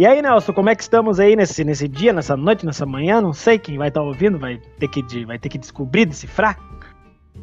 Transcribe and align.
E 0.00 0.06
aí, 0.06 0.22
Nelson, 0.22 0.54
como 0.54 0.70
é 0.70 0.74
que 0.74 0.80
estamos 0.80 1.20
aí 1.20 1.36
nesse, 1.36 1.62
nesse 1.62 1.86
dia, 1.86 2.10
nessa 2.10 2.34
noite, 2.34 2.64
nessa 2.64 2.86
manhã? 2.86 3.20
Não 3.20 3.34
sei 3.34 3.58
quem 3.58 3.76
vai 3.76 3.88
estar 3.88 4.00
tá 4.00 4.06
ouvindo, 4.06 4.38
vai 4.38 4.58
ter, 4.78 4.88
que, 4.88 5.26
vai 5.26 5.38
ter 5.38 5.50
que 5.50 5.58
descobrir, 5.58 6.06
decifrar. 6.06 6.58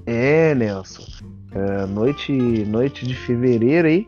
É, 0.08 0.56
Nelson. 0.56 1.04
É, 1.52 1.86
noite, 1.86 2.34
noite 2.66 3.06
de 3.06 3.14
fevereiro 3.14 3.88
aí. 3.88 4.08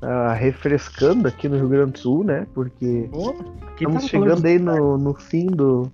Tá 0.00 0.32
refrescando 0.32 1.28
aqui 1.28 1.48
no 1.48 1.58
Rio 1.58 1.68
Grande 1.68 1.92
do 1.92 1.98
Sul, 2.00 2.24
né? 2.24 2.44
Porque 2.52 3.08
oh, 3.12 3.36
estamos 3.76 4.02
tá 4.02 4.08
chegando 4.08 4.44
aí 4.44 4.58
no, 4.58 4.98
no 4.98 5.14
fim 5.14 5.46
do. 5.46 5.88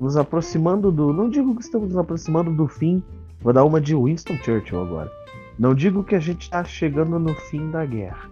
Nos 0.00 0.16
aproximando 0.16 0.90
do. 0.90 1.12
Não 1.12 1.30
digo 1.30 1.54
que 1.54 1.62
estamos 1.62 1.90
nos 1.90 1.96
aproximando 1.96 2.50
do 2.50 2.66
fim. 2.66 3.00
Vou 3.40 3.52
dar 3.52 3.62
uma 3.62 3.80
de 3.80 3.94
Winston 3.94 4.34
Churchill 4.38 4.82
agora. 4.82 5.12
Não 5.56 5.76
digo 5.76 6.02
que 6.02 6.16
a 6.16 6.20
gente 6.20 6.42
está 6.42 6.64
chegando 6.64 7.20
no 7.20 7.36
fim 7.36 7.70
da 7.70 7.86
guerra. 7.86 8.28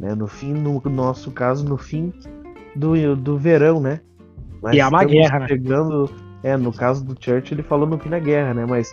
Né? 0.00 0.14
No 0.14 0.26
fim, 0.26 0.52
no 0.52 0.80
nosso 0.86 1.30
caso, 1.30 1.64
no 1.64 1.76
fim 1.76 2.12
do, 2.74 3.14
do 3.14 3.38
verão, 3.38 3.80
né? 3.80 4.00
Mas 4.60 4.74
e 4.74 4.80
é 4.80 4.88
uma 4.88 5.04
guerra, 5.04 5.40
né? 5.40 5.46
chegando, 5.46 6.10
né? 6.42 6.52
É, 6.52 6.56
no 6.56 6.72
caso 6.72 7.04
do 7.04 7.12
Churchill, 7.12 7.56
ele 7.58 7.62
falou 7.62 7.86
no 7.86 7.98
fim 7.98 8.08
da 8.08 8.18
guerra, 8.18 8.54
né? 8.54 8.66
Mas 8.66 8.92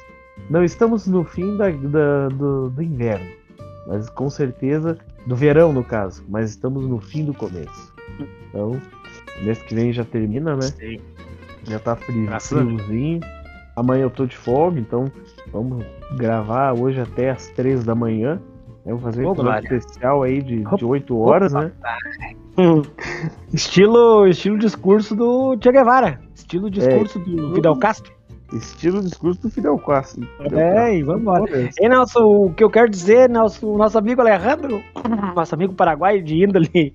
não 0.49 0.63
estamos 0.63 1.07
no 1.07 1.23
fim 1.23 1.57
da, 1.57 1.69
da 1.69 2.27
do, 2.29 2.69
do 2.69 2.83
inverno 2.83 3.25
mas 3.87 4.09
com 4.09 4.29
certeza 4.29 4.97
do 5.25 5.35
verão 5.35 5.71
no 5.71 5.83
caso, 5.83 6.23
mas 6.27 6.49
estamos 6.49 6.85
no 6.85 6.99
fim 6.99 7.23
do 7.23 7.33
começo. 7.33 7.93
Então, 8.49 8.79
mês 9.41 9.61
que 9.63 9.73
vem 9.73 9.93
já 9.93 10.03
termina, 10.03 10.55
né? 10.55 10.63
Sim. 10.63 10.99
Já 11.63 11.79
tá 11.79 11.95
frio, 11.95 12.27
friozinho. 12.39 13.21
Amanhã 13.75 14.03
eu 14.03 14.09
tô 14.09 14.25
de 14.25 14.35
folga, 14.35 14.79
então 14.79 15.11
vamos 15.51 15.85
gravar 16.17 16.73
hoje 16.73 16.99
até 16.99 17.29
as 17.29 17.47
três 17.49 17.83
da 17.83 17.95
manhã. 17.95 18.41
Eu 18.87 18.97
vou 18.97 19.11
fazer 19.11 19.25
um 19.25 19.33
episódio 19.33 19.75
especial 19.75 20.23
aí 20.23 20.41
de, 20.41 20.63
de 20.63 20.85
8 20.85 21.19
horas, 21.19 21.51
né? 21.51 21.73
estilo, 23.53 24.25
estilo 24.25 24.57
discurso 24.57 25.13
do 25.13 25.57
Che 25.61 25.73
Guevara. 25.73 26.21
Estilo 26.33 26.71
discurso 26.71 27.19
é, 27.19 27.21
do 27.21 27.55
Fidel 27.55 27.75
Castro. 27.75 28.13
Estilo 28.53 29.01
discurso 29.01 29.41
do 29.41 29.49
Fidel 29.49 29.77
Castro. 29.79 30.25
é, 30.53 30.95
e 30.95 31.03
vamos 31.03 31.21
embora. 31.21 31.69
E 31.77 31.89
Nelson, 31.89 32.23
o 32.23 32.53
que 32.53 32.63
eu 32.63 32.69
quero 32.69 32.89
dizer, 32.89 33.29
Nelson, 33.29 33.75
nosso 33.75 33.97
amigo 33.97 34.21
Alejandro, 34.21 34.81
nosso 35.35 35.53
amigo 35.53 35.73
paraguaio 35.73 36.23
de 36.23 36.45
índole, 36.45 36.93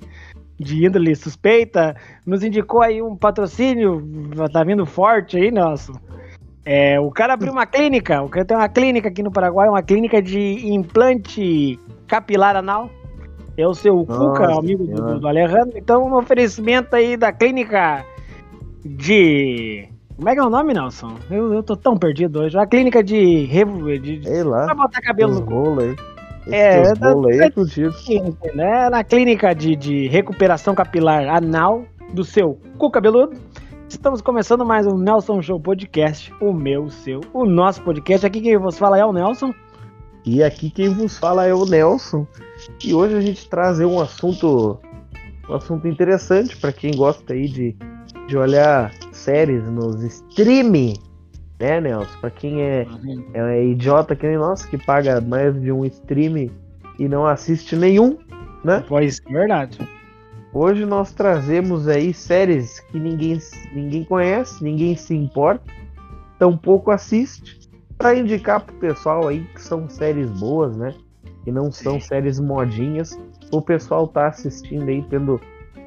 de 0.59 0.87
índole 0.87 1.15
suspeita, 1.15 1.95
nos 2.25 2.43
indicou 2.43 2.81
aí 2.81 3.03
um 3.03 3.15
patrocínio, 3.15 4.03
tá 4.51 4.65
vindo 4.65 4.87
forte 4.87 5.37
aí, 5.37 5.51
Nelson. 5.51 5.93
É, 6.65 7.01
o 7.01 7.11
cara 7.11 7.35
abriu 7.35 7.53
uma 7.53 7.67
clínica, 7.67 8.23
o 8.23 8.29
cara 8.29 8.45
tem 8.45 8.57
uma 8.57 8.69
clínica 8.69 9.09
aqui 9.09 9.23
no 9.23 9.33
Paraguai, 9.33 9.69
uma 9.69 9.83
clínica 9.83 10.23
de 10.23 10.73
implante 10.73 11.79
capilar 12.07 12.57
anal. 12.57 12.89
É 13.57 13.67
o 13.67 13.75
seu 13.75 13.97
Nossa, 13.97 14.19
Cuca, 14.19 14.59
amigo 14.59 14.87
do, 14.87 15.21
do 15.21 15.29
Alejandro. 15.29 15.77
Então, 15.77 16.05
um 16.05 16.15
oferecimento 16.15 16.97
aí 16.97 17.17
da 17.17 17.33
clínica 17.33 18.05
de 18.85 19.93
como 20.17 20.29
é 20.29 20.35
que 20.35 20.41
é 20.41 20.45
o 20.45 20.51
nome, 20.51 20.73
Nelson? 20.73 21.17
Eu, 21.31 21.53
eu 21.53 21.63
tô 21.63 21.77
tão 21.77 21.97
perdido 21.97 22.41
hoje. 22.41 22.57
A 22.57 22.67
clínica 22.67 23.03
de. 23.03 23.45
de 24.01 24.23
Sei 24.23 24.45
lá. 24.45 24.67
Pra 24.67 24.75
botar 24.75 25.01
cabelo 25.01 25.41
no 25.41 25.45
rolo 25.45 25.81
aí. 25.81 25.97
é, 26.49 26.93
rolo 26.93 27.29
aí 27.29 27.41
é 27.41 28.57
Né? 28.57 28.89
Na 28.89 29.03
clínica 29.03 29.55
de, 29.55 29.75
de 29.75 30.07
recuperação 30.07 30.75
capilar 30.75 31.29
anal 31.29 31.85
do 32.13 32.25
seu 32.25 32.59
cu 32.79 32.91
cabeludo. 32.91 33.37
Estamos 33.93 34.23
começando 34.23 34.65
mais 34.65 34.87
um 34.87 34.97
Nelson 34.97 35.43
Show 35.43 35.61
Podcast. 35.61 36.33
O 36.41 36.51
meu, 36.51 36.85
o 36.85 36.91
seu, 36.91 37.21
o 37.31 37.45
nosso 37.45 37.83
podcast. 37.83 38.25
Aqui 38.25 38.41
quem 38.41 38.57
vos 38.57 38.79
fala 38.79 38.99
é 38.99 39.05
o 39.05 39.13
Nelson. 39.13 39.53
E 40.25 40.43
aqui 40.43 40.71
quem 40.71 40.89
vos 40.89 41.19
fala 41.19 41.47
é 41.47 41.53
o 41.53 41.67
Nelson. 41.67 42.27
E 42.83 42.95
hoje 42.95 43.15
a 43.15 43.21
gente 43.21 43.47
traz 43.51 43.79
um 43.81 44.01
assunto. 44.01 44.81
Um 45.47 45.55
assunto 45.55 45.87
interessante 45.87 46.57
para 46.57 46.73
quem 46.73 46.97
gosta 46.97 47.35
aí 47.35 47.47
de, 47.47 47.77
de 48.29 48.37
olhar 48.37 48.91
séries 49.13 49.63
nos 49.71 50.03
stream, 50.03 50.95
né, 51.61 51.81
Nelson? 51.81 52.19
Pra 52.19 52.31
quem 52.31 52.63
é, 52.63 52.87
uhum. 53.05 53.25
é 53.35 53.65
idiota 53.67 54.17
que 54.17 54.27
nem 54.27 54.39
nós, 54.39 54.65
que 54.65 54.79
paga 54.79 55.21
mais 55.21 55.61
de 55.61 55.71
um 55.71 55.85
stream 55.85 56.51
e 56.99 57.09
não 57.09 57.27
assiste 57.27 57.77
nenhum, 57.77 58.17
né? 58.65 58.83
Pois, 58.89 59.21
é 59.29 59.33
verdade. 59.33 59.79
Hoje 60.55 60.85
nós 60.85 61.13
trazemos 61.13 61.89
aí 61.89 62.13
séries 62.13 62.81
que 62.81 63.01
ninguém, 63.01 63.39
ninguém 63.73 64.05
conhece, 64.05 64.63
ninguém 64.63 64.95
se 64.95 65.15
importa, 65.15 65.65
tampouco 66.39 66.91
assiste, 66.91 67.71
para 67.97 68.15
indicar 68.15 68.61
pro 68.61 68.75
pessoal 68.77 69.29
aí 69.29 69.45
que 69.55 69.63
são 69.63 69.89
séries 69.89 70.31
boas, 70.31 70.77
né? 70.77 70.95
Que 71.45 71.51
não 71.51 71.73
são 71.73 71.99
séries 71.99 72.39
modinhas. 72.39 73.19
O 73.51 73.63
pessoal 73.63 74.07
tá 74.07 74.29
assistindo 74.29 74.89
aí, 74.89 75.03
tendo 75.09 75.41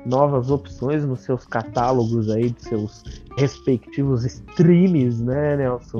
novas 0.03 0.49
opções 0.49 1.05
nos 1.05 1.21
seus 1.21 1.45
catálogos 1.45 2.29
aí, 2.31 2.49
de 2.49 2.63
seus 2.63 3.03
respectivos 3.37 4.25
streams, 4.25 5.23
né, 5.23 5.57
Nelson? 5.57 5.99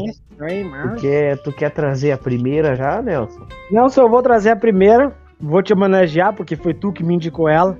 Tu 0.96 1.02
quer, 1.02 1.38
tu 1.44 1.52
quer 1.52 1.70
trazer 1.70 2.12
a 2.12 2.18
primeira 2.18 2.76
já, 2.76 3.02
Nelson? 3.02 3.46
Nelson, 3.70 4.02
eu 4.02 4.10
vou 4.10 4.24
trazer 4.24 4.50
a 4.50 4.56
primeira, 4.56 5.16
vou 5.40 5.62
te 5.62 5.74
homenagear, 5.74 6.36
porque 6.36 6.56
foi 6.56 6.74
tu 6.74 6.92
que 6.92 7.04
me 7.04 7.14
indicou 7.16 7.48
ela. 7.48 7.78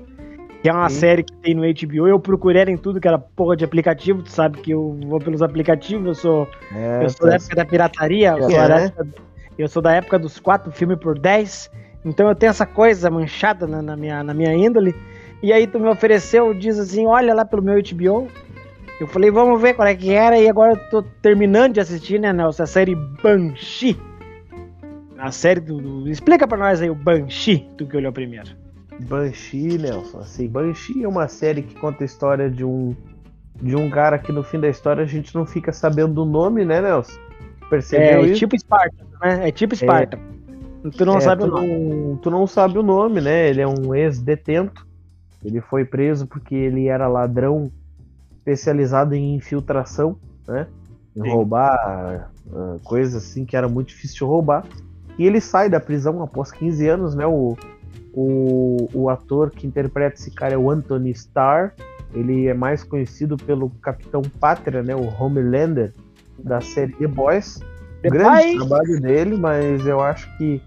Que 0.62 0.68
é 0.68 0.72
uma 0.72 0.88
Sim. 0.88 0.96
série 0.96 1.22
que 1.22 1.32
tem 1.34 1.54
no 1.54 1.62
HBO. 1.62 2.08
Eu 2.08 2.18
procurei 2.18 2.64
em 2.64 2.76
tudo 2.76 3.00
que 3.00 3.06
era 3.06 3.18
porra 3.18 3.56
de 3.56 3.64
aplicativo. 3.64 4.22
Tu 4.22 4.30
sabe 4.30 4.58
que 4.58 4.70
eu 4.72 4.98
vou 5.06 5.18
pelos 5.18 5.42
aplicativos. 5.42 6.06
Eu 6.06 6.14
sou, 6.14 6.48
é, 6.74 7.04
eu 7.04 7.10
sou 7.10 7.28
da 7.28 7.36
época 7.36 7.56
da 7.56 7.64
pirataria. 7.64 8.30
Eu, 8.30 8.50
sou 8.50 8.60
é, 8.60 8.68
da 8.68 8.80
época, 8.80 9.08
eu 9.58 9.68
sou 9.68 9.82
da 9.82 9.92
época 9.92 10.18
dos 10.18 10.38
quatro 10.38 10.72
filmes 10.72 10.98
por 10.98 11.18
10. 11.18 11.70
Então 12.04 12.28
eu 12.28 12.34
tenho 12.34 12.50
essa 12.50 12.66
coisa 12.66 13.10
manchada 13.10 13.66
na, 13.66 13.82
na, 13.82 13.96
minha, 13.96 14.22
na 14.22 14.32
minha 14.34 14.54
índole. 14.54 14.94
E 15.42 15.52
aí 15.52 15.66
tu 15.66 15.78
me 15.78 15.88
ofereceu, 15.88 16.54
diz 16.54 16.78
assim, 16.78 17.06
olha 17.06 17.34
lá 17.34 17.44
pelo 17.44 17.62
meu 17.62 17.80
HBO. 17.82 18.28
Eu 18.98 19.06
falei, 19.06 19.30
vamos 19.30 19.60
ver 19.60 19.74
qual 19.74 19.86
é 19.86 19.94
que 19.94 20.12
era. 20.12 20.38
E 20.38 20.48
agora 20.48 20.72
eu 20.72 20.90
tô 20.90 21.02
terminando 21.20 21.74
de 21.74 21.80
assistir, 21.80 22.18
né, 22.18 22.32
Nelson? 22.32 22.62
A 22.62 22.66
série 22.66 22.94
Banshee. 23.22 23.96
A 25.18 25.30
série 25.30 25.60
do, 25.60 25.78
do... 25.80 26.08
Explica 26.08 26.46
pra 26.46 26.58
nós 26.58 26.80
aí 26.80 26.90
o 26.90 26.94
Banshee, 26.94 27.68
tu 27.76 27.86
que 27.86 27.96
olhou 27.96 28.12
primeiro. 28.12 28.65
Banshee, 29.00 29.78
Nelson. 29.78 30.18
Assim, 30.18 30.48
Banshee 30.48 31.04
é 31.04 31.08
uma 31.08 31.28
série 31.28 31.62
que 31.62 31.74
conta 31.74 32.04
a 32.04 32.06
história 32.06 32.50
de 32.50 32.64
um 32.64 32.94
de 33.60 33.74
um 33.74 33.88
cara 33.88 34.18
que 34.18 34.30
no 34.30 34.42
fim 34.42 34.60
da 34.60 34.68
história 34.68 35.02
a 35.02 35.06
gente 35.06 35.34
não 35.34 35.46
fica 35.46 35.72
sabendo 35.72 36.12
do 36.12 36.24
nome, 36.26 36.62
né, 36.64 36.82
Nelson? 36.82 37.18
Percebeu 37.70 38.20
é, 38.20 38.22
isso? 38.22 38.32
É 38.32 38.34
tipo 38.34 38.54
Esparta, 38.56 39.06
né? 39.22 39.48
É 39.48 39.52
tipo 39.52 39.74
Esparta. 39.74 40.18
É, 40.84 40.90
tu 40.90 41.06
não 41.06 41.16
é, 41.16 41.20
sabe 41.20 41.42
tu 41.42 41.48
o 41.48 41.50
nome. 41.50 41.68
Não, 41.68 42.16
tu 42.16 42.30
não 42.30 42.46
sabe 42.46 42.78
o 42.78 42.82
nome, 42.82 43.20
né? 43.20 43.48
Ele 43.48 43.62
é 43.62 43.66
um 43.66 43.94
ex-detento 43.94 44.86
ele 45.46 45.60
foi 45.60 45.84
preso 45.84 46.26
porque 46.26 46.56
ele 46.56 46.88
era 46.88 47.06
ladrão 47.06 47.70
especializado 48.36 49.14
em 49.14 49.36
infiltração, 49.36 50.16
né? 50.46 50.66
Em 51.14 51.22
Sim. 51.22 51.30
roubar 51.30 52.32
uh, 52.46 52.80
coisas 52.82 53.14
assim 53.14 53.44
que 53.44 53.56
era 53.56 53.68
muito 53.68 53.88
difícil 53.88 54.18
de 54.18 54.24
roubar. 54.24 54.66
E 55.16 55.24
ele 55.24 55.40
sai 55.40 55.70
da 55.70 55.78
prisão 55.78 56.20
após 56.20 56.50
15 56.50 56.88
anos, 56.88 57.14
né? 57.14 57.24
O, 57.26 57.56
o, 58.16 58.88
o 58.94 59.10
ator 59.10 59.50
que 59.50 59.66
interpreta 59.66 60.16
esse 60.16 60.30
cara 60.30 60.54
é 60.54 60.56
o 60.56 60.70
Anthony 60.70 61.10
Starr. 61.10 61.72
Ele 62.14 62.46
é 62.46 62.54
mais 62.54 62.82
conhecido 62.82 63.36
pelo 63.36 63.68
Capitão 63.82 64.22
Pátria, 64.40 64.82
né? 64.82 64.96
O 64.96 65.04
Homelander 65.22 65.92
da 66.38 66.62
série 66.62 66.94
The 66.94 67.06
Boys. 67.06 67.60
The 68.00 68.08
Grande 68.08 68.56
Boys. 68.56 68.56
trabalho 68.56 69.00
dele, 69.02 69.36
mas 69.36 69.86
eu 69.86 70.00
acho 70.00 70.34
que 70.38 70.62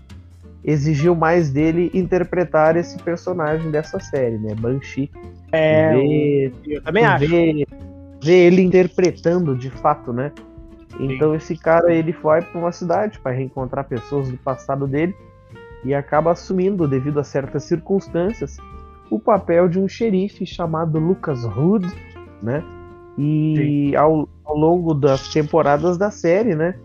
exigiu 0.64 1.16
mais 1.16 1.50
dele 1.50 1.90
interpretar 1.92 2.76
esse 2.78 3.00
personagem 3.00 3.72
dessa 3.72 4.00
série, 4.00 4.38
né? 4.38 4.54
Banshee. 4.54 5.10
É, 5.52 5.94
ver, 5.94 6.54
eu 6.68 6.84
também 6.84 7.04
acho. 7.04 7.28
Ver, 7.28 7.66
ver 8.22 8.46
ele 8.46 8.62
interpretando 8.62 9.58
de 9.58 9.72
fato, 9.72 10.14
né? 10.14 10.32
Então 11.00 11.32
Sim. 11.32 11.38
esse 11.38 11.58
cara 11.58 11.92
ele 11.92 12.12
vai 12.12 12.44
para 12.44 12.60
uma 12.60 12.72
cidade 12.72 13.18
para 13.20 13.32
reencontrar 13.32 13.86
pessoas 13.86 14.30
do 14.30 14.38
passado 14.38 14.86
dele 14.86 15.16
e 15.84 15.94
acaba 15.94 16.32
assumindo, 16.32 16.88
devido 16.88 17.20
a 17.20 17.24
certas 17.24 17.64
circunstâncias, 17.64 18.58
o 19.10 19.20
papel 19.20 19.68
de 19.68 19.80
um 19.80 19.88
xerife 19.88 20.46
chamado 20.46 21.00
Lucas 21.00 21.44
Hood, 21.44 21.88
né? 22.42 22.64
E 23.18 23.96
ao, 23.96 24.30
ao 24.46 24.56
longo 24.56 24.94
das 24.94 25.28
temporadas 25.34 25.98
da 25.98 26.10
série, 26.10 26.56
né? 26.56 26.76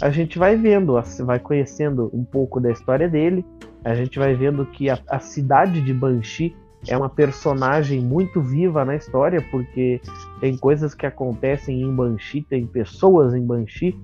a 0.00 0.10
gente 0.10 0.38
vai 0.38 0.56
vendo, 0.56 0.94
vai 1.24 1.38
conhecendo 1.38 2.10
um 2.12 2.24
pouco 2.24 2.60
da 2.60 2.70
história 2.70 3.08
dele. 3.08 3.44
A 3.84 3.94
gente 3.94 4.18
vai 4.18 4.34
vendo 4.34 4.64
que 4.66 4.88
a, 4.88 4.98
a 5.08 5.20
cidade 5.20 5.80
de 5.82 5.92
Banshee 5.92 6.56
é 6.88 6.96
uma 6.96 7.10
personagem 7.10 8.00
muito 8.00 8.40
viva 8.40 8.84
na 8.84 8.96
história, 8.96 9.44
porque 9.50 10.00
tem 10.40 10.56
coisas 10.56 10.94
que 10.94 11.04
acontecem 11.04 11.82
em 11.82 11.94
Banshee, 11.94 12.42
tem 12.42 12.66
pessoas 12.66 13.34
em 13.34 13.44
Banshee, 13.44 13.98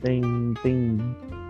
tem, 0.00 0.22
tem 0.62 0.98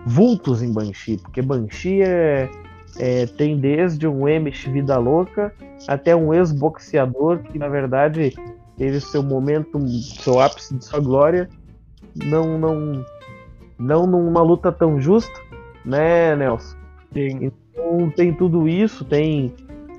vultos 0.05 0.61
em 0.61 0.71
Banshee, 0.71 1.17
porque 1.17 1.41
Banshee 1.41 2.01
é, 2.01 2.49
é, 2.97 3.25
tem 3.25 3.57
desde 3.57 4.07
um 4.07 4.27
Emish 4.27 4.65
vida 4.65 4.97
louca 4.97 5.53
até 5.87 6.15
um 6.15 6.33
ex-boxeador 6.33 7.39
que, 7.39 7.57
na 7.57 7.67
verdade, 7.67 8.33
teve 8.77 8.99
seu 8.99 9.23
momento, 9.23 9.79
seu 9.87 10.39
ápice 10.39 10.75
de 10.75 10.85
sua 10.85 10.99
glória, 10.99 11.49
não, 12.15 12.57
não 12.57 13.05
não 13.77 14.05
numa 14.05 14.41
luta 14.41 14.71
tão 14.71 14.99
justa, 14.99 15.39
né, 15.85 16.35
Nelson? 16.35 16.75
Sim. 17.13 17.51
Então 17.71 18.09
tem 18.09 18.33
tudo 18.33 18.67
isso, 18.67 19.05
tem 19.05 19.53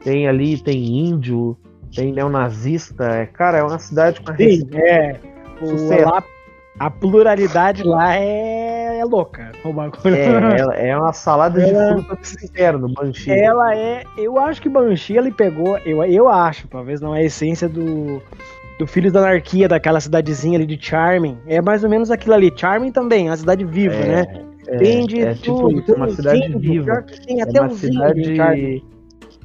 tem 0.04 0.28
ali, 0.28 0.58
tem 0.58 1.06
índio, 1.06 1.56
tem 1.94 2.12
neonazista. 2.12 3.04
É, 3.04 3.26
cara, 3.26 3.58
é 3.58 3.62
uma 3.62 3.78
cidade 3.78 4.20
com 4.20 4.34
Sim, 4.36 4.68
é. 4.74 5.18
O, 5.60 6.04
lá, 6.04 6.22
a 6.80 6.88
pluralidade 6.90 7.82
lá 7.82 8.16
é, 8.16 9.00
é 9.00 9.04
louca. 9.04 9.52
É, 10.06 10.88
é 10.88 10.96
uma 10.96 11.12
salada 11.12 11.60
ela, 11.60 11.94
de 11.96 12.02
frutas 12.06 12.42
interno, 12.42 12.88
Banshee. 12.88 13.30
Ela 13.30 13.76
é. 13.76 14.02
Eu 14.16 14.40
acho 14.40 14.62
que 14.62 14.68
Banshee 14.70 15.18
ele 15.18 15.30
pegou. 15.30 15.76
Eu, 15.84 16.02
eu 16.04 16.26
acho, 16.26 16.66
talvez 16.68 16.98
não 16.98 17.14
é 17.14 17.20
a 17.20 17.24
essência 17.24 17.68
do. 17.68 18.22
Do 18.78 18.86
Filhos 18.86 19.12
da 19.12 19.20
Anarquia, 19.20 19.68
daquela 19.68 20.00
cidadezinha 20.00 20.56
ali 20.56 20.64
de 20.64 20.82
Charming. 20.82 21.36
É 21.46 21.60
mais 21.60 21.84
ou 21.84 21.90
menos 21.90 22.10
aquilo 22.10 22.34
ali. 22.34 22.50
Charming 22.56 22.90
também, 22.90 23.28
a 23.28 23.36
cidade 23.36 23.62
viva, 23.62 23.94
é, 23.94 24.06
né? 24.06 24.44
É, 24.66 24.76
tem 24.78 25.06
de 25.06 25.20
é, 25.20 25.34
tipo 25.34 25.68
tudo, 25.68 25.82
tipo 25.82 25.92
uma 25.96 26.08
cidade 26.08 26.58
viva. 26.58 27.04
Tem 27.26 27.42
até 27.42 27.58
é 27.58 27.60
uma 27.60 27.68
cidade, 27.68 28.84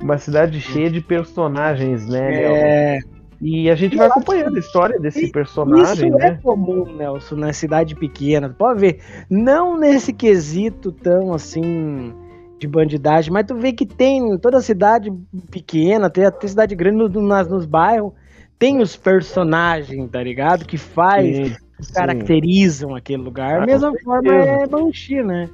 uma 0.02 0.18
cidade 0.18 0.62
cheia 0.62 0.90
de 0.90 1.02
personagens, 1.02 2.08
né? 2.08 2.44
É. 2.44 3.00
E 3.48 3.70
a 3.70 3.76
gente 3.76 3.96
vai 3.96 4.08
acompanhando 4.08 4.56
a 4.56 4.60
história 4.60 5.00
desse 5.00 5.32
personagem, 5.32 6.10
Isso 6.10 6.18
né? 6.18 6.30
é 6.30 6.34
comum, 6.42 6.84
Nelson, 6.96 7.36
na 7.36 7.54
cidade 7.54 7.94
pequena. 7.94 8.50
Pode 8.50 8.80
ver, 8.80 9.02
não 9.30 9.78
nesse 9.78 10.12
quesito 10.12 10.92
tão 10.92 11.32
assim 11.32 12.12
de 12.58 12.68
bandidagem, 12.68 13.32
mas 13.32 13.46
tu 13.46 13.54
vê 13.54 13.72
que 13.72 13.86
tem 13.86 14.36
toda 14.40 14.60
cidade 14.62 15.14
pequena, 15.52 16.10
tem 16.10 16.26
até 16.26 16.48
cidade 16.48 16.74
grande 16.74 16.98
no, 16.98 17.22
nas, 17.22 17.48
nos 17.48 17.68
bairros, 17.68 18.14
tem 18.58 18.82
os 18.82 18.96
personagens, 18.96 20.10
tá 20.10 20.24
ligado? 20.24 20.66
Que 20.66 20.80
faz, 20.80 21.36
sim, 21.36 21.56
que 21.80 21.94
caracterizam 21.94 22.96
aquele 22.96 23.22
lugar. 23.22 23.62
Ah, 23.62 23.66
mesma 23.68 23.94
forma 24.04 24.34
é 24.34 24.66
Banshee, 24.66 25.22
né? 25.22 25.48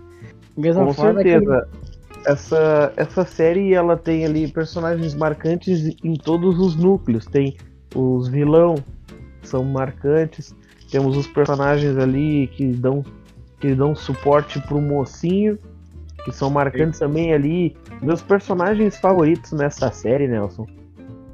Mesma 0.56 0.86
com 0.86 0.94
forma 0.94 1.22
certeza. 1.22 1.68
Que 1.70 2.30
essa, 2.32 2.94
essa 2.96 3.26
série 3.26 3.74
ela 3.74 3.98
tem 3.98 4.24
ali 4.24 4.48
personagens 4.48 5.14
marcantes 5.14 5.94
em 6.02 6.14
todos 6.14 6.58
os 6.58 6.78
núcleos. 6.78 7.26
Tem 7.26 7.58
os 7.96 8.28
vilão 8.28 8.76
são 9.42 9.64
marcantes. 9.64 10.56
Temos 10.90 11.16
os 11.18 11.28
personagens 11.28 11.98
ali 11.98 12.48
que 12.48 12.68
dão 12.68 13.04
que 13.60 13.76
dão 13.76 13.96
suporte 13.96 14.60
pro 14.62 14.82
mocinho, 14.82 15.58
que 16.26 16.32
são 16.32 16.50
marcantes 16.50 16.98
Sim. 16.98 17.06
também 17.06 17.32
ali. 17.32 17.78
Meus 18.02 18.22
personagens 18.22 18.98
favoritos 18.98 19.52
nessa 19.52 19.92
série, 19.92 20.28
Nelson, 20.28 20.66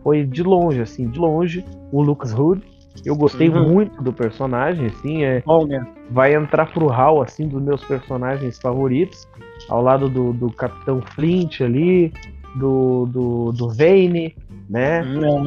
foi 0.04 0.25
de 0.25 0.44
longe, 0.44 0.81
assim, 0.81 1.09
de 1.09 1.18
longe, 1.18 1.65
o 1.92 2.01
Lucas 2.01 2.33
Hood. 2.33 2.62
Eu 3.06 3.15
gostei 3.15 3.48
uhum. 3.48 3.69
muito 3.69 4.04
do 4.04 4.12
personagem, 4.12 4.88
assim, 4.88 5.24
é. 5.24 5.42
Bom, 5.45 5.65
né? 5.65 5.86
Vai 6.12 6.36
entrar 6.36 6.71
pro 6.71 6.88
hall, 6.88 7.21
assim, 7.21 7.48
dos 7.48 7.62
meus 7.62 7.83
personagens 7.86 8.59
favoritos, 8.59 9.27
ao 9.69 9.81
lado 9.81 10.09
do, 10.09 10.33
do 10.33 10.51
Capitão 10.51 11.01
Flint 11.01 11.62
ali, 11.62 12.12
do, 12.56 13.06
do, 13.06 13.51
do 13.51 13.69
Vane, 13.69 14.36
né? 14.69 15.04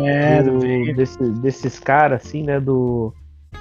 É, 0.07 0.43
do, 0.43 0.59
do 0.59 0.95
desse, 0.95 1.23
desses 1.23 1.79
caras, 1.79 2.25
assim, 2.25 2.43
né? 2.43 2.61
Do. 2.61 3.13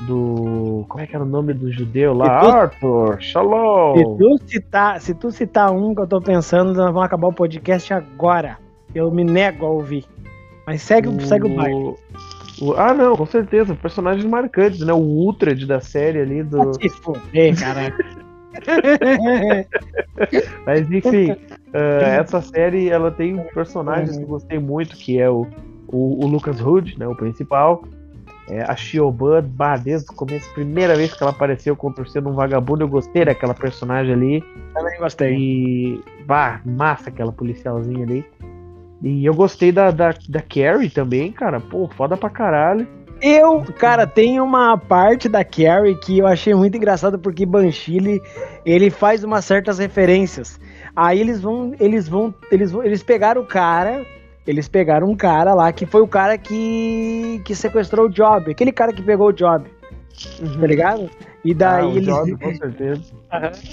Do. 0.02 0.86
Como 0.88 1.04
é 1.04 1.08
que 1.08 1.16
era 1.16 1.24
o 1.26 1.28
nome 1.28 1.54
do 1.54 1.72
judeu 1.72 2.14
lá? 2.14 2.40
Tu, 2.40 2.48
Arthur, 2.48 3.22
Shalom! 3.22 3.98
Se 3.98 4.04
tu, 4.04 4.38
citar, 4.48 5.02
se 5.02 5.14
tu 5.14 5.32
citar 5.32 5.72
um 5.72 5.94
que 5.94 6.02
eu 6.02 6.08
tô 6.08 6.22
pensando, 6.22 6.74
nós 6.74 6.86
vamos 6.86 7.04
acabar 7.04 7.28
o 7.28 7.34
podcast 7.34 7.94
agora. 7.94 8.58
Eu 8.94 9.12
me 9.12 9.24
nego 9.24 9.66
a 9.66 9.70
ouvir. 9.70 10.06
Mas 10.66 10.82
segue 10.82 11.10
o, 11.10 11.20
segue 11.22 11.48
o 11.48 11.56
baile. 11.56 11.96
Ah, 12.78 12.94
não, 12.94 13.16
com 13.16 13.26
certeza. 13.26 13.76
Personagens 13.76 14.26
marcantes, 14.26 14.82
né? 14.82 14.94
O 14.94 14.98
Ultrad 14.98 15.64
da 15.66 15.80
série 15.80 16.20
ali 16.20 16.44
do. 16.44 16.74
Se 16.74 16.90
foder, 16.90 17.60
caraca. 17.60 18.06
Mas 20.66 20.92
enfim, 20.92 21.32
uh, 21.32 22.04
essa 22.20 22.42
série 22.42 22.90
ela 22.90 23.12
tem 23.12 23.38
personagens 23.54 24.18
que 24.18 24.24
eu 24.24 24.28
gostei 24.28 24.60
muito, 24.60 24.96
que 24.96 25.20
é 25.20 25.30
o, 25.30 25.48
o, 25.88 26.26
o 26.26 26.28
Lucas 26.28 26.60
Hood, 26.60 26.98
né, 27.00 27.08
o 27.08 27.16
principal. 27.16 27.84
É, 28.50 28.64
a 28.64 28.76
Shioban, 28.76 29.44
bah, 29.44 29.78
desde 29.78 30.12
o 30.12 30.16
começo, 30.16 30.52
primeira 30.56 30.96
vez 30.96 31.14
que 31.14 31.22
ela 31.22 31.32
apareceu 31.32 31.76
contorcendo 31.76 32.30
um 32.30 32.34
vagabundo, 32.34 32.84
eu 32.84 32.88
gostei 32.88 33.24
daquela 33.24 33.54
personagem 33.54 34.12
ali. 34.12 34.44
Também 34.74 34.98
gostei. 34.98 35.38
E, 35.38 36.02
bah, 36.26 36.60
massa 36.66 37.10
aquela 37.10 37.32
policialzinha 37.32 38.04
ali. 38.04 38.26
E 39.04 39.24
eu 39.24 39.36
gostei 39.36 39.72
da, 39.72 39.92
da, 39.92 40.16
da 40.28 40.42
Carrie 40.42 40.90
também, 40.90 41.32
cara. 41.32 41.60
Pô, 41.60 41.88
foda 41.96 42.18
pra 42.18 42.30
caralho. 42.30 42.88
Eu, 43.21 43.63
cara, 43.77 44.07
tem 44.07 44.39
uma 44.39 44.77
parte 44.77 45.27
da 45.27 45.44
Carrie 45.44 45.95
que 45.95 46.19
eu 46.19 46.27
achei 46.27 46.54
muito 46.54 46.77
engraçado 46.77 47.19
porque 47.19 47.45
Banshee 47.45 48.21
ele 48.66 48.89
faz 48.89 49.24
umas 49.24 49.44
certas 49.45 49.77
referências. 49.77 50.60
Aí 50.95 51.19
eles 51.19 51.42
vão, 51.42 51.74
eles 51.80 52.07
vão, 52.07 52.33
eles 52.51 52.71
vão, 52.71 52.83
eles 52.83 53.04
pegaram 53.04 53.42
o 53.42 53.45
cara, 53.45 54.06
eles 54.48 54.68
pegaram 54.68 55.07
um 55.07 55.16
cara 55.16 55.54
lá 55.54 55.71
que 55.71 55.86
foi 55.86 56.01
o 56.01 56.07
cara 56.07 56.38
que 56.38 57.42
que 57.44 57.54
sequestrou 57.56 58.06
o 58.06 58.10
Job, 58.10 58.51
aquele 58.51 58.71
cara 58.71 58.94
que 58.94 59.01
pegou 59.01 59.27
o 59.27 59.33
Job. 59.33 59.69
Uhum. 60.42 60.60
Tá 60.60 60.68
ligado? 60.68 61.10
E 61.44 61.54
daí 61.54 61.86
ah, 61.86 61.95
eles 61.95 62.06
Job, 62.06 62.38
com 62.38 62.56
certeza. 62.56 63.01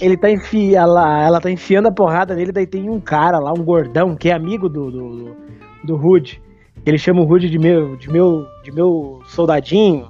Ele 0.01 0.17
tá 0.17 0.31
enfi... 0.31 0.75
ela, 0.75 1.25
ela 1.25 1.41
tá 1.41 1.51
enfiando 1.51 1.89
a 1.89 1.93
porrada 1.93 2.35
nele, 2.35 2.53
daí 2.53 2.67
tem 2.67 2.89
um 2.89 3.01
cara 3.01 3.39
lá, 3.39 3.53
um 3.53 3.65
gordão, 3.65 4.15
que 4.17 4.29
é 4.29 4.33
amigo 4.33 4.69
do 4.69 4.91
do, 4.91 5.17
do, 5.17 5.37
do 5.85 5.97
Hood. 5.97 6.41
Ele 6.87 6.99
chama 6.99 7.21
o 7.21 7.25
Rude 7.25 7.51
de 7.51 7.59
meu, 7.59 7.97
de 7.97 8.09
meu, 8.09 8.47
de 8.63 8.71
meu 8.71 9.21
soldadinho. 9.27 10.09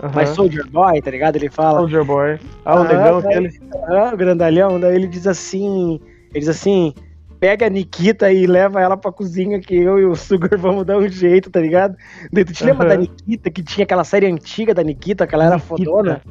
Uhum. 0.00 0.10
Mas 0.14 0.28
Soldier 0.30 0.64
Boy, 0.70 1.02
tá 1.02 1.10
ligado? 1.10 1.36
Ele 1.36 1.50
fala. 1.50 1.80
Soldier 1.80 2.04
Boy. 2.04 2.38
Ah, 2.64 2.76
o 2.76 2.82
ah, 2.82 2.84
negão 2.84 3.18
aquele. 3.18 3.50
Ah, 3.88 4.10
o 4.14 4.16
grandalhão. 4.16 4.78
Daí 4.78 4.94
ele 4.94 5.08
diz 5.08 5.26
assim. 5.26 6.00
Ele 6.30 6.40
diz 6.40 6.48
assim: 6.48 6.94
pega 7.44 7.66
a 7.66 7.68
Nikita 7.68 8.32
e 8.32 8.46
leva 8.46 8.80
ela 8.80 8.96
pra 8.96 9.12
cozinha 9.12 9.60
que 9.60 9.74
eu 9.74 9.98
e 9.98 10.04
o 10.06 10.14
Sugar 10.14 10.56
vamos 10.58 10.86
dar 10.86 10.96
um 10.96 11.08
jeito, 11.08 11.50
tá 11.50 11.60
ligado? 11.60 11.96
Daí 12.32 12.44
tu 12.44 12.52
te 12.52 12.62
uhum. 12.62 12.70
lembra 12.70 12.88
da 12.88 12.96
Nikita, 12.96 13.50
que 13.50 13.62
tinha 13.62 13.84
aquela 13.84 14.04
série 14.04 14.26
antiga 14.26 14.72
da 14.72 14.82
Nikita, 14.82 15.26
que 15.26 15.34
ela 15.34 15.44
era 15.44 15.56
Nikita. 15.56 15.76
fodona? 15.76 16.22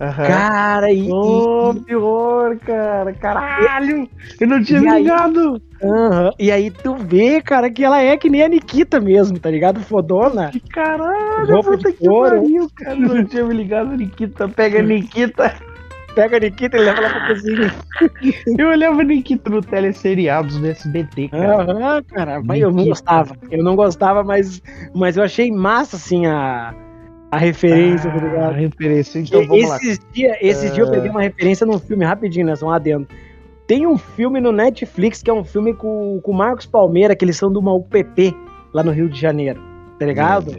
Uhum. 0.00 0.26
Cara, 0.26 0.90
e. 0.90 1.08
Oh, 1.12 1.74
e... 1.76 1.80
pior, 1.80 2.56
cara. 2.60 3.12
Caralho! 3.12 4.08
Eu 4.40 4.46
não 4.48 4.62
tinha 4.62 4.80
e 4.80 5.02
ligado! 5.02 5.60
Aí... 5.82 5.88
Uhum. 5.90 6.30
E 6.38 6.50
aí 6.50 6.70
tu 6.70 6.94
vê, 6.94 7.42
cara, 7.42 7.70
que 7.70 7.84
ela 7.84 8.00
é 8.00 8.16
que 8.16 8.30
nem 8.30 8.42
a 8.42 8.48
Nikita 8.48 8.98
mesmo, 8.98 9.38
tá 9.38 9.50
ligado? 9.50 9.80
Fodona. 9.80 10.50
Caralho! 10.72 11.52
Roupa 11.52 11.76
de 11.76 11.92
que 11.92 12.06
pariu, 12.06 12.70
cara. 12.76 12.98
Eu 12.98 13.14
não 13.14 13.24
tinha 13.26 13.44
me 13.44 13.54
ligado, 13.54 13.94
Nikita. 13.94 14.48
Pega 14.48 14.78
a 14.78 14.82
Nikita. 14.82 15.54
Pega 16.14 16.38
a 16.38 16.40
Nikita 16.40 16.76
e 16.78 16.80
leva 16.80 16.98
ela 16.98 17.10
pra 17.10 17.26
cozinha. 17.28 17.74
eu 18.58 18.68
olhava 18.68 19.02
a 19.02 19.04
Nikita 19.04 19.50
no 19.50 19.60
teleseriados 19.60 20.56
do 20.56 20.66
SBT, 20.66 21.28
cara. 21.28 21.62
Aham, 21.62 21.96
uhum, 21.96 22.02
cara. 22.04 22.42
Mas 22.42 22.60
eu 22.60 22.72
não 22.72 22.84
gostava. 22.86 23.36
Eu 23.50 23.62
não 23.62 23.76
gostava, 23.76 24.24
mas, 24.24 24.62
mas 24.94 25.18
eu 25.18 25.22
achei 25.22 25.52
massa, 25.52 25.96
assim, 25.96 26.24
a 26.24 26.74
a 27.30 27.38
referência, 27.38 28.10
tá 28.10 28.16
ah, 28.16 28.20
tá 28.20 28.26
ligado? 28.26 28.50
A 28.50 28.56
referência, 28.56 29.18
então 29.20 29.46
vamos 29.46 29.70
esses 29.70 29.98
lá. 29.98 30.04
Dia, 30.12 30.38
esses 30.40 30.70
uh... 30.70 30.74
dias 30.74 30.88
eu 30.88 30.94
peguei 30.94 31.10
uma 31.10 31.22
referência 31.22 31.66
num 31.66 31.78
filme, 31.78 32.04
rapidinho, 32.04 32.46
né? 32.46 32.56
Só 32.56 32.68
lá 32.68 32.78
dentro. 32.78 33.14
Tem 33.66 33.86
um 33.86 33.96
filme 33.96 34.40
no 34.40 34.50
Netflix 34.50 35.22
que 35.22 35.30
é 35.30 35.32
um 35.32 35.44
filme 35.44 35.72
com 35.72 36.20
o 36.22 36.32
Marcos 36.32 36.66
Palmeira, 36.66 37.14
que 37.14 37.24
eles 37.24 37.36
são 37.36 37.52
de 37.52 37.58
uma 37.58 37.72
UPP 37.72 38.34
lá 38.72 38.82
no 38.82 38.90
Rio 38.90 39.08
de 39.08 39.20
Janeiro, 39.20 39.60
tá 39.98 40.06
ligado? 40.06 40.56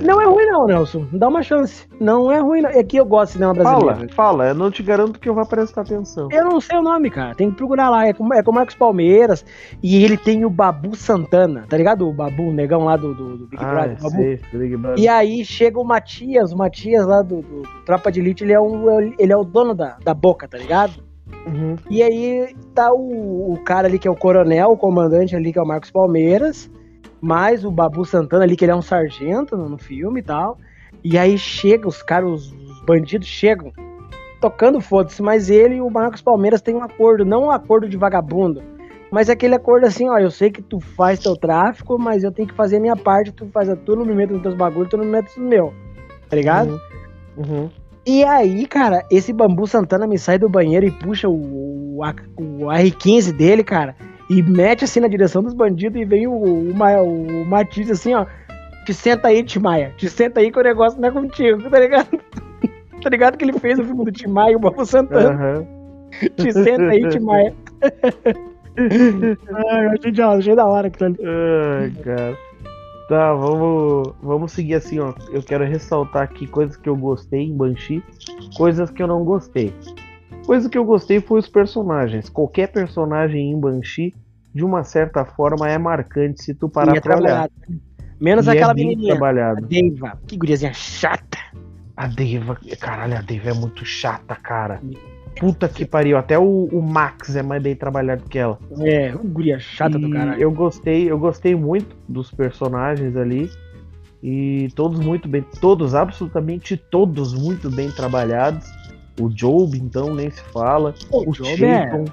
Não 0.00 0.20
é 0.20 0.24
ruim 0.24 0.46
não, 0.46 0.66
Nelson. 0.66 1.06
Dá 1.12 1.28
uma 1.28 1.42
chance. 1.42 1.86
Não 2.00 2.30
é 2.30 2.40
ruim 2.40 2.60
não. 2.60 2.70
É 2.70 2.82
que 2.82 2.96
eu 2.96 3.04
gosto 3.04 3.26
de 3.26 3.32
cinema 3.34 3.54
brasileiro. 3.54 3.94
Fala, 3.94 4.08
fala. 4.14 4.48
Eu 4.48 4.54
não 4.54 4.70
te 4.70 4.82
garanto 4.82 5.18
que 5.18 5.28
eu 5.28 5.34
vou 5.34 5.46
prestar 5.46 5.82
atenção. 5.82 6.28
Eu 6.30 6.44
não 6.44 6.60
sei 6.60 6.78
o 6.78 6.82
nome, 6.82 7.10
cara. 7.10 7.34
Tem 7.34 7.50
que 7.50 7.56
procurar 7.56 7.90
lá. 7.90 8.06
É 8.06 8.12
com, 8.12 8.32
é 8.32 8.42
com 8.42 8.50
o 8.50 8.54
Marcos 8.54 8.74
Palmeiras. 8.74 9.44
E 9.82 10.04
ele 10.04 10.16
tem 10.16 10.44
o 10.44 10.50
Babu 10.50 10.94
Santana. 10.94 11.64
Tá 11.68 11.76
ligado? 11.76 12.08
O 12.08 12.12
Babu, 12.12 12.48
o 12.48 12.52
negão 12.52 12.84
lá 12.84 12.96
do, 12.96 13.14
do, 13.14 13.36
do 13.36 13.46
Big 13.46 13.62
ah, 13.62 13.70
Brother. 13.70 14.10
Sei, 14.10 14.40
Big 14.52 14.76
Brother. 14.76 15.02
E 15.02 15.08
aí 15.08 15.44
chega 15.44 15.78
o 15.78 15.84
Matias. 15.84 16.52
O 16.52 16.56
Matias 16.56 17.06
lá 17.06 17.22
do, 17.22 17.42
do, 17.42 17.62
do 17.62 17.84
Tropa 17.84 18.10
de 18.10 18.20
Elite. 18.20 18.44
Ele 18.44 18.52
é, 18.52 18.60
um, 18.60 19.00
ele 19.18 19.32
é 19.32 19.36
o 19.36 19.44
dono 19.44 19.74
da, 19.74 19.96
da 20.04 20.14
boca, 20.14 20.48
tá 20.48 20.58
ligado? 20.58 21.02
Uhum. 21.46 21.76
E 21.90 22.02
aí 22.02 22.54
tá 22.74 22.92
o, 22.92 23.52
o 23.52 23.58
cara 23.64 23.86
ali 23.88 23.98
que 23.98 24.08
é 24.08 24.10
o 24.10 24.16
coronel, 24.16 24.70
o 24.70 24.76
comandante 24.76 25.36
ali 25.36 25.52
que 25.52 25.58
é 25.58 25.62
o 25.62 25.66
Marcos 25.66 25.90
Palmeiras 25.90 26.70
mais 27.24 27.64
o 27.64 27.70
Babu 27.70 28.04
Santana 28.04 28.44
ali, 28.44 28.54
que 28.54 28.64
ele 28.64 28.72
é 28.72 28.76
um 28.76 28.82
sargento 28.82 29.56
no, 29.56 29.78
filme 29.78 30.20
e 30.20 30.22
tal. 30.22 30.58
E 31.02 31.16
aí 31.16 31.38
chega, 31.38 31.88
os 31.88 32.02
caras, 32.02 32.30
os, 32.30 32.52
os 32.52 32.80
bandidos 32.82 33.26
chegam 33.26 33.72
tocando 34.40 34.78
foda-se, 34.78 35.22
mas 35.22 35.48
ele 35.48 35.76
e 35.76 35.80
o 35.80 35.88
Marcos 35.88 36.20
Palmeiras 36.20 36.60
têm 36.60 36.74
um 36.74 36.82
acordo, 36.82 37.24
não 37.24 37.44
um 37.44 37.50
acordo 37.50 37.88
de 37.88 37.96
vagabundo, 37.96 38.62
mas 39.10 39.30
aquele 39.30 39.54
acordo 39.54 39.86
assim, 39.86 40.06
ó, 40.10 40.18
eu 40.18 40.30
sei 40.30 40.50
que 40.50 40.60
tu 40.60 40.80
faz 40.80 41.18
teu 41.18 41.34
tráfico, 41.34 41.98
mas 41.98 42.22
eu 42.22 42.30
tenho 42.30 42.46
que 42.46 42.54
fazer 42.54 42.76
a 42.76 42.80
minha 42.80 42.96
parte, 42.96 43.32
tu 43.32 43.46
faz 43.46 43.70
a 43.70 43.76
tu 43.76 43.96
não 43.96 44.04
me 44.04 44.14
meto 44.14 44.34
nos 44.34 44.42
teus 44.42 44.54
bagulhos, 44.54 44.90
tu 44.90 44.98
não 44.98 45.04
me 45.04 45.12
meto 45.12 45.32
no 45.40 45.48
meu, 45.48 45.72
tá 46.28 46.36
ligado? 46.36 46.78
Uhum. 47.38 47.48
Uhum. 47.48 47.70
E 48.06 48.22
aí, 48.22 48.66
cara, 48.66 49.02
esse 49.10 49.32
Bambu 49.32 49.66
Santana 49.66 50.06
me 50.06 50.18
sai 50.18 50.38
do 50.38 50.48
banheiro 50.48 50.86
e 50.86 50.90
puxa 50.90 51.28
o, 51.28 51.34
o, 51.34 52.00
o 52.36 52.66
R15 52.66 53.32
dele, 53.32 53.64
cara, 53.64 53.96
e 54.28 54.42
mete 54.42 54.84
assim 54.84 55.00
na 55.00 55.08
direção 55.08 55.42
dos 55.42 55.54
bandidos 55.54 56.00
e 56.00 56.04
vem 56.04 56.26
o, 56.26 56.32
o, 56.32 56.70
o, 56.70 57.42
o 57.42 57.46
Matiz 57.46 57.90
assim, 57.90 58.14
ó. 58.14 58.26
Te 58.84 58.92
senta 58.92 59.28
aí, 59.28 59.42
Timaya. 59.42 59.92
Te 59.96 60.08
senta 60.10 60.40
aí 60.40 60.52
que 60.52 60.58
o 60.58 60.62
negócio 60.62 61.00
não 61.00 61.08
é 61.08 61.12
contigo, 61.12 61.70
tá 61.70 61.80
ligado? 61.80 62.08
tá 63.02 63.08
ligado 63.10 63.38
que 63.38 63.44
ele 63.44 63.58
fez 63.58 63.78
o 63.78 63.84
filme 63.84 64.04
do 64.04 64.12
Timaya, 64.12 64.56
o 64.56 64.60
Bobo 64.60 64.84
Santana. 64.84 65.58
Uhum. 65.58 65.66
Te 66.36 66.52
senta 66.52 66.90
aí, 66.90 67.08
Timaya. 67.08 67.54
Ai, 68.76 69.86
eu 69.86 69.90
achei, 69.90 70.22
achei 70.22 70.56
da 70.56 70.66
hora 70.66 70.88
aquilo 70.88 71.10
ali. 71.10 71.18
Ai, 71.22 71.90
cara. 72.02 72.36
Tá, 73.08 73.34
vamos, 73.34 74.14
vamos 74.22 74.52
seguir 74.52 74.74
assim, 74.74 74.98
ó. 74.98 75.12
Eu 75.30 75.42
quero 75.42 75.64
ressaltar 75.64 76.22
aqui 76.22 76.46
coisas 76.46 76.76
que 76.76 76.88
eu 76.88 76.96
gostei 76.96 77.40
em 77.42 77.56
Banshee, 77.56 78.02
coisas 78.56 78.90
que 78.90 79.02
eu 79.02 79.06
não 79.06 79.24
gostei. 79.24 79.74
Coisa 80.46 80.68
que 80.68 80.76
eu 80.78 80.84
gostei 80.84 81.20
foi 81.20 81.38
os 81.40 81.48
personagens. 81.48 82.28
Qualquer 82.28 82.72
personagem 82.72 83.50
em 83.50 83.58
Banshee, 83.58 84.14
de 84.54 84.64
uma 84.64 84.84
certa 84.84 85.24
forma, 85.24 85.68
é 85.68 85.76
marcante 85.76 86.42
se 86.42 86.54
tu 86.54 86.68
parar 86.68 86.94
E 86.94 86.98
é 86.98 87.00
pra 87.00 87.16
olhar. 87.16 87.48
trabalhado. 87.48 87.52
Menos 88.20 88.46
E 88.46 88.50
aquela 88.50 88.72
é 88.72 88.74
menininha. 88.74 89.14
A. 89.14 89.54
Deiva. 89.54 90.18
Que 90.26 90.36
guriazinha 90.36 90.72
chata. 90.72 91.38
A 91.96 92.06
Deva, 92.06 92.58
caralho, 92.80 93.18
a 93.18 93.20
Deva 93.20 93.50
é 93.50 93.54
muito 93.54 93.84
chata, 93.84 94.34
cara. 94.34 94.80
Puta 95.38 95.68
que 95.68 95.84
pariu. 95.84 96.16
Até 96.16 96.38
o, 96.38 96.68
o 96.72 96.82
Max 96.82 97.34
é 97.34 97.42
mais 97.42 97.62
bem 97.62 97.74
trabalhado 97.74 98.24
que 98.28 98.38
ela. 98.38 98.58
É, 98.80 99.10
guria 99.10 99.58
chata 99.58 99.98
do 99.98 100.08
E 100.08 100.12
caralho. 100.12 100.40
Eu 100.40 100.50
gostei, 100.50 101.10
eu 101.10 101.18
gostei 101.18 101.54
muito 101.54 101.96
dos 102.08 102.30
personagens 102.30 103.16
ali. 103.16 103.50
E 104.22 104.68
todos 104.74 105.00
muito 105.00 105.28
bem, 105.28 105.44
todos, 105.60 105.94
absolutamente 105.94 106.78
todos 106.78 107.34
muito 107.34 107.68
bem 107.70 107.90
trabalhados. 107.90 108.66
O 109.20 109.28
Job, 109.28 109.76
então, 109.76 110.14
nem 110.14 110.30
se 110.30 110.42
fala. 110.44 110.94
Pô, 111.10 111.24
o 111.28 111.32
Job 111.32 111.56
Chayton, 111.56 112.04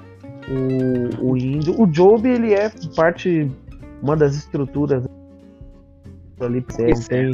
o, 0.48 1.30
o 1.30 1.36
Índio. 1.36 1.80
O 1.80 1.86
Job, 1.86 2.28
ele 2.28 2.52
é 2.52 2.70
parte, 2.94 3.50
uma 4.02 4.14
das 4.14 4.36
estruturas 4.36 5.04
ali. 6.40 6.64
Não 6.78 6.88
Isso 6.88 7.08
tem, 7.08 7.30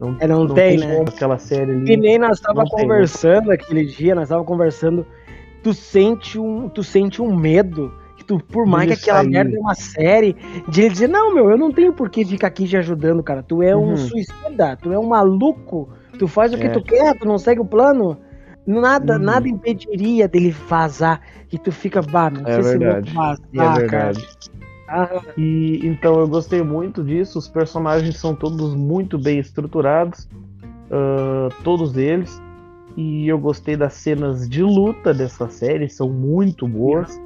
não, 0.00 0.16
É, 0.18 0.26
não 0.26 0.48
tem, 0.48 0.78
né? 0.78 0.96
como 0.96 1.08
aquela 1.08 1.38
série 1.38 1.72
ali. 1.72 1.84
Que 1.84 1.96
nem 1.96 2.18
nós 2.18 2.40
tava 2.40 2.62
Não 2.62 2.70
tem, 2.70 2.86
conversando 2.86 3.50
aquele 3.50 3.84
dia, 3.84 4.14
nós 4.14 4.28
tava 4.28 4.44
conversando. 4.44 5.06
Tu 5.62 5.74
sente 5.74 6.38
um, 6.38 6.68
tu 6.68 6.82
sente 6.82 7.20
um 7.20 7.34
medo. 7.36 7.92
Que 8.16 8.24
tu, 8.24 8.38
por 8.38 8.66
mais 8.66 8.86
que 8.88 8.94
Dele 8.94 9.00
aquela 9.02 9.22
sair. 9.22 9.30
merda 9.30 9.56
é 9.56 9.58
uma 9.58 9.74
série, 9.74 10.36
de 10.68 10.80
ele 10.82 10.90
dizer, 10.90 11.08
não, 11.08 11.34
meu, 11.34 11.50
eu 11.50 11.56
não 11.56 11.72
tenho 11.72 11.92
por 11.92 12.10
que 12.10 12.24
ficar 12.24 12.48
aqui 12.48 12.66
te 12.68 12.76
ajudando, 12.76 13.22
cara. 13.22 13.42
Tu 13.42 13.62
é 13.62 13.74
um 13.74 13.90
Uhum. 13.90 13.96
suicida, 13.96 14.76
tu 14.76 14.92
é 14.92 14.98
um 14.98 15.06
maluco, 15.06 15.88
tu 16.18 16.28
faz 16.28 16.52
o 16.52 16.58
que 16.58 16.66
É. 16.66 16.70
tu 16.70 16.82
quer, 16.82 17.14
tu 17.18 17.26
não 17.26 17.38
segue 17.38 17.60
o 17.60 17.64
plano. 17.64 18.18
Nada, 18.66 19.14
Uhum. 19.16 19.24
nada 19.24 19.48
impediria 19.48 20.28
dele 20.28 20.50
vazar. 20.50 21.20
E 21.50 21.58
tu 21.58 21.72
fica, 21.72 22.02
bah, 22.02 22.28
não 22.30 22.46
É 22.46 22.60
sei 22.62 22.78
verdade. 22.78 23.10
se 23.10 23.16
eu 23.16 23.22
vou 23.22 23.22
vazar, 23.24 23.76
é 23.76 23.80
verdade. 23.80 24.26
cara. 24.26 24.40
Ah, 24.92 25.22
E 25.38 25.80
então 25.86 26.20
eu 26.20 26.28
gostei 26.28 26.62
muito 26.62 27.02
disso. 27.02 27.38
Os 27.38 27.48
personagens 27.48 28.18
são 28.18 28.34
todos 28.34 28.74
muito 28.74 29.18
bem 29.18 29.38
estruturados, 29.38 30.28
ah, 30.90 31.48
todos 31.64 31.96
eles. 31.96 32.38
E 32.96 33.28
eu 33.28 33.38
gostei 33.38 33.76
das 33.76 33.94
cenas 33.94 34.48
de 34.48 34.62
luta 34.62 35.14
dessa 35.14 35.48
série, 35.48 35.88
são 35.88 36.08
muito 36.10 36.66
boas. 36.66 37.20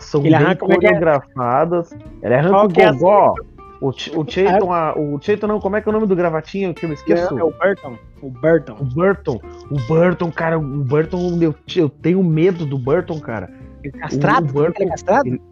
São 0.00 0.24
Ele 0.24 0.36
bem 0.36 0.46
é 0.46 0.50
é? 0.50 0.54
coreografadas. 0.54 1.90
Ele 2.22 2.34
arranca 2.34 2.78
o 2.78 2.80
é 2.80 2.92
gogó. 2.92 3.34
O, 3.80 3.88
o 3.88 3.92
Chayton, 4.30 4.72
a- 4.72 4.94
o 4.96 5.18
Chayton 5.20 5.48
não, 5.48 5.58
como 5.60 5.74
é 5.76 5.80
que 5.80 5.88
é 5.88 5.90
o 5.90 5.92
nome 5.92 6.06
do 6.06 6.14
gravatinho 6.14 6.72
que 6.72 6.84
eu 6.84 6.88
me 6.88 6.94
esqueço? 6.94 7.36
é 7.36 7.42
o 7.42 7.50
Burton. 7.50 7.96
O 8.22 8.30
Burton. 8.30 8.76
O 8.78 8.84
Burton. 8.84 9.40
O 9.70 9.76
Burton, 9.88 10.30
cara, 10.30 10.56
o 10.56 10.62
Burton, 10.84 11.36
eu, 11.42 11.52
eu 11.74 11.88
tenho 11.88 12.22
medo 12.22 12.64
do 12.64 12.78
Burton, 12.78 13.18
cara. 13.18 13.50
Ele 13.82 13.92
é 13.96 13.98
castrado? 13.98 14.48
O 14.48 14.52
Burton- 14.52 14.82
Ele 14.82 14.88
é 14.88 14.90
castrado? 14.92 15.26
ele- 15.26 15.42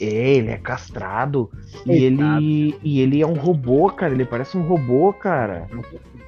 É, 0.00 0.04
ele 0.36 0.50
é 0.50 0.56
castrado. 0.56 1.50
E 1.84 2.04
ele, 2.04 2.78
e 2.82 3.00
ele 3.00 3.20
é 3.20 3.26
um 3.26 3.34
robô, 3.34 3.90
cara. 3.90 4.14
Ele 4.14 4.24
parece 4.24 4.56
um 4.56 4.62
robô, 4.62 5.12
cara. 5.12 5.66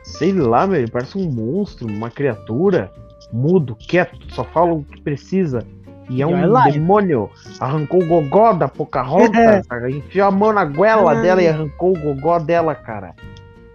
Sei 0.02 0.32
lá. 0.32 0.64
Ele 0.76 0.90
parece 0.90 1.18
um 1.18 1.30
monstro, 1.30 1.86
uma 1.86 2.10
criatura. 2.10 2.90
Mudo, 3.32 3.74
quieto, 3.76 4.18
só 4.34 4.44
fala 4.44 4.74
o 4.74 4.84
que 4.84 5.00
precisa. 5.00 5.66
E 6.10 6.22
é 6.22 6.26
E 6.26 6.34
um 6.34 6.70
demônio. 6.70 7.30
Arrancou 7.58 8.02
o 8.02 8.06
gogó 8.06 8.52
da 8.52 8.68
Pocahontas. 8.68 9.64
cara. 9.68 9.90
Enfiou 9.90 10.26
a 10.26 10.30
mão 10.30 10.52
na 10.52 10.64
goela 10.64 11.14
dela 11.14 11.42
e 11.42 11.48
arrancou 11.48 11.96
o 11.96 11.98
gogó 11.98 12.38
dela, 12.38 12.74
cara. 12.74 13.14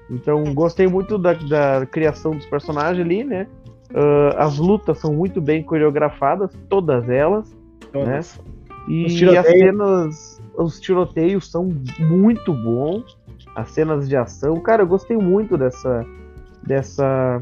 Então, 0.09 0.43
gostei 0.53 0.87
muito 0.87 1.17
da, 1.17 1.33
da 1.33 1.85
criação 1.85 2.31
dos 2.31 2.45
personagens 2.45 3.03
ali, 3.03 3.23
né? 3.23 3.47
Ah, 3.93 4.45
as 4.45 4.57
lutas 4.57 4.99
são 4.99 5.13
muito 5.13 5.41
bem 5.41 5.63
coreografadas, 5.63 6.51
todas 6.69 7.09
elas. 7.09 7.55
Todas. 7.91 8.39
E 8.87 9.05
Os 9.05 9.37
as 9.37 9.47
cenas, 9.47 10.41
os 10.57 10.79
tiroteios 10.79 11.51
são 11.51 11.69
muito 11.99 12.53
bons. 12.53 13.17
As 13.57 13.71
cenas 13.71 14.07
de 14.07 14.15
ação, 14.15 14.59
cara, 14.61 14.83
eu 14.83 14.87
gostei 14.87 15.17
muito 15.17 15.57
dessa 15.57 16.05
dessa 16.61 17.39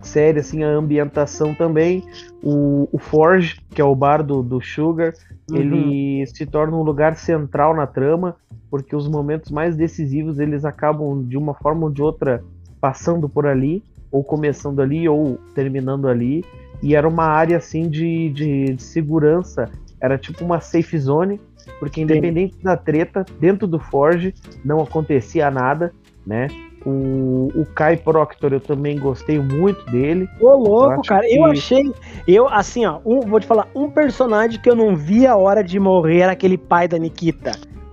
série, 0.00 0.38
assim, 0.38 0.62
a 0.62 0.68
ambientação 0.68 1.54
também. 1.54 2.04
O, 2.42 2.88
o 2.92 2.98
Forge, 2.98 3.56
que 3.70 3.80
é 3.80 3.84
o 3.84 3.94
bar 3.94 4.22
do, 4.22 4.42
do 4.42 4.60
Sugar, 4.60 5.12
Uhum. 5.50 5.56
ele 5.58 6.26
se 6.26 6.46
torna 6.46 6.76
um 6.76 6.82
lugar 6.82 7.16
central 7.16 7.74
na 7.76 7.86
trama, 7.86 8.36
porque 8.70 8.96
os 8.96 9.06
momentos 9.08 9.50
mais 9.50 9.76
decisivos 9.76 10.38
eles 10.38 10.64
acabam 10.64 11.22
de 11.22 11.36
uma 11.36 11.54
forma 11.54 11.84
ou 11.84 11.90
de 11.90 12.02
outra 12.02 12.42
passando 12.80 13.28
por 13.28 13.46
ali, 13.46 13.82
ou 14.10 14.24
começando 14.24 14.80
ali, 14.80 15.08
ou 15.08 15.38
terminando 15.54 16.08
ali. 16.08 16.44
E 16.82 16.94
era 16.94 17.06
uma 17.06 17.24
área 17.24 17.56
assim 17.56 17.88
de, 17.88 18.30
de, 18.30 18.74
de 18.74 18.82
segurança, 18.82 19.70
era 20.00 20.18
tipo 20.18 20.44
uma 20.44 20.60
safe 20.60 20.98
zone, 20.98 21.40
porque 21.78 22.00
independente 22.00 22.56
da 22.62 22.76
treta, 22.76 23.24
dentro 23.40 23.66
do 23.66 23.78
Forge 23.78 24.34
não 24.64 24.80
acontecia 24.80 25.50
nada, 25.50 25.92
né? 26.26 26.48
O, 26.86 27.48
o 27.54 27.64
Kai 27.74 27.96
Proctor 27.96 28.52
eu 28.52 28.60
também 28.60 28.98
gostei 28.98 29.38
muito 29.38 29.84
dele. 29.90 30.28
Ô, 30.38 30.50
Eu 30.50 30.56
louco, 30.58 30.92
acho 31.00 31.02
cara. 31.08 31.24
Eu 31.26 31.44
que- 31.44 31.50
achei. 31.52 31.92
Eu, 32.28 32.46
assim, 32.46 32.84
ó, 32.84 33.00
um- 33.06 33.20
vou 33.20 33.40
te 33.40 33.46
falar, 33.46 33.66
um 33.74 33.88
personagem 33.90 34.60
que 34.60 34.68
eu 34.68 34.74
não 34.76 34.94
vi 34.94 35.26
a 35.26 35.34
hora 35.34 35.64
de 35.64 35.80
morrer 35.80 36.18
era 36.20 36.32
aquele 36.32 36.58
pai 36.58 36.86
da 36.86 36.98
Nikita. 36.98 37.52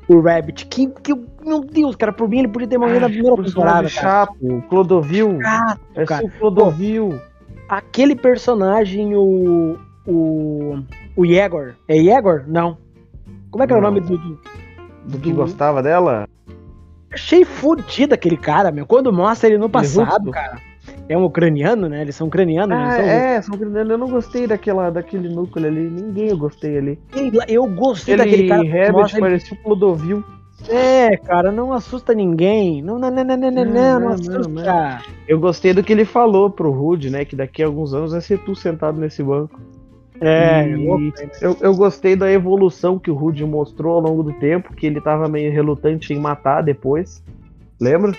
O 0.10 0.20
Rabbit. 0.20 0.66
Que, 0.66 0.88
que, 0.88 1.14
meu 1.46 1.62
Deus, 1.62 1.96
cara, 1.96 2.12
por 2.12 2.28
mim 2.28 2.40
ele 2.40 2.50
podia 2.50 2.68
ter 2.68 2.78
morrido 2.78 3.00
na 3.00 3.08
primeira 3.10 3.42
temporada, 3.42 3.88
chato, 3.88 4.36
o 4.42 4.62
Clodovil. 4.64 5.40
Chato, 5.42 5.80
Esse 5.96 6.06
cara. 6.06 6.24
é 6.24 6.28
o 6.28 6.32
Clodovil. 6.32 7.20
Aquele 7.70 8.14
personagem, 8.16 9.16
o. 9.16 9.78
O. 10.06 10.80
O 11.16 11.26
Yegor. 11.26 11.76
É 11.88 11.96
Yegor? 11.96 12.44
Não. 12.48 12.78
Como 13.52 13.64
é 13.64 13.68
que 13.68 13.74
é 13.74 13.78
o 13.78 13.82
nome 13.82 14.00
do. 14.00 14.18
do- 14.18 14.40
Do 15.06 15.18
que 15.20 15.30
do- 15.30 15.36
gostava 15.36 15.84
dela? 15.84 16.28
Achei 17.14 17.44
fudido 17.44 18.14
aquele 18.14 18.38
cara, 18.38 18.72
meu. 18.72 18.86
Quando 18.86 19.12
mostra 19.12 19.50
ele 19.50 19.58
no 19.58 19.70
passado, 19.70 20.20
russo? 20.22 20.32
cara. 20.32 20.58
É 21.10 21.18
um 21.18 21.26
ucraniano, 21.26 21.90
né? 21.90 22.02
Eles 22.02 22.16
são 22.16 22.28
ucranianos, 22.28 22.76
Ah, 22.78 22.92
são 22.92 23.02
é, 23.06 23.42
são 23.42 23.58
gringos. 23.58 23.90
eu 23.90 23.98
não 23.98 24.10
gostei 24.10 24.48
daquela, 24.48 24.90
daquele 24.90 25.28
núcleo 25.28 25.68
ali. 25.68 25.90
Ninguém 25.90 26.30
eu 26.30 26.38
gostei 26.38 26.78
ali. 26.78 27.00
Eu 27.48 27.68
gostei 27.68 28.16
Aquele 28.16 28.48
daquele 28.48 28.48
cara. 28.48 28.64
Rabbit 28.86 28.92
mostra 28.94 29.18
ele- 29.20 29.28
parecia 29.28 29.58
o 29.58 29.64
Clodovil. 29.64 30.24
É, 30.70 31.18
cara, 31.18 31.52
não 31.52 31.74
assusta 31.74 32.14
ninguém. 32.14 32.82
Não, 32.82 32.98
não, 33.00 33.10
não, 33.12 33.24
não, 33.24 33.36
não, 33.38 33.52
não, 33.52 33.66
Não, 33.66 33.74
não, 33.74 34.00
não, 34.00 34.10
assusta. 34.10 34.48
não, 34.48 34.98
Eu 35.28 35.40
gostei 35.40 35.74
do 35.74 35.84
que 35.84 35.92
ele 35.92 36.06
falou 36.06 36.50
pro 36.50 36.72
Rude, 36.72 37.10
né? 37.10 37.26
Que 37.26 37.36
daqui 37.36 37.62
a 37.64 37.66
alguns 37.66 37.94
anos 37.94 38.12
vai 38.12 38.22
ser 38.22 38.38
tu 38.40 38.56
sentado 38.56 39.00
nesse 39.00 39.22
banco. 39.24 39.60
É, 40.22 40.70
E 40.70 40.76
louco. 40.76 41.14
eu, 41.42 41.58
eu 41.60 41.76
gostei 41.76 42.16
da 42.16 42.32
evolução 42.32 43.00
que 43.00 43.10
o 43.10 43.16
Rude 43.16 43.44
mostrou 43.44 43.96
ao 43.96 44.00
longo 44.00 44.22
do 44.22 44.34
tempo, 44.34 44.74
que 44.76 44.86
ele 44.86 45.02
tava 45.02 45.28
meio 45.28 45.52
relutante 45.52 46.14
em 46.14 46.20
matar 46.20 46.62
depois. 46.62 47.24
Lembra? 47.80 48.14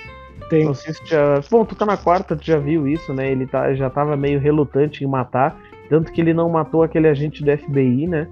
Tem. 0.50 0.64
Não 0.64 0.74
sei 0.74 0.92
se 0.92 1.06
já. 1.06 1.40
Bom, 1.48 1.64
tu 1.64 1.76
tá 1.76 1.86
na 1.86 1.96
quarta, 1.96 2.34
tu 2.34 2.44
já 2.44 2.58
viu 2.58 2.88
isso, 2.88 3.14
né? 3.14 3.30
Ele 3.30 3.46
tá, 3.46 3.72
já 3.74 3.88
tava 3.88 4.16
meio 4.16 4.40
relutante 4.40 5.04
em 5.04 5.06
matar. 5.06 5.56
Tanto 5.88 6.10
que 6.10 6.20
ele 6.20 6.34
não 6.34 6.48
matou 6.48 6.82
aquele 6.82 7.06
agente 7.06 7.44
do 7.44 7.56
FBI, 7.56 8.08
né? 8.08 8.26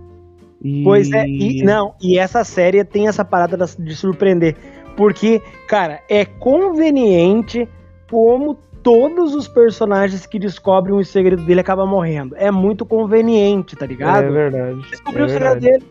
E... 0.62 0.82
Pois 0.82 1.10
é, 1.12 1.26
e, 1.26 1.62
não, 1.62 1.94
e 2.02 2.18
essa 2.18 2.44
série 2.44 2.84
tem 2.84 3.08
essa 3.08 3.24
parada 3.24 3.56
de 3.78 3.94
surpreender. 3.94 4.56
Porque, 4.96 5.40
cara, 5.68 6.00
é 6.08 6.24
conveniente 6.24 7.68
como 8.10 8.58
todos 8.82 9.34
os 9.34 9.46
personagens 9.48 10.26
que 10.26 10.38
descobrem 10.38 10.94
o 10.94 11.04
segredo 11.04 11.42
dele 11.44 11.60
acabam 11.60 11.86
morrendo. 11.86 12.34
É 12.36 12.50
muito 12.50 12.84
conveniente, 12.84 13.76
tá 13.76 13.86
ligado? 13.86 14.24
É 14.24 14.30
verdade. 14.30 14.80
Descobriu 14.90 15.24
é 15.24 15.26
o 15.26 15.30
segredo 15.30 15.60
dele, 15.60 15.84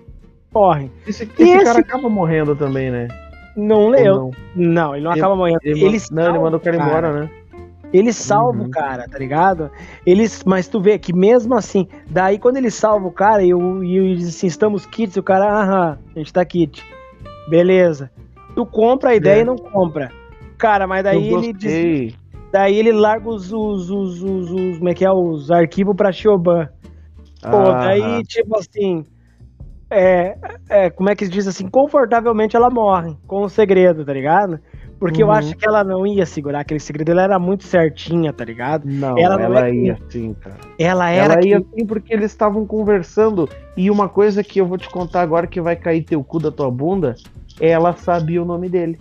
morrem. 0.53 0.91
Esse, 1.07 1.23
esse 1.23 1.43
esse- 1.43 1.63
cara 1.65 1.79
acaba 1.79 2.09
morrendo 2.09 2.55
também, 2.55 2.89
né? 2.91 3.07
Não 3.55 3.89
leu. 3.89 4.15
não? 4.15 4.31
Não, 4.55 4.95
ele 4.95 5.03
não 5.03 5.11
Ele- 5.11 5.19
acaba 5.19 5.35
morrendo. 5.35 5.59
Ele, 5.63 5.83
Ele, 5.85 5.97
não, 6.11 6.29
ele 6.29 6.39
manda 6.39 6.57
o 6.57 6.59
cara 6.59 6.75
embora, 6.77 7.11
né? 7.11 7.29
Ele 7.91 8.13
salva 8.13 8.59
Uhum. 8.59 8.67
o 8.67 8.69
cara, 8.69 9.07
tá 9.09 9.17
ligado? 9.17 9.71
Eles, 10.05 10.43
mas 10.45 10.67
tu 10.67 10.79
vê 10.79 10.99
que 10.99 11.11
mesmo 11.11 11.55
assim, 11.55 11.87
daí 12.07 12.37
quando 12.37 12.57
ele 12.57 12.69
salva 12.69 13.07
o 13.07 13.11
cara 13.11 13.41
e 13.43 13.49
eu, 13.49 13.83
e 13.83 14.15
diz 14.15 14.29
assim, 14.29 14.45
estamos 14.45 14.85
kits, 14.85 15.17
o 15.17 15.23
cara, 15.23 15.49
aham, 15.51 15.97
a 16.15 16.19
gente 16.19 16.31
tá 16.31 16.45
kit. 16.45 16.83
Beleza. 17.49 18.11
Tu 18.55 18.63
compra 18.65 19.09
a 19.09 19.15
ideia 19.15 19.39
É. 19.39 19.41
e 19.41 19.45
não 19.45 19.55
compra. 19.57 20.11
Cara, 20.57 20.85
mas 20.85 21.03
daí 21.03 21.33
ele 21.33 21.51
diz. 21.51 22.13
Daí 22.51 22.77
ele 22.77 22.91
larga 22.91 23.29
os, 23.29 23.51
os, 23.51 23.89
os, 23.89 24.21
os, 24.23 24.51
os- 24.51 24.77
como 24.77 24.89
é 24.89 24.93
que 24.93 25.05
é, 25.05 25.11
os 25.11 25.49
arquivos 25.51 25.95
pra 25.95 26.11
Shoban. 26.11 26.67
Pô, 27.41 27.69
Ah, 27.69 27.79
daí 27.85 28.23
tipo 28.23 28.57
assim, 28.57 29.05
é, 29.89 30.37
é, 30.69 30.89
como 30.89 31.09
é 31.09 31.15
que 31.15 31.25
se 31.25 31.31
diz 31.31 31.47
assim, 31.47 31.67
confortavelmente 31.67 32.55
ela 32.55 32.69
morre 32.69 33.15
com 33.27 33.43
o 33.43 33.49
segredo, 33.49 34.03
tá 34.05 34.11
ligado? 34.13 34.59
Porque 34.99 35.23
eu 35.23 35.27
Uhum. 35.27 35.33
acho 35.33 35.55
que 35.55 35.65
ela 35.65 35.81
não 35.81 36.05
ia 36.05 36.25
segurar 36.25 36.59
aquele 36.59 36.81
segredo, 36.81 37.09
ela 37.11 37.21
era 37.23 37.39
muito 37.39 37.63
certinha, 37.63 38.33
tá 38.33 38.43
ligado? 38.43 38.83
Não, 38.85 39.17
ela 39.17 39.35
ela, 39.41 39.49
não 39.49 39.57
é 39.57 39.71
que- 39.71 39.77
ia 39.77 39.97
sim, 40.09 40.33
cara. 40.33 40.57
Ela 40.77 41.09
era 41.09 41.33
Ela 41.33 41.37
que- 41.41 41.47
ia 41.47 41.63
sim 41.73 41.85
porque 41.85 42.13
eles 42.13 42.25
estavam 42.31 42.65
conversando. 42.65 43.47
E 43.77 43.89
uma 43.89 44.09
coisa 44.09 44.43
que 44.43 44.59
eu 44.59 44.65
vou 44.65 44.77
te 44.77 44.89
contar 44.89 45.21
agora 45.21 45.47
que 45.47 45.61
vai 45.61 45.77
cair 45.77 46.03
teu 46.03 46.21
cu 46.21 46.37
da 46.39 46.51
tua 46.51 46.69
bunda, 46.69 47.15
ela 47.61 47.95
sabia 47.95 48.41
o 48.41 48.45
nome 48.45 48.67
dele. 48.67 48.99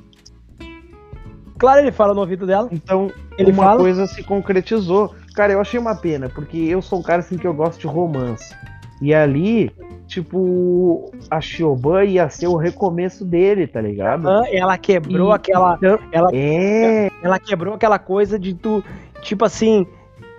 Claro, 1.58 1.80
ele 1.80 1.90
fala 1.90 2.14
no 2.14 2.20
ouvido 2.20 2.46
dela. 2.46 2.68
Então, 2.70 3.10
Ele 3.38 3.52
uma 3.52 3.64
fala? 3.64 3.80
coisa 3.80 4.06
se 4.06 4.22
concretizou. 4.22 5.14
Cara, 5.34 5.52
eu 5.52 5.60
achei 5.60 5.78
uma 5.78 5.94
pena, 5.94 6.28
porque 6.28 6.56
eu 6.58 6.82
sou 6.82 6.98
um 6.98 7.02
cara 7.02 7.20
assim 7.20 7.36
que 7.38 7.46
eu 7.46 7.54
gosto 7.54 7.80
de 7.80 7.86
romance. 7.86 8.54
E 9.00 9.14
ali, 9.14 9.70
tipo, 10.08 11.12
a 11.30 11.40
Shioban 11.40 12.04
ia 12.04 12.28
ser 12.28 12.48
o 12.48 12.56
recomeço 12.56 13.24
dele, 13.24 13.66
tá 13.66 13.80
ligado? 13.80 14.28
Ela 14.52 14.76
quebrou 14.76 15.30
E- 15.30 15.34
aquela. 15.34 15.76
então- 15.76 15.98
Ela, 16.10 16.30
É, 16.34 17.08
ela 17.22 17.38
quebrou 17.38 17.74
aquela 17.74 17.98
coisa 17.98 18.38
de 18.38 18.54
tu. 18.54 18.82
Tipo 19.22 19.44
assim. 19.44 19.86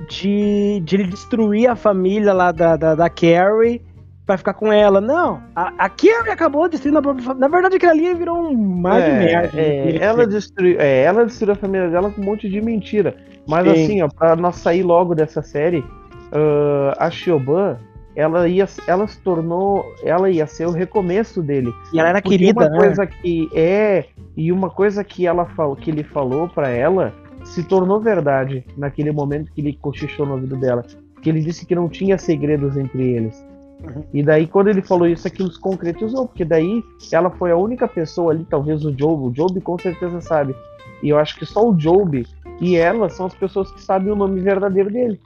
De, 0.09 0.81
de 0.85 1.03
destruir 1.03 1.67
a 1.69 1.75
família 1.75 2.31
lá 2.31 2.53
da, 2.53 2.77
da, 2.77 2.95
da 2.95 3.09
Carrie 3.09 3.81
pra 4.29 4.37
ficar 4.37 4.53
com 4.53 4.71
ela. 4.71 5.01
Não. 5.01 5.41
A, 5.55 5.85
a 5.85 5.89
Carrie 5.89 6.29
acabou 6.29 6.69
destruindo 6.69 6.99
a 6.99 7.01
própria 7.01 7.23
família. 7.25 7.47
Na 7.47 7.51
verdade, 7.51 7.77
aquilo 7.77 7.91
ali 7.91 8.13
virou 8.13 8.37
um 8.37 8.55
mar 8.55 9.01
de 9.01 9.09
é, 9.09 9.17
merda. 9.17 9.59
é, 9.59 9.97
ela 9.97 10.27
destruiu, 10.27 10.79
é, 10.79 11.01
ela 11.01 11.25
destruiu 11.25 11.53
a 11.53 11.55
família 11.55 11.89
dela 11.89 12.11
com 12.11 12.21
um 12.21 12.25
monte 12.25 12.47
de 12.47 12.61
mentira. 12.61 13.17
Mas 13.47 13.65
Sim. 13.65 13.71
assim, 13.71 14.01
ó, 14.03 14.07
pra 14.07 14.35
nós 14.35 14.57
sair 14.57 14.83
logo 14.83 15.15
dessa 15.15 15.41
série, 15.41 15.83
ah, 16.31 16.93
a 16.99 17.09
Shioban, 17.09 17.79
ela 18.15 18.47
ia, 18.47 18.67
ela 18.85 19.07
se 19.07 19.19
tornou, 19.19 19.83
ela 20.03 20.29
ia 20.29 20.45
ser 20.45 20.67
o 20.67 20.71
recomeço 20.71 21.41
dele. 21.41 21.73
E 21.91 21.99
ela 21.99 22.09
era 22.09 22.21
Porque 22.21 22.37
querida, 22.37 22.65
uma 22.65 22.69
né? 22.69 22.77
coisa 22.77 23.07
que 23.07 23.49
é 23.55 24.05
e 24.37 24.51
uma 24.51 24.69
coisa 24.69 25.03
que 25.03 25.25
ela 25.25 25.47
falou, 25.47 25.75
que 25.75 25.89
ele 25.89 26.03
falou 26.03 26.47
pra 26.47 26.69
ela 26.69 27.11
se 27.43 27.63
tornou 27.63 27.99
verdade 27.99 28.63
naquele 28.77 29.11
momento 29.11 29.51
que 29.51 29.61
ele 29.61 29.73
cochichou 29.81 30.27
no 30.27 30.33
ouvido 30.33 30.55
dela, 30.55 30.85
que 31.19 31.29
ele 31.29 31.41
disse 31.41 31.65
que 31.65 31.73
não 31.73 31.89
tinha 31.89 32.15
segredos 32.15 32.77
entre 32.77 33.01
eles. 33.01 33.48
Uhum. 33.83 34.03
E 34.13 34.21
daí 34.21 34.45
quando 34.45 34.67
ele 34.69 34.81
falou 34.81 35.07
isso, 35.07 35.27
aquilo 35.27 35.51
se 35.51 35.59
concretizou, 35.59 36.27
porque 36.27 36.43
daí 36.43 36.83
ela 37.11 37.29
foi 37.29 37.51
a 37.51 37.55
única 37.55 37.87
pessoa 37.87 38.33
ali, 38.33 38.45
talvez 38.49 38.83
o 38.83 38.91
Job, 38.91 39.27
o 39.27 39.31
Job 39.31 39.59
com 39.61 39.77
certeza 39.79 40.19
sabe. 40.21 40.55
E 41.01 41.09
eu 41.09 41.17
acho 41.17 41.37
que 41.37 41.45
só 41.45 41.67
o 41.67 41.73
Job 41.73 42.25
e 42.59 42.75
ela 42.75 43.09
são 43.09 43.25
as 43.25 43.33
pessoas 43.33 43.71
que 43.71 43.81
sabem 43.81 44.11
o 44.11 44.15
nome 44.15 44.41
verdadeiro 44.41 44.91
dele, 44.91 45.19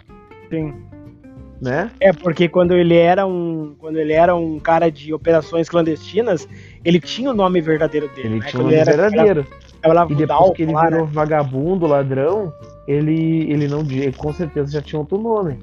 Sim. 0.51 0.73
né? 1.59 1.89
É, 1.99 2.13
porque 2.13 2.47
quando 2.47 2.73
ele 2.73 2.95
era 2.95 3.25
um. 3.25 3.73
Quando 3.79 3.97
ele 3.97 4.13
era 4.13 4.35
um 4.35 4.59
cara 4.59 4.91
de 4.91 5.13
operações 5.13 5.67
clandestinas, 5.67 6.47
ele 6.85 6.99
tinha 6.99 7.31
o 7.31 7.33
nome 7.33 7.59
verdadeiro 7.59 8.07
dele. 8.09 8.27
Ele 8.27 8.39
né? 8.39 8.45
tinha 8.47 8.59
o 8.59 8.63
nome 8.65 8.75
era- 8.75 8.95
verdadeiro. 8.95 9.47
Ela, 9.81 10.07
E 10.09 10.15
depois 10.15 10.51
que 10.51 10.63
ele 10.63 10.73
virou 10.73 11.05
vagabundo, 11.05 11.85
ladrão, 11.87 12.53
ele, 12.87 13.51
ele 13.51 13.67
não 13.67 13.81
ele 13.81 14.13
com 14.13 14.31
certeza 14.31 14.71
já 14.71 14.81
tinha 14.81 14.99
outro 14.99 15.17
nome, 15.17 15.59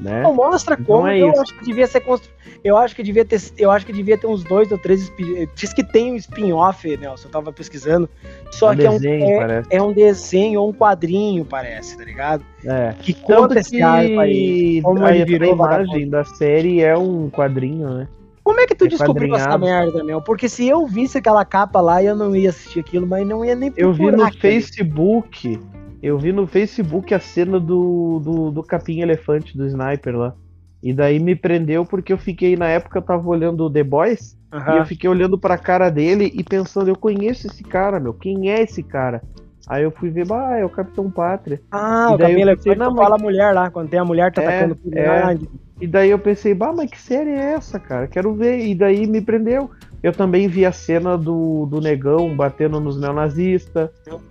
né? 0.00 0.22
Não 0.22 0.34
mostra 0.34 0.76
Então 0.78 0.96
como. 0.96 1.08
é 1.08 1.18
eu 1.18 1.30
isso. 1.32 1.40
acho 1.42 1.58
que 1.58 1.64
devia 1.64 1.86
ser 1.86 2.00
constru... 2.00 2.30
Eu 2.64 2.76
acho 2.76 2.94
que 2.96 3.02
devia 3.04 3.24
ter. 3.24 3.40
Eu 3.56 3.70
acho 3.70 3.86
que 3.86 3.92
devia 3.92 4.18
ter 4.18 4.26
uns 4.26 4.42
dois 4.42 4.70
ou 4.72 4.78
três. 4.78 5.12
Diz 5.54 5.72
que 5.72 5.84
tem 5.84 6.12
um 6.12 6.16
spin-off, 6.16 6.96
Nelson. 6.96 7.28
Eu 7.28 7.30
tava 7.30 7.52
pesquisando. 7.52 8.08
Só 8.50 8.72
Um 8.72 8.76
que 8.76 8.88
desenho, 8.88 9.24
é, 9.24 9.46
um, 9.46 9.50
é, 9.50 9.62
é 9.70 9.82
um 9.82 9.92
desenho 9.92 10.60
ou 10.62 10.70
um 10.70 10.72
quadrinho, 10.72 11.44
parece, 11.44 11.96
tá 11.96 12.04
ligado? 12.04 12.44
É. 12.64 12.94
Que 13.00 13.14
Tanto 13.14 13.42
conta 13.42 13.60
esse 13.60 13.80
arco 13.80 14.18
aí. 14.18 14.32
que 14.32 14.82
Como 14.82 15.04
a, 15.04 15.14
ele 15.14 15.24
virou 15.24 15.50
a 15.50 15.54
imagem 15.54 15.86
vagabundo. 15.86 16.10
da 16.10 16.24
série 16.24 16.82
é 16.82 16.96
um 16.98 17.30
quadrinho, 17.30 17.88
né? 17.90 18.08
Como 18.42 18.58
é 18.60 18.66
que 18.66 18.74
tu 18.74 18.86
É 18.86 18.88
descobriu 18.88 19.36
essa 19.36 19.56
merda, 19.58 20.02
meu? 20.02 20.20
Porque 20.20 20.48
se 20.48 20.66
eu 20.66 20.84
visse 20.86 21.18
aquela 21.18 21.44
capa 21.44 21.80
lá, 21.80 22.02
eu 22.02 22.16
não 22.16 22.34
ia 22.34 22.48
assistir 22.50 22.80
aquilo, 22.80 23.06
mas 23.06 23.24
não 23.26 23.44
ia 23.44 23.54
nem 23.54 23.72
Eu 23.76 23.92
vi 23.92 23.98
procurar 23.98 24.16
no 24.16 24.24
aquilo. 24.24 24.40
Facebook, 24.40 25.60
eu 26.02 26.18
vi 26.18 26.32
no 26.32 26.46
Facebook 26.46 27.12
a 27.14 27.20
cena 27.20 27.58
do, 27.60 28.20
do, 28.20 28.50
do 28.52 28.62
capim 28.64 29.00
elefante 29.00 29.56
do 29.56 29.66
sniper 29.66 30.16
lá. 30.16 30.34
E 30.82 30.92
daí 30.92 31.18
me 31.18 31.34
prendeu 31.34 31.84
porque 31.84 32.12
eu 32.12 32.18
fiquei, 32.18 32.56
na 32.56 32.68
época 32.68 32.98
eu 32.98 33.02
tava 33.02 33.28
olhando 33.28 33.70
The 33.72 33.82
Boys, 33.82 34.36
e 34.66 34.76
Aham. 34.76 34.76
eu 34.76 34.84
fiquei 34.84 35.08
olhando 35.10 35.38
pra 35.38 35.58
cara 35.58 35.90
dele 35.90 36.30
e 36.34 36.44
pensando, 36.44 36.88
eu 36.88 36.96
conheço 36.96 37.46
esse 37.46 37.64
cara, 37.64 37.98
meu, 37.98 38.14
quem 38.14 38.50
é 38.50 38.62
esse 38.62 38.82
cara? 38.82 39.24
Aí 39.68 39.82
eu 39.82 39.90
fui 39.90 40.10
ver, 40.10 40.26
bah, 40.26 40.56
é 40.58 40.64
o 40.64 40.70
Capitão 40.70 41.10
Pátria. 41.10 41.60
Ah, 41.70 42.08
E 42.08 42.14
o 42.14 42.20
é 42.22 42.56
pensei, 42.56 42.74
não, 42.76 42.94
fala 42.96 43.16
a 43.16 43.18
mulher 43.18 43.52
lá, 43.54 43.70
quando 43.70 43.90
tem 43.90 43.98
a 44.00 44.04
mulher 44.04 44.32
tá 44.32 44.40
É, 44.40 44.40
atacando 44.40 44.74
tudo. 44.76 44.96
é. 45.00 45.34
E 45.80 45.86
daí 45.86 46.10
eu 46.10 46.18
pensei, 46.18 46.54
bah, 46.54 46.72
mas 46.72 46.90
que 46.90 46.98
série 47.00 47.30
é 47.30 47.54
essa, 47.54 47.78
cara? 47.78 48.08
Quero 48.08 48.34
ver. 48.34 48.58
E 48.66 48.74
daí 48.74 49.06
me 49.06 49.20
prendeu. 49.20 49.70
Eu 50.02 50.12
também 50.12 50.46
vi 50.46 50.64
a 50.64 50.72
cena 50.72 51.18
do, 51.18 51.66
do 51.66 51.80
negão 51.80 52.34
batendo 52.36 52.78
nos 52.80 53.00
neonazistas 53.00 53.90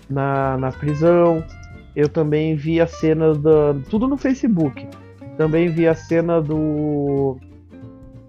na, 0.10 0.58
na 0.58 0.72
prisão. 0.72 1.44
Eu 1.96 2.08
também 2.08 2.56
vi 2.56 2.80
a 2.80 2.88
cena 2.88 3.34
da. 3.34 3.76
Tudo 3.90 4.08
no 4.08 4.18
Facebook. 4.18 4.88
Também 5.38 5.70
vi 5.70 5.88
a 5.88 5.96
cena 5.96 6.42
do. 6.42 7.38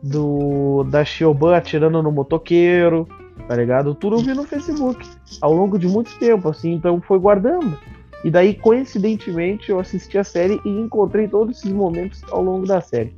Do. 0.03 0.85
Da 0.85 1.05
Shioban 1.05 1.57
atirando 1.57 2.03
no 2.03 2.11
motoqueiro. 2.11 3.07
Tá 3.47 3.55
ligado? 3.55 3.95
Tudo 3.95 4.17
eu 4.17 4.21
vi 4.21 4.35
no 4.35 4.45
Facebook. 4.45 5.09
Ao 5.41 5.53
longo 5.53 5.79
de 5.79 5.87
muito 5.87 6.19
tempo, 6.19 6.49
assim, 6.49 6.73
então 6.73 7.01
foi 7.01 7.19
guardando. 7.19 7.79
E 8.25 8.31
daí, 8.31 8.53
coincidentemente, 8.55 9.71
eu 9.71 9.79
assisti 9.79 10.19
a 10.19 10.25
série 10.25 10.61
e 10.65 10.69
encontrei 10.69 11.29
todos 11.29 11.59
esses 11.59 11.73
momentos 11.73 12.23
ao 12.31 12.43
longo 12.43 12.67
da 12.67 12.81
série. 12.81 13.15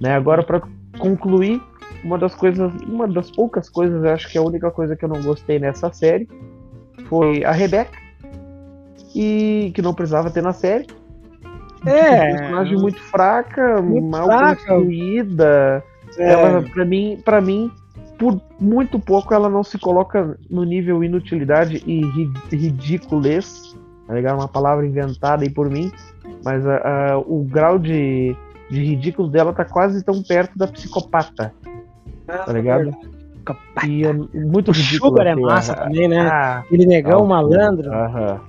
Né? 0.00 0.14
Agora, 0.14 0.42
para 0.42 0.62
concluir, 0.98 1.60
uma 2.04 2.18
das 2.18 2.34
coisas, 2.34 2.72
uma 2.86 3.06
das 3.08 3.30
poucas 3.30 3.68
coisas, 3.68 4.04
acho 4.04 4.28
que 4.30 4.38
a 4.38 4.42
única 4.42 4.70
coisa 4.70 4.96
que 4.96 5.04
eu 5.04 5.08
não 5.08 5.22
gostei 5.22 5.58
nessa 5.58 5.92
série 5.92 6.28
foi 7.08 7.44
a 7.44 7.52
Rebecca. 7.52 7.98
E 9.14 9.70
que 9.74 9.82
não 9.82 9.92
precisava 9.94 10.30
ter 10.30 10.42
na 10.42 10.52
série. 10.52 10.86
É. 11.86 12.26
Tipo, 12.28 12.38
personagem 12.38 12.78
muito 12.78 13.00
fraca, 13.02 13.82
Muito 13.82 14.06
mal 14.08 14.24
fraca. 14.26 14.56
construída. 14.56 15.84
É. 16.16 16.32
Ela, 16.32 16.62
pra 16.62 16.84
mim, 16.84 17.18
para 17.24 17.40
mim, 17.40 17.70
por 18.18 18.40
muito 18.60 18.98
pouco 18.98 19.34
ela 19.34 19.48
não 19.50 19.62
se 19.64 19.78
coloca 19.78 20.38
no 20.48 20.64
nível 20.64 21.02
inutilidade 21.04 21.82
e 21.86 22.04
ri- 22.06 22.32
ridiculez, 22.50 23.76
tá 24.06 24.14
ligado? 24.14 24.36
Uma 24.38 24.48
palavra 24.48 24.86
inventada 24.86 25.42
aí 25.42 25.50
por 25.50 25.68
mim, 25.68 25.90
mas 26.44 26.66
a- 26.66 27.12
a- 27.12 27.18
o 27.18 27.42
grau 27.44 27.78
de, 27.78 28.34
de 28.70 28.82
ridículo 28.84 29.28
dela 29.28 29.52
tá 29.52 29.64
quase 29.64 30.04
tão 30.04 30.22
perto 30.22 30.56
da 30.58 30.66
psicopata, 30.66 31.52
tá 32.26 32.52
ligado? 32.52 32.90
E 33.86 34.04
é 34.04 34.12
muito 34.12 34.68
O 34.70 34.72
ridículo. 34.72 35.10
Sugar 35.10 35.26
é 35.26 35.34
massa 35.34 35.72
a- 35.72 35.76
também, 35.84 36.06
né? 36.06 36.20
Ah, 36.20 36.58
Aquele 36.58 36.86
negão 36.86 37.24
ah, 37.24 37.26
malandro. 37.26 37.90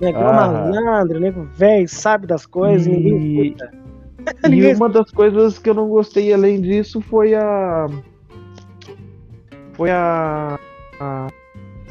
Negão 0.00 0.22
malandro, 0.32 1.18
nego 1.18 1.42
velho, 1.54 1.88
sabe 1.88 2.26
das 2.28 2.46
coisas, 2.46 2.86
E- 2.86 2.90
ninguém 2.90 3.46
escuta. 3.46 3.70
E 4.44 4.48
Ninguém 4.48 4.74
uma 4.74 4.88
das 4.88 5.10
coisas 5.10 5.58
que 5.58 5.68
eu 5.68 5.74
não 5.74 5.86
gostei 5.88 6.32
além 6.32 6.58
disso 6.60 7.00
foi 7.02 7.34
a. 7.34 7.86
Foi 9.74 9.90
a. 9.90 10.58
a, 11.00 11.26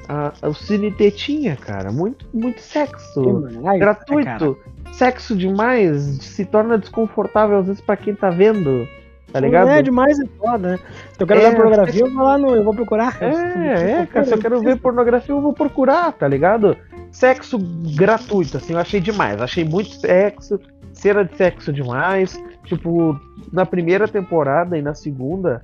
a 0.08 0.48
o 0.50 0.54
Cine 0.54 0.89
Tetinha, 0.91 1.56
cara. 1.56 1.91
Muito, 1.91 2.26
muito 2.34 2.60
sexo. 2.60 3.46
Demais, 3.50 3.80
gratuito. 3.80 4.26
cara. 4.26 4.56
Sexo 4.93 5.36
demais. 5.36 6.02
Se 6.22 6.46
torna 6.46 6.78
desconfortável 6.78 7.58
às 7.60 7.67
vezes 7.67 7.82
pra 7.82 7.96
quem 7.98 8.15
tá 8.15 8.30
vendo. 8.32 8.88
Tá 9.34 9.39
ligado? 9.39 9.67
É 9.67 9.82
demais 9.82 10.19
e 10.19 10.28
foda, 10.38 10.74
né? 10.74 10.80
Se 11.13 11.24
eu 11.24 11.26
quero 11.26 11.39
É, 11.39 11.43
dar 11.50 11.56
pornografia, 11.56 12.02
eu 12.06 12.13
vou 12.13 12.24
lá 12.24 12.38
no. 12.38 12.56
Eu 12.56 12.63
vou 12.63 12.74
procurar. 12.76 13.17
É, 13.19 14.02
é, 14.02 14.06
cara, 14.06 14.26
se 14.26 14.34
eu 14.34 14.38
quero 14.38 14.62
ver 14.62 14.78
pornografia, 14.78 15.34
eu 15.34 15.41
vou 15.41 15.52
procurar, 15.54 16.13
tá 16.13 16.28
ligado? 16.28 16.78
Sexo 17.12 17.58
gratuito, 17.96 18.58
assim, 18.58 18.74
eu 18.74 18.80
achei 18.80 19.00
demais. 19.00 19.41
Achei 19.41 19.65
muito 19.65 19.89
sexo, 19.96 20.60
cena 20.93 21.26
de 21.26 21.36
sexo 21.36 21.74
demais. 21.74 22.39
Tipo, 22.65 23.19
na 23.52 23.65
primeira 23.65 24.08
temporada 24.08 24.78
e 24.78 24.84
na 24.84 24.93
segunda, 24.93 25.63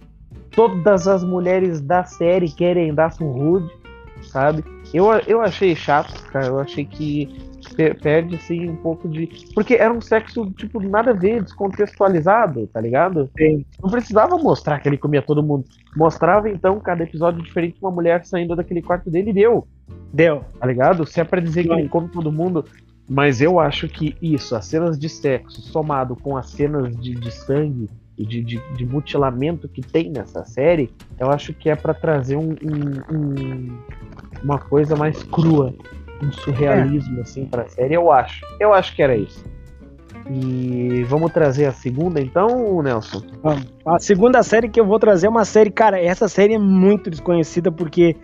todas 0.49 1.07
as 1.07 1.23
mulheres 1.23 1.79
da 1.79 2.03
série 2.03 2.49
querem 2.49 2.91
dar 2.91 3.15
pro 3.15 3.27
Rude, 3.31 3.69
sabe? 4.23 4.63
Eu, 4.91 5.05
eu 5.27 5.41
achei 5.41 5.75
chato, 5.75 6.11
cara. 6.31 6.47
Eu 6.47 6.59
achei 6.59 6.85
que 6.85 7.48
perde, 8.01 8.35
assim, 8.35 8.69
um 8.69 8.75
pouco 8.75 9.07
de. 9.07 9.27
Porque 9.53 9.75
era 9.75 9.93
um 9.93 10.01
sexo, 10.01 10.51
tipo, 10.57 10.79
nada 10.79 11.11
a 11.11 11.13
ver, 11.13 11.43
descontextualizado, 11.43 12.67
tá 12.67 12.79
ligado? 12.81 13.29
Sim. 13.37 13.65
Não 13.81 13.89
precisava 13.89 14.37
mostrar 14.37 14.79
que 14.79 14.89
ele 14.89 14.97
comia 14.97 15.21
todo 15.21 15.41
mundo. 15.43 15.65
Mostrava, 15.95 16.49
então, 16.49 16.79
cada 16.79 17.03
episódio 17.03 17.41
diferente, 17.43 17.77
uma 17.81 17.91
mulher 17.91 18.25
saindo 18.25 18.55
daquele 18.55 18.81
quarto 18.81 19.09
dele 19.09 19.29
e 19.31 19.33
deu, 19.33 19.67
Deu. 20.13 20.43
tá 20.59 20.65
ligado? 20.67 21.05
Se 21.05 21.19
é 21.19 21.23
pra 21.23 21.39
dizer 21.39 21.63
que 21.63 21.69
Não. 21.69 21.79
ele 21.79 21.89
come 21.89 22.07
todo 22.09 22.31
mundo. 22.31 22.65
Mas 23.11 23.41
eu 23.41 23.59
acho 23.59 23.87
que 23.87 24.15
isso, 24.21 24.55
as 24.55 24.65
cenas 24.65 24.99
de 24.99 25.09
sexo, 25.09 25.61
somado 25.61 26.15
com 26.15 26.37
as 26.37 26.47
cenas 26.51 26.95
de, 26.95 27.15
de 27.15 27.31
sangue 27.31 27.89
e 28.15 28.23
de, 28.23 28.43
de, 28.43 28.61
de 28.75 28.85
mutilamento 28.85 29.67
que 29.67 29.81
tem 29.81 30.11
nessa 30.11 30.45
série, 30.45 30.91
eu 31.19 31.31
acho 31.31 31.51
que 31.51 31.71
é 31.71 31.75
pra 31.75 31.91
trazer 31.93 32.35
um, 32.35 32.49
um- 32.51 33.15
um- 33.15 33.77
uma 34.43 34.59
coisa 34.59 34.95
mais 34.95 35.23
crua, 35.23 35.73
um 36.21 36.31
surrealismo, 36.31 37.21
assim, 37.21 37.45
pra 37.45 37.67
série. 37.67 37.93
Eu 37.93 38.11
acho. 38.11 38.45
Eu 38.59 38.73
acho 38.73 38.95
que 38.95 39.01
era 39.01 39.15
isso. 39.15 39.43
E 40.29 41.03
vamos 41.07 41.31
trazer 41.31 41.65
a 41.65 41.71
segunda, 41.71 42.21
então, 42.21 42.81
Nelson? 42.83 43.21
Vamos. 43.41 43.65
A 43.85 43.99
segunda 43.99 44.43
série 44.43 44.69
que 44.69 44.79
eu 44.79 44.85
vou 44.85 44.99
trazer 44.99 45.27
é 45.27 45.29
uma 45.29 45.45
série, 45.45 45.71
cara, 45.71 45.99
essa 45.99 46.27
série 46.27 46.53
é 46.53 46.59
muito 46.59 47.09
desconhecida 47.09 47.71
porque 47.71 48.15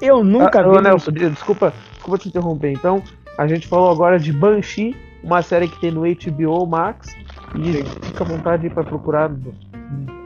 eu 0.00 0.22
nunca 0.22 0.60
Ah, 0.60 0.62
vi. 0.62 0.68
ô, 0.68 0.80
Nelson, 0.80 1.12
de- 1.12 1.30
desculpa, 1.30 1.72
desculpa 1.92 2.18
te 2.18 2.28
interromper. 2.28 2.72
Então, 2.72 3.02
a 3.38 3.46
gente 3.46 3.66
falou 3.66 3.90
agora 3.90 4.18
de 4.18 4.32
Banshee, 4.32 4.94
uma 5.22 5.40
série 5.40 5.68
que 5.68 5.80
tem 5.80 5.90
no 5.90 6.02
HBO 6.02 6.66
Max. 6.66 7.08
E 7.56 7.84
fica 8.06 8.24
à 8.24 8.26
vontade 8.26 8.68
para 8.68 8.82
procurar 8.82 9.30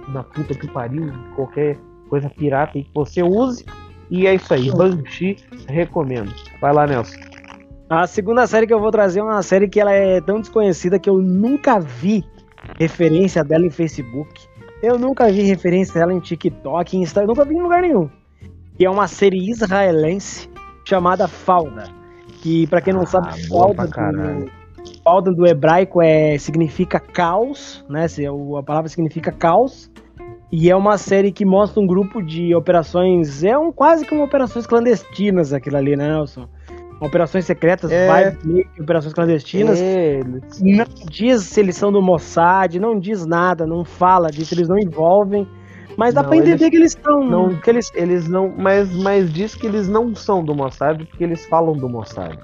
na 0.09 0.23
puta 0.25 0.55
que 0.55 0.67
pariu, 0.67 1.12
qualquer 1.37 1.77
coisa 2.09 2.31
pirata 2.31 2.73
aí 2.79 2.85
que 2.85 2.91
você 2.95 3.23
use. 3.23 3.64
E 4.11 4.27
é 4.27 4.35
isso 4.35 4.53
aí, 4.55 4.71
Banshee, 4.71 5.37
recomendo. 5.68 6.33
Vai 6.61 6.73
lá, 6.73 6.87
Nelson. 6.87 7.16
A 7.90 8.07
segunda 8.07 8.47
série 8.47 8.66
que 8.66 8.73
eu 8.75 8.81
vou 8.81 8.90
trazer 8.90 9.21
é 9.21 9.23
uma 9.23 9.42
série 9.42 9.68
que 9.68 9.81
ela 9.81 9.92
é 9.92 10.21
tão 10.21 10.40
desconhecida 10.40 10.99
que 10.99 11.09
eu 11.09 11.18
nunca 11.18 11.79
vi 11.81 12.25
referência 12.79 13.42
dela 13.44 13.64
em 13.66 13.71
Facebook. 13.71 14.31
Eu 14.83 14.99
nunca 14.99 15.31
vi 15.31 15.42
referência 15.42 15.94
dela 15.94 16.12
em 16.12 16.21
TikTok, 16.21 16.97
em 16.97 17.03
Instagram, 17.03 17.29
nunca 17.29 17.44
vi 17.44 17.55
em 17.55 17.62
lugar 17.62 17.83
nenhum. 17.83 18.09
Que 18.77 18.85
é 18.85 18.90
uma 18.90 19.09
série 19.09 19.51
israelense 19.51 20.49
chamada 20.85 21.27
Falda. 21.27 21.85
Que, 22.42 22.66
para 22.68 22.81
quem 22.81 22.92
não 22.92 23.03
Ah, 23.03 23.07
sabe, 23.07 23.47
Falda 23.49 23.87
do, 23.87 24.51
Falda 25.03 25.33
do 25.33 25.47
hebraico 25.47 26.01
é, 26.01 26.38
significa 26.38 27.01
caos, 27.01 27.85
né? 27.88 28.07
Se- 28.07 28.29
o- 28.29 28.57
A 28.57 28.62
palavra 28.62 28.88
significa 28.88 29.33
caos. 29.33 29.88
E 30.50 30.70
é 30.70 30.74
uma 30.76 30.96
série 30.96 31.30
que 31.30 31.44
mostra 31.44 31.80
um 31.80 31.87
grupo 31.87 32.22
de 32.22 32.54
operações. 32.54 33.44
É 33.44 33.56
um 33.58 33.70
quase 33.70 34.04
uma 34.06 34.24
operações 34.24 34.66
clandestinas 34.66 35.52
aquilo 35.52 35.76
ali, 35.76 35.94
né, 35.96 36.08
Nelson? 36.08 36.48
Operações 37.00 37.44
secretas, 37.44 37.92
É. 37.92 38.06
que 38.74 38.82
operações 38.82 39.12
clandestinas. 39.12 39.78
Eles. 39.80 40.61
Não 40.61 40.84
diz 41.11 41.42
se 41.44 41.61
eles 41.61 41.76
são 41.76 41.92
do 41.92 42.02
Mossad, 42.02 42.76
não 42.80 42.98
diz 42.98 43.24
nada, 43.26 43.66
não 43.66 43.84
fala 43.84 44.28
disso, 44.30 44.54
eles 44.54 44.68
não 44.68 44.78
envolvem. 44.78 45.46
Mas 45.96 46.14
dá 46.14 46.22
Não, 46.22 46.28
pra 46.28 46.38
entender 46.38 46.52
eles- 46.64 46.70
que 46.70 46.76
eles 46.76 46.92
estão. 46.96 47.24
Não, 47.24 47.54
que 47.56 47.70
eles. 47.70 47.92
eles 47.94 48.28
não, 48.28 48.52
mas, 48.56 48.92
mas 48.96 49.32
diz 49.32 49.54
que 49.54 49.66
eles 49.66 49.88
não 49.88 50.14
são 50.14 50.42
do 50.44 50.54
Mossad 50.54 51.04
porque 51.04 51.22
eles 51.24 51.44
falam 51.46 51.74
do 51.76 51.88
Mossad. 51.88 52.37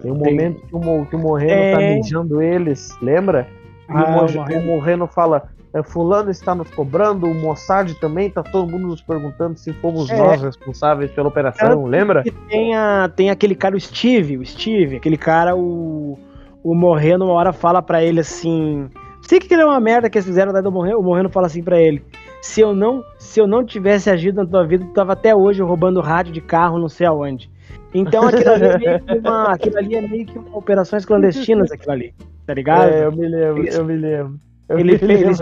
Tem 0.00 0.10
um 0.10 0.18
Tem. 0.18 0.32
momento 0.34 0.60
que 0.66 0.74
o, 0.74 1.06
que 1.06 1.16
o 1.16 1.18
Morreno 1.18 1.52
É. 1.52 1.72
tá 1.72 1.78
mijando 1.96 2.40
eles, 2.42 2.96
lembra? 3.02 3.46
E 3.88 3.92
Ah, 3.92 4.04
o, 4.04 4.10
Mo- 4.12 4.18
o 4.26 4.32
Morreno. 4.34 4.60
o 4.60 4.66
Morreno 4.66 5.06
fala: 5.06 5.42
"É, 5.46 5.61
Fulano 5.82 6.30
está 6.30 6.54
nos 6.54 6.68
cobrando, 6.70 7.26
o 7.26 7.34
Mossad 7.34 7.94
também, 7.94 8.28
tá 8.28 8.42
todo 8.42 8.70
mundo 8.70 8.88
nos 8.88 9.00
perguntando 9.00 9.56
se 9.58 9.72
fomos 9.74 10.10
É. 10.10 10.16
nós 10.18 10.42
responsáveis 10.42 11.10
pela 11.12 11.28
operação, 11.28 11.84
lembra? 11.86 12.22
Tem, 12.48 12.76
a, 12.76 13.08
tem 13.08 13.30
aquele 13.30 13.54
cara, 13.54 13.74
o 13.76 13.80
Steve, 13.80 14.36
o 14.36 14.44
Steve, 14.44 14.96
aquele 14.96 15.16
cara, 15.16 15.56
o, 15.56 16.18
o 16.62 16.74
Morreno, 16.74 17.24
uma 17.26 17.34
hora 17.34 17.52
fala 17.52 17.80
pra 17.80 18.02
ele 18.02 18.20
assim. 18.20 18.88
Sei 19.22 19.38
que 19.38 19.54
ele 19.54 19.62
é 19.62 19.64
uma 19.64 19.80
merda 19.80 20.10
que 20.10 20.18
eles 20.18 20.26
fizeram 20.26 20.52
daí 20.52 20.62
do 20.62 20.70
Morreno. 20.72 20.98
O 20.98 21.02
Morreno 21.02 21.28
fala 21.30 21.46
assim 21.46 21.62
pra 21.62 21.80
ele: 21.80 22.04
se 22.42 22.60
eu 22.60 22.74
não 22.74 23.02
se 23.18 23.40
eu 23.40 23.46
não 23.46 23.64
tivesse 23.64 24.10
agido 24.10 24.42
na 24.42 24.46
tua 24.46 24.66
vida, 24.66 24.84
tu 24.84 24.92
tava 24.92 25.12
até 25.12 25.34
hoje 25.34 25.62
roubando 25.62 26.00
rádio 26.00 26.32
de 26.32 26.40
carro, 26.40 26.78
não 26.78 26.88
sei 26.88 27.06
aonde. 27.06 27.48
Então 27.94 28.26
aquilo 28.26 28.50
ali 28.50 28.64
é 28.66 28.78
meio 28.78 29.00
que 29.00 29.18
uma, 29.18 29.52
aquilo 29.52 29.78
ali 29.78 29.94
é 29.94 30.00
meio 30.02 30.26
que 30.26 30.38
uma 30.38 30.58
operações 30.58 31.04
clandestinas, 31.06 31.70
aquilo 31.70 31.92
ali. 31.92 32.14
Tá 32.44 32.52
ligado? 32.52 32.90
É, 32.90 33.04
eu 33.06 33.12
me 33.12 33.28
lembro, 33.28 33.62
Eles- 33.62 33.74
eu 33.76 33.84
me 33.84 33.96
lembro. 33.96 34.40
Ele 34.68 34.98
eles 35.00 35.38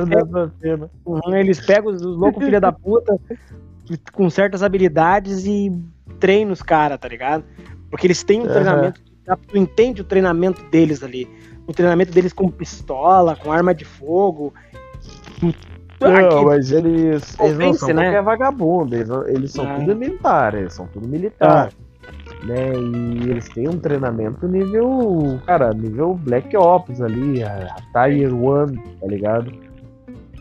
cena. 0.61 0.91
Uhum, 1.05 1.35
eles 1.37 1.65
pegam 1.65 1.93
os, 1.93 2.03
os 2.03 2.17
loucos 2.17 2.45
filha 2.45 2.61
da 2.61 2.73
puta 2.73 3.19
com 4.13 4.31
certas 4.31 4.63
habilidades 4.63 5.45
e 5.47 5.73
treinam 6.19 6.53
os 6.53 6.63
caras, 6.63 6.99
tá 6.99 7.09
ligado? 7.09 7.45
Porque 7.91 8.07
eles 8.07 8.23
têm 8.23 8.41
um 8.41 8.45
Aham. 8.45 8.53
treinamento, 8.53 9.01
tu 9.49 9.59
entende 9.59 10.01
o 10.01 10.05
treinamento 10.05 10.63
deles 10.71 11.03
ali. 11.03 11.29
O 11.67 11.73
treinamento 11.73 12.13
deles 12.13 12.33
com 12.33 12.49
pistola, 12.51 13.37
com 13.37 13.53
arma 13.53 13.75
de 13.75 13.85
fogo. 13.85 14.53
Não, 16.01 16.15
Aqui- 16.17 16.45
mas 16.45 16.73
eles, 16.73 17.37
eles 17.39 17.59
não 17.59 17.75
são 17.75 17.89
né? 17.89 18.05
qualquer 18.05 18.23
vagabundo, 18.23 18.95
eles, 18.97 19.09
eles 19.27 19.53
são 19.53 19.69
Ah. 19.69 19.75
tudo 19.79 19.95
militar, 19.95 20.55
eles 20.55 20.73
são 20.73 20.87
tudo 20.87 21.07
militar. 21.07 21.71
Né? 22.45 22.73
E 22.73 23.31
eles 23.31 23.49
têm 23.51 23.69
um 23.69 23.79
treinamento 23.79 24.49
nível, 24.49 25.41
cara, 25.47 25.73
nível 25.75 26.15
Black 26.15 26.57
Ops 26.57 27.01
ali, 27.01 27.43
a, 27.43 27.77
a 27.95 28.09
Tier 28.09 28.35
1, 28.35 28.67
tá 29.01 29.07
ligado? 29.07 29.53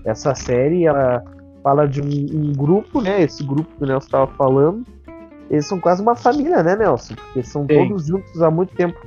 Essa 0.06 0.34
série, 0.34 0.86
ela 0.86 1.22
fala 1.62 1.88
de 1.88 2.02
um, 2.02 2.06
um 2.06 2.54
grupo, 2.54 3.02
né? 3.02 3.22
Esse 3.22 3.44
grupo 3.44 3.70
que 3.78 3.84
o 3.84 3.88
Nelson 3.88 4.10
tava 4.10 4.28
falando, 4.28 4.86
eles 5.50 5.66
são 5.66 5.80
quase 5.80 6.02
uma 6.02 6.16
família, 6.16 6.64
né, 6.64 6.76
Nelson? 6.76 7.16
Porque 7.16 7.44
são 7.44 7.64
Sim. 7.64 7.88
todos 7.90 8.08
juntos 8.08 8.42
há 8.42 8.50
muito 8.50 8.74
tempo. 8.76 8.98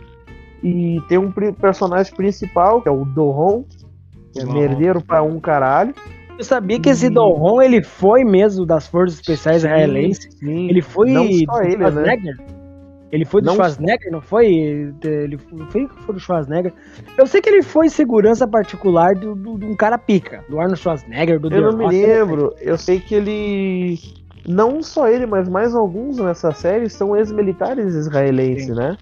E 0.63 1.01
tem 1.09 1.19
um 1.19 1.33
personagem 1.33 2.15
principal, 2.15 2.83
que 2.83 2.89
é 2.89 2.93
o 2.93 3.05
Doron, 3.05 3.65
que 4.33 4.41
é 4.41 4.45
merdeiro 4.45 5.01
pra 5.01 5.23
um 5.23 5.41
caralho. 5.41 5.95
Eu 6.39 6.45
sabia 6.45 6.81
que 6.81 6.89
esse 6.89 7.07
E- 7.07 7.11
Doron, 7.11 7.61
ele 7.63 7.83
foi 7.83 8.25
mesmo 8.25 8.65
das 8.67 8.87
Forças 8.87 9.17
Especiais 9.21 9.59
Israelenses. 9.59 10.29
Sim, 10.39 10.69
Ele 10.69 10.83
foi 10.83 11.11
Não 11.11 11.25
só 11.31 11.53
do 11.59 11.63
ele, 11.63 11.77
né? 11.77 11.91
Schwarzenegger. 11.91 12.37
Ele 13.13 13.25
foi 13.27 13.43
do 13.43 13.47
Não- 13.47 13.55
Schwarzenegger, 13.55 14.11
não 14.11 14.23
foi? 14.23 14.47
Ele 14.47 15.37
foi, 15.69 15.87
foi 15.87 16.15
do 16.15 16.19
Schwarzenegger. 16.21 16.73
Eu 17.19 17.27
sei 17.27 17.43
que 17.43 17.49
ele 17.51 17.63
foi 17.63 17.89
segurança 17.91 18.49
particular 18.49 19.15
de 19.15 19.29
um 19.29 19.77
cara 19.77 19.99
pica, 19.99 20.43
do 20.49 20.59
Arnold 20.59 20.81
Schwarzenegger, 20.81 21.39
do 21.39 21.53
Eu 21.53 21.71
não 21.71 21.77
me 21.79 21.85
Rock, 21.85 21.95
lembro. 21.97 22.55
Eu 22.61 22.79
sei 22.79 22.99
que 23.01 23.15
ele. 23.15 23.99
Não 24.49 24.83
só 24.83 25.09
ele, 25.09 25.27
mas 25.27 25.49
mais 25.49 25.75
alguns 25.75 26.17
nessa 26.19 26.51
série 26.53 26.89
são 26.89 27.15
ex-militares 27.15 27.95
israelenses, 27.95 28.75
né? 28.75 28.97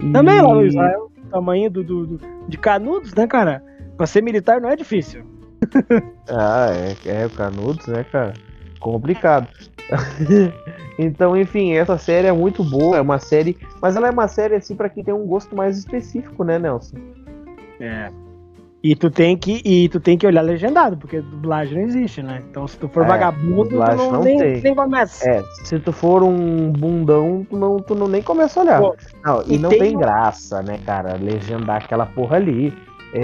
E- 0.00 0.12
Também 0.12 0.40
lá 0.40 0.54
no 0.54 0.64
Israel, 0.64 1.10
tamanho 1.30 1.68
do, 1.70 1.82
do- 1.82 2.06
do- 2.06 2.20
de 2.48 2.56
canudos, 2.56 3.12
né, 3.12 3.26
cara? 3.26 3.62
Pra 3.96 4.06
ser 4.06 4.22
militar 4.22 4.60
não 4.60 4.70
é 4.70 4.76
difícil. 4.76 5.24
Ah, 6.28 6.68
é, 6.72 7.22
é 7.22 7.26
o 7.26 7.30
Canudos, 7.30 7.86
né, 7.86 8.04
cara? 8.10 8.32
Complicado. 8.80 9.46
então, 10.98 11.36
enfim, 11.36 11.72
essa 11.74 11.96
série 11.96 12.26
é 12.26 12.32
muito 12.32 12.64
boa, 12.64 12.96
é 12.96 13.00
uma 13.00 13.18
série. 13.18 13.56
Mas 13.80 13.94
ela 13.94 14.08
é 14.08 14.10
uma 14.10 14.26
série, 14.26 14.56
assim, 14.56 14.74
pra 14.74 14.88
quem 14.88 15.04
tem 15.04 15.14
um 15.14 15.26
gosto 15.26 15.54
mais 15.54 15.78
específico, 15.78 16.42
né, 16.42 16.58
Nelson? 16.58 16.96
É. 17.80 18.10
E 18.82 18.94
tu 18.94 19.10
tem 19.10 19.36
que 19.36 19.60
e 19.64 19.88
tu 19.88 19.98
tem 19.98 20.16
que 20.16 20.26
olhar 20.26 20.42
legendado, 20.42 20.96
porque 20.96 21.20
dublagem 21.20 21.78
não 21.78 21.84
existe, 21.88 22.22
né? 22.22 22.40
Então 22.48 22.68
se 22.68 22.78
tu 22.78 22.88
for 22.88 23.04
É, 23.04 23.08
vagabundo, 23.08 23.70
tu 23.70 23.76
não, 23.76 24.12
não 24.12 24.22
nem, 24.22 24.38
tem. 24.38 24.60
nem 24.60 24.74
começa. 24.74 25.28
É, 25.28 25.42
se 25.64 25.78
tu 25.80 25.90
for 25.92 26.22
um 26.22 26.70
bundão, 26.70 27.44
tu 27.50 27.56
não, 27.56 27.78
tu 27.78 27.94
não 27.96 28.06
nem 28.06 28.22
começa 28.22 28.60
a 28.60 28.62
olhar. 28.62 28.80
Pô, 28.80 28.94
Não, 29.24 29.42
e, 29.46 29.54
e 29.54 29.58
não 29.58 29.70
tem 29.70 29.80
tem 29.80 29.98
graça, 29.98 30.62
né, 30.62 30.78
cara? 30.86 31.16
Legendar 31.16 31.82
aquela 31.82 32.06
porra 32.06 32.36
ali. 32.36 32.72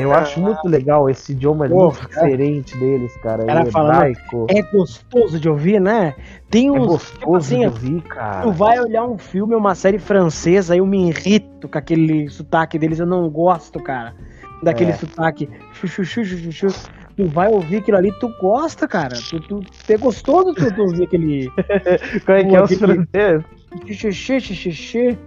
Eu 0.01 0.13
Ah. 0.13 0.19
acho 0.19 0.41
muito 0.41 0.67
legal 0.69 1.09
esse 1.11 1.33
idioma 1.33 1.69
Pô, 1.69 1.87
muito 1.93 2.01
diferente 2.09 2.77
deles, 2.79 3.15
cara. 3.19 3.45
É 3.45 3.65
falando- 3.67 3.95
hebraico. 3.95 4.47
É 4.51 4.63
gostoso 4.63 5.39
de 5.39 5.49
ouvir, 5.49 5.81
né? 5.81 6.15
Tem 6.51 6.69
É 6.69 6.73
uns. 6.73 6.87
gostoso 6.87 7.19
tipo 7.19 7.37
assim, 7.37 7.59
de 7.61 7.67
ouvir, 7.67 8.01
cara. 8.03 8.43
Tu 8.43 8.53
vai 8.53 8.81
olhar 8.81 9.05
um 9.05 9.19
filme, 9.19 9.55
uma 9.55 9.75
série 9.75 9.99
francesa, 9.99 10.77
eu 10.77 10.87
me 10.87 11.09
irrito 11.09 11.69
com 11.69 11.79
aquele 11.79 12.29
sotaque 12.29 12.79
deles, 12.79 12.99
eu 12.99 13.07
não 13.07 13.29
gosto, 13.29 13.79
cara. 13.81 14.15
Daquele 14.63 14.91
É. 14.91 14.95
sotaque. 14.95 15.49
Chu, 15.73 15.87
chu, 15.89 16.05
chu, 16.05 16.25
chu, 16.25 16.39
chu, 16.39 16.53
chu. 16.71 16.91
Tu 17.17 17.27
vai 17.27 17.49
ouvir 17.53 17.77
aquilo 17.79 17.99
ali, 17.99 18.11
tu 18.21 18.33
gosta, 18.41 18.89
cara. 18.89 19.17
Tu, 19.29 19.39
tu, 19.41 19.61
é 19.89 19.97
gostoso 19.99 20.55
tu, 20.55 20.73
tu 20.75 20.83
ouvir 20.83 21.03
aquele. 21.05 21.51
Qual 22.25 22.39
é 22.39 22.45
que 22.45 22.55
é 22.57 22.59
aquele- 22.59 22.79
franceses? 22.79 23.45
Xixi, 23.87 24.13
xixi, 24.41 24.55
xixi. 24.55 25.19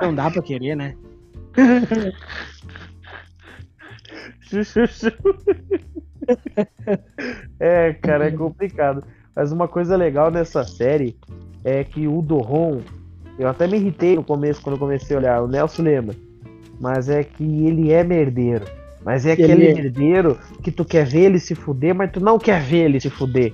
Não 0.00 0.14
dá 0.14 0.30
pra 0.30 0.40
querer, 0.42 0.74
né? 0.76 0.94
é, 7.58 7.92
cara, 7.94 8.28
é 8.28 8.30
complicado. 8.30 9.02
Mas 9.34 9.52
uma 9.52 9.66
coisa 9.66 9.96
legal 9.96 10.30
nessa 10.30 10.64
série 10.64 11.16
é 11.64 11.82
que 11.82 12.06
o 12.06 12.22
Doron, 12.22 12.80
eu 13.38 13.48
até 13.48 13.66
me 13.66 13.76
irritei 13.76 14.16
no 14.16 14.22
começo 14.22 14.62
quando 14.62 14.76
eu 14.76 14.80
comecei 14.80 15.16
a 15.16 15.18
olhar, 15.18 15.42
o 15.42 15.48
Nelson 15.48 15.82
lembra, 15.82 16.14
mas 16.80 17.08
é 17.08 17.24
que 17.24 17.66
ele 17.66 17.90
é 17.90 18.04
merdeiro. 18.04 18.64
Mas 19.04 19.26
é 19.26 19.32
Ele 19.32 19.42
aquele 19.42 19.66
é. 19.66 19.74
merdeiro 19.74 20.38
que 20.62 20.70
tu 20.70 20.84
quer 20.84 21.04
ver 21.04 21.24
ele 21.24 21.38
se 21.38 21.54
fuder, 21.54 21.94
mas 21.94 22.10
tu 22.10 22.20
não 22.20 22.38
quer 22.38 22.62
ver 22.62 22.86
ele 22.86 22.98
se 22.98 23.10
fuder. 23.10 23.52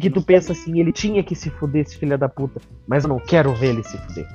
Que 0.00 0.10
tu 0.10 0.20
pensa 0.20 0.52
assim, 0.52 0.80
ele 0.80 0.90
tinha 0.90 1.22
que 1.22 1.34
se 1.34 1.48
fuder, 1.48 1.82
esse 1.82 1.96
filho 1.96 2.18
da 2.18 2.28
puta, 2.28 2.60
mas 2.86 3.04
eu 3.04 3.08
não 3.08 3.20
quero 3.20 3.54
ver 3.54 3.68
ele 3.68 3.84
se 3.84 3.96
fuder. 3.98 4.26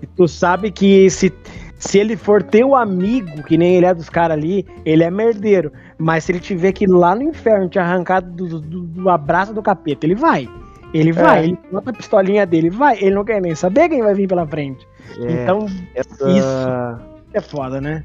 E 0.00 0.06
tu 0.06 0.28
sabe 0.28 0.70
que 0.70 1.10
se, 1.10 1.32
se 1.78 1.98
ele 1.98 2.16
for 2.16 2.42
teu 2.42 2.74
amigo, 2.74 3.42
que 3.42 3.56
nem 3.58 3.76
ele 3.76 3.86
é 3.86 3.94
dos 3.94 4.08
caras 4.08 4.36
ali, 4.36 4.66
ele 4.84 5.02
é 5.02 5.10
merdeiro. 5.10 5.72
Mas 5.98 6.24
se 6.24 6.32
ele 6.32 6.40
tiver 6.40 6.72
que 6.72 6.84
ir 6.84 6.88
lá 6.90 7.14
no 7.14 7.22
inferno 7.22 7.68
te 7.68 7.78
arrancar 7.78 8.20
do, 8.20 8.60
do, 8.60 8.80
do 8.80 9.10
abraço 9.10 9.52
do 9.52 9.62
capeta, 9.62 10.06
ele 10.06 10.14
vai. 10.14 10.48
Ele 10.92 11.12
vai, 11.12 11.40
É. 11.40 11.44
ele 11.44 11.58
bota 11.72 11.90
a 11.90 11.92
pistolinha 11.92 12.46
dele, 12.46 12.70
vai. 12.70 12.96
Ele 13.00 13.14
não 13.14 13.24
quer 13.24 13.40
nem 13.40 13.54
saber 13.54 13.88
quem 13.88 14.02
vai 14.02 14.14
vir 14.14 14.28
pela 14.28 14.46
frente. 14.46 14.86
É, 15.18 15.42
Então, 15.42 15.66
essa... 15.94 16.30
isso. 16.30 17.00
é 17.32 17.40
foda, 17.40 17.80
né? 17.80 18.04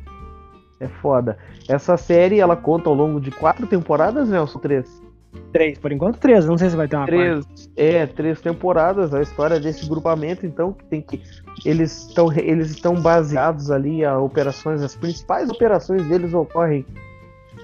É 0.79 0.88
foda. 0.88 1.38
Essa 1.67 1.97
série, 1.97 2.39
ela 2.39 2.55
conta 2.55 2.89
ao 2.89 2.95
longo 2.95 3.19
de 3.19 3.32
quatro 3.32 3.67
temporadas, 3.67 4.29
Nelson? 4.29 4.60
Três? 4.60 5.01
Três, 5.52 5.78
por 5.78 5.92
enquanto 5.92 6.18
três. 6.18 6.46
Não 6.46 6.58
sei 6.58 6.70
se 6.70 6.76
vai 6.76 6.88
ter 6.88 6.96
uma 6.96 7.08
quarta. 7.08 7.48
Três, 7.48 7.70
é, 7.76 8.06
três 8.06 8.42
temporadas. 8.42 9.13
A 9.13 9.22
história 9.22 9.60
desse 9.60 9.88
grupamento, 9.88 10.46
então, 10.46 10.74
que 10.74 10.84
tem 10.86 11.02
que. 11.02 11.22
Eles 11.65 12.08
estão 12.08 12.32
eles 12.34 12.70
estão 12.72 12.96
baseados 12.96 13.70
ali 13.72 14.04
a 14.06 14.18
operações, 14.18 14.82
as 14.82 14.96
principais 14.96 15.50
operações 15.50 16.06
deles 16.08 16.34
ocorrem 16.34 16.86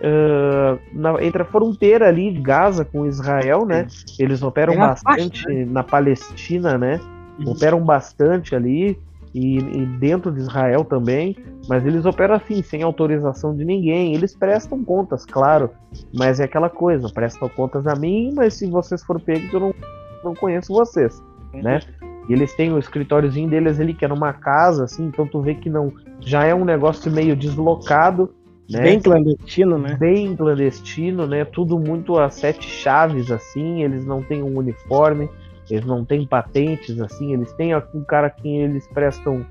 ah, 0.02 0.78
na- 0.94 1.24
entre 1.24 1.42
a 1.42 1.46
fronteira 1.46 2.08
ali 2.08 2.32
de 2.32 2.42
Gaza 2.42 2.84
com 2.86 3.06
Israel, 3.06 3.66
né? 3.66 3.88
Eles 4.20 4.42
operam 4.44 4.74
É 4.74 4.78
bastante 4.78 5.44
faixa, 5.44 5.66
na 5.68 5.84
Palestina, 5.84 6.78
né? 6.78 7.00
Uhum. 7.40 7.52
Operam 7.52 7.82
bastante 7.82 8.56
ali 8.56 8.98
e, 9.36 9.58
e 9.58 9.86
dentro 9.98 10.32
de 10.32 10.40
Israel 10.40 10.86
também, 10.86 11.36
mas 11.68 11.86
eles 11.86 12.06
operam 12.06 12.36
assim, 12.36 12.64
sem 12.64 12.82
autorização 12.84 13.54
de 13.54 13.66
ninguém. 13.66 14.16
Eles 14.16 14.34
prestam 14.34 14.82
contas, 14.82 15.26
claro, 15.26 15.72
mas 16.14 16.40
é 16.40 16.46
aquela 16.46 16.70
coisa, 16.70 17.10
prestam 17.10 17.50
contas 17.50 17.86
a 17.86 17.96
mim, 17.96 18.32
mas 18.34 18.54
se 18.54 18.66
vocês 18.66 19.04
forem 19.04 19.22
pegos, 19.22 19.54
eu 19.54 19.60
não, 19.60 19.76
não 20.24 20.34
conheço 20.34 20.72
vocês, 20.72 21.22
né? 21.54 21.82
E 22.30 22.34
eles 22.34 22.56
têm 22.56 22.72
o 22.72 22.80
escritóriozinho 22.80 23.50
deles 23.50 23.78
ali, 23.78 23.94
que 23.94 24.06
é 24.06 24.08
numa 24.08 24.32
casa, 24.32 24.86
assim, 24.86 25.06
então 25.06 25.28
tu 25.28 25.42
vê 25.42 25.54
que 25.54 25.70
não. 25.70 25.92
Já 26.22 26.46
é 26.46 26.56
um 26.56 26.64
negócio 26.64 27.12
meio 27.12 27.36
deslocado. 27.36 28.34
Né? 28.70 28.82
Bem 28.82 29.02
clandestino, 29.02 29.78
né? 29.78 29.98
Bem 30.00 30.34
clandestino, 30.34 31.28
né? 31.28 31.44
Tudo 31.44 31.78
muito 31.78 32.18
a 32.18 32.30
sete 32.30 32.68
chaves, 32.68 33.30
assim. 33.30 33.84
Eles 33.84 34.06
não 34.06 34.24
têm 34.24 34.42
um 34.42 34.58
uniforme, 34.58 35.30
eles 35.70 35.86
não 35.86 36.06
têm 36.06 36.26
patentes, 36.26 37.00
assim. 37.02 37.34
Eles 37.34 37.52
têm 37.54 37.76
um 37.76 38.04
cara 38.04 38.30
que 38.30 38.48
eles 38.48 38.88
prestam, 38.88 39.46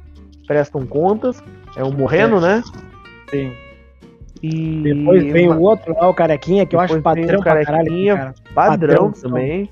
prestam 0.47 0.87
contas. 0.87 1.43
É 1.77 1.83
o 1.83 1.93
Moreno, 1.93 2.41
né? 2.41 2.63
Sim. 3.31 3.53
E 4.43 4.83
depois 4.83 5.33
vem 5.33 5.49
o 5.49 5.61
outro 5.61 5.95
lá, 5.95 6.09
o 6.09 6.15
carequinha, 6.15 6.67
que 6.67 6.77
eu 6.77 6.81
acho 6.81 7.01
padrão 7.01 7.41
pra 7.41 7.65
caralho. 7.65 8.17
Cara. 8.17 8.35
Padrão, 8.55 9.11
padrão 9.11 9.13
também. 9.13 9.71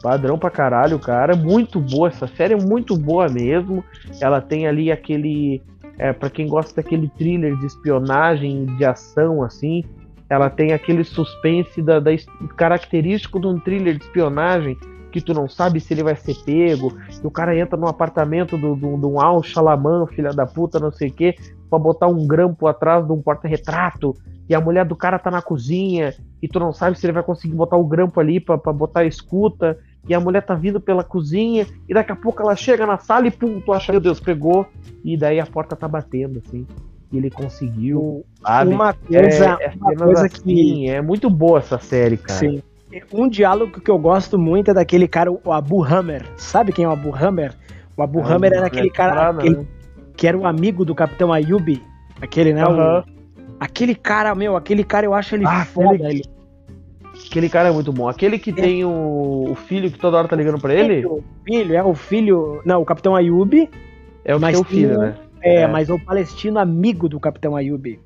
Padrão 0.00 0.38
pra 0.38 0.50
caralho, 0.50 0.98
cara. 0.98 1.34
Muito 1.36 1.80
boa 1.80 2.08
essa 2.08 2.26
série, 2.28 2.54
é 2.54 2.56
muito 2.56 2.96
boa 2.96 3.28
mesmo. 3.28 3.84
Ela 4.20 4.40
tem 4.40 4.66
ali 4.66 4.92
aquele. 4.92 5.62
É, 5.98 6.12
para 6.12 6.30
quem 6.30 6.46
gosta 6.46 6.80
daquele 6.80 7.08
thriller 7.18 7.56
de 7.58 7.66
espionagem, 7.66 8.66
de 8.76 8.84
ação, 8.84 9.42
assim. 9.42 9.84
Ela 10.30 10.48
tem 10.48 10.72
aquele 10.72 11.04
suspense 11.04 11.82
da, 11.82 12.00
da 12.00 12.10
característico 12.56 13.38
de 13.38 13.46
um 13.46 13.58
thriller 13.58 13.98
de 13.98 14.04
espionagem 14.04 14.78
que 15.12 15.20
tu 15.20 15.34
não 15.34 15.48
sabe 15.48 15.78
se 15.78 15.92
ele 15.92 16.02
vai 16.02 16.16
ser 16.16 16.34
pego, 16.44 16.96
e 17.22 17.26
o 17.26 17.30
cara 17.30 17.56
entra 17.56 17.78
no 17.78 17.86
apartamento 17.86 18.56
do, 18.56 18.74
do, 18.74 18.96
do 18.96 19.08
um 19.08 19.20
Al 19.20 19.42
Shalaman, 19.42 20.06
filha 20.06 20.30
da 20.30 20.46
puta, 20.46 20.80
não 20.80 20.90
sei 20.90 21.08
o 21.08 21.12
quê, 21.12 21.36
pra 21.68 21.78
botar 21.78 22.08
um 22.08 22.26
grampo 22.26 22.66
atrás 22.66 23.06
de 23.06 23.12
um 23.12 23.20
porta-retrato, 23.20 24.16
e 24.48 24.54
a 24.54 24.60
mulher 24.60 24.84
do 24.84 24.96
cara 24.96 25.18
tá 25.18 25.30
na 25.30 25.42
cozinha, 25.42 26.14
e 26.42 26.48
tu 26.48 26.58
não 26.58 26.72
sabe 26.72 26.98
se 26.98 27.06
ele 27.06 27.12
vai 27.12 27.22
conseguir 27.22 27.54
botar 27.54 27.76
o 27.76 27.84
grampo 27.84 28.18
ali 28.18 28.40
pra, 28.40 28.56
pra 28.56 28.72
botar 28.72 29.00
a 29.00 29.06
escuta, 29.06 29.78
e 30.08 30.14
a 30.14 30.18
mulher 30.18 30.42
tá 30.42 30.54
vindo 30.54 30.80
pela 30.80 31.04
cozinha, 31.04 31.66
e 31.88 31.94
daqui 31.94 32.10
a 32.10 32.16
pouco 32.16 32.42
ela 32.42 32.56
chega 32.56 32.86
na 32.86 32.98
sala 32.98 33.28
e 33.28 33.30
pum, 33.30 33.60
tu 33.60 33.72
acha, 33.72 33.92
meu 33.92 34.00
Deus, 34.00 34.18
pegou, 34.18 34.66
e 35.04 35.16
daí 35.16 35.38
a 35.38 35.46
porta 35.46 35.76
tá 35.76 35.86
batendo, 35.86 36.42
assim. 36.44 36.66
E 37.12 37.18
ele 37.18 37.30
conseguiu. 37.30 38.24
Sabe? 38.40 38.72
Uma 38.72 38.94
coisa, 38.94 39.58
é, 39.60 39.66
é 39.66 39.72
uma 39.76 39.94
coisa 39.94 40.26
assim, 40.26 40.40
que. 40.42 40.88
É 40.88 41.02
muito 41.02 41.28
boa 41.28 41.58
essa 41.58 41.78
série, 41.78 42.16
cara. 42.16 42.40
Sim. 42.40 42.62
Um 43.12 43.28
diálogo 43.28 43.80
que 43.80 43.90
eu 43.90 43.98
gosto 43.98 44.38
muito 44.38 44.70
é 44.70 44.74
daquele 44.74 45.08
cara, 45.08 45.30
o 45.30 45.52
Abu 45.52 45.82
Hammer. 45.82 46.24
Sabe 46.36 46.72
quem 46.72 46.84
é 46.84 46.88
o 46.88 46.92
Abu 46.92 47.14
Hammer? 47.14 47.54
O 47.96 48.02
Abu 48.02 48.20
ah, 48.20 48.34
Hammer 48.34 48.52
era 48.52 48.66
aquele 48.66 48.90
cara 48.90 49.30
aquele, 49.30 49.56
né? 49.56 49.66
que 50.16 50.26
era 50.26 50.36
o 50.36 50.46
amigo 50.46 50.84
do 50.84 50.94
Capitão 50.94 51.32
Ayub. 51.32 51.80
Aquele, 52.20 52.52
né? 52.52 52.64
O, 52.64 53.04
aquele 53.58 53.94
cara, 53.94 54.34
meu, 54.34 54.56
aquele 54.56 54.84
cara 54.84 55.06
eu 55.06 55.14
acho 55.14 55.34
ele 55.34 55.44
ah, 55.46 55.64
foda. 55.64 55.94
Aquele, 55.94 56.08
ele. 56.08 56.22
aquele 57.26 57.48
cara 57.48 57.68
é 57.68 57.72
muito 57.72 57.92
bom. 57.92 58.08
Aquele 58.08 58.38
que 58.38 58.50
é. 58.50 58.54
tem 58.54 58.84
o, 58.84 59.50
o, 59.50 59.54
filho 59.54 59.90
que 59.90 59.98
toda 59.98 60.18
hora 60.18 60.28
tá 60.28 60.36
ligando 60.36 60.60
pra 60.60 60.74
ele? 60.74 61.04
O 61.06 61.22
filho, 61.44 61.74
é 61.74 61.82
o 61.82 61.94
filho. 61.94 62.62
Não, 62.64 62.80
o 62.80 62.84
Capitão 62.84 63.14
Ayub. 63.14 63.68
É 64.24 64.36
o 64.36 64.40
mas 64.40 64.56
seu 64.56 64.64
filho, 64.64 64.98
né? 64.98 65.16
É, 65.42 65.62
é, 65.62 65.66
mas 65.66 65.90
o 65.90 65.98
palestino 65.98 66.58
amigo 66.58 67.08
do 67.08 67.18
Capitão 67.18 67.56
Ayub. 67.56 67.98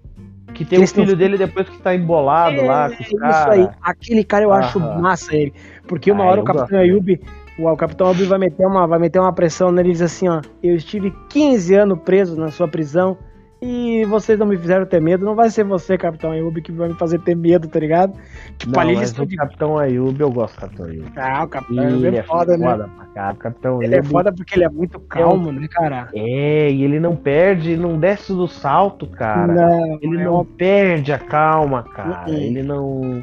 Que 0.54 0.64
tem 0.64 0.82
o 0.82 0.86
filho 0.86 1.16
dele 1.16 1.36
depois 1.36 1.68
que 1.68 1.78
tá 1.78 1.94
embolado 1.94 2.60
é, 2.60 2.62
lá 2.62 2.90
caras. 2.90 3.00
Isso 3.00 3.50
aí. 3.50 3.68
Aquele 3.82 4.24
cara 4.24 4.44
eu 4.44 4.52
acho 4.52 4.80
massa 4.80 5.34
ele. 5.34 5.52
Porque 5.86 6.10
uma 6.10 6.24
ah, 6.24 6.28
hora 6.28 6.40
o 6.40 6.44
Capitão 6.44 6.78
Ayub, 6.78 7.20
o, 7.58 7.68
o 7.68 7.76
Capitão 7.76 8.08
Ayub 8.08 8.24
vai 8.24 8.38
meter, 8.38 8.66
uma, 8.66 8.86
vai 8.86 8.98
meter 8.98 9.18
uma 9.18 9.32
pressão 9.32 9.70
nele 9.70 9.90
e 9.90 9.92
diz 9.92 10.02
assim, 10.02 10.28
ó. 10.28 10.40
Eu 10.62 10.76
estive 10.76 11.12
15 11.28 11.74
anos 11.74 11.98
preso 12.04 12.36
na 12.36 12.50
sua 12.50 12.68
prisão 12.68 13.18
e 13.66 14.04
vocês 14.04 14.38
não 14.38 14.46
me 14.46 14.56
fizeram 14.56 14.86
ter 14.86 15.00
medo, 15.00 15.24
não 15.24 15.34
vai 15.34 15.50
ser 15.50 15.64
você, 15.64 15.98
Capitão 15.98 16.30
Ayub, 16.30 16.62
que 16.62 16.70
vai 16.70 16.88
me 16.88 16.94
fazer 16.94 17.18
ter 17.20 17.34
medo, 17.34 17.66
tá 17.66 17.80
ligado? 17.80 18.12
Tipo, 18.56 18.72
não, 18.72 18.80
ali 18.80 18.94
mas 18.94 19.18
o 19.18 19.26
de... 19.26 19.36
Capitão 19.36 19.76
Ayub, 19.76 20.20
eu 20.20 20.30
gosto 20.30 20.54
do 20.54 20.60
Capitão 20.60 20.86
Ayub. 20.86 21.12
Ah, 21.16 21.44
o 21.44 21.48
Capitão 21.48 21.84
Ayub 21.84 22.06
é, 22.06 22.18
é 22.18 22.22
foda, 22.22 22.56
né? 22.56 22.70
Foda. 22.70 22.90
O 23.32 23.36
Capitão 23.36 23.82
ele 23.82 23.94
é 23.94 23.98
Ayub... 23.98 24.06
é 24.06 24.10
foda 24.10 24.32
porque 24.32 24.54
ele 24.54 24.64
é 24.64 24.68
muito 24.68 25.00
calmo, 25.00 25.48
é, 25.48 25.52
né, 25.52 25.68
cara? 25.68 26.08
É, 26.14 26.70
e 26.70 26.84
ele 26.84 27.00
não 27.00 27.16
perde, 27.16 27.76
não 27.76 27.98
desce 27.98 28.32
do 28.32 28.46
salto, 28.46 29.06
cara. 29.06 29.52
Não, 29.52 29.98
ele 30.00 30.22
não 30.22 30.40
é 30.40 30.44
perde 30.56 31.12
a 31.12 31.18
calma, 31.18 31.82
cara. 31.82 32.30
Ele 32.30 32.62
não... 32.62 33.22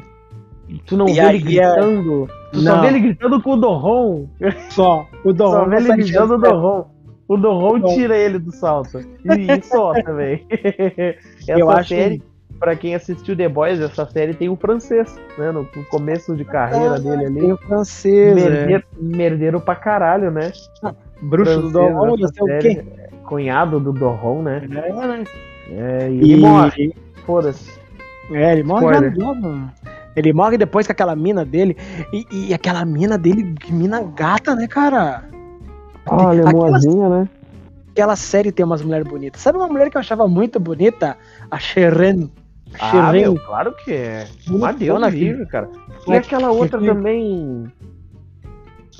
Tu 0.86 0.96
não 0.96 1.08
e 1.08 1.12
vê 1.12 1.20
ele 1.20 1.36
é- 1.36 1.40
gritando. 1.40 2.28
Tu 2.52 2.62
não. 2.62 2.74
só 2.74 2.80
vê 2.80 2.86
ele 2.88 3.00
gritando 3.00 3.42
com 3.42 3.50
o 3.52 3.56
Dorron. 3.56 4.26
Só. 4.70 5.06
O 5.24 5.32
Dorron. 5.32 5.64
Só 5.64 5.68
vê 5.68 5.76
ele 5.76 5.96
gritando 5.96 6.34
o 6.34 6.38
Dorron. 6.38 6.93
O 7.26 7.36
Doron 7.36 7.94
tira 7.94 8.16
ele 8.16 8.38
do 8.38 8.52
salto. 8.52 8.98
E, 8.98 9.62
só 9.62 9.92
também. 10.02 10.46
essa 10.50 11.58
eu 11.58 11.70
acho 11.70 11.88
série, 11.88 12.18
que... 12.18 12.58
pra 12.58 12.76
quem 12.76 12.94
assistiu 12.94 13.36
The 13.36 13.48
Boys, 13.48 13.80
essa 13.80 14.06
série 14.06 14.34
tem 14.34 14.48
o 14.48 14.56
francês, 14.56 15.18
né? 15.38 15.50
No, 15.50 15.62
no 15.62 15.84
começo 15.86 16.36
de 16.36 16.44
carreira 16.44 16.96
ah, 16.96 16.98
dele 16.98 17.26
ali. 17.26 17.40
Tem 17.40 17.52
o 17.52 17.56
francês. 17.56 18.34
Merdeiro, 18.34 18.84
é. 18.92 19.02
merdeiro 19.02 19.60
pra 19.60 19.74
caralho, 19.74 20.30
né? 20.30 20.52
Ah, 20.82 20.94
bruxo 21.22 21.52
francês, 21.52 21.72
do 21.72 21.78
Doron, 21.78 22.16
não 22.16 22.28
sei 22.28 22.42
o 22.42 22.58
quê. 22.60 22.84
Cunhado 23.24 23.80
do 23.80 23.92
Doron, 23.92 24.42
né? 24.42 24.62
É, 24.64 24.92
né? 24.92 25.24
É, 25.70 26.10
e, 26.10 26.20
e... 26.20 26.32
ele 26.32 26.42
morre. 26.42 26.94
Foda-se. 27.24 27.84
É, 28.30 28.52
ele 28.52 28.62
morre 28.62 28.94
já 28.94 29.72
Ele 30.16 30.32
morre 30.32 30.58
depois 30.58 30.86
com 30.86 30.92
aquela 30.92 31.16
mina 31.16 31.44
dele. 31.44 31.76
E, 32.12 32.48
e 32.48 32.54
aquela 32.54 32.84
mina 32.84 33.16
dele, 33.16 33.54
que 33.54 33.72
mina 33.72 34.02
gata, 34.02 34.54
né, 34.54 34.66
cara? 34.66 35.24
Ah, 36.06 36.30
lemoazinha, 36.32 37.08
né? 37.08 37.28
Aquela 37.90 38.16
série 38.16 38.50
tem 38.50 38.64
umas 38.64 38.82
mulheres 38.82 39.06
bonitas. 39.06 39.40
Sabe 39.40 39.58
uma 39.58 39.68
mulher 39.68 39.90
que 39.90 39.96
eu 39.96 40.00
achava 40.00 40.26
muito 40.26 40.58
bonita? 40.58 41.16
A 41.50 41.58
Sheren. 41.58 42.30
Ah, 42.80 43.12
meu, 43.12 43.36
claro 43.36 43.74
que 43.84 43.92
é. 43.92 44.26
Uma 44.48 44.72
deusa 44.72 45.08
vive, 45.10 45.46
cara. 45.46 45.70
E 46.08 46.12
é 46.12 46.16
aquela 46.18 46.50
outra 46.50 46.80
que... 46.80 46.86
também. 46.86 47.72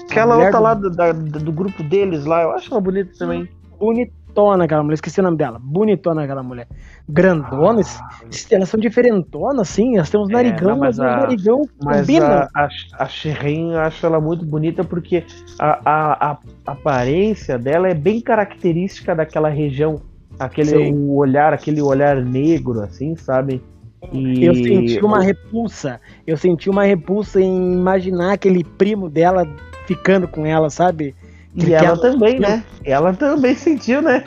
Aquela 0.01 0.37
outra 0.37 0.53
do... 0.53 0.63
lá 0.63 0.75
do, 0.75 0.91
da, 0.91 1.13
do 1.13 1.53
grupo 1.53 1.83
deles 1.83 2.25
lá, 2.25 2.43
eu 2.43 2.53
acho 2.53 2.71
ela 2.71 2.81
bonita 2.81 3.11
também. 3.19 3.49
Bonita 3.79 4.13
bonitona 4.35 4.65
aquela 4.65 4.83
mulher, 4.83 4.95
esqueci 4.95 5.21
o 5.21 5.23
nome 5.23 5.37
dela. 5.37 5.61
Bonitona 5.63 6.25
aquela 6.25 6.43
mulher. 6.43 6.67
Grandona, 7.09 7.81
ah, 7.81 8.21
elas 8.51 8.69
são 8.69 8.81
diferentonas, 8.81 9.61
assim, 9.61 9.97
elas 9.97 10.11
têm 10.11 10.21
uns 10.21 10.29
é, 10.31 10.33
narigão, 10.33 10.77
mas, 10.77 10.99
a, 10.99 11.05
narigão 11.19 11.63
mas 11.83 12.01
combina. 12.01 12.49
A, 12.55 12.65
a, 12.65 12.69
a 12.99 13.09
Shireen, 13.09 13.73
eu 13.73 13.81
acho 13.81 14.05
ela 14.05 14.21
muito 14.21 14.45
bonita 14.45 14.83
porque 14.83 15.25
a, 15.59 15.81
a, 15.85 16.31
a 16.33 16.39
aparência 16.67 17.59
dela 17.59 17.89
é 17.89 17.95
bem 17.95 18.21
característica 18.21 19.15
daquela 19.15 19.49
região. 19.49 20.01
Aquele 20.39 20.93
o 20.93 21.15
olhar, 21.15 21.53
aquele 21.53 21.81
olhar 21.81 22.17
negro, 22.17 22.81
assim, 22.81 23.15
sabe? 23.15 23.63
E... 24.13 24.45
Eu 24.45 24.55
senti 24.55 25.01
uma 25.05 25.23
repulsa. 25.23 26.01
Eu 26.27 26.37
senti 26.37 26.69
uma 26.69 26.83
repulsa 26.83 27.41
em 27.41 27.75
imaginar 27.75 28.33
aquele 28.33 28.65
primo 28.65 29.09
dela 29.09 29.47
ficando 29.87 30.27
com 30.27 30.45
ela, 30.45 30.69
sabe? 30.71 31.15
E 31.55 31.73
ela, 31.73 31.87
ela 31.87 32.01
também, 32.01 32.41
né? 32.41 32.65
Ela 32.85 33.13
também 33.13 33.55
sentiu, 33.55 34.03
né? 34.03 34.25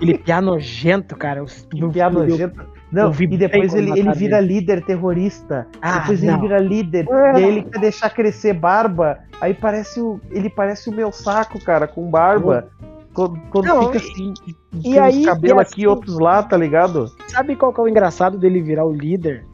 Ele 0.00 0.18
piá 0.18 0.40
nojento, 0.42 1.16
cara. 1.16 1.42
O 1.42 1.90
piá 1.90 2.10
nojento. 2.10 2.60
Não, 2.90 3.10
e 3.18 3.38
depois 3.38 3.72
ele, 3.72 3.98
ele 3.98 4.12
vira 4.12 4.38
líder 4.38 4.84
terrorista. 4.84 5.66
Ah, 5.80 6.00
depois 6.00 6.22
não. 6.22 6.34
ele 6.34 6.42
vira 6.42 6.58
líder. 6.58 7.06
Ah. 7.10 7.40
E 7.40 7.44
aí 7.44 7.44
ele 7.44 7.62
quer 7.62 7.80
deixar 7.80 8.10
crescer 8.10 8.52
barba. 8.52 9.20
Aí 9.40 9.54
parece 9.54 9.98
o. 9.98 10.20
Ele 10.30 10.50
parece 10.50 10.90
o 10.90 10.92
meu 10.92 11.10
saco, 11.10 11.58
cara, 11.64 11.88
com 11.88 12.10
barba. 12.10 12.68
Quando, 13.14 13.40
quando 13.50 13.66
não, 13.66 13.86
fica 13.86 13.98
assim, 13.98 14.34
e, 14.72 14.92
e 14.92 14.98
aí, 14.98 15.24
cabelo 15.24 15.60
assim, 15.60 15.72
aqui 15.72 15.86
outros 15.86 16.18
lá, 16.18 16.42
tá 16.42 16.56
ligado? 16.56 17.10
Sabe 17.28 17.56
qual 17.56 17.72
que 17.72 17.80
é 17.80 17.82
o 17.82 17.88
engraçado 17.88 18.38
dele 18.38 18.60
virar 18.60 18.84
o 18.84 18.92
líder? 18.92 19.44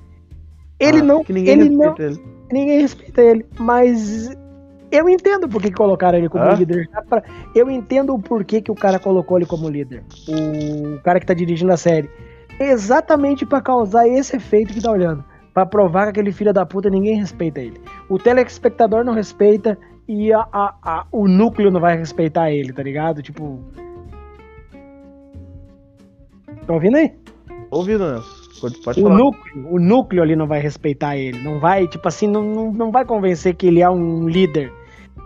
Ele 0.78 0.98
ah, 0.98 1.04
não. 1.04 1.24
ele 1.28 1.68
não. 1.68 1.94
Ele. 1.98 2.22
Ninguém 2.52 2.80
respeita 2.80 3.20
ele. 3.20 3.46
Mas 3.58 4.30
eu 4.90 5.08
entendo 5.08 5.48
por 5.48 5.60
que 5.60 5.70
colocaram 5.70 6.18
ele 6.18 6.28
como 6.28 6.44
Hã? 6.44 6.54
líder. 6.54 6.88
Eu 7.54 7.70
entendo 7.70 8.14
o 8.14 8.18
porquê 8.18 8.60
que 8.60 8.70
o 8.70 8.74
cara 8.74 8.98
colocou 8.98 9.36
ele 9.38 9.46
como 9.46 9.68
líder. 9.68 10.02
O 10.28 11.00
cara 11.02 11.20
que 11.20 11.26
tá 11.26 11.34
dirigindo 11.34 11.72
a 11.72 11.76
série. 11.76 12.10
Exatamente 12.60 13.46
para 13.46 13.60
causar 13.60 14.08
esse 14.08 14.36
efeito 14.36 14.72
que 14.72 14.82
tá 14.82 14.90
olhando. 14.90 15.24
para 15.54 15.66
provar 15.66 16.04
que 16.04 16.10
aquele 16.10 16.30
filho 16.32 16.52
da 16.52 16.64
puta 16.64 16.88
ninguém 16.88 17.16
respeita 17.18 17.60
ele. 17.60 17.80
O 18.08 18.16
telespectador 18.18 19.04
não 19.04 19.12
respeita 19.12 19.76
e 20.06 20.32
a, 20.32 20.46
a, 20.52 20.74
a, 20.82 21.06
o 21.10 21.26
núcleo 21.26 21.70
não 21.70 21.80
vai 21.80 21.96
respeitar 21.96 22.50
ele, 22.50 22.72
tá 22.72 22.82
ligado? 22.82 23.22
Tipo. 23.22 23.58
Tá 26.66 26.72
ouvindo 26.74 26.96
aí? 26.96 27.12
Ouvindo, 27.70 28.04
Pode 28.60 29.00
o 29.00 29.02
falar. 29.02 29.16
núcleo, 29.16 29.68
o 29.70 29.78
núcleo 29.78 30.22
ali 30.22 30.36
não 30.36 30.46
vai 30.46 30.60
respeitar 30.60 31.16
ele, 31.16 31.42
não 31.42 31.58
vai, 31.58 31.86
tipo 31.86 32.06
assim, 32.08 32.26
não, 32.26 32.42
não, 32.42 32.72
não 32.72 32.90
vai 32.90 33.04
convencer 33.04 33.54
que 33.54 33.66
ele 33.66 33.80
é 33.80 33.88
um 33.88 34.28
líder. 34.28 34.72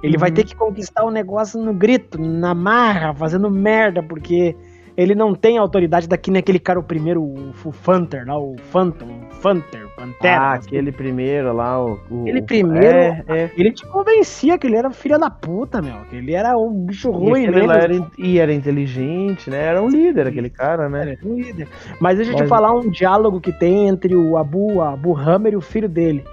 Ele 0.02 0.16
uhum. 0.16 0.20
vai 0.20 0.32
ter 0.32 0.44
que 0.44 0.56
conquistar 0.56 1.04
o 1.04 1.10
negócio 1.10 1.60
no 1.60 1.72
grito, 1.72 2.20
na 2.20 2.54
marra, 2.54 3.14
fazendo 3.14 3.50
merda, 3.50 4.02
porque 4.02 4.56
ele 4.96 5.14
não 5.14 5.34
tem 5.34 5.58
autoridade 5.58 6.08
daqui 6.08 6.30
naquele 6.30 6.58
cara, 6.58 6.78
o 6.78 6.82
primeiro, 6.82 7.22
o, 7.22 7.52
o 7.64 7.72
Fanter, 7.72 8.26
lá, 8.26 8.38
o 8.38 8.56
Phantom, 8.70 9.08
Fanter, 9.40 9.81
Pantera. 10.12 10.40
Ah, 10.40 10.52
aquele 10.54 10.92
primeiro 10.92 11.52
lá, 11.52 11.84
o. 11.84 11.98
o 12.10 12.22
aquele 12.22 12.42
primeiro, 12.42 12.96
é, 12.96 13.24
é. 13.28 13.50
ele 13.56 13.72
te 13.72 13.86
convencia 13.86 14.58
que 14.58 14.66
ele 14.66 14.76
era 14.76 14.90
filho 14.90 15.18
da 15.18 15.30
puta, 15.30 15.82
meu. 15.82 15.96
Que 16.10 16.16
ele 16.16 16.32
era 16.32 16.56
um 16.56 16.86
bicho 16.86 17.10
ruim, 17.10 17.46
né? 17.46 17.64
Era, 17.64 18.10
e 18.18 18.38
era 18.38 18.52
inteligente, 18.52 19.50
né? 19.50 19.64
Era 19.66 19.82
um 19.82 19.88
líder, 19.88 20.28
aquele 20.28 20.50
cara, 20.50 20.88
né? 20.88 21.02
Era 21.02 21.18
um 21.24 21.34
líder. 21.34 21.68
Mas 22.00 22.16
deixa 22.16 22.32
eu 22.32 22.38
Mas... 22.38 22.46
te 22.46 22.48
falar 22.48 22.72
um 22.72 22.90
diálogo 22.90 23.40
que 23.40 23.52
tem 23.52 23.88
entre 23.88 24.14
o 24.14 24.36
Abu, 24.36 24.80
Abu 24.80 25.16
Hammer 25.16 25.52
e 25.52 25.56
o 25.56 25.60
filho 25.60 25.88
dele 25.88 26.24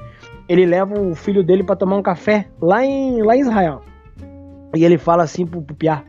ele 0.50 0.66
leva 0.66 1.00
o 1.00 1.14
filho 1.14 1.44
dele 1.44 1.64
para 1.64 1.76
tomar 1.76 1.96
um 1.96 2.02
café 2.02 2.48
lá 2.60 2.84
em, 2.84 3.22
lá 3.22 3.38
em 3.38 3.42
Israel. 3.42 3.84
E 4.76 4.84
ele 4.84 4.98
fala 4.98 5.24
assim 5.24 5.46
pro, 5.46 5.62
pro 5.62 5.76
Piá: 5.76 6.04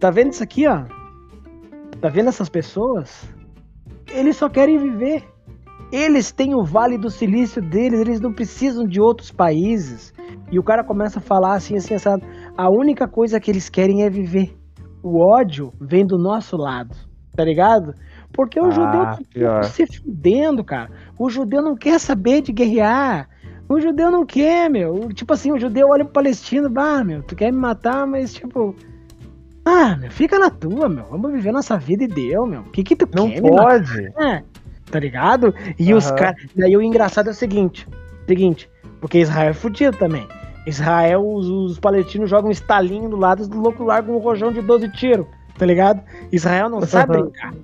Tá 0.00 0.10
vendo 0.10 0.32
isso 0.32 0.42
aqui, 0.42 0.66
ó? 0.66 0.84
Tá 2.00 2.08
vendo 2.08 2.30
essas 2.30 2.48
pessoas? 2.48 3.30
Eles 4.08 4.36
só 4.36 4.48
querem 4.48 4.78
viver. 4.78 5.24
Eles 5.96 6.30
têm 6.30 6.54
o 6.54 6.62
Vale 6.62 6.98
do 6.98 7.08
Silício 7.10 7.62
deles, 7.62 8.00
eles 8.00 8.20
não 8.20 8.32
precisam 8.32 8.84
de 8.86 9.00
outros 9.00 9.30
países. 9.30 10.12
E 10.52 10.58
o 10.58 10.62
cara 10.62 10.84
começa 10.84 11.18
a 11.18 11.22
falar 11.22 11.54
assim, 11.54 11.76
assim, 11.76 11.94
assado. 11.94 12.22
A 12.56 12.68
única 12.68 13.08
coisa 13.08 13.40
que 13.40 13.50
eles 13.50 13.68
querem 13.70 14.02
é 14.04 14.10
viver. 14.10 14.54
O 15.02 15.18
ódio 15.24 15.72
vem 15.80 16.04
do 16.04 16.18
nosso 16.18 16.56
lado, 16.56 16.94
tá 17.34 17.44
ligado? 17.44 17.94
Porque 18.32 18.60
o 18.60 18.66
Ah, 18.66 18.70
judeu 18.70 19.06
tá 19.06 19.62
se 19.62 19.86
fudendo, 19.86 20.62
cara. 20.62 20.90
O 21.18 21.30
judeu 21.30 21.62
não 21.62 21.74
quer 21.74 21.98
saber 21.98 22.42
de 22.42 22.52
guerrear. 22.52 23.28
O 23.68 23.80
judeu 23.80 24.10
não 24.10 24.26
quer, 24.26 24.68
meu. 24.70 25.08
Tipo 25.14 25.32
assim, 25.32 25.50
o 25.52 25.58
judeu 25.58 25.88
olha 25.88 26.04
pro 26.04 26.12
palestino, 26.12 26.68
bah, 26.68 27.02
meu, 27.02 27.22
tu 27.22 27.34
quer 27.34 27.50
me 27.50 27.58
matar, 27.58 28.06
mas 28.06 28.34
tipo. 28.34 28.74
Ah, 29.64 29.96
meu, 29.96 30.10
fica 30.10 30.38
na 30.38 30.50
tua, 30.50 30.88
meu. 30.88 31.04
Vamos 31.10 31.32
viver 31.32 31.52
nossa 31.52 31.76
vida 31.78 32.04
e 32.04 32.08
deu, 32.08 32.46
meu. 32.46 32.60
O 32.60 32.70
que 32.70 32.84
que 32.84 32.94
tu 32.94 33.08
Não 33.14 33.28
quer 33.30 33.40
matar? 33.42 33.62
pode. 33.64 34.06
É, 34.22 34.42
tá 34.90 34.98
ligado? 34.98 35.54
E 35.78 35.92
os 35.94 36.06
Aham. 36.06 36.16
caras. 36.16 36.42
Daí 36.54 36.76
o 36.76 36.82
engraçado 36.82 37.28
é 37.28 37.30
o 37.30 37.34
seguinte: 37.34 37.88
seguinte, 38.26 38.70
porque 39.00 39.18
Israel 39.18 39.50
é 39.50 39.54
fudido 39.54 39.96
também. 39.96 40.26
Israel, 40.66 41.24
os, 41.24 41.48
os 41.48 41.78
palestinos 41.78 42.28
jogam 42.28 42.48
um 42.48 42.52
estalinho 42.52 43.08
do 43.08 43.16
lado 43.16 43.46
do 43.46 43.60
louco 43.60 43.84
larga 43.84 44.10
um 44.10 44.18
rojão 44.18 44.50
de 44.50 44.60
12 44.60 44.90
tiros, 44.92 45.26
tá 45.56 45.64
ligado? 45.64 46.02
Israel 46.32 46.68
não 46.68 46.80
sabe 46.82 47.12
brincar. 47.12 47.54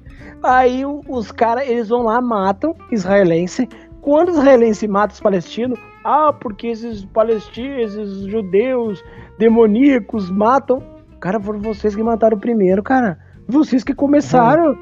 Aí 0.43 0.83
os 0.87 1.33
caras, 1.33 1.69
eles 1.69 1.89
vão 1.89 2.03
lá, 2.03 2.21
matam 2.21 2.75
israelense. 2.91 3.69
Quando 4.01 4.31
os 4.31 4.39
israelenses 4.39 4.89
matam 4.89 5.15
os 5.15 5.21
palestinos, 5.21 5.79
ah, 6.05 6.33
porque 6.33 6.69
esses 6.69 7.05
palestinos, 7.05 7.95
esses 7.95 8.23
judeus 8.25 9.03
demoníacos 9.39 10.31
matam. 10.31 10.83
Cara, 11.21 11.39
foram 11.41 11.61
vocês 11.61 11.95
que 11.95 12.03
mataram 12.03 12.39
primeiro, 12.39 12.83
cara. 12.83 13.19
Vocês 13.47 13.85
que 13.85 13.95
começaram. 13.95 14.77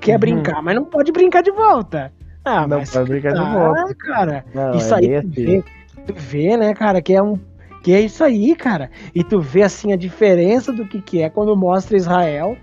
Quer 0.00 0.14
Uhum. 0.14 0.18
brincar, 0.20 0.62
mas 0.62 0.74
não 0.74 0.84
pode 0.84 1.12
brincar 1.12 1.42
de 1.42 1.50
volta. 1.50 2.12
Ah, 2.44 2.66
Não 2.66 2.78
mas 2.78 2.90
pode 2.90 3.10
brincar 3.10 3.32
de 3.32 3.40
ah, 3.40 3.52
volta. 3.52 3.94
cara. 3.94 4.44
Não, 4.54 4.74
isso 4.74 4.94
é 4.94 4.98
aí 4.98 5.22
tu 5.22 5.28
vê, 5.30 5.64
tu 6.06 6.14
vê, 6.16 6.56
né, 6.56 6.74
cara, 6.74 7.02
que 7.02 7.14
é 7.14 7.22
um 7.22 7.38
que 7.82 7.92
é 7.92 8.00
isso 8.00 8.22
aí, 8.22 8.54
cara. 8.54 8.90
E 9.14 9.24
tu 9.24 9.40
vê 9.40 9.62
assim 9.62 9.92
a 9.92 9.96
diferença 9.96 10.72
do 10.72 10.86
que 10.86 11.00
que 11.00 11.22
é 11.22 11.30
quando 11.30 11.56
mostra 11.56 11.96
Israel, 11.96 12.56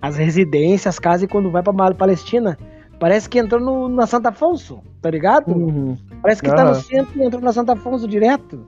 as 0.00 0.16
residências, 0.16 0.94
as 0.94 0.98
casas 0.98 1.22
e 1.24 1.26
quando 1.26 1.50
vai 1.50 1.62
pra 1.62 1.72
Palestina. 1.94 2.56
Parece 2.98 3.28
que 3.30 3.38
entrou 3.38 3.60
no, 3.60 3.88
na 3.88 4.06
Santa 4.06 4.28
Afonso, 4.28 4.80
tá 5.00 5.10
ligado? 5.10 5.50
Uhum. 5.52 5.96
Parece 6.20 6.42
que 6.42 6.48
tá 6.50 6.64
no 6.64 6.74
centro 6.74 7.18
e 7.18 7.24
entrou 7.24 7.40
na 7.42 7.52
Santa 7.52 7.72
Afonso 7.72 8.06
direto. 8.06 8.66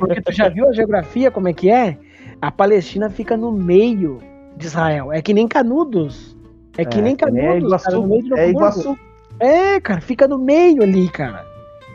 Porque 0.00 0.22
tu 0.22 0.32
já 0.32 0.48
viu 0.48 0.66
a 0.68 0.72
geografia 0.72 1.30
como 1.30 1.48
é 1.48 1.52
que 1.52 1.70
é? 1.70 1.98
A 2.40 2.50
Palestina 2.50 3.10
fica 3.10 3.36
no 3.36 3.52
meio 3.52 4.20
de 4.56 4.66
Israel. 4.66 5.12
É 5.12 5.20
que 5.20 5.34
nem 5.34 5.46
Canudos. 5.46 6.37
É 6.78 6.84
que 6.84 7.00
nem 7.02 7.12
É 7.12 7.16
Canudos, 7.16 7.64
Iguaçu. 7.64 7.84
cara, 7.84 7.96
no 7.98 8.06
meio 8.06 8.22
de 8.22 8.30
Novo 8.30 8.40
É. 8.42 8.48
Iguaçu. 8.50 8.98
É, 9.40 9.80
cara, 9.80 10.00
fica 10.00 10.26
no 10.26 10.38
meio 10.38 10.82
ali, 10.82 11.08
cara. 11.08 11.44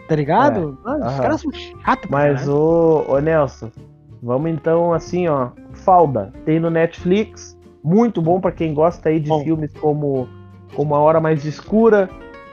Tá 0.07 0.15
ligado? 0.15 0.77
Mano, 0.83 1.05
os 1.07 1.13
É, 1.13 1.21
caras 1.21 1.41
são 1.41 1.51
chatos, 1.51 2.09
Mas, 2.09 2.41
caralho. 2.41 2.55
ô, 2.57 3.05
ô 3.13 3.19
Nelson, 3.19 3.71
vamos 4.21 4.51
então 4.51 4.93
assim, 4.93 5.27
ó. 5.27 5.49
Falda, 5.73 6.31
tem 6.45 6.59
no 6.59 6.69
Netflix. 6.69 7.57
Muito 7.83 8.21
bom 8.21 8.39
pra 8.39 8.51
quem 8.51 8.73
gosta 8.73 9.09
aí 9.09 9.19
de 9.19 9.27
Bom. 9.29 9.43
filmes 9.43 9.73
como, 9.73 10.27
como 10.75 10.95
A 10.95 10.99
Hora 10.99 11.19
Mais 11.19 11.43
Escura, 11.43 12.09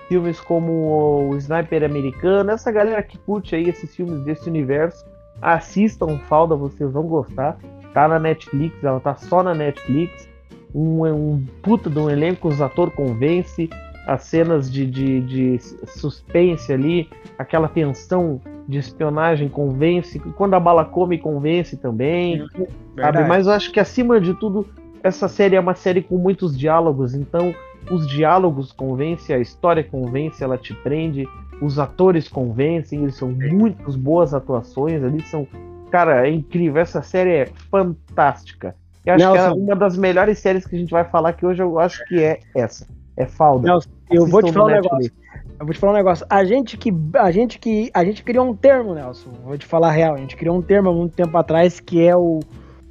filmes 0.09 0.41
como 0.41 1.29
o 1.31 1.37
Sniper 1.37 1.85
Americano. 1.85 2.51
Essa 2.51 2.73
galera 2.73 3.03
que 3.03 3.17
curte 3.19 3.55
aí 3.55 3.69
esses 3.69 3.95
filmes 3.95 4.23
desse 4.25 4.49
universo, 4.49 5.05
assistam 5.41 6.19
Falda, 6.29 6.57
vocês 6.57 6.91
vão 6.93 7.05
gostar. 7.05 7.57
Tá 7.95 8.07
na 8.09 8.19
Netflix, 8.19 8.83
ela 8.83 8.99
tá 9.01 9.15
só 9.17 9.43
na 9.43 9.55
Netflix. 9.55 10.29
Um, 10.75 11.05
um 11.05 11.47
puta 11.63 11.91
de 11.91 11.99
um 11.99 12.09
elenco, 12.09 12.49
os 12.49 12.61
atores 12.61 12.95
convence, 12.95 13.69
as 14.07 14.25
cenas 14.25 14.71
de, 14.71 14.87
de, 14.87 15.21
de 15.21 15.59
suspense 15.87 16.73
ali, 16.73 17.09
aquela 17.39 17.69
tensão 17.69 18.41
de 18.67 18.79
espionagem 18.79 19.49
convence, 19.49 20.19
quando 20.37 20.55
a 20.55 20.61
bala 20.61 20.85
come 20.85 21.19
convence 21.19 21.77
também, 21.77 22.39
sabe? 22.39 22.69
Verdade. 22.95 23.29
Mas 23.29 23.47
eu 23.47 23.53
acho 23.53 23.73
que 23.73 23.81
acima 23.81 24.21
de 24.21 24.35
tudo, 24.35 24.67
essa 25.03 25.29
série 25.29 25.57
é 25.57 25.61
uma 25.61 25.75
série 25.75 26.03
com 26.03 26.17
muitos 26.17 26.57
diálogos, 26.57 27.15
então 27.15 27.55
os 27.91 28.07
diálogos 28.07 28.73
convencem, 28.73 29.35
a 29.35 29.39
história 29.39 29.83
convence, 29.83 30.43
ela 30.43 30.57
te 30.57 30.75
prende, 30.75 31.27
os 31.61 31.79
atores 31.79 32.29
convencem, 32.29 33.03
eles 33.03 33.17
são 33.17 33.31
muitas 33.31 33.97
boas 33.97 34.33
atuações, 34.33 35.03
ali 35.03 35.21
são, 35.23 35.47
cara, 35.91 36.27
é 36.27 36.31
incrível, 36.31 36.81
essa 36.81 37.03
série 37.03 37.31
é 37.31 37.47
fantástica. 37.71 38.75
Eu 39.07 39.15
acho 39.15 39.33
que 39.33 39.39
é 39.39 39.43
Nelson. 39.43 39.59
uma 39.61 39.77
das 39.77 39.97
melhores 39.97 40.39
séries 40.39 40.67
que 40.67 40.77
a 40.77 40.79
gente 40.79 40.91
vai 40.91 41.05
falar 41.05 41.33
que 41.33 41.45
hoje 41.47 41.63
eu 41.63 41.79
acho 41.79 42.05
que 42.07 42.23
é 42.23 42.41
essa, 42.55 42.87
é 43.17 43.25
Falda. 43.27 43.67
Nelson, 43.69 43.91
eu 44.11 44.27
vou 44.27 44.43
te 44.43 44.53
falar 44.53 44.67
um 44.67 44.75
negócio. 44.75 45.13
Eu 45.59 45.67
vou 45.67 45.75
te 45.75 45.79
falar 45.79 45.93
um 45.93 45.97
negócio. 45.97 46.27
A 46.29 46.45
gente 46.45 46.77
que 46.77 46.93
a 47.15 47.31
gente 47.31 47.59
que 47.59 47.91
a 47.93 48.05
gente 48.05 48.23
criou 48.23 48.49
um 48.49 48.55
termo, 48.55 48.95
Nelson. 48.95 49.31
Vou 49.45 49.57
te 49.59 49.67
falar 49.67 49.89
a 49.89 49.93
real. 49.93 50.15
A 50.15 50.19
gente 50.19 50.37
criou 50.37 50.57
um 50.57 50.63
termo 50.63 50.89
há 50.91 50.93
muito 50.93 51.15
tempo 51.15 51.37
atrás 51.37 51.81
que 51.81 52.03
é 52.03 52.17
o, 52.17 52.41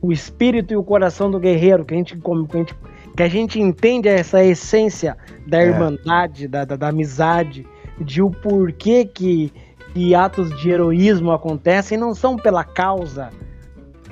o 0.01 0.11
espírito 0.11 0.73
e 0.73 0.77
o 0.77 0.83
coração 0.83 1.29
do 1.31 1.39
guerreiro, 1.39 1.83
que 1.85 1.93
a 1.93 1.97
gente 1.97 2.15
como 2.17 2.47
que 2.47 2.55
a 2.57 2.59
gente, 2.59 2.75
que 3.17 3.23
a 3.23 3.27
gente 3.27 3.59
entende 3.59 4.07
essa 4.07 4.43
essência 4.43 5.17
da 5.47 5.59
É. 5.59 5.67
irmandade, 5.67 6.47
da, 6.47 6.63
da, 6.65 6.75
da 6.75 6.87
amizade, 6.89 7.65
de 7.99 8.21
o 8.21 8.29
porquê 8.29 9.03
que, 9.03 9.51
que 9.93 10.13
atos 10.13 10.55
de 10.59 10.69
heroísmo 10.69 11.31
acontecem 11.31 11.97
não 11.97 12.13
são 12.13 12.35
pela 12.35 12.63
causa. 12.63 13.29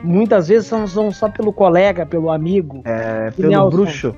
Muitas 0.03 0.47
vezes 0.47 0.67
são, 0.67 0.85
são 0.87 1.11
só 1.11 1.29
pelo 1.29 1.51
colega, 1.51 2.05
pelo 2.05 2.29
amigo. 2.29 2.81
É, 2.85 3.31
pelo 3.31 3.49
Nelson. 3.49 3.69
bruxo. 3.69 4.15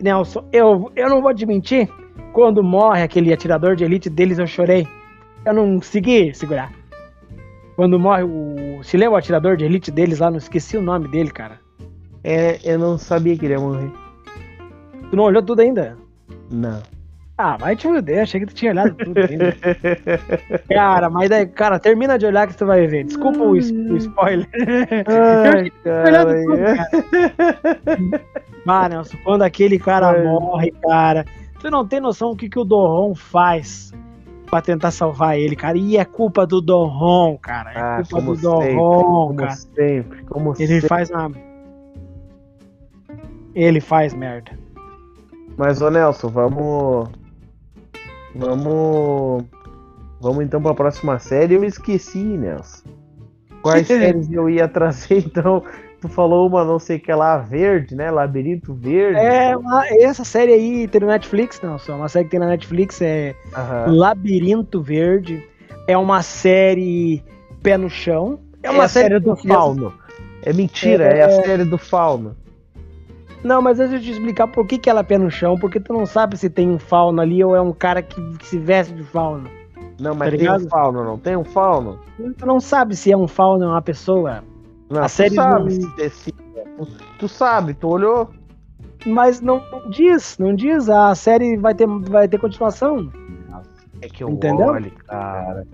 Nelson, 0.00 0.44
eu, 0.52 0.90
eu 0.96 1.08
não 1.08 1.22
vou 1.22 1.32
te 1.34 1.46
mentir, 1.46 1.88
quando 2.32 2.62
morre 2.62 3.02
aquele 3.02 3.32
atirador 3.32 3.76
de 3.76 3.84
elite 3.84 4.10
deles, 4.10 4.38
eu 4.38 4.46
chorei. 4.46 4.86
Eu 5.46 5.54
não 5.54 5.76
consegui 5.76 6.34
segurar. 6.34 6.72
Quando 7.76 7.98
morre 7.98 8.22
o. 8.22 8.82
Se 8.82 8.96
lembra 8.96 9.14
o 9.14 9.18
atirador 9.18 9.56
de 9.56 9.64
elite 9.64 9.90
deles 9.90 10.20
lá? 10.20 10.30
Não 10.30 10.38
esqueci 10.38 10.76
o 10.76 10.82
nome 10.82 11.08
dele, 11.08 11.30
cara. 11.30 11.60
É, 12.22 12.58
eu 12.64 12.78
não 12.78 12.96
sabia 12.96 13.36
que 13.36 13.44
ele 13.44 13.54
ia 13.54 13.60
morrer. 13.60 13.90
Tu 15.10 15.16
não 15.16 15.24
olhou 15.24 15.42
tudo 15.42 15.60
ainda? 15.60 15.96
Não. 16.50 16.82
Ah, 17.36 17.56
vai 17.56 17.74
te 17.74 17.88
fuder, 17.88 18.22
achei 18.22 18.38
que 18.40 18.46
tu 18.46 18.54
tinha 18.54 18.70
olhado 18.70 18.94
tudo 18.94 19.18
ainda. 19.18 19.56
cara, 20.72 21.10
mas 21.10 21.28
daí, 21.28 21.46
cara, 21.46 21.80
termina 21.80 22.16
de 22.16 22.26
olhar 22.26 22.46
que 22.46 22.56
tu 22.56 22.64
vai 22.64 22.86
ver. 22.86 23.04
Desculpa 23.04 23.40
o, 23.40 23.50
o 23.50 23.56
spoiler. 23.96 24.48
Ai, 25.52 25.70
cara. 25.82 26.26
tudo, 26.36 26.56
Ah, 28.66 28.88
Nelson, 28.88 29.16
quando 29.24 29.42
aquele 29.42 29.78
cara 29.80 30.10
Ai. 30.10 30.22
morre, 30.22 30.70
cara, 30.82 31.24
tu 31.60 31.68
não 31.70 31.84
tem 31.86 31.98
noção 32.00 32.30
o 32.30 32.36
que, 32.36 32.48
que 32.48 32.58
o 32.58 32.64
Doron 32.64 33.14
faz 33.16 33.92
pra 34.48 34.62
tentar 34.62 34.92
salvar 34.92 35.36
ele, 35.36 35.56
cara. 35.56 35.76
E 35.76 35.96
é 35.96 36.04
culpa 36.04 36.46
do 36.46 36.60
Doron, 36.60 37.36
cara. 37.38 37.72
É 37.72 37.78
Ah, 37.80 38.02
culpa 38.08 38.22
do 38.26 38.36
Doron, 38.40 38.76
como 39.26 39.34
cara. 39.34 39.50
sempre, 39.56 40.22
como 40.24 40.54
Ele 40.56 40.66
sempre. 40.74 40.88
faz 40.88 41.10
uma. 41.10 41.32
Ele 43.54 43.80
faz 43.80 44.14
merda. 44.14 44.52
Mas, 45.56 45.80
ô 45.82 45.90
Nelson, 45.90 46.28
vamos. 46.28 47.08
Vamos. 48.34 49.44
Vamos 50.20 50.44
então 50.44 50.60
pra 50.62 50.74
próxima 50.74 51.18
série. 51.18 51.54
Eu 51.54 51.64
esqueci, 51.64 52.18
Nelson. 52.18 52.82
Quais 53.62 53.86
séries 53.88 54.30
eu 54.32 54.48
ia 54.48 54.66
trazer, 54.68 55.18
então? 55.26 55.62
Tu 56.00 56.08
falou 56.08 56.46
uma 56.46 56.62
não 56.64 56.78
sei 56.78 56.98
o 56.98 57.00
que 57.00 57.12
lá, 57.12 57.38
verde, 57.38 57.94
né? 57.94 58.10
Labirinto 58.10 58.74
Verde. 58.74 59.18
É, 59.18 59.56
uma- 59.56 59.86
essa 59.88 60.22
série 60.22 60.52
aí 60.52 60.86
tem 60.88 61.00
no 61.00 61.06
Netflix, 61.06 61.60
não, 61.62 61.78
só 61.78 61.96
uma 61.96 62.08
série 62.08 62.26
que 62.26 62.32
tem 62.32 62.40
na 62.40 62.46
Netflix 62.48 63.00
é 63.00 63.34
Aham. 63.56 63.86
Labirinto 63.96 64.82
Verde. 64.82 65.42
É 65.88 65.96
uma 65.96 66.22
série 66.22 67.22
pé 67.62 67.78
no 67.78 67.88
chão. 67.88 68.38
É 68.62 68.70
uma 68.70 68.84
a 68.84 68.88
série 68.88 69.18
do 69.18 69.34
que- 69.34 69.48
Fauno. 69.48 69.94
É 70.42 70.52
mentira, 70.52 71.04
é... 71.04 71.22
a 71.22 71.42
série 71.42 71.64
do 71.64 71.78
Fauno. 71.78 72.36
Não, 73.44 73.60
mas 73.60 73.76
deixa 73.78 73.96
eu 73.96 74.00
te 74.00 74.10
explicar 74.10 74.48
por 74.48 74.66
que, 74.66 74.78
que 74.78 74.88
ela 74.88 75.00
é 75.00 75.02
pé 75.04 75.18
no 75.18 75.30
chão, 75.30 75.54
porque 75.56 75.78
tu 75.78 75.92
não 75.92 76.06
sabe 76.06 76.36
se 76.36 76.48
tem 76.48 76.70
um 76.70 76.78
fauno 76.78 77.20
ali 77.20 77.44
ou 77.44 77.54
é 77.54 77.60
um 77.60 77.72
cara 77.72 78.00
que, 78.02 78.18
que 78.38 78.46
se 78.46 78.58
veste 78.58 78.94
de 78.94 79.02
fauno. 79.04 79.48
Não, 80.00 80.14
mas 80.14 80.30
Tá 80.32 80.36
tem 80.38 80.50
um? 80.50 80.68
Fauno, 80.68 81.04
não 81.04 81.18
tem 81.18 81.36
um 81.36 81.44
Fauno? 81.44 82.00
Tu 82.36 82.46
não 82.46 82.58
sabe 82.58 82.96
se 82.96 83.12
é 83.12 83.16
um 83.16 83.28
fauno 83.28 83.66
ou 83.66 83.70
uma 83.72 83.82
pessoa. 83.82 84.42
Não, 84.90 85.02
A 85.02 85.04
tu 85.06 85.10
série 85.10 85.34
sabe 85.34 85.60
não- 85.62 85.70
se 85.70 85.96
decide. 85.96 86.36
Tu, 86.76 86.88
tu 87.20 87.28
sabe, 87.28 87.74
tu 87.74 87.86
olhou? 87.88 88.28
Mas 89.06 89.40
não 89.40 89.62
diz, 89.90 90.36
não 90.38 90.54
diz. 90.54 90.88
A 90.88 91.14
série 91.14 91.56
vai 91.58 91.74
ter, 91.74 91.86
vai 91.86 92.26
ter 92.26 92.38
continuação. 92.40 93.08
É 94.02 94.08
que 94.08 94.24
eu 94.24 94.30
Entendeu? 94.30 94.66
olho, 94.68 94.90
cara. 95.06 95.64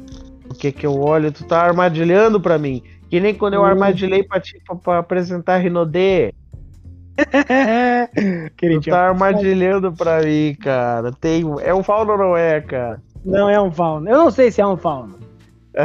O 0.51 0.55
que 0.55 0.71
que 0.73 0.87
eu 0.87 1.01
olho? 1.01 1.33
Tu 1.33 1.45
tá 1.45 1.63
armadilhando 1.63 2.41
pra 2.41 2.59
mim. 2.59 2.83
Que 3.09 3.19
nem 3.21 3.35
quando 3.35 3.55
eu 3.55 3.63
Hum. 3.63 3.65
armadilhei 3.65 4.23
pra 4.23 4.39
ti 4.41 4.61
pra, 4.67 4.77
pra 4.77 4.99
apresentar 4.99 5.57
Rinodê. 5.59 6.35
Tu 8.15 8.51
Queridinho. 8.57 8.95
tá 8.95 9.09
armadilhando 9.09 9.93
pra 9.93 10.23
mim, 10.23 10.55
cara. 10.61 11.11
Tem, 11.13 11.45
é 11.63 11.75
um 11.75 11.83
fauno 11.83 12.13
ou 12.13 12.19
não 12.19 12.37
é, 12.37 12.61
cara? 12.61 13.03
Não 13.25 13.49
é 13.49 13.61
um 13.61 13.71
fauno. 13.71 14.09
Eu 14.09 14.19
não 14.19 14.31
sei 14.31 14.51
se 14.51 14.61
é 14.61 14.67
um 14.67 14.77
fauno. 14.77 15.19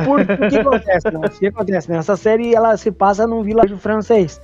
Por, 0.03 0.25
por 0.25 0.47
que 0.49 0.57
acontece, 0.57 1.11
né? 1.11 1.19
O 1.19 1.29
que 1.29 1.47
acontece, 1.47 1.91
né? 1.91 1.97
Essa 1.97 2.15
série, 2.15 2.53
ela 2.55 2.75
se 2.77 2.91
passa 2.91 3.27
num 3.27 3.43
vilarejo 3.43 3.77
francês, 3.77 4.41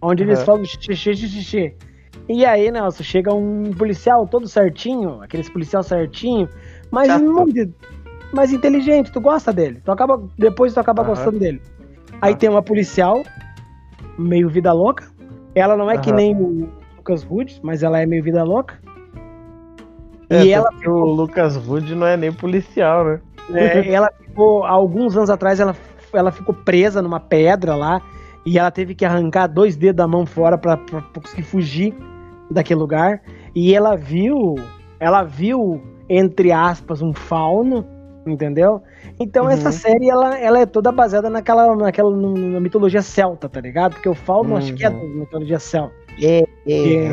onde 0.00 0.22
eles 0.22 0.40
Uhum. 0.40 0.44
falam 0.46 0.64
xixi, 0.64 0.94
xixi, 0.96 1.28
xixi. 1.28 1.74
E 2.28 2.44
aí, 2.44 2.70
Nelson, 2.70 3.02
chega 3.02 3.34
um 3.34 3.70
policial 3.76 4.26
todo 4.26 4.48
certinho, 4.48 5.20
aqueles 5.22 5.48
policial 5.50 5.82
certinho, 5.82 6.48
mas 6.90 7.08
Chato. 7.08 7.22
muito 7.22 7.74
mais 8.32 8.52
inteligente, 8.52 9.12
tu 9.12 9.20
gosta 9.20 9.52
dele. 9.52 9.80
Tu 9.84 9.90
acaba, 9.92 10.22
depois 10.38 10.72
tu 10.72 10.80
acaba 10.80 11.02
Aham. 11.02 11.10
gostando 11.10 11.38
dele. 11.38 11.60
Aí 12.22 12.32
Tá. 12.32 12.38
tem 12.40 12.48
uma 12.48 12.62
policial, 12.62 13.22
meio 14.18 14.48
vida 14.48 14.72
louca. 14.72 15.04
Ela 15.54 15.76
não 15.76 15.90
é 15.90 15.98
que 15.98 16.10
Aham. 16.10 16.16
nem 16.16 16.36
o 16.36 16.68
Lucas 16.96 17.26
Wood, 17.28 17.60
mas 17.62 17.82
ela 17.82 18.00
é 18.00 18.06
meio 18.06 18.22
vida 18.22 18.42
louca. 18.42 18.78
É, 20.28 20.44
e 20.44 20.52
ela 20.52 20.70
porque 20.70 20.88
o 20.88 21.04
Lucas 21.04 21.56
Wood 21.68 21.94
não 21.94 22.06
é 22.06 22.16
nem 22.16 22.32
policial, 22.32 23.04
né? 23.04 23.20
É, 23.52 23.88
ela 23.92 24.10
ficou, 24.18 24.64
alguns 24.64 25.16
anos 25.16 25.30
atrás, 25.30 25.60
ela, 25.60 25.76
ela 26.12 26.32
ficou 26.32 26.54
presa 26.54 27.02
numa 27.02 27.20
pedra 27.20 27.76
lá 27.76 28.00
e 28.44 28.58
ela 28.58 28.70
teve 28.70 28.94
que 28.94 29.04
arrancar 29.04 29.46
dois 29.46 29.76
dedos 29.76 29.96
da 29.96 30.08
mão 30.08 30.26
fora 30.26 30.58
pra 30.58 30.78
conseguir 31.14 31.42
fugir 31.42 31.94
daquele 32.50 32.80
lugar. 32.80 33.22
E 33.54 33.74
ela 33.74 33.96
viu, 33.96 34.56
ela 34.98 35.22
viu, 35.22 35.80
entre 36.08 36.52
aspas, 36.52 37.00
um 37.00 37.12
fauno, 37.12 37.86
entendeu? 38.26 38.82
Então 39.18 39.44
Uhum. 39.44 39.50
essa 39.50 39.70
série, 39.72 40.08
ela, 40.08 40.38
ela 40.38 40.58
é 40.60 40.66
toda 40.66 40.90
baseada 40.92 41.28
naquela, 41.30 41.74
naquela 41.76 42.10
na 42.14 42.60
mitologia 42.60 43.02
celta, 43.02 43.48
tá 43.48 43.60
ligado? 43.60 43.94
Porque 43.94 44.08
o 44.08 44.14
fauno, 44.14 44.56
acho 44.56 44.74
que 44.74 44.84
é 44.84 44.90
da 44.90 44.96
Uhum. 44.96 45.20
mitologia 45.20 45.58
celta. 45.58 45.94
É, 46.22 46.42
É. 46.66 47.12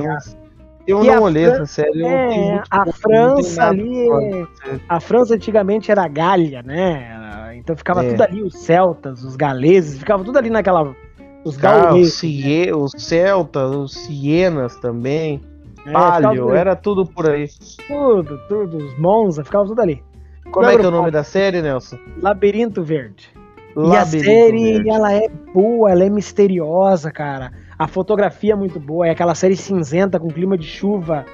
Eu, 0.87 0.97
eu 0.99 1.03
E 1.03 1.07
não 1.07 1.17
a 1.17 1.21
olhei 1.21 1.45
Fran- 1.45 1.53
essa 1.55 1.65
série. 1.65 2.01
eu 2.01 2.07
É, 2.07 2.63
a 2.71 2.85
França 2.91 3.63
ali, 3.67 4.09
é- 4.09 4.45
a 4.89 4.99
França 4.99 5.35
antigamente 5.35 5.91
era 5.91 6.07
Gália, 6.07 6.61
né? 6.63 7.53
Então 7.57 7.75
ficava 7.75 8.03
É. 8.03 8.09
tudo 8.09 8.21
ali, 8.21 8.41
os 8.41 8.57
celtas, 8.63 9.23
os 9.23 9.35
galeses, 9.35 9.99
ficava 9.99 10.23
tudo 10.23 10.37
ali 10.37 10.49
naquela. 10.49 10.83
Os 10.83 10.93
Ah, 10.93 11.45
os, 11.45 11.57
gauleses. 11.57 12.13
Cie- 12.15 12.71
os 12.73 12.91
celtas, 12.97 13.71
os 13.75 13.93
cienas 13.93 14.75
também, 14.77 15.41
é, 15.85 15.91
palio, 15.91 16.53
era 16.53 16.75
tudo 16.75 17.05
por 17.05 17.29
aí. 17.29 17.47
tudo, 17.87 18.39
tudo, 18.47 18.77
os 18.77 18.97
Monza, 18.99 19.43
ficava 19.43 19.65
tudo 19.65 19.81
ali. 19.81 20.03
Como 20.51 20.65
é 20.65 20.69
que 20.69 20.75
é 20.75 20.79
o 20.79 20.81
Lembra, 20.83 20.91
nome 20.97 21.11
da 21.11 21.23
série, 21.23 21.61
Nelson? 21.61 21.97
Labirinto 22.21 22.83
Verde. 22.83 23.29
e 23.75 23.79
a 23.79 23.83
Labirinto 23.99 24.25
série, 24.25 24.73
Verde. 24.73 24.89
ela 24.89 25.13
é 25.13 25.29
boa, 25.53 25.91
ela 25.91 26.03
é 26.03 26.09
misteriosa, 26.09 27.09
cara. 27.11 27.51
A 27.79 27.87
fotografia 27.87 28.53
é 28.53 28.55
muito 28.55 28.79
boa, 28.79 29.07
é 29.07 29.11
aquela 29.11 29.33
série 29.33 29.55
cinzenta 29.55 30.19
com 30.19 30.27
clima 30.27 30.57
de 30.57 30.67
chuva, 30.67 31.25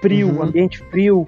frio, 0.00 0.28
Uhum. 0.28 0.42
ambiente 0.42 0.78
frio. 0.90 1.26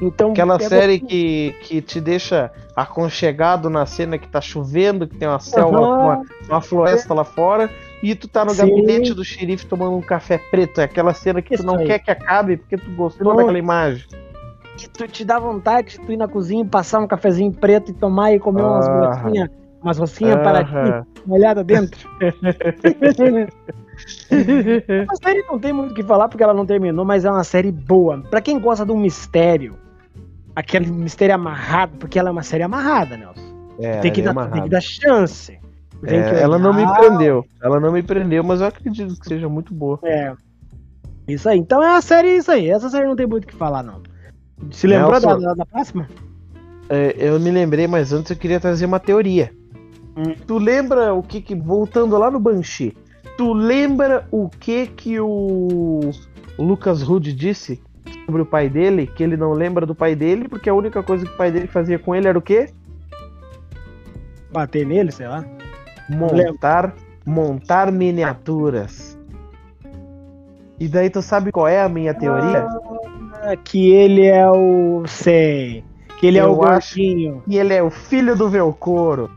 Então, 0.00 0.30
Aquela 0.30 0.54
é 0.56 0.60
série 0.60 1.00
que, 1.00 1.54
que 1.62 1.80
te 1.82 2.00
deixa 2.00 2.52
aconchegado 2.76 3.68
na 3.68 3.84
cena 3.84 4.16
que 4.16 4.28
tá 4.28 4.40
chovendo, 4.40 5.08
que 5.08 5.16
tem 5.16 5.26
uma 5.28 5.40
selva, 5.40 5.76
Aham. 5.76 5.98
uma, 5.98 6.22
uma 6.48 6.60
floresta 6.60 7.12
lá 7.12 7.24
fora, 7.24 7.68
e 8.00 8.14
tu 8.14 8.28
tá 8.28 8.44
no 8.44 8.52
Sim. 8.52 8.58
gabinete 8.58 9.12
do 9.12 9.24
xerife 9.24 9.66
tomando 9.66 9.96
um 9.96 10.00
café 10.00 10.38
preto. 10.38 10.80
É 10.80 10.84
aquela 10.84 11.12
cena 11.12 11.42
que 11.42 11.48
tu 11.48 11.54
Isso 11.54 11.66
não 11.66 11.76
aí. 11.78 11.86
quer 11.86 11.98
que 11.98 12.10
acabe 12.12 12.56
porque 12.56 12.76
tu 12.78 12.88
gostou 12.92 13.36
daquela 13.36 13.58
imagem. 13.58 14.06
Tu 14.86 15.08
te 15.08 15.24
dá 15.24 15.38
vontade 15.38 15.92
de 15.92 16.00
tu 16.00 16.12
ir 16.12 16.16
na 16.16 16.28
cozinha, 16.28 16.64
passar 16.64 17.00
um 17.00 17.06
cafezinho 17.06 17.52
preto 17.52 17.90
e 17.90 17.94
tomar 17.94 18.32
e 18.32 18.38
comer 18.38 18.62
umas 18.62 18.86
Aham. 18.86 19.06
rosquinhas, 19.06 19.48
umas 19.82 19.98
rosquinhas 19.98 20.42
paradinhas, 20.42 20.94
Aham. 20.94 21.06
molhada 21.26 21.64
dentro. 21.64 22.08
a 25.08 25.16
série 25.16 25.42
não 25.48 25.58
tem 25.58 25.72
muito 25.72 25.90
o 25.92 25.94
que 25.94 26.02
falar 26.02 26.28
porque 26.28 26.42
ela 26.42 26.54
não 26.54 26.66
terminou, 26.66 27.04
mas 27.04 27.24
é 27.24 27.30
uma 27.30 27.44
série 27.44 27.72
boa. 27.72 28.22
Pra 28.30 28.40
quem 28.40 28.60
gosta 28.60 28.86
de 28.86 28.92
um 28.92 28.98
mistério, 28.98 29.76
aquele 30.54 30.90
mistério 30.90 31.34
amarrado, 31.34 31.96
porque 31.98 32.18
ela 32.18 32.28
é 32.28 32.32
uma 32.32 32.42
série 32.42 32.62
amarrada, 32.62 33.16
Nelson. 33.16 33.48
É, 33.80 34.00
tem, 34.00 34.12
que 34.12 34.20
é 34.20 34.24
dar, 34.24 34.34
tem 34.34 34.42
que 34.44 34.48
amarrada. 34.48 34.68
dar 34.68 34.80
chance. 34.80 35.58
É, 36.04 36.40
ela 36.40 36.58
não 36.58 36.72
me 36.72 36.86
prendeu. 36.86 37.44
Ela 37.60 37.80
não 37.80 37.92
me 37.92 38.02
prendeu, 38.02 38.44
mas 38.44 38.60
eu 38.60 38.68
acredito 38.68 39.18
que 39.18 39.28
seja 39.28 39.48
muito 39.48 39.74
boa. 39.74 39.98
É. 40.04 40.32
Isso 41.26 41.48
aí. 41.48 41.58
Então 41.58 41.82
é 41.82 41.96
a 41.96 42.00
série 42.00 42.36
isso 42.36 42.50
aí. 42.50 42.70
Essa 42.70 42.88
série 42.88 43.06
não 43.06 43.16
tem 43.16 43.26
muito 43.26 43.44
o 43.44 43.46
que 43.46 43.54
falar, 43.54 43.82
não. 43.82 44.00
Se 44.70 44.86
lembrou 44.86 45.20
da, 45.20 45.36
da, 45.36 45.54
da 45.54 45.66
próxima? 45.66 46.08
É, 46.88 47.14
eu 47.18 47.38
me 47.38 47.50
lembrei, 47.50 47.86
mas 47.86 48.12
antes 48.12 48.30
eu 48.30 48.36
queria 48.36 48.58
trazer 48.58 48.86
uma 48.86 48.98
teoria. 48.98 49.52
Hum. 50.16 50.34
Tu 50.46 50.58
lembra 50.58 51.14
o 51.14 51.22
que 51.22 51.40
que. 51.40 51.54
Voltando 51.54 52.16
lá 52.16 52.30
no 52.30 52.40
Banshee, 52.40 52.96
tu 53.36 53.52
lembra 53.52 54.26
o 54.30 54.48
que 54.48 54.86
que 54.86 55.20
o 55.20 56.10
Lucas 56.58 57.02
Hood 57.02 57.32
disse 57.32 57.80
sobre 58.26 58.42
o 58.42 58.46
pai 58.46 58.68
dele? 58.68 59.06
Que 59.06 59.22
ele 59.22 59.36
não 59.36 59.52
lembra 59.52 59.86
do 59.86 59.94
pai 59.94 60.16
dele, 60.16 60.48
porque 60.48 60.68
a 60.68 60.74
única 60.74 61.02
coisa 61.02 61.24
que 61.24 61.32
o 61.32 61.36
pai 61.36 61.50
dele 61.50 61.66
fazia 61.66 61.98
com 61.98 62.14
ele 62.14 62.26
era 62.26 62.38
o 62.38 62.42
quê? 62.42 62.70
Bater 64.50 64.86
nele, 64.86 65.12
sei 65.12 65.28
lá. 65.28 65.44
Montar, 66.08 66.94
montar 67.24 67.92
miniaturas. 67.92 69.18
E 70.80 70.88
daí 70.88 71.10
tu 71.10 71.20
sabe 71.20 71.52
qual 71.52 71.68
é 71.68 71.82
a 71.82 71.88
minha 71.88 72.14
teoria? 72.14 72.66
Ah, 72.66 72.97
que 73.64 73.90
ele 73.92 74.26
é 74.26 74.48
o. 74.50 75.02
Sei. 75.06 75.84
Que 76.18 76.26
ele 76.26 76.38
é 76.38 76.42
Eu 76.42 76.56
o 76.56 76.64
acho- 76.64 76.96
gordinho. 76.96 77.42
E 77.46 77.56
ele 77.58 77.74
é 77.74 77.82
o 77.82 77.90
filho 77.90 78.36
do 78.36 78.48
Velcoro. 78.48 79.30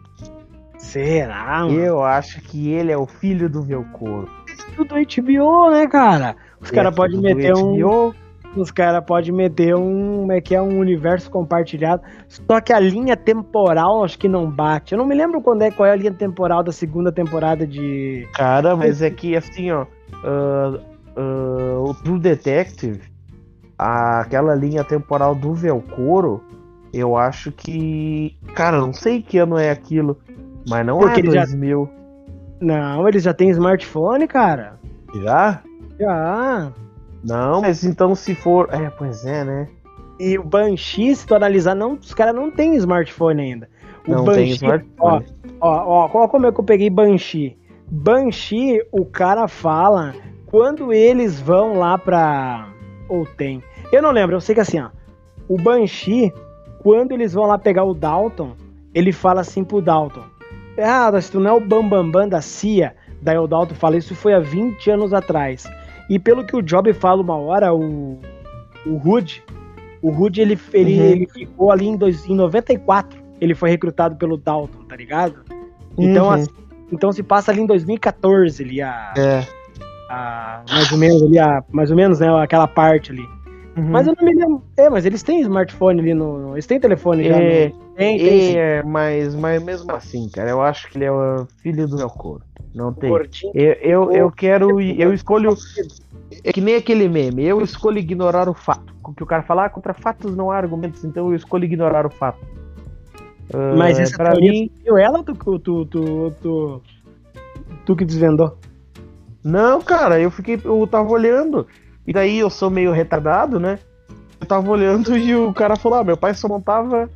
Será? 0.77 1.59
mano? 1.65 1.79
Eu 1.79 2.03
acho 2.03 2.41
que 2.41 2.71
ele 2.71 2.91
é 2.91 2.97
o 2.97 3.05
filho 3.05 3.49
do 3.49 3.61
Velcoro. 3.61 4.27
Tudo 4.75 4.95
HBO, 4.95 5.69
né, 5.71 5.87
cara? 5.87 6.35
Os 6.59 6.71
caras 6.71 6.91
É 6.91 6.95
podem 6.95 7.19
meter 7.19 7.53
um. 7.55 7.75
HBO. 7.77 8.15
Os 8.55 8.71
caras 8.71 9.03
podem 9.05 9.31
meter 9.31 9.75
um. 9.75 10.17
Como 10.21 10.31
é 10.31 10.41
que 10.41 10.55
é? 10.55 10.61
Um 10.61 10.79
universo 10.79 11.29
compartilhado. 11.29 12.01
Só 12.27 12.59
que 12.59 12.73
a 12.73 12.79
linha 12.79 13.15
temporal 13.15 14.03
acho 14.03 14.17
que 14.17 14.27
não 14.27 14.49
bate. 14.49 14.93
Eu 14.93 14.97
não 14.97 15.05
me 15.05 15.15
lembro 15.15 15.39
quando 15.41 15.61
é, 15.61 15.71
qual 15.71 15.87
é 15.87 15.91
a 15.91 15.95
linha 15.95 16.11
temporal 16.11 16.63
da 16.63 16.71
segunda 16.71 17.11
temporada 17.11 17.65
de. 17.65 18.27
Cara, 18.33 18.75
mas 18.75 19.01
é 19.01 19.09
que 19.09 19.35
assim, 19.37 19.71
ó. 19.71 19.85
ah, 20.25 20.79
ah, 21.15 21.79
o 21.81 21.93
True 22.03 22.19
Detective, 22.19 22.99
aquela 23.82 24.53
linha 24.55 24.84
temporal 24.84 25.34
do 25.34 25.53
Velcoro, 25.53 26.43
eu 26.93 27.17
acho 27.17 27.51
que. 27.51 28.38
Cara, 28.53 28.79
não 28.79 28.93
sei 28.93 29.21
que 29.21 29.38
ano 29.38 29.57
é 29.57 29.71
aquilo. 29.71 30.17
Mas 30.69 30.86
não 30.86 31.07
é 31.07 31.17
ele 31.17 31.32
já- 31.32 31.45
2000. 31.45 31.89
Não, 32.59 33.07
eles 33.07 33.23
já 33.23 33.34
têm 33.34 33.49
smartphone, 33.49 34.27
cara. 34.27 34.79
Já? 35.23 35.61
Já. 35.99 36.71
Não, 37.23 37.61
mas 37.61 37.84
então 37.84 38.13
se 38.13 38.36
for. 38.36 38.69
É, 38.71 38.89
pois 38.89 39.25
é, 39.25 39.43
né? 39.43 39.67
E 40.19 40.38
o 40.38 40.43
Banshee, 40.43 41.15
se 41.15 41.25
tu 41.25 41.34
analisar, 41.34 41.73
não, 41.75 41.93
os 41.93 42.13
caras 42.13 42.36
não 42.36 42.51
têm 42.51 42.75
smartphone 42.75 43.41
ainda. 43.41 43.69
O 44.07 44.11
Não 44.11 44.23
Banshee, 44.25 44.43
tem 44.43 44.51
smartphone. 44.51 45.25
Ó, 45.59 45.69
ó, 45.69 46.09
ó, 46.13 46.27
como 46.27 46.45
é 46.45 46.51
que 46.51 46.59
eu 46.59 46.63
peguei 46.63 46.89
Banshee? 46.91 47.57
Banshee, 47.89 48.79
o 48.91 49.05
cara 49.05 49.47
fala 49.47 50.13
quando 50.45 50.93
eles 50.93 51.39
vão 51.39 51.77
lá 51.79 51.97
pra. 51.97 52.67
Ou 53.09 53.25
tem. 53.25 53.63
Eu 53.91 54.01
não 54.01 54.11
lembro, 54.11 54.35
eu 54.35 54.41
sei 54.41 54.55
que 54.55 54.61
assim, 54.61 54.79
ó. 54.79 54.89
O 55.47 55.57
Banshee, 55.57 56.33
quando 56.79 57.11
eles 57.11 57.33
vão 57.33 57.45
lá 57.45 57.57
pegar 57.57 57.83
o 57.83 57.93
Dalton, 57.93 58.53
ele 58.93 59.11
fala 59.11 59.41
assim 59.41 59.63
pro 59.63 59.81
Dalton: 59.81 60.23
Ah, 60.77 61.19
se 61.21 61.31
tu 61.31 61.39
não 61.39 61.49
é 61.49 61.53
o 61.53 61.59
Bambambam 61.59 62.03
Bam 62.03 62.11
Bam 62.11 62.29
da 62.29 62.41
CIA, 62.41 62.95
daí 63.21 63.37
o 63.37 63.47
Dalton 63.47 63.75
fala: 63.75 63.97
Isso 63.97 64.15
foi 64.15 64.33
há 64.33 64.39
20 64.39 64.89
anos 64.91 65.13
atrás. 65.13 65.69
E 66.09 66.17
pelo 66.19 66.45
que 66.45 66.55
o 66.55 66.61
Job 66.61 66.91
fala 66.93 67.21
uma 67.21 67.35
hora, 67.37 67.73
o, 67.73 68.19
o 68.85 68.95
Hood, 69.07 69.43
o 70.01 70.09
Hood 70.09 70.41
ele, 70.41 70.59
ele, 70.73 70.97
Uhum. 70.99 71.05
ele 71.05 71.27
ficou 71.27 71.71
ali 71.71 71.87
em, 71.87 71.95
dois, 71.97 72.25
em 72.25 72.35
94. 72.35 73.19
Ele 73.39 73.55
foi 73.55 73.69
recrutado 73.69 74.15
pelo 74.15 74.37
Dalton, 74.37 74.83
tá 74.83 74.95
ligado? 74.95 75.39
Então, 75.97 76.25
Uhum. 76.27 76.31
assim, 76.31 76.49
então 76.91 77.11
se 77.11 77.23
passa 77.23 77.51
ali 77.51 77.61
em 77.61 77.65
2014 77.65 78.63
ali 78.63 78.81
a, 78.81 79.13
É. 79.17 79.43
a- 80.09 80.63
mais 80.69 80.91
ou 80.91 80.97
menos 80.97 81.23
ali 81.23 81.39
a, 81.39 81.63
mais 81.71 81.89
ou 81.91 81.97
menos 81.97 82.19
né, 82.19 82.27
aquela 82.41 82.67
parte 82.67 83.11
ali. 83.11 83.27
Uhum. 83.78 83.89
Mas 83.89 84.05
eu 84.07 84.13
não 84.19 84.26
me 84.26 84.36
lembro. 84.36 84.63
É, 84.76 84.89
mas 84.89 85.05
eles 85.05 85.24
têm 85.24 85.39
smartphone 85.41 86.01
ali 86.01 86.13
no, 86.13 86.53
eles 86.53 86.65
têm 86.65 86.80
telefone 86.80 87.24
já. 87.24 87.38
É, 87.38 87.69
no- 87.69 87.76
tem, 87.95 88.17
tem. 88.17 88.41
sim. 88.41 88.57
é, 88.57 88.84
mas, 88.84 89.34
mas 89.36 89.63
mesmo 89.63 89.91
assim, 89.93 90.30
cara, 90.30 90.49
eu 90.49 90.61
acho 90.61 90.89
que 90.89 90.97
ele 90.97 91.05
é 91.05 91.11
o 91.11 91.45
filho 91.61 91.88
do 91.88 91.97
Velcoro. 91.97 92.41
Não 92.74 92.93
tem. 92.93 93.09
Gordinho. 93.09 93.51
Eu, 93.55 93.74
eu, 93.82 94.11
eu 94.11 94.32
quero. 94.32 94.80
Eu 94.82 95.13
escolho. 95.13 95.55
É 96.43 96.53
que 96.53 96.61
nem 96.61 96.76
aquele 96.76 97.07
meme. 97.09 97.43
Eu 97.45 97.61
escolho 97.61 97.97
ignorar 97.97 98.47
o 98.47 98.53
fato. 98.53 98.93
O 99.03 99.13
que 99.13 99.24
o 99.24 99.26
cara 99.26 99.43
fala, 99.43 99.65
ah, 99.65 99.69
contra 99.69 99.93
fatos 99.93 100.36
não 100.36 100.49
há 100.51 100.57
argumentos, 100.57 101.03
então 101.03 101.30
eu 101.30 101.36
escolho 101.36 101.65
ignorar 101.65 102.05
o 102.05 102.09
fato. 102.09 102.39
Ah, 103.53 103.76
Mas 103.76 103.99
essa 103.99 104.15
pra 104.15 104.36
mim. 104.36 104.72
tu 104.86 104.97
ela 104.97 105.17
ou 105.17 105.24
tu, 105.24 105.59
tu, 105.59 105.86
tu, 105.86 106.34
tu, 106.41 106.82
tu 107.86 107.95
que 107.95 108.05
desvendou? 108.05 108.57
Não, 109.43 109.82
cara, 109.82 110.19
eu 110.19 110.32
fiquei. 110.32 110.59
Eu 110.63 110.86
tava 110.88 111.09
olhando. 111.09 111.67
E 112.05 112.13
daí 112.13 112.39
eu 112.39 112.49
sou 112.49 112.69
meio 112.69 112.91
retardado, 112.91 113.59
né? 113.59 113.79
Eu 114.39 114.47
tava 114.47 114.69
olhando 114.71 115.15
e 115.17 115.35
o 115.35 115.53
cara 115.53 115.75
falou: 115.75 115.99
ah, 115.99 116.03
meu 116.03 116.17
pai 116.17 116.33
só 116.33 116.47
montava. 116.47 117.09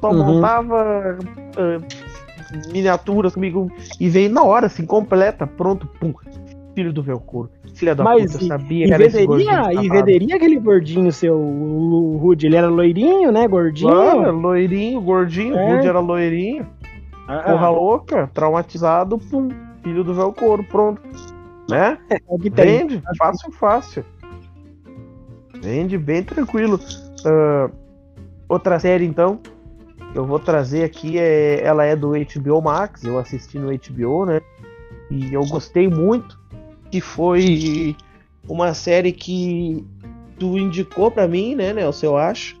Só 0.00 0.10
Uhum. 0.10 0.24
montava 0.34 1.18
ah, 1.56 1.78
miniaturas 2.72 3.34
comigo. 3.34 3.70
E 4.00 4.08
veio 4.08 4.30
na 4.30 4.42
hora, 4.42 4.66
assim, 4.66 4.84
completa, 4.84 5.46
pronto, 5.46 5.86
pum. 6.00 6.12
Filho 6.74 6.92
do 6.92 7.02
Velcoro. 7.02 7.50
Filha 7.74 7.94
da 7.94 8.02
Mas 8.02 8.32
puta, 8.32 8.42
eu 8.42 8.46
e- 8.46 8.48
sabia 8.48 8.84
E 8.84 8.88
que 8.88 8.94
era 8.94 9.08
venderia, 9.08 9.72
e 9.74 9.88
venderia 9.90 10.36
aquele 10.36 10.58
gordinho 10.58 11.12
seu, 11.12 11.36
o, 11.38 12.16
Rude, 12.16 12.46
ele 12.46 12.56
era 12.56 12.68
loirinho, 12.68 13.30
né, 13.30 13.46
gordinho? 13.46 13.90
Claro, 13.90 14.32
loirinho, 14.36 15.00
gordinho, 15.02 15.54
É. 15.56 15.64
o 15.72 15.76
Rude 15.76 15.86
era 15.88 16.00
loirinho. 16.00 16.66
Ah, 17.28 17.42
Porra 17.42 17.66
ah. 17.66 17.70
louca, 17.70 18.30
traumatizado, 18.32 19.18
pum, 19.18 19.48
filho 19.82 20.02
do 20.02 20.14
Velcoro, 20.14 20.64
pronto. 20.64 21.00
Né? 21.70 21.98
É 22.10 22.18
Vende, 22.50 23.02
fácil, 23.18 23.52
fácil. 23.52 24.04
Vende 25.62 25.96
bem 25.96 26.24
tranquilo. 26.24 26.80
Uh, 27.24 27.72
outra 28.48 28.80
série, 28.80 29.04
então, 29.04 29.40
eu 30.12 30.26
vou 30.26 30.40
trazer 30.40 30.82
aqui, 30.82 31.18
é, 31.18 31.62
ela 31.62 31.84
é 31.84 31.94
do 31.94 32.10
HBO 32.10 32.60
Max, 32.60 33.04
eu 33.04 33.16
assisti 33.16 33.58
no 33.58 33.68
HBO, 33.70 34.26
né? 34.26 34.40
E 35.08 35.32
eu 35.32 35.46
gostei 35.46 35.88
muito, 35.88 36.36
que 36.90 37.00
foi 37.00 37.96
uma 38.48 38.74
série 38.74 39.12
que 39.12 39.86
tu 40.36 40.58
indicou 40.58 41.12
para 41.12 41.28
mim, 41.28 41.54
né, 41.54 41.72
Nelson, 41.72 42.06
eu 42.06 42.16
acho, 42.16 42.60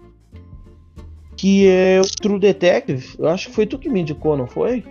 que 1.36 1.66
é 1.66 2.00
o 2.00 2.04
True 2.04 2.38
Detective. 2.38 3.16
Eu 3.18 3.28
acho 3.28 3.48
que 3.48 3.54
foi 3.54 3.66
tu 3.66 3.78
que 3.78 3.88
me 3.88 4.00
indicou, 4.00 4.36
não 4.36 4.46
foi? 4.46 4.84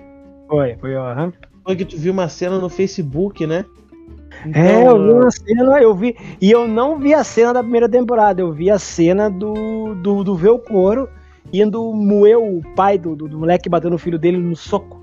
Foi, 0.50 0.76
foi, 0.76 0.96
aham. 0.96 1.28
Uhum. 1.28 1.32
Foi 1.64 1.76
que 1.78 1.86
tu 1.86 1.96
viu 1.96 2.12
uma 2.12 2.28
cena 2.28 2.60
no 2.60 2.68
Facebook, 2.68 3.48
né? 3.48 3.64
Então, 4.46 4.62
é, 4.62 4.88
eu 4.88 5.04
vi 5.04 5.12
uma 5.12 5.32
cena, 5.32 5.82
eu 5.82 5.96
vi. 5.96 6.16
E 6.40 6.52
eu 6.52 6.68
não 6.68 6.98
vi 7.00 7.14
a 7.14 7.24
cena 7.24 7.54
da 7.54 7.62
primeira 7.62 7.88
temporada, 7.88 8.42
eu 8.42 8.52
vi 8.52 8.70
a 8.70 8.80
cena 8.80 9.30
do, 9.30 9.96
do, 9.96 10.24
do 10.24 10.36
ver 10.36 10.50
o 10.50 10.60
couro 10.60 11.08
indo 11.54 11.94
moer 11.94 12.38
o 12.38 12.62
pai 12.76 12.98
do, 12.98 13.16
do, 13.16 13.28
do 13.28 13.40
moleque 13.40 13.70
batendo 13.70 13.96
o 13.96 14.00
filho 14.00 14.18
dele 14.18 14.38
no 14.38 14.56
soco. 14.56 15.02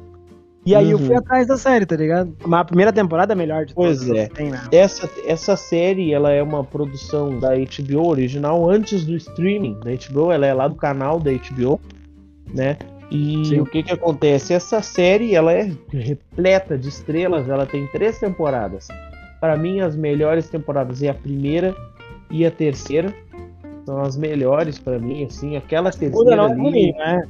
E 0.65 0.75
aí 0.75 0.87
uhum. 0.87 0.91
eu 0.91 0.99
fui 0.99 1.11
uhum. 1.11 1.19
atrás 1.19 1.47
da 1.47 1.57
série, 1.57 1.87
tá 1.87 1.97
ligado? 1.97 2.37
Mas 2.45 2.61
a 2.61 2.65
primeira 2.65 2.93
temporada 2.93 3.33
é 3.33 3.37
melhor 3.37 3.65
de 3.65 3.75
Pois 3.75 4.01
todas, 4.01 4.17
é. 4.17 4.29
Tem, 4.29 4.51
né? 4.51 4.61
essa, 4.73 5.09
essa 5.25 5.57
série, 5.57 6.13
ela 6.13 6.31
é 6.31 6.43
uma 6.43 6.63
produção 6.63 7.39
da 7.39 7.51
HBO 7.55 8.09
original 8.09 8.69
antes 8.69 9.05
do 9.05 9.17
streaming 9.17 9.79
da 9.81 9.93
HBO. 9.93 10.31
Ela 10.31 10.47
é 10.47 10.53
lá 10.53 10.69
do 10.69 10.75
canal 10.75 11.19
da 11.21 11.31
HBO, 11.33 11.81
né? 12.53 12.77
E 13.11 13.47
Sim. 13.47 13.61
o 13.61 13.65
que 13.65 13.83
que 13.83 13.93
acontece? 13.93 14.53
Essa 14.53 14.83
série, 14.83 15.35
ela 15.35 15.53
é 15.53 15.71
repleta 15.91 16.77
de 16.77 16.89
estrelas. 16.89 17.49
Ela 17.49 17.65
tem 17.65 17.87
três 17.87 18.19
temporadas. 18.19 18.89
Para 19.41 19.57
mim, 19.57 19.81
as 19.81 19.97
melhores 19.97 20.49
temporadas 20.49 21.03
é 21.03 21.09
a 21.09 21.15
primeira 21.15 21.75
e 22.31 22.45
a 22.45 22.51
terceira. 22.51 23.15
São 23.85 24.01
as 24.01 24.17
melhores 24.17 24.79
para 24.79 24.99
mim, 24.99 25.25
assim. 25.25 25.57
Aquela 25.57 25.91
terceira 25.91 26.37
não 26.37 26.47
é 26.47 26.53
ali... 26.53 26.61
ruim, 26.61 26.93
né? 26.93 27.23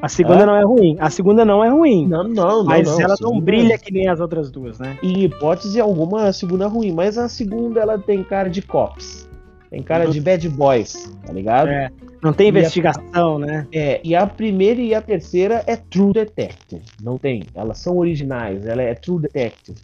A 0.00 0.08
segunda 0.08 0.42
ah? 0.42 0.46
não 0.46 0.56
é 0.56 0.64
ruim. 0.64 0.96
A 0.98 1.10
segunda 1.10 1.44
não 1.44 1.64
é 1.64 1.68
ruim. 1.70 2.06
Não, 2.06 2.24
não, 2.24 2.34
não. 2.34 2.64
Mas 2.64 2.86
não, 2.86 3.00
ela 3.00 3.14
não 3.20 3.40
brilha 3.40 3.78
que 3.78 3.92
nem 3.92 4.08
as 4.08 4.20
outras 4.20 4.50
duas, 4.50 4.78
né? 4.78 4.98
Em 5.02 5.24
hipótese 5.24 5.80
alguma, 5.80 6.24
a 6.24 6.32
segunda 6.32 6.64
é 6.64 6.68
ruim. 6.68 6.92
Mas 6.92 7.16
a 7.16 7.28
segunda, 7.28 7.80
ela 7.80 7.98
tem 7.98 8.22
cara 8.22 8.48
de 8.48 8.60
cops. 8.60 9.28
Tem 9.70 9.82
cara 9.82 10.04
uhum. 10.04 10.10
de 10.10 10.20
bad 10.20 10.48
boys, 10.50 11.10
tá 11.26 11.32
ligado? 11.32 11.68
É. 11.68 11.90
Não 12.22 12.32
tem 12.32 12.48
investigação, 12.48 13.36
a, 13.36 13.38
né? 13.38 13.66
É, 13.72 14.00
e 14.04 14.14
a 14.14 14.26
primeira 14.26 14.80
e 14.80 14.94
a 14.94 15.02
terceira 15.02 15.64
é 15.66 15.76
True 15.76 16.12
Detective. 16.12 16.82
Não 17.02 17.18
tem. 17.18 17.42
Elas 17.54 17.78
são 17.78 17.98
originais. 17.98 18.66
Ela 18.66 18.82
é 18.82 18.94
True 18.94 19.20
Detective. 19.20 19.78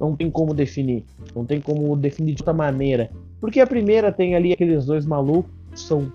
Não 0.00 0.16
tem 0.16 0.30
como 0.30 0.54
definir. 0.54 1.04
Não 1.36 1.44
tem 1.44 1.60
como 1.60 1.94
definir 1.94 2.34
de 2.34 2.42
outra 2.42 2.54
maneira. 2.54 3.10
Porque 3.38 3.60
a 3.60 3.66
primeira 3.66 4.10
tem 4.10 4.34
ali 4.34 4.52
aqueles 4.52 4.86
dois 4.86 5.04
malucos 5.04 5.50
são 5.74 6.10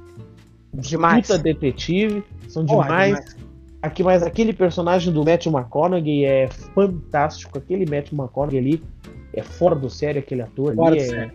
demais. 0.73 1.27
puta 1.27 1.37
detetive, 1.37 2.23
são 2.49 2.65
demais. 2.65 3.35
Aqui, 3.81 4.03
mas 4.03 4.23
aquele 4.23 4.51
personagem 4.51 5.13
do 5.13 5.23
Matthew 5.23 5.51
McConaughey 5.51 6.25
é 6.25 6.47
fantástico. 6.73 7.59
Aquele 7.59 7.85
Matthew 7.85 8.17
McConaughey 8.17 8.57
ali 8.57 8.83
é 9.31 9.43
fora 9.43 9.75
do 9.75 9.89
sério, 9.89 10.19
aquele 10.19 10.41
ator 10.41 10.73
fora 10.73 10.95
ali. 10.95 11.15
É, 11.15 11.31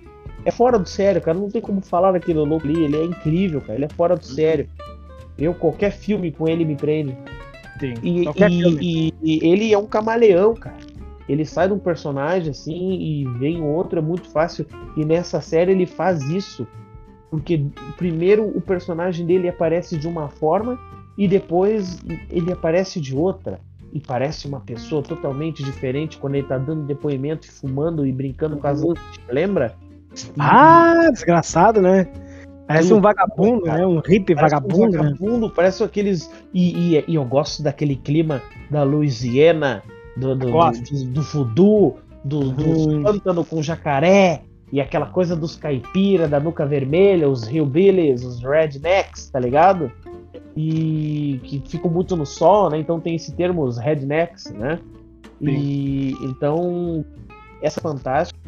é, 0.46 0.50
fora 0.50 0.76
do 0.76 0.88
sério, 0.88 1.20
cara. 1.20 1.38
Não 1.38 1.48
tem 1.48 1.62
como 1.62 1.80
falar 1.80 2.10
daquele 2.10 2.40
louco 2.40 2.66
ali. 2.66 2.82
Ele 2.84 2.96
é 2.96 3.04
incrível, 3.04 3.60
cara. 3.60 3.74
Ele 3.74 3.84
é 3.84 3.88
fora 3.88 4.16
do 4.16 4.24
sério. 4.24 4.68
Eu, 5.38 5.54
qualquer 5.54 5.92
filme 5.92 6.32
com 6.32 6.48
ele 6.48 6.64
me 6.64 6.74
prende. 6.74 7.16
Sim, 7.78 7.94
e, 8.02 8.24
e, 8.80 9.14
e, 9.22 9.48
ele 9.48 9.72
é 9.72 9.78
um 9.78 9.86
camaleão, 9.86 10.54
cara. 10.54 10.76
Ele 11.30 11.44
sai 11.44 11.68
de 11.68 11.74
um 11.74 11.78
personagem 11.78 12.50
assim 12.50 12.92
e 12.92 13.24
vem 13.38 13.62
outro, 13.62 13.98
é 13.98 14.02
muito 14.02 14.28
fácil. 14.30 14.66
E 14.96 15.04
nessa 15.04 15.40
série 15.40 15.72
ele 15.72 15.86
faz 15.86 16.22
isso 16.28 16.66
porque 17.30 17.64
primeiro 17.96 18.48
o 18.48 18.60
personagem 18.60 19.24
dele 19.24 19.48
aparece 19.48 19.96
de 19.96 20.08
uma 20.08 20.28
forma 20.28 20.76
e 21.16 21.28
depois 21.28 22.02
ele 22.28 22.52
aparece 22.52 23.00
de 23.00 23.14
outra. 23.14 23.60
E 23.92 24.00
parece 24.00 24.46
uma 24.46 24.60
pessoa 24.60 25.02
totalmente 25.02 25.64
diferente 25.64 26.16
quando 26.18 26.36
ele 26.36 26.46
tá 26.46 26.58
dando 26.58 26.82
depoimento, 26.82 27.50
fumando 27.50 28.06
e 28.06 28.12
brincando 28.12 28.56
com 28.56 28.66
as 28.66 28.82
outras. 28.82 29.04
Lembra? 29.28 29.74
Ah, 30.38 31.08
desgraçado, 31.12 31.80
né? 31.80 32.06
Parece 32.68 32.94
um 32.94 33.00
vagabundo, 33.00 33.66
né? 33.66 33.84
Um 33.84 33.98
hippie 33.98 34.34
parece 34.34 34.54
vagabundo. 34.54 34.96
Um 34.96 35.02
vagabundo, 35.02 35.46
né? 35.48 35.52
parece 35.56 35.82
aqueles. 35.82 36.30
E, 36.54 36.94
e, 36.94 37.04
e, 37.08 37.14
eu 37.16 37.24
gosto 37.24 37.64
daquele 37.64 37.96
clima 37.96 38.40
da 38.70 38.84
Louisiana, 38.84 39.82
do, 40.16 40.34
do, 40.34 40.50
do, 40.50 41.04
do 41.06 41.22
voodoo, 41.22 41.98
do, 42.24 42.50
do 42.50 43.02
pântano 43.02 43.44
com 43.44 43.62
jacaré, 43.62 44.42
e 44.72 44.80
aquela 44.80 45.06
coisa 45.06 45.34
dos 45.34 45.56
caipira, 45.56 46.28
da 46.28 46.38
nuca 46.38 46.64
vermelha, 46.64 47.28
os 47.28 47.48
hillbillies, 47.48 48.24
os 48.24 48.40
rednecks, 48.42 49.28
tá 49.30 49.40
ligado? 49.40 49.90
E 50.56 51.40
que 51.44 51.62
ficam 51.66 51.90
muito 51.90 52.16
no 52.16 52.24
sol, 52.24 52.70
né? 52.70 52.78
Então 52.78 53.00
tem 53.00 53.16
esse 53.16 53.34
termo, 53.34 53.64
os 53.64 53.78
rednecks, 53.78 54.50
né? 54.52 54.78
Sim. 55.38 55.48
E 55.48 56.12
então 56.22 57.04
essa 57.62 57.80
fantástica 57.80 58.38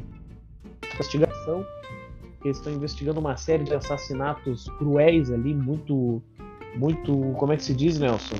investigação, 0.94 1.66
eles 2.44 2.58
estão 2.58 2.72
investigando 2.72 3.20
uma 3.20 3.36
série 3.36 3.64
de 3.64 3.74
assassinatos 3.74 4.66
cruéis 4.78 5.30
ali, 5.30 5.54
muito, 5.54 6.22
muito, 6.76 7.32
como 7.36 7.52
é 7.52 7.56
que 7.56 7.64
se 7.64 7.74
diz, 7.74 7.98
Nelson? 7.98 8.36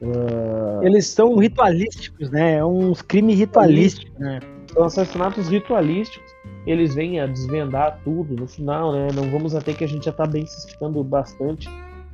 Uh... 0.00 0.82
Eles 0.82 1.06
são 1.06 1.36
ritualísticos, 1.36 2.30
né? 2.30 2.56
É 2.56 2.64
uns 2.64 3.02
crimes 3.02 3.38
ritualísticos, 3.38 4.18
né? 4.18 4.40
São 4.72 4.84
assassinatos 4.84 5.48
ritualísticos 5.48 6.30
eles 6.66 6.94
vêm 6.94 7.20
a 7.20 7.26
desvendar 7.26 8.00
tudo 8.04 8.36
no 8.36 8.46
final, 8.46 8.92
né? 8.92 9.08
Não 9.14 9.30
vamos 9.30 9.54
até 9.54 9.72
que 9.72 9.84
a 9.84 9.88
gente 9.88 10.04
já 10.04 10.12
tá 10.12 10.26
bem 10.26 10.44
se 10.46 10.58
explicando 10.58 11.02
bastante, 11.02 11.68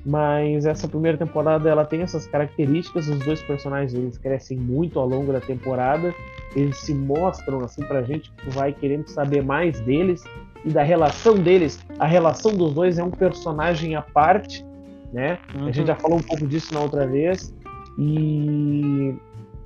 mas 0.05 0.67
essa 0.67 0.87
primeira 0.87 1.19
temporada 1.19 1.69
ela 1.69 1.85
tem 1.85 2.03
essas 2.03 2.27
características, 2.27 3.09
os 3.09 3.19
dois 3.21 3.43
personagens 3.43 3.93
eles 3.93 4.17
crescem 4.19 4.57
muito 4.57 5.01
ao 5.01 5.09
longo 5.09 5.33
da 5.33 5.41
temporada, 5.41 6.15
eles 6.55 6.77
se 6.79 6.95
mostram 6.95 7.65
assim 7.65 7.83
pra 7.85 8.03
gente 8.03 8.31
que 8.33 8.51
vai 8.51 8.73
querendo 8.73 9.09
saber 9.09 9.43
mais 9.43 9.81
deles 9.81 10.23
e 10.65 10.71
da 10.71 10.83
relação 10.83 11.35
deles. 11.35 11.85
A 11.99 12.07
relação 12.07 12.53
dos 12.53 12.73
dois 12.73 12.99
é 12.99 13.05
um 13.05 13.11
personagem 13.11 13.97
à 13.97 14.03
parte, 14.03 14.65
né? 15.13 15.39
Uhum. 15.55 15.67
A 15.67 15.73
gente 15.73 15.87
já 15.89 15.95
uhum. 15.95 16.01
falou 16.01 16.19
um 16.19 16.23
pouco 16.23 16.47
disso 16.47 16.73
na 16.73 16.81
outra 16.81 17.07
vez 17.07 17.53
e 17.99 19.15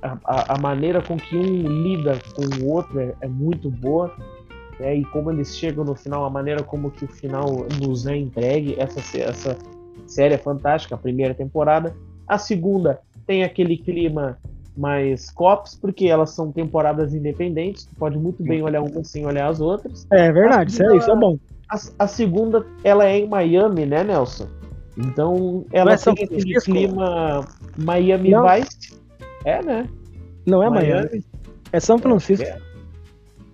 a, 0.01 0.55
a, 0.55 0.57
maneira 0.59 1.01
com 1.01 1.17
que 1.17 1.35
um 1.35 1.67
lida 1.67 2.19
com 2.35 2.63
o 2.63 2.69
outro 2.69 2.99
é, 2.99 3.13
é 3.21 3.27
muito 3.27 3.69
boa 3.69 4.11
né, 4.79 4.95
e 4.95 5.05
como 5.05 5.31
eles 5.31 5.55
chegam 5.55 5.83
no 5.83 5.95
final, 5.95 6.25
a 6.25 6.29
maneira 6.29 6.63
como 6.63 6.89
que 6.89 7.05
o 7.05 7.07
final 7.07 7.45
nos 7.79 8.07
é 8.07 8.15
entregue, 8.15 8.75
essa, 8.79 8.99
essa 9.19 9.57
série 10.07 10.33
é 10.33 10.37
fantástica, 10.37 10.95
a 10.95 10.97
primeira 10.97 11.33
temporada. 11.33 11.95
A 12.27 12.37
segunda 12.37 12.99
tem 13.27 13.43
aquele 13.43 13.77
clima 13.77 14.37
mais 14.75 15.29
cops, 15.29 15.75
porque 15.75 16.07
elas 16.07 16.31
são 16.31 16.51
temporadas 16.51 17.13
independentes, 17.13 17.85
tu 17.85 17.95
pode 17.95 18.17
muito 18.17 18.41
bem 18.41 18.63
olhar 18.63 18.81
uma 18.81 19.03
sem 19.03 19.25
olhar 19.25 19.47
as 19.47 19.59
outras. 19.59 20.07
É 20.11 20.31
verdade, 20.31 20.71
segunda, 20.71 20.95
isso, 20.95 21.03
é, 21.03 21.03
isso 21.03 21.11
é 21.11 21.19
bom. 21.19 21.37
A, 21.69 22.03
a, 22.03 22.07
segunda, 22.07 22.65
ela 22.83 23.05
é 23.05 23.19
em 23.19 23.27
Miami, 23.27 23.85
né, 23.85 24.03
Nelson? 24.03 24.47
Então, 24.97 25.65
ela 25.71 25.93
é 25.93 25.97
tem 25.97 26.13
aquele 26.13 26.59
clima 26.61 27.45
Miami 27.77 28.31
Não. 28.31 28.45
Vice. 28.47 28.99
É, 29.45 29.63
né? 29.63 29.87
Não 30.45 30.61
é 30.61 30.69
Miami. 30.69 30.91
Miami. 30.91 31.25
É 31.71 31.79
São 31.79 31.97
Francisco. 31.97 32.45
É. 32.45 32.57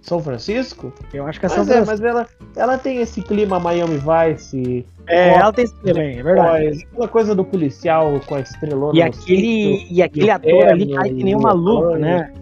São 0.02 0.22
Francisco? 0.22 0.94
Eu 1.14 1.28
acho 1.28 1.40
que 1.40 1.46
é 1.46 1.50
São 1.50 1.60
mas 1.60 1.68
Francisco. 1.68 2.06
É, 2.06 2.14
mas 2.14 2.16
ela, 2.16 2.28
ela 2.56 2.78
tem 2.78 3.00
esse 3.00 3.22
clima 3.22 3.60
Miami 3.60 3.98
Vice. 3.98 4.86
É, 5.06 5.36
ela 5.36 5.52
tem 5.52 5.66
esse 5.66 5.76
clima, 5.76 6.02
é 6.02 6.24
verdade. 6.24 6.88
Aquela 6.92 7.08
coisa 7.08 7.36
do 7.36 7.44
policial 7.44 8.20
com 8.26 8.36
a 8.36 8.40
estrelona. 8.40 8.98
E 8.98 9.02
aquele, 9.02 9.88
e 9.92 10.02
aquele 10.02 10.30
ator 10.30 10.68
ali 10.68 10.94
cai 10.94 11.10
que 11.10 11.24
nem 11.24 11.36
uma 11.36 11.52
luva, 11.52 11.98
né? 11.98 12.34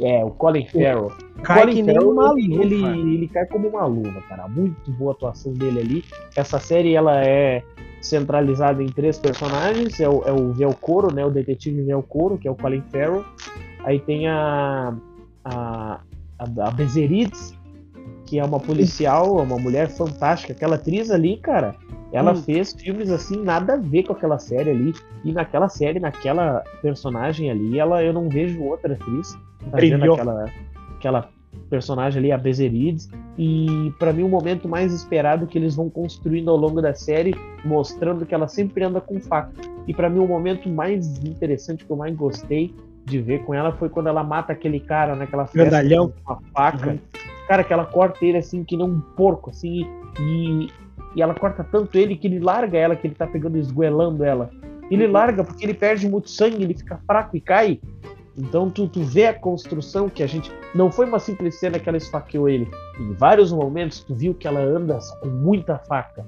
É, 0.00 0.24
o 0.24 0.30
Colin 0.30 0.66
Farrell. 0.66 1.10
Cai 1.42 1.60
Colin 1.60 1.74
que 1.74 1.82
nem 1.82 1.98
uma 1.98 2.30
luva. 2.30 2.40
Ele, 2.40 3.14
ele 3.14 3.28
cai 3.28 3.46
como 3.46 3.68
uma 3.68 3.86
luva, 3.86 4.20
cara. 4.28 4.48
Muito 4.48 4.90
boa 4.92 5.12
atuação 5.12 5.52
dele 5.52 5.80
ali. 5.80 6.04
Essa 6.34 6.58
série, 6.58 6.94
ela 6.94 7.24
é 7.24 7.62
centralizada 8.00 8.82
em 8.82 8.86
três 8.86 9.18
personagens. 9.18 10.00
É 10.00 10.08
o, 10.08 10.22
é 10.22 10.32
o 10.32 10.52
Velcoro, 10.52 11.14
né? 11.14 11.24
O 11.24 11.30
detetive 11.30 11.82
Velcoro, 11.82 12.38
que 12.38 12.48
é 12.48 12.50
o 12.50 12.56
Colin 12.56 12.82
Farrell. 12.90 13.24
Aí 13.84 14.00
tem 14.00 14.28
a, 14.28 14.94
a, 15.44 16.00
a, 16.38 16.68
a 16.68 16.70
Bezerides, 16.70 17.56
que 18.24 18.38
é 18.38 18.44
uma 18.44 18.58
policial, 18.58 19.36
uma 19.36 19.58
mulher 19.58 19.88
fantástica. 19.88 20.52
Aquela 20.52 20.76
atriz 20.76 21.10
ali, 21.10 21.36
cara, 21.36 21.76
ela 22.12 22.32
hum. 22.32 22.36
fez 22.36 22.72
filmes 22.72 23.10
assim, 23.10 23.42
nada 23.42 23.74
a 23.74 23.76
ver 23.76 24.04
com 24.04 24.12
aquela 24.12 24.38
série 24.38 24.70
ali. 24.70 24.92
E 25.24 25.32
naquela 25.32 25.68
série, 25.68 26.00
naquela 26.00 26.62
personagem 26.82 27.50
ali, 27.50 27.78
ela 27.78 28.02
eu 28.02 28.12
não 28.12 28.28
vejo 28.28 28.62
outra 28.62 28.94
atriz 28.94 29.36
fazendo 29.70 30.12
aquela, 30.12 30.50
aquela 30.96 31.28
personagem 31.70 32.18
ali, 32.18 32.32
a 32.32 32.38
Bezerides. 32.38 33.08
E 33.38 33.92
para 33.98 34.12
mim, 34.12 34.22
o 34.22 34.28
momento 34.28 34.68
mais 34.68 34.92
esperado 34.92 35.46
que 35.46 35.58
eles 35.58 35.74
vão 35.74 35.88
construindo 35.88 36.50
ao 36.50 36.56
longo 36.56 36.80
da 36.80 36.94
série, 36.94 37.34
mostrando 37.64 38.24
que 38.26 38.34
ela 38.34 38.48
sempre 38.48 38.84
anda 38.84 39.00
com 39.00 39.20
faca. 39.20 39.52
E 39.86 39.94
para 39.94 40.08
mim, 40.08 40.18
o 40.18 40.26
momento 40.26 40.68
mais 40.68 41.22
interessante 41.24 41.84
que 41.84 41.90
eu 41.90 41.96
mais 41.96 42.14
gostei 42.14 42.74
de 43.04 43.20
ver 43.20 43.44
com 43.44 43.54
ela 43.54 43.72
foi 43.72 43.88
quando 43.88 44.08
ela 44.08 44.24
mata 44.24 44.52
aquele 44.52 44.80
cara 44.80 45.14
naquela 45.14 45.46
festa 45.46 45.70
Grandalhão. 45.70 46.12
com 46.24 46.32
uma 46.32 46.42
faca. 46.52 46.90
Uhum. 46.90 46.98
Cara, 47.46 47.62
que 47.62 47.72
ela 47.72 47.84
corta 47.84 48.24
ele 48.24 48.38
assim, 48.38 48.64
que 48.64 48.76
nem 48.76 48.84
um 48.84 49.00
porco, 49.00 49.50
assim, 49.50 49.86
e, 50.20 50.68
e 51.14 51.22
ela 51.22 51.32
corta 51.32 51.62
tanto 51.62 51.96
ele 51.96 52.16
que 52.16 52.26
ele 52.26 52.40
larga 52.40 52.76
ela, 52.76 52.96
que 52.96 53.06
ele 53.06 53.14
tá 53.14 53.26
pegando, 53.26 53.56
esgoelando 53.56 54.24
ela. 54.24 54.50
Ele 54.90 55.06
larga 55.06 55.44
porque 55.44 55.64
ele 55.64 55.74
perde 55.74 56.08
muito 56.08 56.28
sangue, 56.28 56.62
ele 56.62 56.74
fica 56.74 57.00
fraco 57.06 57.36
e 57.36 57.40
cai. 57.40 57.80
Então 58.36 58.68
tu, 58.68 58.86
tu 58.86 59.00
vê 59.02 59.26
a 59.26 59.34
construção 59.34 60.08
que 60.08 60.22
a 60.22 60.26
gente. 60.26 60.52
Não 60.74 60.90
foi 60.90 61.06
uma 61.06 61.18
simples 61.18 61.58
cena 61.58 61.78
que 61.78 61.88
ela 61.88 61.96
esfaqueou 61.96 62.48
ele. 62.48 62.68
Em 63.00 63.12
vários 63.14 63.52
momentos 63.52 64.00
tu 64.00 64.14
viu 64.14 64.34
que 64.34 64.46
ela 64.46 64.60
anda 64.60 64.98
com 65.20 65.28
muita 65.28 65.78
faca. 65.78 66.26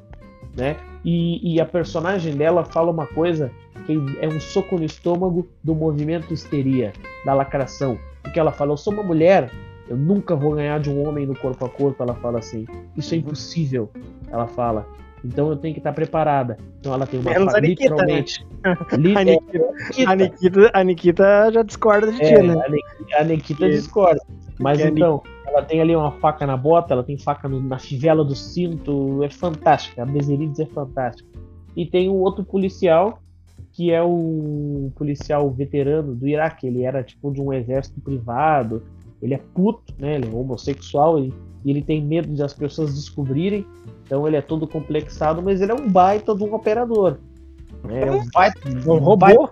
Né? 0.57 0.77
E, 1.05 1.55
e 1.55 1.61
a 1.61 1.67
personagem 1.67 2.35
dela 2.35 2.65
fala 2.65 2.91
uma 2.91 3.07
coisa 3.07 3.51
que 3.87 3.93
é 4.21 4.29
um 4.29 4.41
soco 4.41 4.77
no 4.77 4.85
estômago 4.85 5.47
do 5.63 5.75
movimento 5.75 6.35
histeria, 6.35 6.93
da 7.25 7.35
lacração. 7.35 7.99
Porque 8.23 8.41
ela 8.41 8.53
fala, 8.53 8.73
eu 8.73 8.77
sou 8.77 8.93
uma 8.93 9.03
mulher, 9.03 9.51
eu 9.89 9.97
nunca 9.97 10.35
vou 10.35 10.55
ganhar 10.55 10.81
de 10.81 10.91
um 10.91 11.07
homem 11.07 11.27
no 11.27 11.35
corpo 11.35 11.65
a 11.65 11.69
corpo, 11.69 12.03
ela 12.03 12.15
fala 12.15 12.39
assim. 12.39 12.67
Isso 12.97 13.15
é 13.15 13.19
impossível, 13.19 13.91
ela 14.31 14.47
fala. 14.47 14.87
Então 15.25 15.49
eu 15.51 15.57
tenho 15.57 15.75
que 15.75 15.81
estar 15.81 15.93
preparada. 15.93 16.57
Então 16.81 16.95
ela 16.95 17.07
tem 17.07 17.21
uma 17.21 17.31
Menos 17.31 17.47
faca, 17.47 17.59
a 17.59 17.61
Nikita, 17.61 17.95
né? 18.07 18.23
literalmente. 18.23 18.47
li- 18.99 19.17
A 19.17 19.21
é, 19.21 19.25
Nikita, 19.25 20.11
a, 20.11 20.15
Nikita, 20.17 20.71
a 20.75 20.85
Nikita 20.85 21.53
já 21.53 21.63
discorda 21.63 22.13
de 22.13 22.19
ti, 22.19 22.25
é, 22.25 22.43
né? 22.43 22.55
a 22.65 22.69
Nikita, 22.69 23.17
a 23.21 23.25
Nikita 23.25 23.69
discorda. 23.71 24.21
Mas 24.59 24.81
porque 24.81 24.93
então, 24.93 25.23
ela 25.47 25.63
tem 25.63 25.81
ali 25.81 25.95
uma 25.95 26.13
faca 26.13 26.47
na 26.47 26.57
bota, 26.57 26.93
ela 26.95 27.03
tem 27.05 27.17
faca 27.19 27.49
no- 27.49 27.61
na 27.61 27.79
fivela 27.79 28.25
do 28.25 28.35
cinto, 28.35 29.23
é 29.23 29.31
fantástica. 29.31 30.03
A 30.03 30.07
Bezerides 30.07 30.59
é 30.59 30.67
fantástica. 30.67 31.29
E 31.77 31.87
tem 31.87 32.09
um 32.11 32.15
outro 32.17 32.45
policial, 32.45 33.21
que 33.73 33.93
é 33.93 34.03
o 34.03 34.91
policial 34.97 35.49
veterano 35.51 36.15
do 36.15 36.27
Iraque. 36.27 36.67
Ele 36.67 36.83
era 36.83 37.03
tipo 37.05 37.31
de 37.33 37.41
um 37.41 37.53
exército 37.53 38.01
privado, 38.01 38.83
ele 39.23 39.35
é 39.35 39.41
puto, 39.55 39.95
né? 39.99 40.17
Ele 40.17 40.27
é 40.27 40.31
homossexual, 40.35 41.19
ele, 41.19 41.33
e 41.65 41.71
ele 41.71 41.83
tem 41.83 42.03
medo 42.03 42.29
de 42.35 42.43
as 42.43 42.53
pessoas 42.55 42.95
descobrirem. 42.95 43.67
Então 44.05 44.27
ele 44.27 44.37
é 44.37 44.41
todo 44.43 44.67
complexado, 44.67 45.43
mas 45.43 45.61
ele 45.61 45.73
é 45.73 45.75
um 45.75 45.89
baita 45.89 46.35
de 46.35 46.43
um 46.45 46.55
operador. 46.55 47.19
né? 47.85 48.07
É 48.07 48.11
um 48.11 48.27
baita, 48.33 48.59
Um 48.87 48.97
robô? 48.99 49.51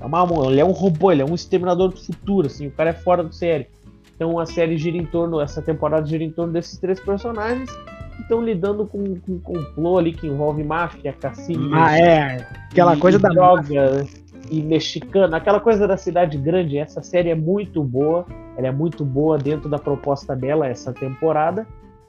é 0.00 0.04
uma- 0.04 0.46
ele 0.46 0.60
é 0.60 0.64
um 0.64 0.70
robô, 0.72 1.10
ele 1.10 1.22
é 1.22 1.24
um 1.24 1.34
exterminador 1.34 1.88
do 1.88 1.96
futuro, 1.96 2.46
assim, 2.46 2.66
o 2.66 2.70
cara 2.70 2.90
é 2.90 2.92
fora 2.92 3.22
do 3.24 3.34
série. 3.34 3.66
Então 4.14 4.38
a 4.38 4.46
série 4.46 4.76
gira 4.76 4.96
em 4.96 5.06
torno, 5.06 5.40
essa 5.40 5.60
temporada 5.62 6.06
gira 6.06 6.22
em 6.22 6.30
torno 6.30 6.52
desses 6.52 6.78
três 6.78 7.00
personagens 7.00 7.70
que 8.16 8.22
estão 8.22 8.42
lidando 8.44 8.86
com, 8.86 9.16
com 9.20 9.32
um 9.32 9.38
complô 9.40 9.96
ali 9.98 10.12
que 10.12 10.26
envolve 10.26 10.62
máfia, 10.62 11.12
cassino, 11.12 11.70
Ah, 11.74 11.98
é. 11.98 12.46
Aquela 12.70 12.96
coisa 12.96 13.18
da 13.18 13.30
droga 13.30 14.04
e 14.50 14.62
mexicana, 14.62 15.36
aquela 15.36 15.60
coisa 15.60 15.86
da 15.86 15.96
cidade 15.96 16.36
grande. 16.36 16.76
Essa 16.78 17.00
série 17.02 17.30
é 17.30 17.34
muito 17.34 17.82
boa, 17.84 18.26
ela 18.56 18.66
é 18.66 18.72
muito 18.72 19.04
boa 19.04 19.38
dentro 19.38 19.68
da 19.68 19.78
proposta 19.78 20.34
dela 20.34 20.66
essa 20.66 20.92
temporada. 20.92 21.66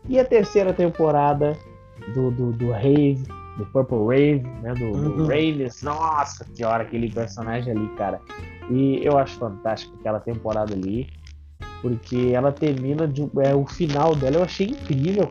E 0.09 0.19
a 0.19 0.25
terceira 0.25 0.73
temporada 0.73 1.55
do, 2.15 2.31
do, 2.31 2.51
do 2.53 2.71
Rave, 2.71 3.23
do 3.57 3.65
Purple 3.67 3.99
Rave, 4.07 4.47
né? 4.63 4.73
Do, 4.73 4.91
do 4.91 5.21
Uhum. 5.21 5.27
Raines. 5.27 5.83
Nossa, 5.83 6.45
que 6.55 6.63
hora 6.65 6.83
aquele 6.83 7.11
personagem 7.11 7.71
ali, 7.71 7.87
cara. 7.95 8.19
E 8.69 8.99
eu 9.05 9.17
acho 9.17 9.37
fantástico 9.37 9.95
aquela 9.99 10.19
temporada 10.19 10.73
ali. 10.73 11.07
Porque 11.81 12.31
ela 12.33 12.51
termina 12.51 13.07
de. 13.07 13.21
É, 13.43 13.55
o 13.55 13.65
final 13.65 14.15
dela 14.15 14.37
eu 14.37 14.43
achei 14.43 14.67
incrível. 14.67 15.29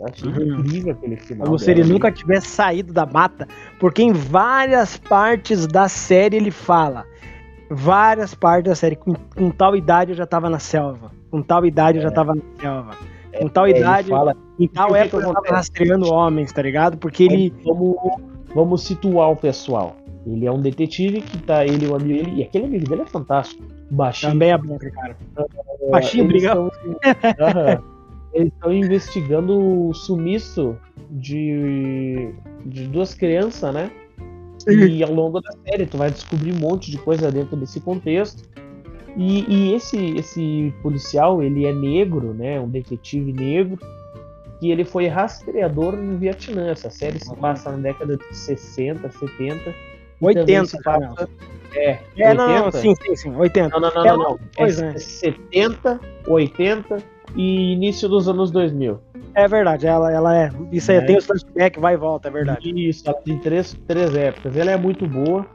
Eu 0.00 0.06
achei 0.06 0.28
Uhum. 0.30 0.60
incrível 0.60 0.92
aquele 0.92 1.16
final. 1.16 1.46
Como 1.46 1.58
se 1.58 1.70
ele 1.70 1.82
ali. 1.82 1.92
nunca 1.92 2.10
tivesse 2.10 2.46
saído 2.48 2.92
da 2.92 3.04
mata, 3.06 3.46
porque 3.78 4.02
em 4.02 4.12
várias 4.12 4.96
partes 4.96 5.66
da 5.66 5.88
série 5.88 6.36
ele 6.36 6.50
fala. 6.50 7.04
Várias 7.70 8.34
partes 8.34 8.68
da 8.70 8.74
série, 8.74 8.96
com, 8.96 9.14
com 9.14 9.50
tal 9.50 9.76
idade 9.76 10.10
eu 10.12 10.16
já 10.16 10.26
tava 10.26 10.48
na 10.50 10.58
selva. 10.58 11.12
Com 11.30 11.40
tal 11.42 11.64
idade 11.64 11.98
eu 11.98 12.02
já 12.02 12.10
tava 12.10 12.34
na 12.34 12.42
selva. 12.60 12.90
Com 13.38 13.46
tal 13.48 13.66
É, 13.66 13.70
idade, 13.70 14.08
fala, 14.08 14.34
em 14.58 14.66
tal 14.66 14.96
época 14.96 15.24
eu 15.24 15.32
tava 15.32 15.46
rastreando 15.54 16.12
homens, 16.12 16.52
tá 16.52 16.60
ligado? 16.62 16.98
Porque 16.98 17.22
ele. 17.24 17.54
Vamos, 17.64 17.96
vamos 18.54 18.82
situar 18.82 19.30
o 19.30 19.36
pessoal. 19.36 19.94
Ele 20.26 20.44
é 20.46 20.50
um 20.52 20.60
detetive 20.60 21.20
que 21.20 21.38
tá. 21.38 21.64
Ele, 21.64 21.86
o 21.86 21.94
amigo 21.94 22.24
dele. 22.24 22.40
E 22.40 22.42
aquele 22.42 22.64
amigo 22.66 22.88
dele 22.88 23.02
é 23.02 23.06
fantástico. 23.06 23.62
Baixinho. 23.88 24.32
Também 24.32 24.50
é 24.50 24.58
bom, 24.58 24.76
cara. 24.78 25.16
É, 25.38 25.90
baixinho, 25.90 26.26
brigão. 26.26 26.70
tão- 26.70 27.00
Aham. 27.46 27.82
Eles 28.32 28.52
estão 28.52 28.72
investigando 28.72 29.88
o 29.88 29.92
sumiço 29.92 30.76
de, 31.10 32.32
de 32.64 32.86
duas 32.86 33.14
crianças, 33.14 33.74
né? 33.74 33.90
E 34.68 35.02
ao 35.02 35.12
longo 35.12 35.40
da 35.40 35.50
série 35.66 35.86
tu 35.86 35.96
vai 35.96 36.10
descobrir 36.10 36.52
um 36.52 36.58
monte 36.58 36.90
de 36.90 36.98
coisa 36.98 37.30
dentro 37.30 37.56
desse 37.56 37.80
contexto. 37.80 38.48
E, 39.16 39.44
e 39.48 39.74
esse, 39.74 40.14
esse 40.16 40.72
policial, 40.82 41.42
ele 41.42 41.66
é 41.66 41.72
negro, 41.72 42.32
né? 42.32 42.60
Um 42.60 42.68
detetive 42.68 43.32
negro. 43.32 43.78
E 44.62 44.70
ele 44.70 44.84
foi 44.84 45.06
rastreador 45.06 45.96
no 45.96 46.18
Vietnã. 46.18 46.70
Essa 46.70 46.90
série 46.90 47.18
se 47.18 47.34
passa 47.36 47.70
na 47.72 47.78
década 47.78 48.16
de 48.16 48.36
60, 48.36 49.10
70. 49.10 49.70
e 50.20 50.34
também 50.34 50.60
80, 50.60 50.64
se 50.66 50.82
passa... 50.82 51.28
É, 51.72 51.98
É, 52.16 52.34
não, 52.34 52.46
não, 52.46 52.64
80? 52.66 52.78
sim, 52.78 52.94
sim, 52.94 53.16
sim, 53.16 53.36
80. 53.36 53.68
Não, 53.68 53.80
não, 53.80 53.94
não, 53.94 54.04
É 54.04 54.12
não, 54.12 54.18
não. 54.18 54.38
é 54.58 54.72
né? 54.72 54.98
70, 54.98 56.00
80 56.26 56.98
e 57.36 57.72
início 57.72 58.08
dos 58.08 58.28
anos 58.28 58.50
2000. 58.50 58.98
É 59.34 59.46
verdade, 59.46 59.86
ela, 59.86 60.12
ela 60.12 60.36
é. 60.36 60.50
Isso 60.72 60.90
aí 60.90 60.98
É. 60.98 61.00
tem 61.02 61.16
os 61.16 61.24
flashback, 61.26 61.78
vai 61.78 61.94
e 61.94 61.96
volta, 61.96 62.28
é 62.28 62.30
verdade. 62.30 62.70
Isso, 62.88 63.04
ela 63.08 63.16
tem 63.18 63.38
três, 63.38 63.76
três 63.86 64.14
épocas. 64.14 64.56
Ela 64.56 64.72
é 64.72 64.76
muito 64.76 65.06
boa. 65.06 65.46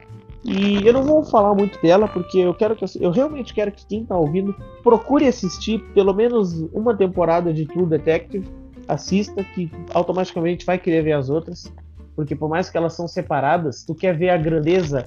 E 0.44 0.86
eu 0.86 0.92
não 0.92 1.02
vou 1.02 1.24
falar 1.24 1.54
muito 1.54 1.80
dela, 1.82 2.06
porque 2.06 2.38
eu 2.38 2.54
quero 2.54 2.76
que 2.76 2.84
eu 3.00 3.10
realmente 3.10 3.52
quero 3.52 3.72
que 3.72 3.84
quem 3.84 4.04
tá 4.04 4.16
ouvindo 4.16 4.54
procure 4.82 5.26
assistir 5.26 5.80
pelo 5.92 6.14
menos 6.14 6.52
uma 6.72 6.94
temporada 6.96 7.52
de 7.52 7.66
True 7.66 7.86
Detective. 7.86 8.46
Assista, 8.88 9.42
que 9.42 9.68
automaticamente 9.92 10.64
vai 10.64 10.78
querer 10.78 11.02
ver 11.02 11.12
as 11.14 11.28
outras. 11.28 11.72
Porque 12.14 12.36
por 12.36 12.48
mais 12.48 12.70
que 12.70 12.76
elas 12.78 12.92
são 12.94 13.08
separadas, 13.08 13.82
tu 13.84 13.94
quer 13.94 14.16
ver 14.16 14.30
a 14.30 14.36
grandeza 14.36 15.04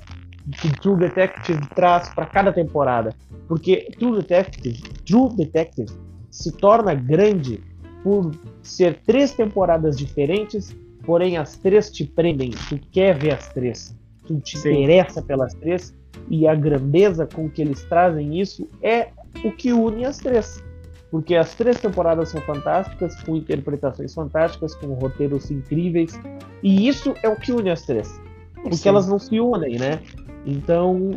que 0.60 0.70
True 0.82 0.98
Detective 0.98 1.62
traz 1.74 2.10
para 2.14 2.26
cada 2.26 2.52
temporada. 2.52 3.16
Porque 3.48 3.88
True 3.98 4.18
Detective, 4.18 4.82
True 5.06 5.30
Detective 5.36 5.90
se 6.30 6.52
torna 6.52 6.94
grande 6.94 7.62
por 8.04 8.32
ser 8.62 9.00
três 9.06 9.34
temporadas 9.34 9.98
diferentes, 9.98 10.76
porém 11.04 11.38
as 11.38 11.58
três 11.58 11.92
te 11.92 12.06
prendem, 12.06 12.52
tu 12.70 12.80
quer 12.92 13.18
ver 13.18 13.32
as 13.32 13.52
três, 13.54 13.96
tu 14.26 14.40
te 14.40 14.58
Sim. 14.58 14.84
interessa 14.84 15.22
pelas 15.22 15.54
três, 15.56 15.94
e 16.30 16.48
a 16.48 16.56
grandeza 16.56 17.26
com 17.26 17.50
que 17.50 17.62
eles 17.62 17.84
trazem 17.84 18.40
isso 18.40 18.68
é 18.82 19.10
o 19.44 19.52
que 19.52 19.74
une 19.74 20.06
as 20.06 20.18
três. 20.18 20.64
Porque 21.12 21.36
as 21.36 21.56
três 21.56 21.80
temporadas 21.80 22.30
são 22.30 22.42
fantásticas, 22.42 23.20
com 23.24 23.36
interpretações 23.36 24.14
fantásticas, 24.14 24.76
com 24.76 24.94
roteiros 24.94 25.50
incríveis, 25.50 26.20
e 26.62 26.88
isso 26.88 27.16
é 27.24 27.30
o 27.30 27.36
que 27.36 27.52
une 27.52 27.72
as 27.72 27.82
três. 27.84 28.22
Porque 28.62 28.76
Sim. 28.76 28.90
elas 28.90 29.08
não 29.08 29.18
se 29.18 29.40
unem, 29.40 29.80
né? 29.80 30.00
Então. 30.46 31.12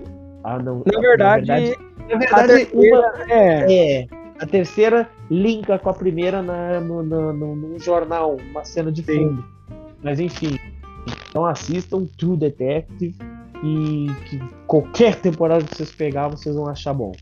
ah, 0.44 0.58
não, 0.58 0.82
Na 0.86 1.00
verdade, 1.00 1.46
na 1.46 2.16
verdade, 2.16 2.52
a 2.52 2.56
verdade, 2.56 2.70
uma, 2.72 3.32
é. 3.32 4.00
é, 4.00 4.08
a 4.42 4.46
terceira 4.46 5.08
linka 5.30 5.78
com 5.78 5.88
a 5.88 5.94
primeira 5.94 6.42
na, 6.42 6.80
no, 6.80 7.02
no, 7.02 7.32
no- 7.32 7.56
num 7.56 7.78
jornal, 7.78 8.36
uma 8.50 8.64
cena 8.64 8.90
de 8.90 9.02
Sim. 9.02 9.28
fundo. 9.28 9.44
Mas 10.02 10.18
enfim, 10.18 10.58
então 11.30 11.46
assistam 11.46 12.04
True 12.18 12.36
Detective 12.36 13.14
e 13.62 14.06
que 14.28 14.40
qualquer 14.66 15.14
temporada 15.16 15.64
que 15.64 15.76
vocês 15.76 15.92
pegar, 15.92 16.28
vocês 16.28 16.54
vão 16.54 16.66
achar 16.66 16.92
bom. 16.92 17.12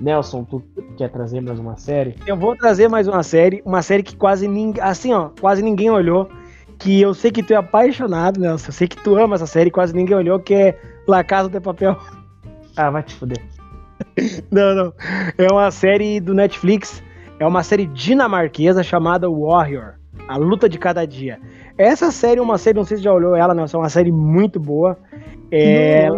Nelson, 0.00 0.42
tu 0.44 0.62
quer 0.96 1.08
trazer 1.10 1.40
mais 1.40 1.58
uma 1.58 1.76
série? 1.76 2.16
Eu 2.26 2.36
vou 2.36 2.56
trazer 2.56 2.88
mais 2.88 3.06
uma 3.06 3.22
série, 3.22 3.62
uma 3.64 3.80
série 3.82 4.02
que 4.02 4.16
quase 4.16 4.48
ninguém, 4.48 4.82
assim, 4.82 5.12
ó, 5.12 5.28
quase 5.40 5.62
ninguém 5.62 5.88
olhou, 5.90 6.28
que 6.78 7.00
eu 7.00 7.14
sei 7.14 7.30
que 7.30 7.42
tu 7.42 7.52
é 7.52 7.56
apaixonado, 7.56 8.40
Nelson, 8.40 8.68
eu 8.68 8.72
sei 8.72 8.88
que 8.88 8.96
tu 8.96 9.14
ama 9.16 9.36
essa 9.36 9.46
série, 9.46 9.70
quase 9.70 9.94
ninguém 9.94 10.16
olhou, 10.16 10.40
que 10.40 10.52
é 10.54 10.78
La 11.06 11.22
Casa 11.22 11.48
de 11.48 11.60
Papel. 11.60 11.96
Ah, 12.76 12.90
vai 12.90 13.02
te 13.04 13.14
fuder. 13.14 13.40
Não, 14.50 14.74
não. 14.74 14.92
É 15.38 15.50
uma 15.52 15.70
série 15.70 16.20
do 16.20 16.34
Netflix, 16.34 17.02
é 17.38 17.46
uma 17.46 17.62
série 17.62 17.86
dinamarquesa 17.86 18.82
chamada 18.82 19.28
Warrior, 19.30 19.94
A 20.28 20.36
Luta 20.36 20.68
de 20.68 20.78
Cada 20.78 21.06
Dia. 21.06 21.38
Essa 21.78 22.10
série 22.10 22.38
é 22.38 22.42
uma 22.42 22.58
série, 22.58 22.76
não 22.76 22.84
sei 22.84 22.96
se 22.98 23.02
já 23.02 23.12
olhou 23.12 23.34
ela, 23.34 23.54
Nelson, 23.54 23.78
é 23.78 23.80
uma 23.80 23.88
série 23.88 24.12
muito 24.12 24.58
boa. 24.60 24.96
É, 25.50 26.08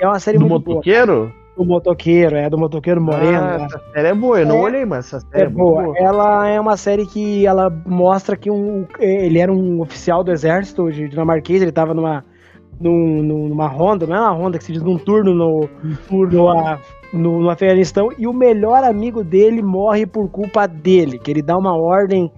é 0.00 0.06
uma 0.06 0.18
série 0.18 0.38
Do 0.38 0.46
muito 0.46 0.64
boa. 0.64 0.76
motoqueiro? 0.76 1.32
Do 1.56 1.64
motoqueiro, 1.64 2.36
é 2.36 2.48
do 2.48 2.56
motoqueiro 2.56 3.00
moreno. 3.02 3.38
Ah, 3.38 3.58
né? 3.58 3.64
essa 3.66 3.80
série 3.92 4.08
é 4.08 4.14
boa, 4.14 4.40
eu 4.40 4.46
não 4.46 4.58
É. 4.58 4.60
olhei, 4.60 4.84
mas 4.84 5.06
essa 5.06 5.20
série 5.20 5.42
É 5.42 5.46
é, 5.46 5.48
muito 5.48 5.58
boa. 5.58 5.82
boa. 5.84 5.98
Ela 5.98 6.48
é 6.48 6.60
uma 6.60 6.76
série 6.76 7.04
que 7.06 7.44
ela 7.46 7.68
mostra 7.86 8.36
que 8.36 8.50
um, 8.50 8.86
ele 8.98 9.38
era 9.38 9.52
um 9.52 9.80
oficial 9.80 10.22
do 10.22 10.30
exército 10.30 10.90
de 10.92 11.08
dinamarquês, 11.08 11.60
ele 11.60 11.72
tava 11.72 11.92
numa, 11.94 12.24
num- 12.80 13.22
num- 13.22 13.48
numa 13.48 13.66
ronda, 13.66 14.06
não 14.06 14.14
é 14.16 14.20
uma 14.20 14.30
ronda 14.30 14.56
que 14.56 14.64
se 14.64 14.72
diz 14.72 14.82
num 14.82 14.96
turno 14.98 15.34
no, 15.34 15.68
no, 16.30 16.48
a- 16.48 16.78
no, 17.12 17.40
no 17.40 17.50
Afeganistão, 17.50 18.10
e 18.18 18.26
o 18.26 18.32
melhor 18.32 18.84
amigo 18.84 19.24
dele 19.24 19.62
morre 19.62 20.06
por 20.06 20.28
culpa 20.30 20.66
dele, 20.66 21.18
que 21.18 21.30
ele 21.30 21.42
dá 21.42 21.56
uma 21.56 21.76
ordem 21.76 22.30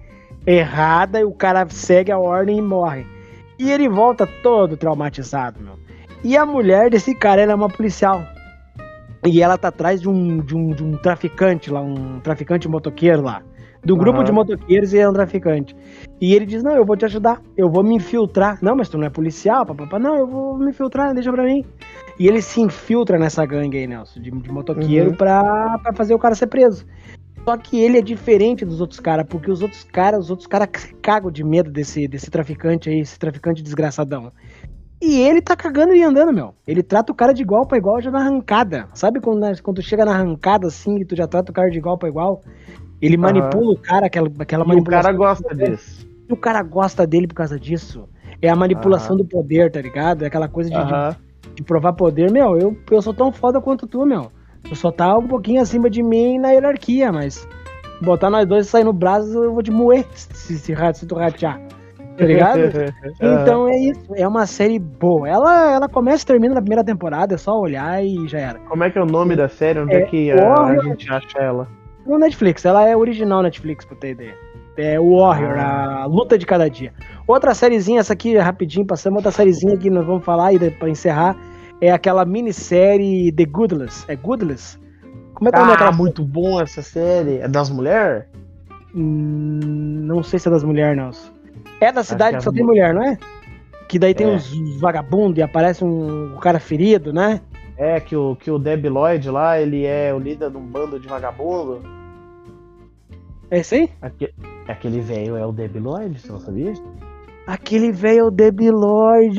errada 0.45 1.19
e 1.19 1.23
o 1.23 1.31
cara 1.31 1.67
segue 1.69 2.11
a 2.11 2.19
ordem 2.19 2.57
e 2.57 2.61
morre. 2.61 3.05
E 3.59 3.71
ele 3.71 3.87
volta 3.87 4.27
todo 4.41 4.77
traumatizado, 4.77 5.59
meu. 5.61 5.75
E 6.23 6.37
a 6.37 6.45
mulher 6.45 6.89
desse 6.89 7.15
cara, 7.15 7.41
ela 7.41 7.51
é 7.51 7.55
uma 7.55 7.69
policial. 7.69 8.23
E 9.25 9.41
ela 9.41 9.57
tá 9.57 9.67
atrás 9.67 10.01
de 10.01 10.09
um, 10.09 10.39
de 10.39 10.55
um, 10.55 10.69
de 10.69 10.83
um 10.83 10.97
traficante 10.97 11.69
lá, 11.69 11.81
um 11.81 12.19
traficante 12.19 12.67
motoqueiro 12.67 13.21
lá. 13.21 13.43
Um 13.87 13.97
grupo 13.97 14.17
Aham. 14.17 14.25
de 14.25 14.31
motoqueiros 14.31 14.93
e 14.93 14.99
é 14.99 15.09
um 15.09 15.13
traficante. 15.13 15.75
E 16.19 16.35
ele 16.35 16.45
diz: 16.45 16.61
Não, 16.61 16.75
eu 16.75 16.85
vou 16.85 16.95
te 16.95 17.05
ajudar, 17.05 17.41
eu 17.57 17.69
vou 17.69 17.83
me 17.83 17.95
infiltrar. 17.95 18.59
Não, 18.61 18.75
mas 18.75 18.89
tu 18.89 18.97
não 18.97 19.07
é 19.07 19.09
policial, 19.09 19.65
papapá. 19.65 19.97
Não, 19.97 20.15
eu 20.15 20.27
vou 20.27 20.57
me 20.57 20.69
infiltrar, 20.69 21.13
deixa 21.13 21.31
pra 21.31 21.43
mim. 21.43 21.65
E 22.21 22.27
ele 22.27 22.39
se 22.39 22.61
infiltra 22.61 23.17
nessa 23.17 23.43
gangue 23.47 23.79
aí, 23.79 23.87
Nelson, 23.87 24.21
de, 24.21 24.29
de 24.29 24.51
motoqueiro 24.51 25.09
Uhum. 25.09 25.15
pra, 25.15 25.79
pra 25.79 25.91
fazer 25.93 26.13
o 26.13 26.19
cara 26.19 26.35
ser 26.35 26.45
preso. 26.45 26.85
Só 27.43 27.57
que 27.57 27.79
ele 27.79 27.97
é 27.97 28.01
diferente 28.01 28.63
dos 28.63 28.79
outros 28.79 28.99
caras, 28.99 29.25
porque 29.27 29.49
os 29.49 29.63
outros 29.63 29.83
caras, 29.83 30.25
os 30.25 30.29
outros 30.29 30.45
caras 30.47 30.69
se 30.79 30.93
cagam 31.01 31.31
de 31.31 31.43
medo 31.43 31.71
desse, 31.71 32.07
desse 32.07 32.29
traficante 32.29 32.91
aí, 32.91 32.99
esse 32.99 33.17
traficante 33.17 33.63
desgraçadão. 33.63 34.31
E 35.01 35.19
ele 35.19 35.41
tá 35.41 35.55
cagando 35.55 35.95
e 35.95 36.03
andando, 36.03 36.31
meu. 36.31 36.53
Ele 36.67 36.83
trata 36.83 37.11
o 37.11 37.15
cara 37.15 37.33
de 37.33 37.41
igual 37.41 37.65
pra 37.65 37.79
igual 37.79 37.99
já 37.99 38.11
na 38.11 38.19
arrancada. 38.19 38.87
Sabe 38.93 39.19
quando, 39.19 39.39
né, 39.39 39.53
quando 39.63 39.77
tu 39.77 39.81
chega 39.81 40.05
na 40.05 40.11
arrancada 40.13 40.67
assim 40.67 40.99
e 40.99 41.05
tu 41.05 41.15
já 41.15 41.25
trata 41.25 41.51
o 41.51 41.55
cara 41.55 41.71
de 41.71 41.77
igual 41.79 41.97
pra 41.97 42.07
igual? 42.07 42.43
Ele 43.01 43.15
Aham. 43.15 43.21
manipula 43.23 43.73
o 43.73 43.77
cara, 43.79 44.05
aquela, 44.05 44.29
aquela 44.37 44.63
E 44.63 44.65
o 44.65 44.67
manipulação. 44.67 45.01
cara 45.05 45.17
gosta 45.17 45.55
disso. 45.55 46.07
E 46.29 46.31
o 46.33 46.37
cara 46.37 46.61
gosta 46.61 47.07
dele 47.07 47.25
por 47.25 47.33
causa 47.33 47.59
disso. 47.59 48.07
É 48.39 48.47
a 48.47 48.55
manipulação 48.55 49.17
do 49.17 49.25
poder, 49.25 49.71
tá 49.71 49.81
ligado? 49.81 50.21
É 50.23 50.27
aquela 50.27 50.47
coisa 50.47 50.69
de, 50.69 50.75
de- 50.75 50.81
Aham. 50.83 51.15
De 51.53 51.63
provar 51.63 51.93
poder. 51.93 52.31
Meu, 52.31 52.57
eu, 52.57 52.77
eu 52.89 53.01
sou 53.01 53.13
tão 53.13 53.31
foda 53.31 53.61
quanto 53.61 53.87
tu, 53.87 54.05
meu. 54.05 54.31
Tu 54.63 54.75
só 54.75 54.91
tá 54.91 55.17
um 55.17 55.27
pouquinho 55.27 55.61
acima 55.61 55.89
de 55.89 56.03
mim 56.03 56.37
na 56.37 56.51
hierarquia, 56.51 57.11
mas 57.11 57.47
botar 58.01 58.29
nós 58.29 58.47
dois 58.47 58.67
e 58.67 58.69
sair 58.69 58.83
no 58.83 58.93
braço, 58.93 59.31
eu 59.43 59.53
vou 59.53 59.63
te 59.63 59.71
moer 59.71 60.05
se, 60.13 60.57
se, 60.57 60.75
se 60.93 61.05
tu 61.05 61.15
ratear. 61.15 61.59
Tá 62.17 62.25
ligado? 62.25 62.59
Então 63.21 63.67
é 63.67 63.77
isso. 63.77 64.15
É 64.15 64.27
uma 64.27 64.45
série 64.45 64.77
boa. 64.77 65.27
Ela, 65.27 65.73
ela 65.73 65.89
começa 65.89 66.23
e 66.23 66.27
termina 66.27 66.55
na 66.55 66.61
primeira 66.61 66.83
temporada, 66.83 67.35
é 67.35 67.37
só 67.37 67.59
olhar 67.59 68.03
e 68.03 68.27
já 68.27 68.39
era. 68.39 68.59
Como 68.59 68.83
é 68.83 68.89
que 68.89 68.97
é 68.97 69.01
o 69.01 69.05
nome 69.05 69.35
da 69.35 69.47
série? 69.47 69.79
Onde 69.79 69.93
é, 69.93 70.01
É 70.01 70.05
que 70.05 70.31
a, 70.31 70.65
a 70.65 70.83
gente 70.83 71.11
acha 71.11 71.39
ela? 71.39 71.67
No 72.05 72.17
Netflix, 72.17 72.65
ela 72.65 72.87
é 72.87 72.95
original 72.95 73.41
Netflix, 73.41 73.85
pra 73.85 73.95
ter 73.95 74.11
ideia. 74.11 74.35
É 74.77 74.99
o 74.99 75.17
Warrior, 75.17 75.57
a 75.59 76.05
luta 76.05 76.37
de 76.37 76.45
cada 76.45 76.69
dia. 76.69 76.93
Outra 77.27 77.53
sériezinha, 77.53 77.99
essa 77.99 78.13
aqui 78.13 78.37
rapidinho, 78.37 78.85
passamos 78.85 79.17
outra 79.17 79.31
sériezinha 79.31 79.77
que 79.77 79.89
nós 79.89 80.05
vamos 80.05 80.23
falar 80.23 80.53
e 80.53 80.59
daí 80.59 80.71
pra 80.71 80.89
encerrar. 80.89 81.35
É 81.81 81.91
aquela 81.91 82.23
minissérie 82.25 83.31
The 83.31 83.45
Goodless. 83.45 84.05
É 84.07 84.15
Goodless? 84.15 84.79
Como 85.33 85.49
é 85.49 85.51
que 85.51 85.57
é 85.57 85.59
o 85.59 85.63
nome 85.63 85.73
Ah, 85.73 85.77
daquela 85.77 85.97
muito 85.97 86.23
bom 86.23 86.61
essa 86.61 86.81
série. 86.81 87.37
É 87.39 87.47
das 87.47 87.69
mulheres? 87.69 88.23
Hum, 88.95 89.59
não 90.03 90.21
sei 90.23 90.37
se 90.39 90.47
é 90.47 90.51
das 90.51 90.63
mulheres, 90.63 90.95
não. 90.97 91.09
É 91.79 91.91
da 91.91 92.03
cidade 92.03 92.31
que 92.31 92.35
é 92.35 92.37
que 92.39 92.43
só 92.43 92.51
tem 92.51 92.61
mu- 92.61 92.69
mulher, 92.69 92.93
não 92.93 93.03
é? 93.03 93.17
Que 93.87 93.97
daí 93.97 94.13
tem 94.13 94.27
É. 94.27 94.29
uns 94.35 94.79
vagabundos 94.79 95.37
e 95.39 95.41
aparece 95.41 95.83
um, 95.83 96.35
cara 96.37 96.59
ferido, 96.59 97.11
né? 97.11 97.41
É, 97.77 97.99
que 97.99 98.15
o, 98.15 98.35
que 98.35 98.51
o 98.51 98.59
Deb 98.59 98.85
Lloyd 98.85 99.29
lá, 99.29 99.59
ele 99.59 99.85
é 99.85 100.13
o 100.13 100.19
líder 100.19 100.51
de 100.51 100.57
um 100.57 100.61
bando 100.61 100.99
de 100.99 101.07
vagabundo. 101.07 101.81
É 103.51 103.59
isso 103.59 103.75
aí? 103.75 103.89
Aque- 104.01 104.33
aquele 104.67 105.01
velho 105.01 105.35
é 105.35 105.45
o 105.45 105.51
Deb 105.51 105.75
Lloyd, 105.75 106.19
você 106.19 106.31
não 106.31 106.39
sabia? 106.39 106.73
Aquele 107.45 107.91
velho 107.91 108.25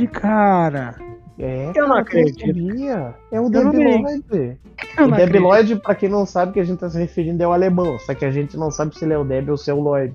cara. 0.07 0.95
É, 1.39 1.73
Eu 1.75 1.89
não 1.89 1.97
cara, 1.97 2.05
você 2.05 2.19
acredito. 2.21 2.47
sabia. 2.47 3.15
É 3.33 3.41
o 3.41 3.45
Eu 3.45 3.51
não 3.51 3.69
acredito. 3.71 4.35
Eu 4.37 5.05
O 5.05 5.09
não 5.09 5.17
Deb 5.17 5.29
acredito. 5.29 5.43
Lloyd, 5.43 5.77
pra 5.77 5.95
quem 5.95 6.09
não 6.09 6.27
sabe, 6.27 6.53
que 6.53 6.61
a 6.61 6.65
gente 6.65 6.79
tá 6.79 6.91
se 6.91 6.99
referindo 6.99 7.43
é 7.43 7.47
o 7.49 7.53
alemão. 7.53 7.99
Só 8.01 8.15
que 8.15 8.25
a 8.25 8.31
gente 8.31 8.57
não 8.57 8.71
sabe 8.71 8.95
se 8.97 9.05
ele 9.05 9.15
é 9.15 9.19
o 9.19 9.25
Deb 9.25 9.49
ou 9.49 9.57
se 9.57 9.71
é 9.71 9.75
o 9.75 9.81
Lloyd. 9.81 10.15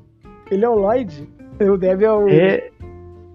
Ele 0.51 0.63
é 0.63 0.69
o 0.69 0.75
Lloyd? 0.75 1.27
O 1.59 1.75
Deb 1.77 2.03
é 2.03 2.11
o. 2.11 2.29
É, 2.29 2.69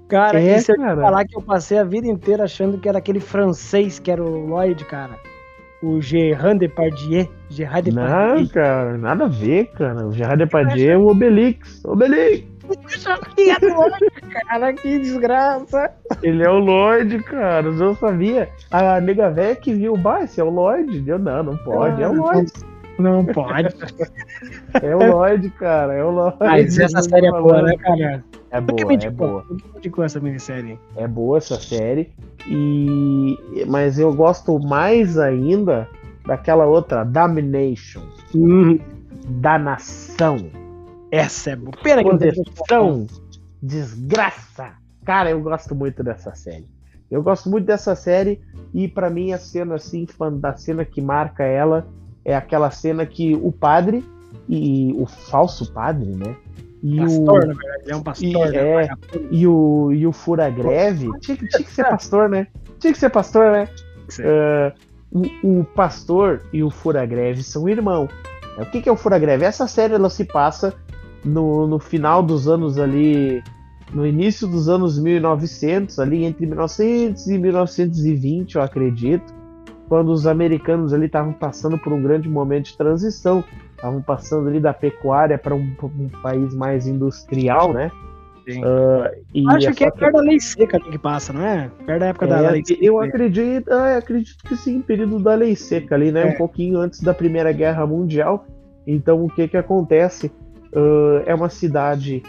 Cara, 0.08 0.40
é, 0.40 0.58
se 0.58 0.70
eu 0.70 0.76
cara. 0.76 1.00
falar 1.00 1.24
que 1.24 1.36
eu 1.36 1.42
passei 1.42 1.78
a 1.78 1.84
vida 1.84 2.06
inteira 2.06 2.44
achando 2.44 2.78
que 2.78 2.88
era 2.88 2.98
aquele 2.98 3.18
francês 3.18 3.98
que 3.98 4.10
era 4.10 4.22
o 4.22 4.46
Lloyd, 4.46 4.84
cara. 4.84 5.18
O 5.82 6.00
Gerard 6.00 6.58
Depardieu. 6.60 7.28
Gerard 7.50 7.90
Não, 7.90 8.04
Depardieu. 8.04 8.48
cara, 8.50 8.96
nada 8.96 9.24
a 9.24 9.28
ver, 9.28 9.66
cara. 9.72 10.06
O 10.06 10.12
Gerard 10.12 10.38
Depardieu 10.44 10.92
é 10.92 10.96
o 10.96 11.08
Obelix. 11.08 11.84
Obelix! 11.84 12.44
Lloyd, 13.60 14.10
cara, 14.30 14.72
que 14.72 14.98
desgraça. 15.00 15.90
Ele 16.22 16.42
é 16.44 16.48
o 16.48 16.58
Lloyd, 16.58 17.18
cara. 17.24 17.66
Eu 17.66 17.72
não 17.72 17.94
sabia. 17.96 18.48
A 18.70 19.00
nega 19.00 19.30
velha 19.30 19.56
que 19.56 19.74
viu, 19.74 19.96
bah, 19.96 20.22
esse 20.22 20.40
é 20.40 20.44
o 20.44 20.50
Lloyd. 20.50 21.02
Eu, 21.06 21.18
não, 21.18 21.42
não 21.42 21.56
pode. 21.58 22.02
É 22.02 22.08
o 22.08 22.12
Lloyd. 22.14 22.52
Não 22.98 23.24
pode. 23.24 23.74
É 24.82 24.94
o 24.94 24.98
Lloyd, 24.98 25.50
cara. 25.50 25.94
É 25.94 26.04
o 26.04 26.10
Lloyd. 26.10 26.36
Mas 26.40 26.78
essa 26.78 27.02
série 27.02 27.26
é 27.26 27.30
boa, 27.30 27.62
né, 27.62 27.76
cara? 27.76 28.24
É 28.52 28.60
Por 28.60 28.74
que 28.74 28.84
boa, 28.84 28.96
me 28.96 29.04
é 29.04 29.10
boa. 29.10 29.42
Por 29.42 29.56
que 29.56 29.64
me 29.64 29.78
indicou 29.78 30.04
essa 30.04 30.20
minissérie? 30.20 30.78
É 30.94 31.08
boa 31.08 31.38
essa 31.38 31.58
série. 31.58 32.12
E 32.46 33.66
mas 33.66 33.98
eu 33.98 34.12
gosto 34.14 34.58
mais 34.60 35.18
ainda 35.18 35.88
daquela 36.26 36.66
outra, 36.66 37.02
Domination, 37.02 38.02
Hum, 38.34 38.78
da 39.40 39.58
nação, 39.58 40.50
essa 41.10 41.50
é 41.50 41.56
boa. 41.56 41.72
Que 41.72 41.96
não 41.96 41.96
tem 41.96 42.04
condenação, 42.04 43.06
desgraça. 43.62 44.74
Cara, 45.04 45.30
eu 45.30 45.40
gosto 45.40 45.74
muito 45.74 46.02
dessa 46.04 46.34
série. 46.34 46.68
Eu 47.10 47.22
gosto 47.22 47.50
muito 47.50 47.66
dessa 47.66 47.94
série 47.94 48.40
e 48.72 48.86
pra 48.86 49.10
mim 49.10 49.32
a 49.32 49.38
cena 49.38 49.74
assim, 49.74 50.06
da 50.40 50.56
cena 50.56 50.84
que 50.84 51.00
marca 51.00 51.44
ela 51.44 51.86
é 52.24 52.34
aquela 52.34 52.70
cena 52.70 53.04
que 53.04 53.34
o 53.34 53.50
padre 53.50 54.04
e 54.48 54.94
o 54.96 55.06
falso 55.06 55.72
padre, 55.72 56.10
né? 56.10 56.36
E 56.82 56.96
pastor, 56.96 57.44
o 57.44 57.46
na 57.46 57.54
verdade. 57.54 57.82
Ele 57.84 57.92
é 57.92 57.96
um 57.96 58.00
E, 58.00 58.02
pastor. 58.02 58.50
né? 58.50 58.56
é, 58.84 58.88
e 59.30 59.46
o, 59.46 59.92
e 59.92 60.06
o 60.06 60.12
Fura 60.12 60.50
Greve. 60.50 61.08
Tinha, 61.20 61.36
que- 61.36 61.46
tinha 61.46 61.64
que 61.64 61.70
ser 61.72 61.84
pastor, 61.88 62.28
né? 62.28 62.46
Tinha 62.78 62.92
que 62.92 62.98
ser 62.98 63.10
pastor, 63.10 63.52
né? 63.52 63.68
Ah, 64.20 64.72
o, 65.42 65.60
o 65.60 65.64
pastor 65.64 66.42
e 66.52 66.62
o 66.62 66.70
Fura 66.70 67.04
Greve 67.06 67.42
são 67.42 67.68
irmãos. 67.68 68.10
O 68.58 68.66
que, 68.66 68.82
que 68.82 68.88
é 68.88 68.92
o 68.92 68.96
Fura 68.96 69.18
Greve? 69.18 69.44
Essa 69.44 69.66
série 69.66 69.94
ela 69.94 70.10
se 70.10 70.24
passa 70.24 70.74
no, 71.24 71.66
no 71.66 71.78
final 71.78 72.22
dos 72.22 72.48
anos 72.48 72.78
ali. 72.78 73.42
No 73.92 74.06
início 74.06 74.48
dos 74.48 74.68
anos 74.70 74.98
1900, 74.98 75.98
ali 75.98 76.24
entre 76.24 76.46
1900 76.46 77.26
e 77.28 77.36
1920, 77.38 78.56
eu 78.56 78.62
acredito, 78.62 79.34
quando 79.86 80.08
os 80.10 80.26
americanos 80.26 80.94
ali 80.94 81.04
estavam 81.06 81.32
passando 81.34 81.76
por 81.78 81.92
um 81.92 82.02
grande 82.02 82.26
momento 82.28 82.66
de 82.70 82.76
transição, 82.78 83.44
estavam 83.82 84.00
passando 84.00 84.48
ali 84.48 84.60
da 84.60 84.72
pecuária 84.72 85.36
para 85.36 85.54
um, 85.54 85.74
um 85.82 86.08
país 86.22 86.54
mais 86.54 86.86
industrial, 86.86 87.72
né? 87.72 87.90
Sim. 88.48 88.62
Ah, 88.64 89.10
e 89.34 89.44
Acho 89.48 89.70
é 89.70 89.72
que 89.74 89.84
é 89.84 89.88
só 89.90 89.96
perto 89.96 90.12
da 90.14 90.20
lei 90.20 90.40
seca 90.40 90.78
que 90.78 90.98
passa, 90.98 91.32
não 91.32 91.44
é? 91.44 91.68
Perto 91.84 92.00
da 92.00 92.06
época 92.06 92.26
da 92.28 92.38
é, 92.38 92.50
lei 92.52 92.64
seca. 92.64 92.84
eu 92.84 93.00
acredito, 93.00 93.70
ah, 93.72 93.96
acredito 93.96 94.42
que 94.44 94.56
sim, 94.56 94.80
período 94.80 95.18
da 95.18 95.34
lei 95.34 95.56
seca 95.56 95.96
ali, 95.96 96.12
né? 96.12 96.22
É. 96.22 96.26
Um 96.26 96.36
pouquinho 96.38 96.78
antes 96.78 97.00
da 97.00 97.12
Primeira 97.12 97.52
Guerra 97.52 97.84
Mundial. 97.86 98.46
Então 98.86 99.24
o 99.24 99.28
que 99.28 99.48
que 99.48 99.56
acontece? 99.56 100.30
Ah, 100.74 101.22
é 101.26 101.34
uma 101.34 101.48
cidade, 101.48 102.22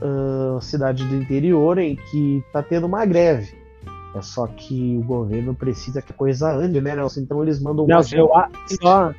ah, 0.00 0.58
cidade 0.60 1.04
do 1.04 1.16
interior 1.16 1.78
em 1.78 1.96
que 1.96 2.42
tá 2.52 2.62
tendo 2.62 2.86
uma 2.86 3.04
greve. 3.04 3.60
É 4.14 4.20
só 4.20 4.46
que 4.46 4.96
o 4.98 5.02
governo 5.04 5.54
precisa 5.54 6.02
que 6.02 6.12
a 6.12 6.14
coisa 6.14 6.52
ande, 6.52 6.80
né, 6.80 6.94
Nelson? 6.94 7.20
Então 7.20 7.42
eles 7.42 7.60
mandam 7.60 7.86
Não, 7.86 7.96
mais 7.96 8.12
eu 8.12 8.34
a- 8.36 8.48
só 8.80 9.12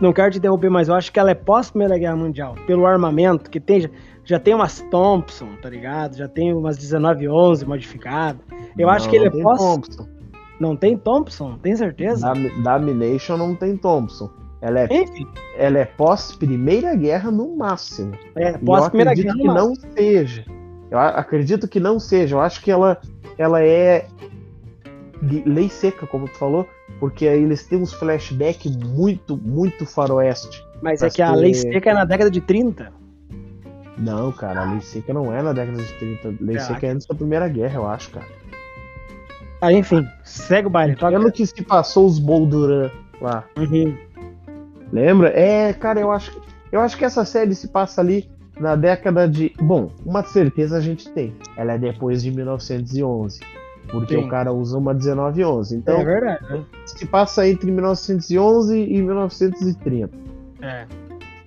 não 0.00 0.12
quero 0.12 0.30
te 0.32 0.38
interromper, 0.38 0.68
mas 0.70 0.88
eu 0.88 0.94
acho 0.94 1.12
que 1.12 1.18
ela 1.18 1.30
é 1.30 1.34
pós 1.34 1.70
Primeira 1.70 1.96
Guerra 1.98 2.16
Mundial, 2.16 2.54
pelo 2.66 2.86
armamento 2.86 3.50
que 3.50 3.58
tem, 3.60 3.80
já, 3.80 3.88
já 4.24 4.38
tem 4.38 4.54
umas 4.54 4.80
Thompson, 4.90 5.48
tá 5.62 5.68
ligado? 5.70 6.16
Já 6.16 6.28
tem 6.28 6.52
umas 6.52 6.76
1911 6.78 7.64
modificadas. 7.66 8.40
Eu 8.78 8.88
acho 8.90 9.04
Não, 9.06 9.10
que 9.10 9.16
ele 9.16 9.26
é 9.28 9.42
pós. 9.42 9.58
Thompson. 9.58 10.06
Não 10.60 10.74
tem 10.76 10.96
Thompson, 10.96 11.58
tem 11.62 11.76
certeza? 11.76 12.32
Dam- 12.32 12.62
Domination 12.78 13.36
não 13.36 13.54
tem 13.54 13.76
Thompson. 13.76 14.30
Ela 14.62 14.80
é, 14.80 14.86
Enfim, 15.02 15.26
ela 15.58 15.78
é 15.78 15.84
pós 15.84 16.34
Primeira 16.34 16.94
Guerra 16.94 17.30
no 17.30 17.54
máximo. 17.56 18.12
é 18.34 18.54
eu 18.54 18.58
pós 18.60 18.88
Primeira 18.88 19.10
acredito 19.12 19.34
Guerra 19.34 19.42
que 19.42 19.46
Mundial. 19.48 19.68
não 19.68 19.74
seja. 19.96 20.44
Eu 20.90 20.98
acredito 20.98 21.68
que 21.68 21.78
não 21.80 21.98
seja. 22.00 22.36
Eu 22.36 22.40
acho 22.40 22.62
que 22.62 22.70
ela, 22.70 22.98
ela 23.36 23.62
é 23.62 24.06
de 25.22 25.42
lei 25.46 25.68
seca, 25.68 26.06
como 26.06 26.26
tu 26.28 26.36
falou, 26.38 26.66
porque 26.98 27.26
aí 27.26 27.42
eles 27.42 27.66
têm 27.66 27.78
uns 27.78 27.92
flashbacks 27.92 28.76
muito, 28.76 29.36
muito 29.36 29.84
faroeste. 29.86 30.64
Mas 30.82 31.02
é 31.02 31.10
que 31.10 31.22
a 31.22 31.34
lei 31.34 31.54
seca 31.54 31.90
é 31.90 31.94
na 31.94 32.04
década 32.04 32.30
de 32.30 32.40
30. 32.40 32.92
Não, 33.98 34.30
cara, 34.32 34.62
a 34.62 34.70
lei 34.70 34.80
seca 34.80 35.12
não 35.12 35.32
é 35.32 35.42
na 35.42 35.52
década 35.52 35.82
de 35.82 35.92
30. 35.94 36.28
A 36.28 36.32
lei 36.40 36.58
seca 36.58 36.86
é 36.86 36.90
antes 36.90 37.06
da 37.06 37.14
Primeira 37.14 37.48
Guerra, 37.48 37.76
eu 37.76 37.86
acho, 37.86 38.10
cara. 38.10 38.26
Ah, 39.60 39.72
enfim, 39.72 40.06
segue 40.22 40.66
o 40.66 40.70
baile. 40.70 40.94
Toca. 40.96 41.12
Pelo 41.12 41.32
que 41.32 41.46
se 41.46 41.62
passou 41.62 42.06
os 42.06 42.18
Bolduran 42.18 42.90
lá. 43.20 43.44
Uhum. 43.56 43.96
Lembra? 44.92 45.28
É, 45.30 45.72
cara, 45.72 45.98
eu 45.98 46.12
acho, 46.12 46.40
eu 46.70 46.80
acho 46.80 46.96
que 46.96 47.04
essa 47.04 47.24
série 47.24 47.54
se 47.54 47.68
passa 47.68 48.00
ali 48.00 48.28
na 48.58 48.76
década 48.76 49.28
de. 49.28 49.52
Bom, 49.60 49.90
uma 50.04 50.22
certeza 50.22 50.76
a 50.76 50.80
gente 50.80 51.08
tem. 51.10 51.34
Ela 51.56 51.72
é 51.72 51.78
depois 51.78 52.22
de 52.22 52.30
1911. 52.30 53.40
Porque 53.90 54.16
Sim. 54.16 54.24
o 54.24 54.28
cara 54.28 54.52
usa 54.52 54.76
uma 54.78 54.92
1911. 54.92 55.76
Então, 55.76 56.00
é 56.00 56.04
verdade. 56.04 56.44
né? 56.50 56.64
se 56.84 57.06
passa 57.06 57.48
entre 57.48 57.70
1911 57.70 58.78
e 58.78 59.02
1930. 59.02 60.10
É. 60.60 60.86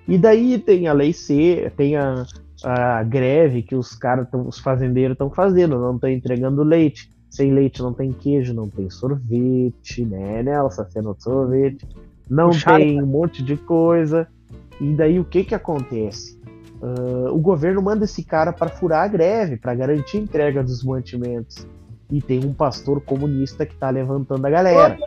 E 0.08 0.18
daí 0.18 0.58
tem 0.58 0.88
a 0.88 0.94
lei 0.94 1.14
C, 1.14 1.72
tem 1.76 1.96
a, 1.96 2.26
a 2.64 3.04
greve 3.04 3.62
que 3.62 3.76
os 3.76 3.94
caras, 3.94 4.28
os 4.34 4.60
fazendeiros 4.60 5.14
estão 5.14 5.30
fazendo, 5.30 5.78
não 5.78 5.96
estão 5.96 6.10
entregando 6.10 6.64
leite. 6.64 7.10
Sem 7.30 7.54
leite 7.54 7.82
não 7.82 7.94
tem 7.94 8.12
queijo, 8.12 8.54
não 8.54 8.68
tem 8.68 8.90
sorvete, 8.90 10.04
né, 10.04 10.42
Nelson? 10.42 10.86
Cena 10.90 11.14
de 11.14 11.24
sorvete. 11.24 11.88
não 12.28 12.50
Puxaram, 12.50 12.80
tem 12.80 13.04
um 13.04 13.06
monte 13.06 13.44
de 13.44 13.56
coisa. 13.56 14.28
E 14.82 14.94
daí 14.94 15.20
o 15.20 15.26
que 15.26 15.44
que 15.44 15.54
acontece? 15.54 16.40
Uh, 16.82 17.32
o 17.32 17.38
governo 17.40 17.82
manda 17.82 18.06
esse 18.06 18.24
cara 18.24 18.54
para 18.54 18.70
furar 18.70 19.04
a 19.04 19.08
greve, 19.08 19.58
para 19.58 19.76
garantir 19.76 20.18
a 20.18 20.22
entrega 20.22 20.64
dos 20.64 20.84
mantimentos. 20.84 21.68
E 22.12 22.22
tem 22.22 22.43
um 22.43 22.53
pastor 22.53 23.01
comunista 23.01 23.66
que 23.66 23.76
tá 23.76 23.89
levantando 23.89 24.45
a 24.45 24.49
galera. 24.49 24.97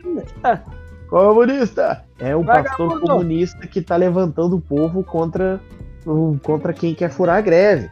Comunista! 1.09 2.05
É 2.19 2.35
um 2.35 2.45
pastor 2.45 3.01
comunista 3.01 3.67
que 3.67 3.83
tá 3.83 3.97
levantando 3.97 4.57
o 4.57 4.61
povo 4.61 5.05
contra, 5.05 5.61
contra 6.43 6.73
quem 6.73 6.95
quer 6.95 7.11
furar 7.11 7.37
a 7.37 7.41
greve. 7.41 7.91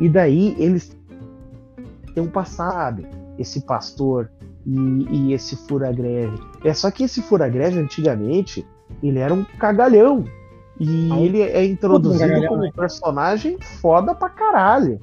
E 0.00 0.08
daí 0.08 0.56
eles 0.58 0.96
têm 2.14 2.24
um 2.24 2.28
passado, 2.28 3.06
esse 3.38 3.60
pastor 3.60 4.30
e, 4.66 5.06
e 5.10 5.32
esse 5.32 5.54
fura-greve. 5.54 6.36
É 6.64 6.74
só 6.74 6.90
que 6.90 7.04
esse 7.04 7.22
fura-greve, 7.22 7.78
antigamente, 7.78 8.66
ele 9.02 9.18
era 9.18 9.32
um 9.32 9.44
cagalhão. 9.44 10.24
E 10.78 11.08
Não. 11.08 11.18
ele 11.20 11.42
é 11.42 11.64
introduzido 11.64 12.46
como 12.48 12.62
né? 12.62 12.68
um 12.68 12.72
personagem 12.72 13.58
foda 13.80 14.14
pra 14.14 14.28
caralho. 14.28 15.00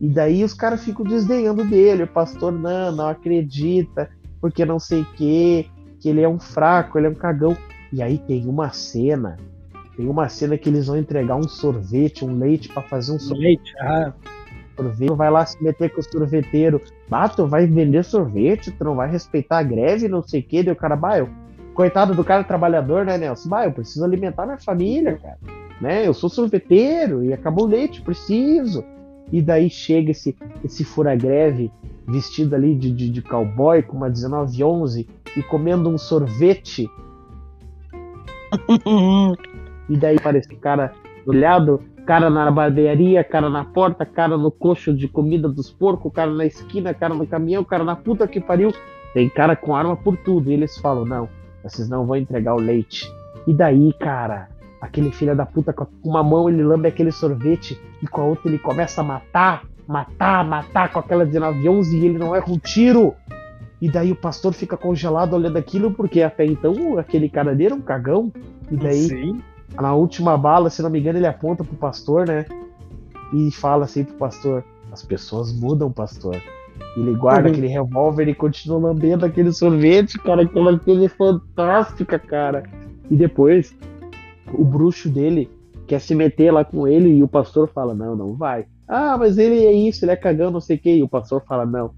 E 0.00 0.08
daí 0.08 0.42
os 0.42 0.54
caras 0.54 0.82
ficam 0.82 1.04
desdenhando 1.04 1.64
dele. 1.64 2.04
O 2.04 2.08
pastor, 2.08 2.52
não, 2.52 2.90
não 2.90 3.08
acredita, 3.08 4.08
porque 4.40 4.64
não 4.64 4.78
sei 4.78 5.02
o 5.02 5.06
quê, 5.16 5.66
que 6.00 6.08
ele 6.08 6.22
é 6.22 6.28
um 6.28 6.40
fraco, 6.40 6.98
ele 6.98 7.06
é 7.06 7.10
um 7.10 7.14
cagão. 7.14 7.56
E 7.92 8.02
aí 8.02 8.18
tem 8.18 8.46
uma 8.46 8.70
cena, 8.70 9.36
tem 9.96 10.08
uma 10.08 10.28
cena 10.28 10.56
que 10.56 10.68
eles 10.68 10.86
vão 10.86 10.96
entregar 10.96 11.36
um 11.36 11.46
sorvete, 11.46 12.24
um 12.24 12.38
leite 12.38 12.68
pra 12.68 12.82
fazer 12.82 13.12
um 13.12 13.18
sorvete. 13.18 13.74
Ah, 13.80 14.12
sorvete, 14.76 15.14
vai 15.14 15.30
lá 15.30 15.44
se 15.44 15.62
meter 15.62 15.90
com 15.90 16.00
o 16.00 16.04
sorveteiro. 16.04 16.80
Ah, 17.10 17.28
tu 17.28 17.46
vai 17.46 17.66
vender 17.66 18.04
sorvete, 18.04 18.70
tu 18.70 18.84
não 18.84 18.94
vai 18.94 19.10
respeitar 19.10 19.58
a 19.58 19.62
greve, 19.62 20.08
não 20.08 20.22
sei 20.22 20.40
o 20.40 20.44
que. 20.44 20.62
Deu 20.62 20.72
o 20.72 20.76
cara, 20.76 20.96
bah, 20.96 21.18
eu, 21.18 21.28
coitado 21.74 22.14
do 22.14 22.24
cara 22.24 22.44
trabalhador, 22.44 23.04
né, 23.04 23.18
Nelson? 23.18 23.48
Bah, 23.48 23.64
eu 23.64 23.72
preciso 23.72 24.04
alimentar 24.04 24.46
minha 24.46 24.58
família, 24.58 25.18
cara. 25.18 25.38
Né? 25.80 26.06
Eu 26.06 26.14
sou 26.14 26.30
sorveteiro 26.30 27.24
e 27.24 27.32
acabou 27.32 27.64
o 27.66 27.68
leite, 27.68 28.00
preciso. 28.00 28.84
E 29.32 29.40
daí 29.40 29.70
chega 29.70 30.10
esse, 30.10 30.36
esse 30.64 30.84
fura-greve 30.84 31.70
vestido 32.06 32.54
ali 32.54 32.74
de, 32.74 32.90
de, 32.90 33.08
de 33.08 33.22
cowboy 33.22 33.82
com 33.82 33.96
uma 33.96 34.08
1911 34.08 35.08
e 35.36 35.42
comendo 35.44 35.88
um 35.88 35.96
sorvete 35.96 36.88
e 39.88 39.96
daí 39.96 40.18
parece 40.20 40.54
cara 40.56 40.92
olhado, 41.26 41.80
cara 42.06 42.28
na 42.28 42.50
barbearia, 42.50 43.22
cara 43.22 43.48
na 43.48 43.64
porta, 43.64 44.04
cara 44.04 44.36
no 44.36 44.50
coxo 44.50 44.92
de 44.92 45.06
comida 45.06 45.48
dos 45.48 45.70
porcos, 45.70 46.12
cara 46.12 46.30
na 46.32 46.44
esquina, 46.44 46.92
cara 46.92 47.14
no 47.14 47.26
caminhão, 47.26 47.64
cara 47.64 47.84
na 47.84 47.96
puta 47.96 48.26
que 48.26 48.40
pariu. 48.40 48.72
Tem 49.14 49.28
cara 49.28 49.56
com 49.56 49.74
arma 49.74 49.96
por 49.96 50.16
tudo. 50.16 50.50
E 50.50 50.54
eles 50.54 50.76
falam: 50.78 51.04
não, 51.04 51.28
vocês 51.62 51.88
não 51.88 52.06
vão 52.06 52.16
entregar 52.16 52.54
o 52.54 52.60
leite. 52.60 53.10
E 53.46 53.52
daí, 53.52 53.92
cara, 53.94 54.48
aquele 54.80 55.10
filho 55.12 55.36
da 55.36 55.44
puta 55.44 55.72
com 55.72 55.86
uma 56.02 56.22
mão 56.22 56.48
ele 56.48 56.62
lambe 56.62 56.88
aquele 56.88 57.12
sorvete 57.12 57.78
e 58.02 58.06
com 58.06 58.20
a 58.22 58.24
outra 58.24 58.48
ele 58.48 58.58
começa 58.58 59.00
a 59.00 59.04
matar, 59.04 59.64
matar, 59.86 60.44
matar 60.44 60.92
com 60.92 60.98
aquela 60.98 61.24
1911 61.24 61.96
e 61.98 62.06
ele 62.06 62.18
não 62.18 62.34
erra 62.34 62.50
um 62.50 62.58
tiro. 62.58 63.14
E 63.80 63.90
daí 63.90 64.12
o 64.12 64.16
pastor 64.16 64.52
fica 64.52 64.76
congelado 64.76 65.34
olhando 65.34 65.56
aquilo, 65.56 65.90
porque 65.90 66.22
até 66.22 66.44
então 66.44 66.98
aquele 66.98 67.28
cara 67.28 67.52
dele 67.54 67.66
era 67.66 67.74
um 67.74 67.80
cagão. 67.80 68.30
E 68.70 68.76
daí 68.76 69.08
sim. 69.08 69.40
na 69.80 69.94
última 69.94 70.36
bala, 70.36 70.68
se 70.68 70.82
não 70.82 70.90
me 70.90 71.00
engano, 71.00 71.18
ele 71.18 71.26
aponta 71.26 71.64
pro 71.64 71.76
pastor, 71.76 72.26
né? 72.26 72.44
E 73.32 73.50
fala 73.50 73.84
assim 73.84 74.04
pro 74.04 74.14
pastor: 74.16 74.64
As 74.92 75.02
pessoas 75.02 75.52
mudam, 75.52 75.90
pastor. 75.90 76.36
Ele 76.96 77.14
guarda 77.14 77.48
Uhum. 77.48 77.52
aquele 77.52 77.68
revólver 77.68 78.28
e 78.28 78.34
continua 78.34 78.78
lambendo 78.78 79.24
aquele 79.24 79.52
sorvete, 79.52 80.18
cara. 80.18 80.42
Aquela 80.42 80.78
coisa 80.78 81.08
fantástica, 81.08 82.18
cara. 82.18 82.64
E 83.10 83.16
depois, 83.16 83.74
o 84.52 84.64
bruxo 84.64 85.08
dele 85.08 85.50
quer 85.86 86.00
se 86.00 86.14
meter 86.14 86.52
lá 86.52 86.64
com 86.64 86.86
ele 86.86 87.08
e 87.10 87.22
o 87.22 87.28
pastor 87.28 87.68
fala: 87.68 87.94
Não, 87.94 88.14
não 88.14 88.34
vai. 88.34 88.66
Ah, 88.86 89.16
mas 89.18 89.38
ele 89.38 89.64
é 89.64 89.72
isso, 89.72 90.04
ele 90.04 90.12
é 90.12 90.16
cagão, 90.16 90.50
não 90.50 90.60
sei 90.60 90.76
o 90.76 90.80
quê. 90.80 90.96
E 90.96 91.02
o 91.02 91.08
pastor 91.08 91.42
fala: 91.46 91.66
Não, 91.66 91.92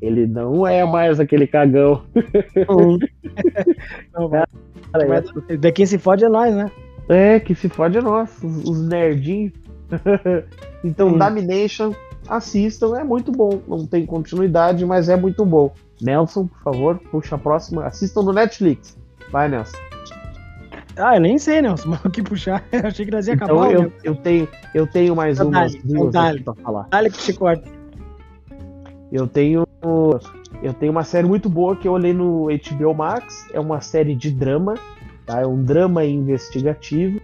ele 0.00 0.26
não 0.26 0.66
é 0.66 0.84
mais 0.84 1.18
aquele 1.20 1.46
cagão. 1.46 2.02
Não, 4.12 4.28
vai. 4.28 4.44
Cara, 4.92 5.08
Mas 5.08 5.60
daqui 5.60 5.86
se 5.86 5.98
fode 5.98 6.24
é 6.24 6.28
nós, 6.28 6.54
né? 6.54 6.70
É, 7.08 7.40
que 7.40 7.54
se 7.54 7.68
fode 7.68 7.98
é 7.98 8.00
nós, 8.00 8.30
os, 8.42 8.64
os 8.64 8.88
nerdinhos. 8.88 9.52
então, 10.84 11.10
Sim. 11.10 11.18
Domination, 11.18 11.94
assistam, 12.28 12.96
é 12.96 13.04
muito 13.04 13.32
bom. 13.32 13.60
Não 13.66 13.86
tem 13.86 14.04
continuidade, 14.04 14.84
mas 14.84 15.08
é 15.08 15.16
muito 15.16 15.44
bom. 15.44 15.72
Nelson, 16.00 16.46
por 16.46 16.60
favor, 16.62 17.00
puxa 17.10 17.36
a 17.36 17.38
próxima. 17.38 17.84
Assistam 17.84 18.22
no 18.22 18.32
Netflix. 18.32 18.96
Vai, 19.30 19.48
Nelson. 19.48 19.76
Ah, 20.96 21.16
eu 21.16 21.20
nem 21.20 21.38
sei, 21.38 21.60
Nelson, 21.60 21.90
mas 21.90 22.04
o 22.04 22.10
que 22.10 22.22
puxar? 22.22 22.64
Eu 22.72 22.86
achei 22.88 23.04
que 23.04 23.10
nós 23.12 23.26
ia 23.28 23.34
acabar. 23.34 23.52
Então, 23.70 23.70
eu, 23.84 23.92
eu, 24.02 24.14
tenho, 24.16 24.48
eu 24.74 24.86
tenho 24.86 25.14
mais 25.14 25.36
Então 25.38 25.48
umas 25.50 25.74
duas 25.74 26.08
então 26.08 26.22
aqui 26.24 26.42
pra 26.42 26.54
falar. 26.54 26.88
Dale 26.90 27.10
que 27.10 27.18
te 27.18 27.32
corta. 27.34 27.68
Eu 29.12 29.26
tenho. 29.26 29.66
Eu 30.62 30.72
tenho 30.72 30.90
uma 30.90 31.04
série 31.04 31.26
muito 31.26 31.48
boa 31.50 31.76
que 31.76 31.86
eu 31.86 31.92
olhei 31.92 32.12
no 32.14 32.46
HBO 32.46 32.94
Max. 32.94 33.46
É 33.52 33.60
uma 33.60 33.80
série 33.80 34.14
de 34.14 34.30
drama, 34.30 34.74
tá? 35.26 35.40
É 35.40 35.46
um 35.46 35.62
drama 35.62 36.04
investigativo. 36.04 37.20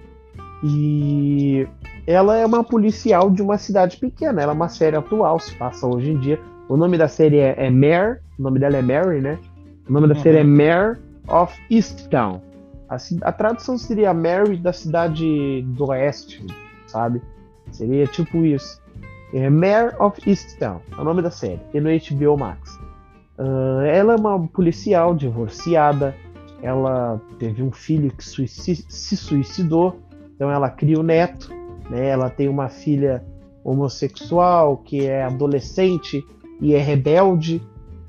E 0.62 1.66
ela 2.06 2.36
é 2.36 2.44
uma 2.46 2.62
policial 2.62 3.30
de 3.30 3.42
uma 3.42 3.56
cidade 3.58 3.96
pequena. 3.96 4.42
Ela 4.42 4.52
é 4.52 4.54
uma 4.54 4.68
série 4.68 4.96
atual, 4.96 5.38
se 5.38 5.54
passa 5.54 5.86
hoje 5.86 6.10
em 6.12 6.18
dia. 6.18 6.38
O 6.68 6.76
nome 6.76 6.96
da 6.98 7.08
série 7.08 7.38
é, 7.38 7.54
é 7.66 7.70
Mare. 7.70 8.18
O 8.38 8.42
nome 8.42 8.58
dela 8.60 8.76
é 8.76 8.82
Mary, 8.82 9.20
né? 9.20 9.38
O 9.88 9.92
nome 9.92 10.08
da 10.08 10.14
Uhum. 10.14 10.20
série 10.22 10.38
é 10.38 10.44
Mare 10.44 10.98
of 11.28 11.58
Easttown. 11.70 12.40
A, 12.92 13.28
a 13.28 13.32
tradução 13.32 13.78
seria 13.78 14.12
Mary 14.12 14.58
da 14.58 14.72
cidade 14.72 15.62
do 15.62 15.86
oeste, 15.86 16.44
sabe? 16.86 17.22
Seria 17.70 18.06
tipo 18.06 18.44
isso. 18.44 18.82
É 19.32 19.48
Mare 19.48 19.96
of 19.98 20.20
Easttown, 20.28 20.82
é 20.94 21.00
o 21.00 21.04
nome 21.04 21.22
da 21.22 21.30
série, 21.30 21.60
e 21.72 21.80
no 21.80 21.88
HBO 21.88 22.36
Max. 22.36 22.78
Ah, 23.38 23.86
ela 23.86 24.12
é 24.12 24.16
uma 24.16 24.46
policial 24.48 25.14
divorciada, 25.14 26.14
ela 26.62 27.18
teve 27.38 27.62
um 27.62 27.72
filho 27.72 28.12
que 28.12 28.22
se 28.22 29.16
suicidou, 29.16 29.98
então 30.34 30.50
ela 30.50 30.68
cria 30.68 31.00
o 31.00 31.02
neto, 31.02 31.50
né? 31.88 32.08
Ela 32.08 32.28
tem 32.28 32.46
uma 32.46 32.68
filha 32.68 33.24
homossexual 33.64 34.76
que 34.76 35.06
é 35.06 35.24
adolescente 35.24 36.22
e 36.60 36.74
é 36.74 36.78
rebelde, 36.78 37.62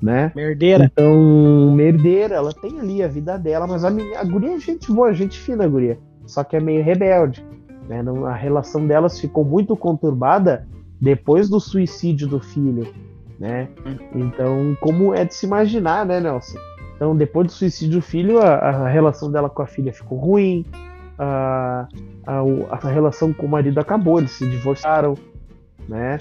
né? 0.04 0.30
Merdeira. 0.36 0.84
Então, 0.84 1.72
merdeira, 1.74 2.34
ela 2.34 2.52
tem 2.52 2.78
ali 2.78 3.02
a 3.02 3.08
vida 3.08 3.38
dela, 3.38 3.66
mas 3.66 3.84
a, 3.84 3.90
menina, 3.90 4.18
a 4.20 4.24
guria 4.24 4.54
é 4.54 4.60
gente 4.60 4.92
boa, 4.92 5.12
gente 5.14 5.38
fina, 5.38 5.64
a 5.64 5.68
guria. 5.68 5.98
Só 6.26 6.44
que 6.44 6.56
é 6.56 6.60
meio 6.60 6.84
rebelde. 6.84 7.44
Né? 7.88 8.02
Não- 8.02 8.26
A 8.26 8.34
relação 8.34 8.86
delas 8.86 9.18
ficou 9.18 9.44
muito 9.44 9.74
conturbada 9.76 10.66
depois 11.00 11.48
do 11.48 11.58
suicídio 11.58 12.28
do 12.28 12.38
filho. 12.38 12.86
Né? 13.40 13.68
Então, 14.14 14.76
como 14.80 15.14
é 15.14 15.24
de 15.24 15.34
se 15.34 15.46
imaginar, 15.46 16.04
né, 16.06 16.20
Nelson? 16.20 16.58
Então, 16.96 17.16
depois 17.16 17.46
do 17.48 17.52
suicídio 17.52 17.98
do 17.98 18.02
filho, 18.02 18.38
a, 18.40 18.54
a 18.54 18.88
relação 18.88 19.30
dela 19.30 19.50
com 19.50 19.62
a 19.62 19.66
filha 19.66 19.92
ficou 19.92 20.16
ruim, 20.18 20.64
a, 21.18 21.88
a, 22.26 22.40
a 22.70 22.88
relação 22.88 23.32
com 23.32 23.46
o 23.46 23.48
marido 23.48 23.78
acabou, 23.80 24.18
eles 24.18 24.30
se 24.32 24.48
divorciaram, 24.48 25.14
né? 25.88 26.20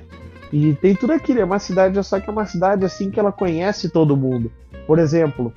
E 0.53 0.75
tem 0.75 0.95
tudo 0.95 1.13
aquilo, 1.13 1.39
é 1.39 1.43
uma 1.43 1.57
cidade, 1.57 2.01
só 2.03 2.19
que 2.19 2.29
é 2.29 2.31
uma 2.31 2.45
cidade 2.45 2.85
assim 2.85 3.09
que 3.09 3.19
ela 3.19 3.31
conhece 3.31 3.89
todo 3.89 4.15
mundo. 4.15 4.51
Por 4.85 4.99
exemplo, 4.99 5.51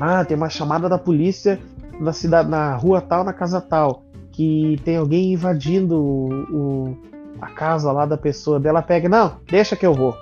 ah, 0.00 0.24
tem 0.24 0.36
uma 0.36 0.48
chamada 0.50 0.88
da 0.88 0.98
polícia 0.98 1.60
na 2.00 2.12
cidade, 2.12 2.50
na 2.50 2.74
rua 2.74 3.00
tal, 3.00 3.22
na 3.22 3.32
casa 3.32 3.60
tal, 3.60 4.02
que 4.32 4.76
tem 4.84 4.96
alguém 4.96 5.34
invadindo 5.34 5.96
o, 6.00 6.28
o- 6.52 6.96
a 7.40 7.46
casa 7.50 7.92
lá 7.92 8.04
da 8.06 8.16
pessoa 8.16 8.58
dela, 8.58 8.82
pega, 8.82 9.08
não, 9.08 9.36
deixa 9.48 9.76
que 9.76 9.86
eu 9.86 9.94
vou. 9.94 10.12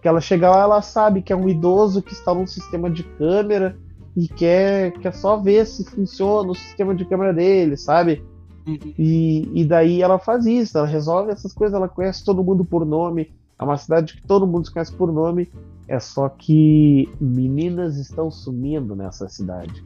Que 0.00 0.08
ela 0.08 0.22
chega 0.22 0.50
lá, 0.50 0.62
ela 0.62 0.80
sabe 0.80 1.20
que 1.20 1.30
é 1.30 1.36
um 1.36 1.46
idoso 1.46 2.00
que 2.02 2.14
está 2.14 2.32
num 2.32 2.46
sistema 2.46 2.90
de 2.90 3.02
câmera 3.02 3.76
e 4.16 4.26
quer, 4.26 4.92
quer 4.92 5.12
só 5.12 5.36
ver 5.36 5.66
se 5.66 5.84
funciona 5.84 6.50
o 6.50 6.54
sistema 6.54 6.94
de 6.94 7.04
câmera 7.04 7.34
dele, 7.34 7.76
sabe? 7.76 8.24
E, 8.66 9.48
e 9.52 9.64
daí 9.64 10.02
ela 10.02 10.18
faz 10.18 10.46
isso, 10.46 10.78
ela 10.78 10.86
resolve 10.86 11.30
essas 11.30 11.52
coisas, 11.52 11.74
ela 11.74 11.88
conhece 11.88 12.24
todo 12.24 12.42
mundo 12.42 12.64
por 12.64 12.84
nome. 12.84 13.30
É 13.58 13.64
uma 13.64 13.76
cidade 13.76 14.14
que 14.14 14.26
todo 14.26 14.46
mundo 14.46 14.66
se 14.66 14.72
conhece 14.72 14.92
por 14.92 15.12
nome. 15.12 15.50
É 15.86 16.00
só 16.00 16.28
que 16.28 17.08
meninas 17.20 17.96
estão 17.96 18.30
sumindo 18.30 18.96
nessa 18.96 19.28
cidade. 19.28 19.84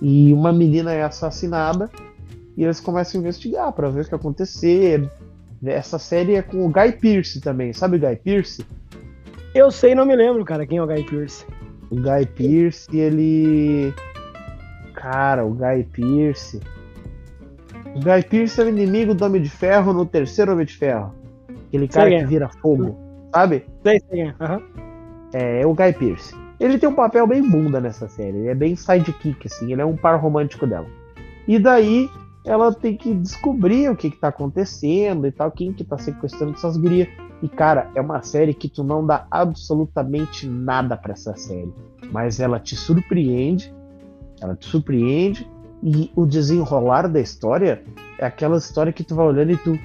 E 0.00 0.32
uma 0.32 0.52
menina 0.52 0.92
é 0.92 1.02
assassinada 1.02 1.88
e 2.56 2.64
eles 2.64 2.80
começam 2.80 3.18
a 3.18 3.22
investigar 3.22 3.72
para 3.72 3.88
ver 3.88 4.04
o 4.04 4.08
que 4.08 4.14
acontecer. 4.14 5.08
Essa 5.64 5.98
série 5.98 6.34
é 6.34 6.42
com 6.42 6.66
o 6.66 6.68
Guy 6.68 6.92
Pearce 6.92 7.40
também, 7.40 7.72
sabe 7.72 7.96
o 7.96 8.00
Guy 8.00 8.16
Pearce? 8.16 8.66
Eu 9.54 9.70
sei, 9.70 9.94
não 9.94 10.06
me 10.06 10.16
lembro, 10.16 10.44
cara, 10.44 10.66
quem 10.66 10.78
é 10.78 10.82
o 10.82 10.86
Guy 10.86 11.04
Pierce. 11.04 11.44
O 11.90 11.96
Guy 11.96 12.24
Pearce, 12.34 12.88
ele. 12.96 13.92
Cara, 14.94 15.44
o 15.44 15.50
Guy 15.50 15.84
Pearce. 15.92 16.58
O 17.94 18.00
Guy 18.00 18.22
Pearce 18.28 18.60
é 18.60 18.64
o 18.64 18.68
inimigo 18.68 19.14
do 19.14 19.24
Homem 19.24 19.42
de 19.42 19.50
Ferro 19.50 19.92
no 19.92 20.06
terceiro 20.06 20.52
Homem 20.52 20.64
de 20.64 20.74
Ferro. 20.74 21.14
Aquele 21.68 21.86
cara 21.88 22.08
Sei, 22.08 22.18
que 22.18 22.24
é. 22.24 22.26
vira 22.26 22.48
fogo, 22.48 22.96
sabe? 23.34 23.66
Sei, 23.82 24.00
sei. 24.08 24.20
é. 24.22 24.34
Aham. 24.40 24.62
É, 25.34 25.62
é 25.62 25.66
o 25.66 25.74
Guy 25.74 25.92
Pearce. 25.92 26.34
Ele 26.58 26.78
tem 26.78 26.88
um 26.88 26.94
papel 26.94 27.26
bem 27.26 27.42
bunda 27.42 27.80
nessa 27.80 28.08
série. 28.08 28.38
Ele 28.38 28.48
é 28.48 28.54
bem 28.54 28.76
sidekick, 28.76 29.46
assim. 29.46 29.72
Ele 29.72 29.82
é 29.82 29.84
um 29.84 29.96
par 29.96 30.18
romântico 30.18 30.66
dela. 30.66 30.86
E 31.46 31.58
daí 31.58 32.08
ela 32.44 32.72
tem 32.72 32.96
que 32.96 33.12
descobrir 33.14 33.90
o 33.90 33.96
que, 33.96 34.10
que 34.10 34.16
tá 34.16 34.28
acontecendo 34.28 35.26
e 35.26 35.32
tal, 35.32 35.50
quem 35.50 35.72
que 35.72 35.84
tá 35.84 35.98
sequestrando 35.98 36.54
essas 36.54 36.76
gurias. 36.76 37.08
E 37.42 37.48
cara, 37.48 37.90
é 37.94 38.00
uma 38.00 38.22
série 38.22 38.54
que 38.54 38.68
tu 38.68 38.84
não 38.84 39.04
dá 39.04 39.26
absolutamente 39.30 40.46
nada 40.48 40.96
para 40.96 41.12
essa 41.12 41.34
série, 41.34 41.72
mas 42.12 42.38
ela 42.38 42.60
te 42.60 42.76
surpreende, 42.76 43.74
ela 44.40 44.54
te 44.54 44.66
surpreende 44.66 45.48
e 45.82 46.10
o 46.14 46.24
desenrolar 46.24 47.08
da 47.08 47.20
história 47.20 47.82
é 48.18 48.24
aquela 48.24 48.56
história 48.56 48.92
que 48.92 49.02
tu 49.02 49.16
vai 49.16 49.26
olhando 49.26 49.50
e 49.50 49.56
tu, 49.56 49.76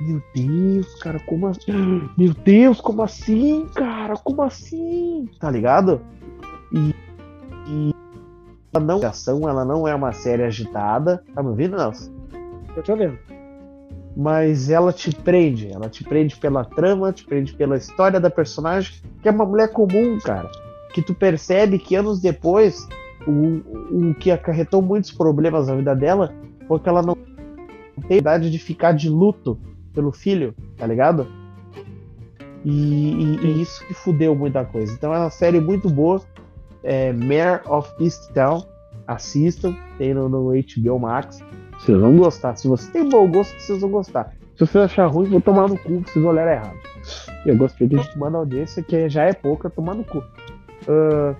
meu 0.00 0.22
Deus, 0.32 0.94
cara, 1.02 1.18
como 1.20 1.48
assim? 1.48 2.08
Meu 2.16 2.32
Deus, 2.32 2.80
como 2.80 3.02
assim, 3.02 3.66
cara? 3.74 4.14
Como 4.14 4.42
assim? 4.42 5.28
Tá 5.40 5.50
ligado? 5.50 6.00
E, 6.72 6.94
e 7.66 7.94
ela 8.72 8.84
não 8.84 9.04
ação, 9.04 9.48
ela 9.48 9.64
não 9.64 9.88
é 9.88 9.94
uma 9.94 10.12
série 10.12 10.44
agitada. 10.44 11.24
Tá 11.34 11.42
me 11.42 11.48
ouvindo, 11.48 11.76
Nelson? 11.76 12.12
Eu 12.76 12.82
tô 12.82 12.94
vendo. 12.94 13.18
Mas 14.16 14.70
ela 14.70 14.92
te 14.92 15.12
prende, 15.12 15.70
ela 15.72 15.88
te 15.88 16.04
prende 16.04 16.36
pela 16.36 16.64
trama, 16.64 17.12
te 17.12 17.24
prende 17.24 17.52
pela 17.54 17.76
história 17.76 18.20
da 18.20 18.30
personagem, 18.30 18.94
que 19.20 19.28
é 19.28 19.32
uma 19.32 19.44
mulher 19.44 19.72
comum, 19.72 20.18
cara. 20.20 20.48
Que 20.92 21.02
tu 21.02 21.14
percebe 21.14 21.78
que 21.78 21.96
anos 21.96 22.20
depois, 22.20 22.86
o, 23.28 24.10
o 24.10 24.14
que 24.14 24.30
acarretou 24.30 24.80
muitos 24.80 25.10
problemas 25.10 25.68
na 25.68 25.76
vida 25.76 25.94
dela 25.94 26.32
foi 26.66 26.78
que 26.80 26.88
ela 26.88 27.02
não 27.02 27.16
tem 28.06 28.18
idade 28.18 28.50
de 28.50 28.58
ficar 28.58 28.92
de 28.92 29.08
luto 29.08 29.58
pelo 29.92 30.12
filho, 30.12 30.54
tá 30.76 30.86
ligado? 30.86 31.26
E, 32.64 32.70
e, 32.70 33.46
e, 33.46 33.62
isso 33.62 33.86
que 33.86 33.94
fudeu 33.94 34.34
muita 34.34 34.64
coisa. 34.64 34.92
Então 34.92 35.14
é 35.14 35.18
uma 35.18 35.30
série 35.30 35.60
muito 35.60 35.88
boa 35.90 36.20
é, 36.82 37.12
Mayor 37.12 37.60
of 37.66 37.90
Easttown. 38.00 38.62
Assistam, 39.06 39.74
tem 39.96 40.12
no, 40.12 40.28
no 40.28 40.52
HBO 40.52 40.98
Max. 40.98 41.40
Vocês 41.78 41.98
vão 41.98 42.16
gostar. 42.16 42.56
Se 42.56 42.68
você 42.68 42.90
tem 42.90 43.08
bom 43.08 43.30
gosto, 43.30 43.58
vocês 43.58 43.80
vão 43.80 43.90
gostar. 43.90 44.34
Se 44.56 44.66
você 44.66 44.78
achar 44.78 45.06
ruim, 45.06 45.28
vou 45.30 45.40
tomar 45.40 45.68
no 45.68 45.78
cu, 45.78 46.00
vocês 46.00 46.24
olharem 46.24 46.54
errado. 46.54 46.76
Eu 47.46 47.56
gostei 47.56 47.86
de 47.86 47.96
gente 47.96 48.18
manda 48.18 48.38
audiência, 48.38 48.82
que 48.82 49.08
já 49.08 49.24
é 49.24 49.32
pouca, 49.32 49.70
tomar 49.70 49.94
no 49.94 50.04
cu. 50.04 50.18
Uh, 50.18 51.34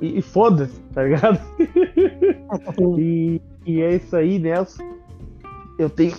e, 0.00 0.18
e 0.18 0.22
foda-se, 0.22 0.80
tá 0.92 1.02
ligado? 1.04 1.40
e, 2.98 3.40
e 3.66 3.80
é 3.80 3.96
isso 3.96 4.16
aí, 4.16 4.38
Nelson. 4.38 4.82
Eu 5.78 5.90
tenho, 5.90 6.14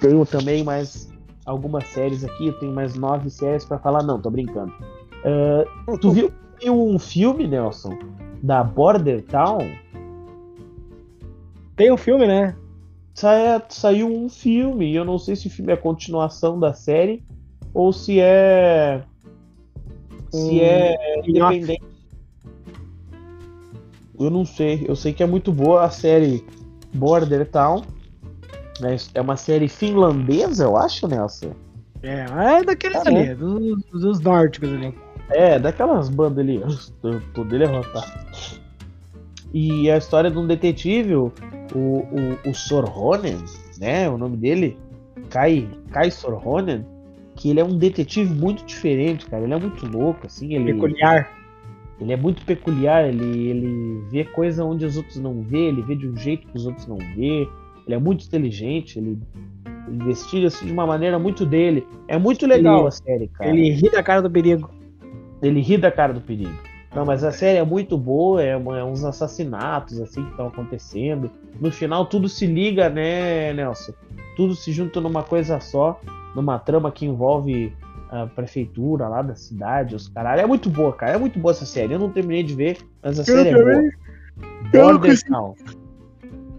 tenho 0.00 0.24
também 0.26 0.62
mais 0.62 1.10
algumas 1.44 1.86
séries 1.88 2.24
aqui, 2.24 2.48
eu 2.48 2.58
tenho 2.58 2.72
mais 2.72 2.94
nove 2.94 3.30
séries 3.30 3.64
para 3.64 3.78
falar. 3.78 4.02
Não, 4.02 4.20
tô 4.20 4.30
brincando. 4.30 4.72
Uh, 5.24 5.98
tu 5.98 6.10
viu, 6.10 6.32
viu 6.60 6.74
um 6.74 6.98
filme, 6.98 7.46
Nelson, 7.46 7.98
da 8.42 8.62
Border 8.62 9.22
Town? 9.22 9.70
Tem 11.76 11.92
um 11.92 11.96
filme, 11.96 12.26
né? 12.26 12.56
Sa 13.14 13.62
saiu 13.68 14.08
um 14.08 14.28
filme, 14.28 14.90
e 14.90 14.96
eu 14.96 15.04
não 15.04 15.18
sei 15.18 15.36
se 15.36 15.46
o 15.46 15.50
filme 15.50 15.72
é 15.72 15.76
continuação 15.76 16.58
da 16.58 16.72
série 16.72 17.22
ou 17.74 17.92
se 17.92 18.20
é. 18.20 19.02
Se 20.30 20.38
hum, 20.38 20.60
é 20.60 21.20
independente. 21.28 21.91
Eu 24.24 24.30
não 24.30 24.44
sei. 24.44 24.84
Eu 24.86 24.94
sei 24.94 25.12
que 25.12 25.22
é 25.22 25.26
muito 25.26 25.52
boa 25.52 25.84
a 25.84 25.90
série 25.90 26.44
Border 26.94 27.48
Town. 27.50 27.82
Né? 28.80 28.96
É 29.14 29.20
uma 29.20 29.36
série 29.36 29.68
finlandesa, 29.68 30.64
eu 30.64 30.76
acho, 30.76 31.06
Nelson. 31.06 31.52
É, 32.02 32.26
é 32.58 32.64
daqueles 32.64 33.02
tá 33.02 33.08
ali, 33.08 33.34
dos, 33.34 33.84
dos 33.92 34.20
nórdicos 34.20 34.72
ali. 34.72 34.94
É, 35.30 35.58
daquelas 35.58 36.08
bandas 36.08 36.38
ali. 36.38 36.60
Tô 37.34 37.44
dele 37.44 37.66
levantar. 37.66 38.04
E 39.54 39.90
a 39.90 39.98
história 39.98 40.30
de 40.30 40.38
um 40.38 40.46
detetive, 40.46 41.14
o, 41.14 41.32
o, 41.74 42.48
o 42.48 42.54
Sorhonen, 42.54 43.38
né? 43.78 44.08
O 44.08 44.16
nome 44.16 44.36
dele, 44.36 44.78
Kai, 45.30 45.68
Kai 45.90 46.10
Sorhonen, 46.10 46.84
que 47.36 47.50
ele 47.50 47.60
é 47.60 47.64
um 47.64 47.76
detetive 47.76 48.32
muito 48.32 48.64
diferente, 48.64 49.26
cara. 49.26 49.44
Ele 49.44 49.54
é 49.54 49.58
muito 49.58 49.86
louco, 49.86 50.26
assim. 50.26 50.54
Ele, 50.54 50.72
peculiar. 50.72 51.30
Ele 52.02 52.12
é 52.12 52.16
muito 52.16 52.44
peculiar, 52.44 53.08
ele, 53.08 53.48
ele 53.48 54.02
vê 54.10 54.24
coisa 54.24 54.64
onde 54.64 54.84
os 54.84 54.96
outros 54.96 55.16
não 55.18 55.40
vê, 55.40 55.68
ele 55.68 55.82
vê 55.82 55.94
de 55.94 56.08
um 56.08 56.16
jeito 56.16 56.48
que 56.48 56.56
os 56.56 56.66
outros 56.66 56.86
não 56.86 56.96
vê. 56.96 57.48
Ele 57.86 57.94
é 57.94 57.98
muito 57.98 58.24
inteligente, 58.24 58.98
ele, 58.98 59.18
ele 59.86 60.02
investiga-se 60.02 60.64
de 60.64 60.72
uma 60.72 60.86
maneira 60.86 61.18
muito 61.18 61.46
dele. 61.46 61.86
É 62.08 62.18
muito 62.18 62.46
legal 62.46 62.80
ele, 62.80 62.88
a 62.88 62.90
série, 62.90 63.28
cara. 63.28 63.50
Ele 63.50 63.70
ri 63.70 63.90
da 63.90 64.02
cara 64.02 64.20
do 64.20 64.30
perigo. 64.30 64.70
Ele 65.40 65.60
ri 65.60 65.78
da 65.78 65.90
cara 65.90 66.12
do 66.12 66.20
perigo. 66.20 66.52
Não, 66.94 67.06
mas 67.06 67.24
a 67.24 67.32
série 67.32 67.58
é 67.58 67.64
muito 67.64 67.96
boa, 67.96 68.42
é, 68.42 68.56
uma, 68.56 68.78
é 68.78 68.84
uns 68.84 69.02
assassinatos 69.04 70.00
assim 70.00 70.22
que 70.24 70.30
estão 70.30 70.48
acontecendo. 70.48 71.30
No 71.60 71.70
final 71.70 72.04
tudo 72.06 72.28
se 72.28 72.46
liga, 72.46 72.90
né, 72.90 73.52
Nelson? 73.52 73.92
Tudo 74.36 74.54
se 74.54 74.72
junta 74.72 75.00
numa 75.00 75.22
coisa 75.22 75.58
só, 75.60 75.98
numa 76.34 76.58
trama 76.58 76.90
que 76.90 77.06
envolve 77.06 77.72
a 78.12 78.26
prefeitura 78.26 79.08
lá 79.08 79.22
da 79.22 79.34
cidade, 79.34 79.96
os 79.96 80.06
caralho. 80.06 80.42
É 80.42 80.46
muito 80.46 80.68
boa, 80.68 80.92
cara. 80.92 81.14
É 81.14 81.18
muito 81.18 81.38
boa 81.38 81.52
essa 81.52 81.64
série. 81.64 81.94
Eu 81.94 81.98
não 81.98 82.10
terminei 82.10 82.42
de 82.42 82.54
ver, 82.54 82.76
mas 83.02 83.18
a 83.18 83.22
eu 83.22 83.24
série 83.24 83.48
é 83.48 83.54
boa. 83.54 83.90
Border 84.70 85.18
Town. 85.24 85.54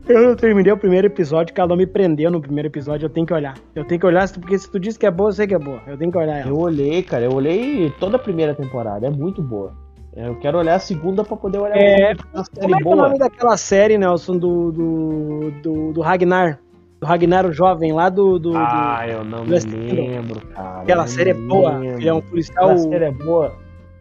Eu 0.10 0.30
não 0.30 0.36
terminei 0.36 0.74
o 0.74 0.78
primeiro 0.78 1.08
episódio, 1.08 1.54
que 1.54 1.62
ela 1.62 1.78
me 1.78 1.86
prendeu 1.86 2.30
no 2.30 2.42
primeiro 2.42 2.68
episódio, 2.68 3.06
eu 3.06 3.10
tenho 3.10 3.26
que 3.26 3.34
olhar. 3.34 3.54
Eu 3.74 3.86
tenho 3.86 4.02
que 4.02 4.06
olhar, 4.06 4.30
porque 4.34 4.58
se 4.58 4.70
tu 4.70 4.80
diz 4.80 4.98
que 4.98 5.06
é 5.06 5.12
boa, 5.12 5.30
eu 5.30 5.34
sei 5.34 5.48
que 5.48 5.54
é 5.54 5.60
boa. 5.60 5.82
Eu 5.88 5.98
tenho 5.98 6.12
que 6.12 6.18
olhar 6.18 6.40
ela. 6.40 6.50
Eu 6.50 6.58
olhei, 6.58 7.04
cara, 7.04 7.24
eu 7.24 7.32
olhei 7.32 7.90
toda 8.00 8.18
a 8.18 8.20
primeira 8.20 8.54
temporada, 8.54 9.08
é 9.08 9.10
muito 9.10 9.42
boa. 9.42 9.74
Eu 10.16 10.38
quero 10.40 10.58
olhar 10.58 10.76
a 10.76 10.80
segunda 10.80 11.24
pra 11.24 11.38
poder 11.38 11.60
olhar 11.60 11.78
é, 11.78 12.16
a 12.34 12.44
série 12.44 12.62
como 12.62 12.76
é, 12.76 12.84
boa. 12.84 12.96
é 12.96 13.00
o 13.00 13.02
nome 13.04 13.20
daquela 13.20 13.56
série, 13.56 13.98
Nelson, 13.98 14.38
do, 14.38 14.72
do, 14.72 15.52
do, 15.62 15.94
do 15.94 16.02
Ragnar? 16.02 16.60
Do 17.04 17.08
Ragnar, 17.08 17.46
o 17.46 17.52
jovem, 17.52 17.92
lá 17.92 18.08
do. 18.08 18.40
do 18.40 18.56
ah, 18.56 19.04
do, 19.06 19.12
eu 19.12 19.26
não 19.26 19.44
me 19.44 19.60
lembro, 19.60 20.40
cara. 20.48 20.82
Aquela 20.84 21.06
série 21.06 21.32
é 21.32 21.34
boa. 21.34 21.86
Ele 21.86 22.08
é 22.08 22.14
um 22.14 22.22
policial. 22.22 22.70
Aquela 22.70 22.78
série 22.78 23.04
é 23.04 23.12
boa. 23.12 23.54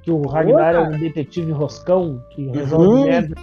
Que 0.03 0.13
o 0.13 0.23
Ragnar 0.25 0.75
boa, 0.75 0.85
é 0.85 0.89
um 0.89 0.99
detetive 0.99 1.51
roscão 1.51 2.23
que 2.31 2.47
resolve 2.47 2.87
uhum. 2.87 3.05
merda 3.05 3.35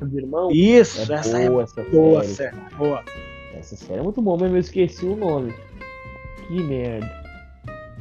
do 0.00 0.18
irmão. 0.18 0.50
Isso, 0.50 1.12
é 1.12 1.16
essa 1.16 1.38
boa, 1.50 1.60
é 1.60 1.64
essa 1.64 1.82
boa, 1.82 2.24
série, 2.24 2.56
boa. 2.78 3.04
Essa 3.54 3.76
série 3.76 4.00
é 4.00 4.02
muito 4.02 4.22
boa, 4.22 4.38
mas 4.40 4.50
eu 4.50 4.58
esqueci 4.58 5.04
o 5.04 5.16
nome. 5.16 5.52
Que 6.48 6.62
merda. 6.62 7.10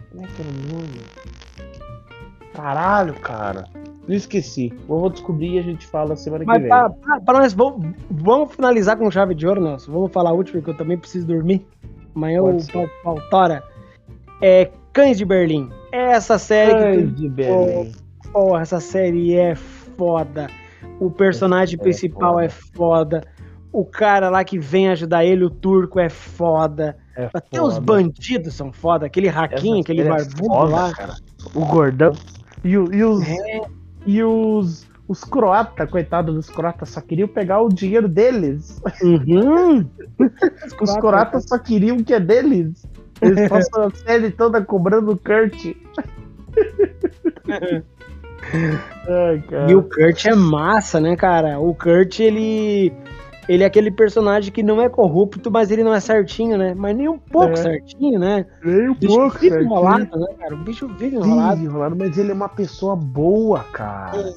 Como 0.10 0.24
é 0.24 0.28
que 0.28 0.42
era 0.42 0.50
o 0.50 0.78
nome? 0.78 1.02
Caralho, 2.54 3.14
cara. 3.16 3.66
Não 4.08 4.16
esqueci. 4.16 4.74
Vou 4.88 5.10
descobrir 5.10 5.54
e 5.54 5.60
a 5.60 5.62
gente 5.62 5.88
fala 5.88 6.16
semana 6.16 6.44
mas 6.46 6.62
que 6.62 6.70
vem. 6.70 7.22
Pra 7.26 7.40
nós, 7.40 7.54
vamos, 7.54 7.94
vamos, 8.12 8.54
finalizar 8.54 8.98
com 8.98 9.10
chave 9.10 9.34
de 9.34 9.48
ouro, 9.48 9.62
Nelson. 9.62 9.92
Vamos 9.92 10.12
falar 10.12 10.32
a 10.32 10.34
última, 10.34 10.60
porque 10.60 10.72
eu 10.72 10.78
também 10.78 10.98
preciso 10.98 11.26
dormir. 11.26 11.66
Amanhã 12.16 12.44
o 12.44 12.58
Pautora. 13.04 13.64
É 14.42 14.70
Cães 14.92 15.18
de 15.18 15.26
Berlim. 15.26 15.70
Essa 15.92 16.38
série 16.38 16.72
Cães 16.72 17.10
que. 17.10 17.16
de 17.16 17.30
Berlim. 17.30 17.92
Porra, 18.32 18.62
essa 18.62 18.80
série 18.80 19.36
é 19.36 19.56
foda. 19.56 20.50
O 21.00 21.10
personagem 21.10 21.80
é 21.80 21.82
principal 21.82 22.34
foda. 22.34 22.46
é 22.46 22.50
foda. 22.50 23.24
O 23.72 23.86
cara 23.86 24.30
lá 24.30 24.44
que 24.44 24.60
vem 24.60 24.90
ajudar 24.90 25.26
ele, 25.26 25.46
o 25.46 25.50
turco, 25.50 26.00
é 26.00 26.10
foda. 26.10 26.98
É 27.16 27.30
Até 27.34 27.58
foda. 27.58 27.70
os 27.70 27.80
bandidos 27.80 28.54
são 28.54 28.72
foda. 28.72 29.06
Aquele 29.06 29.30
raquinho, 29.30 29.82
aquele 29.82 30.02
é 30.02 30.10
barbudo 30.10 30.54
foda, 30.54 30.72
lá. 30.72 30.94
Cara. 30.94 31.16
O 31.56 31.66
gordão. 31.66 32.14
E, 32.64 32.70
e 32.70 33.04
os. 33.04 33.28
É. 33.28 33.62
E 34.06 34.24
os. 34.24 34.92
Os 35.06 35.22
croatas, 35.22 35.92
coitado 35.92 36.34
dos 36.34 36.50
croatas, 36.50 36.90
só 36.90 37.02
queriam 37.02 37.28
pegar 37.28 37.60
o 37.60 37.68
dinheiro 37.68 38.08
deles. 38.08 38.82
Uhum. 39.04 39.86
os 40.82 40.96
croatas 40.96 41.44
só 41.46 41.60
queriam 41.60 41.98
o 41.98 42.04
que 42.04 42.14
é 42.14 42.22
deles. 42.22 42.88
Eles 43.22 43.50
passam 43.50 43.84
a 43.88 43.92
série 43.92 44.32
toda 44.32 44.64
cobrando 44.64 45.12
o 45.12 45.18
Kurt. 45.18 45.76
Ai, 49.08 49.44
e 49.70 49.76
o 49.76 49.84
Kurt 49.84 50.26
é 50.26 50.36
massa, 50.36 51.00
né, 51.00 51.16
cara? 51.16 51.60
O 51.60 51.74
Kurt, 51.74 52.20
ele. 52.20 52.94
Ele 53.48 53.64
é 53.64 53.66
aquele 53.66 53.92
personagem 53.92 54.52
que 54.52 54.64
não 54.64 54.82
é 54.82 54.88
corrupto, 54.88 55.52
mas 55.52 55.72
ele 55.72 55.84
não 55.84 55.94
é 55.94 56.00
certinho, 56.00 56.58
né? 56.58 56.74
Mas 56.74 56.96
nem 56.96 57.08
um 57.08 57.18
pouco 57.18 57.54
é. 57.54 57.56
certinho, 57.58 58.20
né? 58.20 58.46
Nem 58.64 58.90
um 58.90 58.96
pouco 58.96 59.30
vive 59.30 59.50
certinho. 59.50 59.62
enrolado, 59.64 60.20
né, 60.20 60.28
cara? 60.40 60.56
O 60.56 60.58
bicho 60.58 60.88
vive 60.88 61.16
enrolado. 61.16 61.56
Vive 61.58 61.70
enrolado, 61.70 61.96
mas 61.96 62.18
ele 62.18 62.32
é 62.32 62.34
uma 62.34 62.50
pessoa 62.50 62.96
boa, 62.96 63.60
cara. 63.72 64.34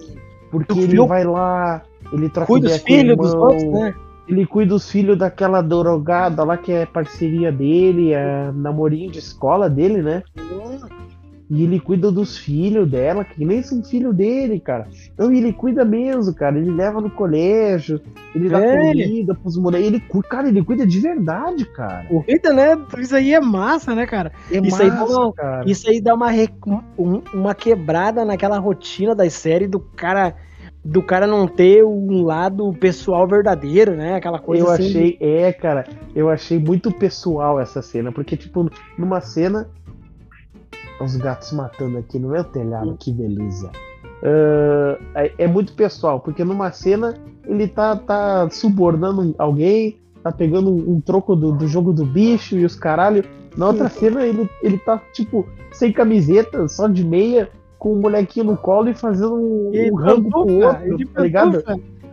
Porque 0.51 0.73
ele 0.73 0.89
filho... 0.89 1.07
vai 1.07 1.25
lá, 1.25 1.83
ele 2.13 2.29
troca 2.29 2.47
Cuida 2.47 2.69
dos 2.69 2.79
filhos 2.79 3.17
dos 3.17 3.35
outros, 3.35 3.65
né? 3.65 3.95
Ele 4.29 4.45
cuida 4.45 4.71
dos 4.71 4.91
filhos 4.91 5.17
daquela 5.17 5.61
drogada 5.61 6.43
lá 6.43 6.57
que 6.57 6.73
é 6.73 6.85
parceria 6.85 7.53
dele, 7.53 8.13
é 8.13 8.51
namorinho 8.53 9.11
de 9.11 9.21
escola 9.21 9.71
dele, 9.71 10.03
né? 10.03 10.23
E 11.49 11.63
ele 11.63 11.79
cuida 11.79 12.11
dos 12.11 12.37
filhos 12.37 12.91
dela, 12.91 13.25
que 13.25 13.45
nem 13.45 13.63
são 13.63 13.83
filho 13.83 14.13
dele, 14.13 14.59
cara. 14.59 14.89
Então 15.15 15.33
ele 15.33 15.53
cuida 15.53 15.85
mesmo, 15.85 16.35
cara. 16.35 16.59
Ele 16.59 16.73
leva 16.73 17.01
no 17.01 17.09
colégio, 17.09 18.01
ele 18.35 18.49
dá 18.49 18.59
é. 18.61 18.93
comida 18.93 19.35
pros 19.35 19.57
moleques. 19.57 19.87
Ele, 19.87 20.03
cara, 20.29 20.49
ele 20.49 20.65
cuida 20.65 20.85
de 20.85 20.99
verdade, 20.99 21.65
cara. 21.67 22.05
Cuida, 22.07 22.53
né? 22.53 22.77
Isso 22.99 23.15
aí 23.15 23.33
é 23.33 23.41
massa, 23.41 23.95
né, 23.95 24.07
cara? 24.07 24.33
É 24.51 24.59
isso, 24.59 24.71
massa, 24.71 24.83
aí 24.83 24.91
dá 24.91 25.05
uma, 25.05 25.33
cara. 25.33 25.71
isso 25.71 25.89
aí 25.89 26.01
dá 26.01 26.15
uma, 26.15 26.31
uma 27.33 27.55
quebrada 27.55 28.25
naquela 28.25 28.59
rotina 28.59 29.15
das 29.15 29.33
séries 29.33 29.71
do 29.71 29.79
cara 29.79 30.35
do 30.87 31.03
cara 31.03 31.27
não 31.27 31.49
ter 31.49 31.85
um 31.85 32.23
lado 32.23 32.73
pessoal 32.75 33.27
verdadeiro, 33.27 33.97
né? 33.97 34.15
Aquela 34.15 34.39
coisa 34.39 34.65
eu 34.65 34.71
assim. 34.71 34.87
achei, 34.87 35.19
é, 35.21 35.53
cara, 35.53 35.85
eu 36.15 36.31
achei 36.31 36.59
muito 36.59 36.93
pessoal 36.93 37.59
essa 37.59 37.83
cena, 37.83 38.13
porque, 38.13 38.37
tipo, 38.37 38.71
numa 38.97 39.21
cena. 39.21 39.69
Os 41.01 41.17
gatos 41.17 41.53
matando 41.53 41.99
aqui 41.99 42.19
no 42.19 42.31
meu 42.31 42.45
telhado, 42.45 42.97
que 42.99 43.13
beleza. 43.13 43.71
Uh, 44.23 45.03
é, 45.15 45.33
é, 45.39 45.47
muito 45.47 45.75
pessoal, 45.75 46.21
porque 46.21 46.43
numa 46.43 46.73
cena 46.73 47.15
ele 47.45 47.69
tá, 47.69 47.95
tá 47.97 48.49
subornando 48.51 49.35
alguém, 49.39 49.99
tá 50.23 50.33
pegando 50.33 50.71
um, 50.71 51.01
troco 51.01 51.37
do, 51.37 51.53
do, 51.53 51.69
jogo 51.69 51.93
do 51.93 52.05
bicho 52.05 52.57
e 52.57 52.65
os 52.65 52.75
caralho. 52.75 53.25
Na 53.57 53.69
outra 53.69 53.89
cena 53.89 54.27
ele, 54.27 54.49
ele 54.63 54.79
tá, 54.79 55.01
tipo, 55.13 55.47
sem 55.71 55.93
camiseta, 55.93 56.67
só 56.67 56.89
de 56.89 57.05
meia, 57.05 57.51
com 57.79 57.91
o 57.91 57.99
um 57.99 58.01
molequinho 58.01 58.47
no 58.47 58.57
colo 58.57 58.89
e 58.89 58.95
fazendo 58.95 59.35
um, 59.35 59.71
um 59.71 59.95
rango 59.95 60.31
pro 60.31 60.65
outro, 60.65 61.09
tá 61.09 61.21
ligado? 61.21 61.63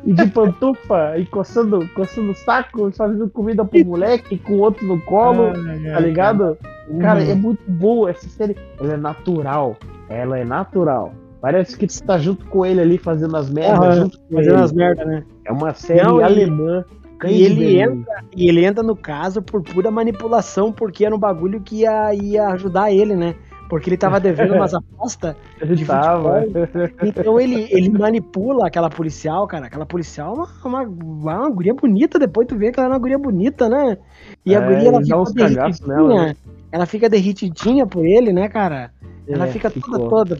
E 0.06 0.12
de 0.12 0.28
pantufa, 0.28 1.18
e 1.18 1.26
coçando, 1.26 1.88
coçando 1.96 2.36
saco, 2.36 2.92
fazendo 2.92 3.30
comida 3.30 3.64
pro 3.64 3.80
moleque, 3.86 4.38
com 4.38 4.56
o 4.56 4.60
outro 4.60 4.86
no 4.86 5.00
colo, 5.02 5.54
tá 5.94 6.00
ligado? 6.02 6.58
Cara, 7.00 7.22
uhum. 7.22 7.32
é 7.32 7.36
muito 7.36 7.72
boa 7.72 8.10
essa 8.10 8.28
série. 8.28 8.56
Ela 8.80 8.94
é 8.94 8.98
natural. 8.98 9.78
Ela 10.10 10.40
é 10.40 10.46
natural. 10.46 11.14
Parece 11.42 11.78
que 11.78 11.88
tu 11.88 12.04
tá 12.04 12.18
junto 12.18 12.46
com 12.46 12.66
ele 12.66 12.82
ali 12.82 12.98
fazendo 12.98 13.36
as 13.36 13.50
merdas. 13.50 14.00
Uhum, 14.00 14.10
fazendo 14.34 14.56
ele. 14.56 14.64
as 14.64 14.72
merdas, 14.72 15.08
né? 15.08 15.24
É 15.46 15.52
uma 15.52 15.74
série 15.74 16.04
Não, 16.04 16.24
alemã. 16.24 16.86
E 17.26 17.44
ele, 17.44 17.80
entra, 17.80 18.24
e 18.36 18.50
ele 18.50 18.66
entra 18.66 18.84
no 18.84 18.98
caso 18.98 19.42
por 19.42 19.62
pura 19.62 19.90
manipulação, 19.90 20.74
porque 20.74 21.06
era 21.06 21.16
um 21.16 21.20
bagulho 21.20 21.62
que 21.62 21.82
ia, 21.82 22.14
ia 22.14 22.48
ajudar 22.48 22.92
ele, 22.92 23.16
né? 23.16 23.36
porque 23.74 23.90
ele 23.90 23.98
tava 23.98 24.20
devendo 24.20 24.54
umas 24.54 24.72
apostas 24.76 25.36
de 25.66 25.84
tava. 25.84 26.42
futebol. 26.42 26.90
Então 27.04 27.42
ele, 27.42 27.68
ele 27.72 27.90
manipula 27.90 28.68
aquela 28.68 28.88
policial, 28.88 29.48
cara. 29.48 29.66
Aquela 29.66 29.86
policial 29.86 30.34
é 30.34 30.68
uma, 30.68 30.84
uma, 30.84 31.40
uma 31.40 31.50
guria 31.50 31.74
bonita, 31.74 32.20
depois 32.20 32.48
tu 32.48 32.56
vê 32.56 32.72
que 32.72 32.80
ela 32.80 32.90
é 32.90 32.92
uma 32.92 33.00
guria 33.00 33.18
bonita, 33.18 33.68
né? 33.68 33.98
E 34.46 34.56
a 34.56 34.60
é, 34.60 34.62
guria, 34.62 34.90
ela 34.90 35.02
fica 35.02 35.34
derritidinha. 35.34 35.88
Nela, 35.88 36.26
né? 36.26 36.36
Ela 36.74 36.88
fica 36.88 37.08
derritidinha 37.08 37.86
por 37.86 38.04
ele, 38.04 38.34
né, 38.34 38.50
cara? 38.50 38.92
Ela 39.28 39.48
é, 39.48 39.52
fica 39.52 39.70
toda, 39.70 40.10
toda 40.10 40.40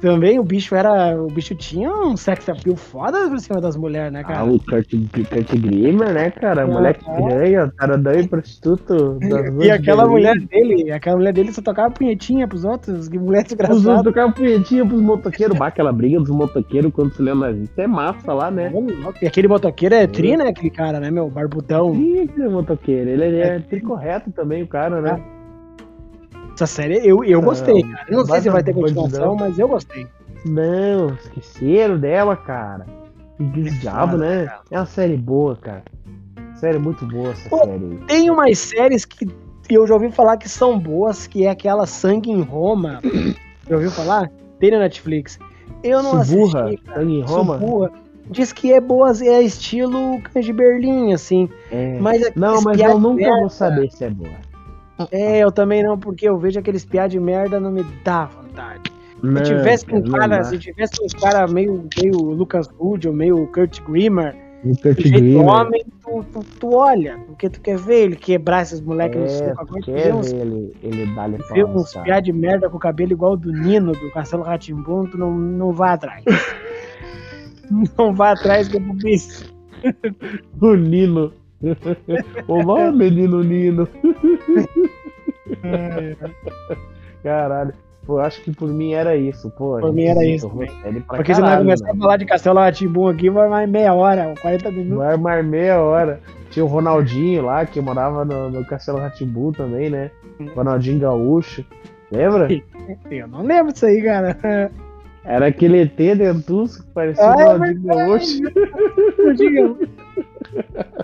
também 0.00 0.38
o 0.38 0.44
bicho 0.44 0.74
era. 0.74 1.20
O 1.20 1.26
bicho 1.26 1.54
tinha 1.54 1.90
um 1.90 2.16
sex 2.16 2.48
appeal 2.48 2.76
foda 2.76 3.28
por 3.28 3.38
cima 3.40 3.60
das 3.60 3.76
mulheres, 3.76 4.12
né, 4.12 4.22
cara? 4.22 4.40
Ah, 4.40 4.44
o 4.44 4.58
Kurt, 4.58 4.90
Kurt 5.28 5.60
Grimmer, 5.60 6.12
né, 6.12 6.30
cara? 6.30 6.62
Ah, 6.62 6.66
Moleque 6.66 7.00
estranho, 7.00 7.72
taradão 7.76 8.12
e 8.12 8.28
prostituto. 8.28 9.18
e 9.60 9.70
aquela 9.70 10.06
mulher 10.06 10.38
dele, 10.38 10.90
aquela 10.92 11.16
mulher 11.16 11.32
dele 11.32 11.52
só 11.52 11.60
tocava 11.60 11.90
punhetinha 11.90 12.46
pros 12.46 12.64
outros, 12.64 13.08
que 13.08 13.18
mulher 13.18 13.42
desgraçada. 13.42 13.78
Os 13.78 13.86
outros 13.86 14.04
tocavam 14.04 14.32
punhetinha 14.32 14.86
pros 14.86 15.00
motoqueiros, 15.00 15.58
bah, 15.58 15.66
aquela 15.66 15.92
briga 15.92 16.18
dos 16.18 16.30
motoqueiros 16.30 16.92
quando 16.92 17.12
se 17.12 17.22
lembra 17.22 17.50
isso 17.50 17.72
é 17.76 17.86
massa 17.86 18.32
lá, 18.32 18.50
né? 18.50 18.72
E 19.20 19.26
aquele 19.26 19.48
motoqueiro 19.48 19.94
é 19.94 20.06
tri, 20.06 20.36
né, 20.36 20.48
aquele 20.48 20.70
cara, 20.70 21.00
né, 21.00 21.10
meu? 21.10 21.28
Barbudão. 21.28 21.94
Sim, 21.94 22.20
aquele 22.22 22.48
motoqueiro. 22.48 23.10
Ele 23.10 23.40
é, 23.40 23.56
é 23.56 23.58
tri 23.58 23.80
correto 23.80 24.30
também, 24.30 24.62
o 24.62 24.66
cara, 24.66 25.00
né? 25.00 25.18
Ah. 25.20 25.37
Essa 26.58 26.66
série 26.66 27.06
eu, 27.06 27.22
eu 27.22 27.40
gostei, 27.40 27.84
cara. 27.84 28.04
Eu 28.08 28.18
não 28.18 28.26
sei 28.26 28.40
se 28.40 28.50
vai 28.50 28.64
ter 28.64 28.74
continuação, 28.74 29.36
mas 29.36 29.56
eu 29.60 29.68
gostei. 29.68 30.08
Não, 30.44 31.14
esqueceram 31.14 31.96
dela, 31.96 32.36
cara. 32.36 32.84
Que 33.36 33.70
diabo, 33.78 34.16
né? 34.16 34.50
É 34.68 34.76
uma 34.76 34.84
série 34.84 35.16
boa, 35.16 35.54
cara. 35.54 35.84
Série 36.56 36.80
muito 36.80 37.06
boa 37.06 37.30
essa 37.30 37.48
Pô, 37.48 37.64
série. 37.64 38.00
Tem 38.08 38.28
umas 38.28 38.58
séries 38.58 39.04
que 39.04 39.28
eu 39.70 39.86
já 39.86 39.94
ouvi 39.94 40.10
falar 40.10 40.36
que 40.36 40.48
são 40.48 40.76
boas, 40.76 41.28
que 41.28 41.46
é 41.46 41.50
aquela 41.50 41.86
Sangue 41.86 42.32
em 42.32 42.42
Roma. 42.42 43.00
já 43.70 43.76
ouviu 43.76 43.92
falar? 43.92 44.28
Tem 44.58 44.72
na 44.72 44.80
Netflix. 44.80 45.38
Eu 45.84 46.02
não 46.02 46.24
Suburra, 46.24 46.64
assisti. 46.64 46.82
Cara. 46.82 46.98
Sangue 46.98 47.14
em 47.18 47.22
Roma? 47.22 47.58
Suburra. 47.60 47.92
Diz 48.32 48.52
que 48.52 48.72
é 48.72 48.80
boa, 48.80 49.12
é 49.22 49.42
estilo 49.42 50.20
Cães 50.22 50.44
de 50.44 50.52
Berlim, 50.52 51.12
assim. 51.12 51.48
É. 51.70 52.00
Mas 52.00 52.34
não, 52.34 52.60
mas 52.62 52.80
eu 52.80 52.98
nunca 52.98 53.30
vou 53.38 53.48
saber 53.48 53.88
se 53.92 54.04
é 54.04 54.10
boa. 54.10 54.47
É, 55.10 55.38
eu 55.38 55.52
também 55.52 55.82
não, 55.82 55.98
porque 55.98 56.28
eu 56.28 56.38
vejo 56.38 56.58
aqueles 56.58 56.84
piá 56.84 57.06
de 57.06 57.20
merda, 57.20 57.60
não 57.60 57.70
me 57.70 57.84
dá 58.04 58.26
vontade. 58.26 58.90
Não, 59.22 59.44
se 59.44 59.50
tivesse 59.50 59.84
um 59.92 60.02
cara, 60.02 60.44
se 60.44 60.58
tivesse 60.58 61.02
um 61.02 61.20
cara 61.20 61.46
meio, 61.48 61.88
meio 62.00 62.16
Lucas 62.16 62.68
Hood 62.78 63.08
ou 63.08 63.14
meio 63.14 63.46
Kurt 63.48 63.80
Grimmer, 63.82 64.34
o 64.64 64.76
Kurt 64.76 65.02
Grimmer. 65.02 65.46
homem, 65.46 65.84
tu, 66.02 66.24
tu, 66.32 66.44
tu, 66.58 66.74
olha, 66.74 67.18
porque 67.26 67.48
tu 67.48 67.60
quer 67.60 67.76
ver 67.78 68.04
ele 68.04 68.16
quebrar 68.16 68.62
esses 68.62 68.80
moleques 68.80 69.16
é, 69.16 69.22
no 69.22 69.28
soco. 69.28 69.60
Agora 69.60 69.82
tu 69.82 69.92
vê 69.92 70.12
uns, 70.12 70.32
ele, 70.32 70.72
ele 70.82 71.06
dá 71.14 71.28
vê 71.52 71.64
uns 71.64 71.92
piá 71.94 72.20
de 72.20 72.32
merda 72.32 72.68
com 72.68 72.76
o 72.76 72.80
cabelo 72.80 73.12
igual 73.12 73.36
do 73.36 73.52
Nino, 73.52 73.92
do 73.92 74.10
Castelo 74.12 74.42
Ratimbum, 74.42 75.06
tu 75.06 75.18
não, 75.18 75.32
não 75.32 75.72
vai 75.72 75.90
atrás. 75.90 76.24
não 77.96 78.14
vai 78.14 78.32
atrás 78.32 78.68
que 78.68 78.76
é 78.76 78.80
bicho. 78.80 79.52
o 80.60 80.74
Nino. 80.74 81.32
Olá, 82.46 82.92
menino 82.92 83.42
Nino. 83.42 83.88
Caralho. 87.22 87.72
Pô, 88.06 88.18
acho 88.18 88.40
que 88.42 88.52
por 88.52 88.68
mim 88.68 88.92
era 88.94 89.16
isso, 89.16 89.50
pô. 89.50 89.78
Por 89.78 89.92
mim 89.92 90.04
era 90.04 90.24
isso. 90.24 90.50
Porque 91.08 91.34
se 91.34 91.40
nós 91.40 91.58
começar 91.58 91.90
a 91.90 91.94
falar 91.94 92.16
de 92.16 92.24
Castelo 92.24 92.58
Ratimbum 92.58 93.08
aqui, 93.08 93.28
vai 93.28 93.48
mais 93.48 93.68
meia 93.68 93.92
hora, 93.92 94.34
40 94.40 94.70
minutos. 94.70 94.96
Vai 94.96 95.16
mais 95.18 95.44
meia 95.44 95.78
hora. 95.80 96.20
Tinha 96.50 96.64
o 96.64 96.68
Ronaldinho 96.68 97.44
lá, 97.44 97.66
que 97.66 97.80
morava 97.80 98.24
no, 98.24 98.50
no 98.50 98.64
Castelo 98.64 98.98
Ratimbum 98.98 99.52
também, 99.52 99.90
né? 99.90 100.10
Ronaldinho 100.54 101.00
Gaúcho. 101.00 101.64
Lembra? 102.10 102.48
Eu 103.10 103.28
não 103.28 103.42
lembro 103.42 103.72
disso 103.72 103.84
aí, 103.84 104.00
cara. 104.00 104.70
Era 105.24 105.48
aquele 105.48 105.82
ET 105.82 105.94
dentuço 105.96 106.82
que 106.82 106.90
parecia 106.92 107.22
ah, 107.22 107.36
o 107.36 107.40
é 107.40 107.44
Ronaldinho 107.44 107.82
Gaúcho. 107.82 108.42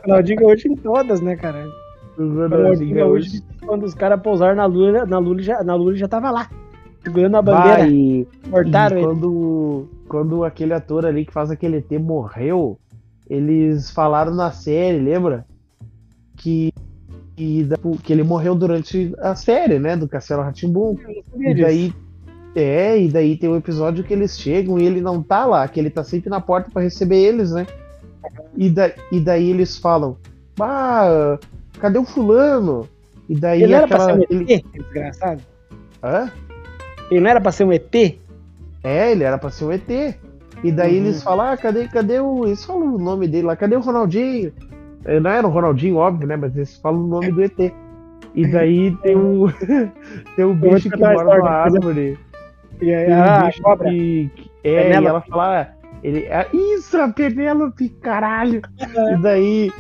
Ronaldinho 0.05 0.41
Gaúcho 0.41 0.69
em 0.69 0.77
todas, 0.77 1.21
né, 1.21 1.37
cara? 1.37 1.67
O 2.17 2.23
Ronaldinho 2.23 2.95
Gaúcho, 2.95 3.43
quando 3.67 3.85
os 3.85 3.95
caras 3.95 4.21
pousaram 4.21 4.55
na 4.55 4.67
Lula, 4.67 5.07
na 5.07 5.19
Lula 5.19 5.43
já, 5.43 5.63
na 5.63 5.75
Lula 5.75 5.97
já 5.97 6.09
tava 6.09 6.31
lá. 6.31 6.49
Segurando 7.03 7.37
a 7.37 7.43
bandeira. 7.43 7.79
Bah, 7.79 7.89
e, 7.89 8.27
cortaram 8.51 8.97
e 8.97 9.01
ele. 9.01 9.07
Quando, 9.07 9.89
quando 10.09 10.45
aquele 10.45 10.73
ator 10.73 11.05
ali 11.05 11.27
que 11.27 11.33
faz 11.33 11.51
aquele 11.51 11.77
ET 11.77 11.91
morreu, 12.01 12.79
eles 13.29 13.91
falaram 13.91 14.35
na 14.35 14.51
série, 14.51 14.99
lembra? 14.99 15.45
Que, 16.37 16.73
que, 17.37 17.69
que 18.03 18.13
ele 18.13 18.23
morreu 18.23 18.55
durante 18.55 19.15
a 19.19 19.35
série, 19.35 19.79
né? 19.79 19.97
Do 19.97 20.09
Castelo 20.09 20.43
Ratimbum. 20.43 20.97
E 21.37 21.55
daí. 21.55 21.93
É, 22.57 23.01
e 23.01 23.09
daí 23.09 23.37
tem 23.37 23.51
um 23.51 23.57
episódio 23.57 24.05
que 24.05 24.15
eles 24.15 24.39
chegam 24.39 24.79
e 24.79 24.85
ele 24.85 25.01
não 25.01 25.21
tá 25.21 25.45
lá, 25.45 25.67
que 25.67 25.81
ele 25.81 25.91
tá 25.91 26.05
sempre 26.05 26.31
na 26.31 26.41
porta 26.41 26.71
para 26.71 26.83
receber 26.83 27.17
eles, 27.17 27.51
né? 27.51 27.67
E, 28.57 28.71
da, 28.71 28.91
e 29.11 29.21
daí 29.21 29.51
eles 29.51 29.77
falam, 29.79 30.17
ah, 30.61 31.39
cadê 31.79 31.99
o 31.99 32.05
fulano? 32.05 32.89
E 33.29 33.35
daí 33.35 33.63
ele 33.63 33.73
era 33.73 33.85
aquela. 33.85 34.05
Pra 34.05 34.15
ser 34.15 34.19
um 34.19 34.23
ET, 34.23 34.31
ele... 34.31 34.65
desgraçado. 34.73 35.43
Hã? 36.03 36.31
Ele 37.11 37.21
não 37.21 37.31
era 37.31 37.41
pra 37.41 37.53
ser 37.53 37.65
um 37.65 37.73
ET? 37.73 37.95
É, 38.83 39.13
ele 39.13 39.25
era 39.25 39.39
pra 39.39 39.51
ser 39.51 39.65
um 39.65 39.73
ET. 39.73 39.89
E 40.63 40.73
daí 40.73 40.99
uhum. 40.99 41.07
eles 41.07 41.23
falam, 41.23 41.47
ah, 41.47 41.57
cadê, 41.57 41.89
cadê 41.89 42.21
o. 42.21 42.47
Eles 42.47 42.65
falam 42.65 42.95
o 42.95 42.99
nome 42.99 43.27
dele 43.27 43.47
lá, 43.47 43.57
cadê 43.57 43.77
o 43.77 43.81
Ronaldinho? 43.81 44.53
É, 45.05 45.21
não 45.21 45.31
era 45.31 45.47
o 45.47 45.51
Ronaldinho, 45.51 45.97
óbvio, 45.97 46.27
né? 46.27 46.37
Mas 46.37 46.57
eles 46.57 46.77
falam 46.79 47.01
o 47.01 47.07
nome 47.07 47.31
do 47.33 47.43
ET. 47.43 47.73
E 48.35 48.47
daí 48.47 48.95
tem 48.97 49.17
um. 49.17 49.47
tem 50.37 50.45
um 50.45 50.55
bicho 50.55 50.91
que 50.91 50.99
mora 50.99 51.23
numa 51.23 51.51
árvore. 51.51 52.19
E 52.81 52.93
aí, 52.93 53.13
ah, 53.13 53.51
um 53.57 53.63
cobra. 53.63 53.91
Que, 53.91 54.31
que, 54.35 54.51
é, 54.65 54.91
é 54.91 55.01
e 55.01 55.07
ela 55.07 55.21
fala, 55.21 55.61
ah, 55.61 55.69
ele, 56.05 56.27
é, 56.27 56.47
isso, 56.53 57.01
a 57.01 57.09
Penélope, 57.09 57.89
caralho! 57.89 58.61
E 58.79 59.17
daí 59.23 59.73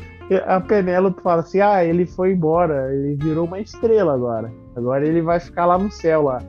a 0.46 0.58
Penélope 0.58 1.22
fala 1.22 1.42
assim: 1.42 1.60
ah, 1.60 1.84
ele 1.84 2.06
foi 2.06 2.32
embora, 2.32 2.90
ele 2.94 3.14
virou 3.16 3.46
uma 3.46 3.60
estrela 3.60 4.14
agora. 4.14 4.50
Agora 4.74 5.06
ele 5.06 5.20
vai 5.20 5.38
ficar 5.38 5.66
lá 5.66 5.76
no 5.76 5.90
céu 5.90 6.22
lá. 6.22 6.42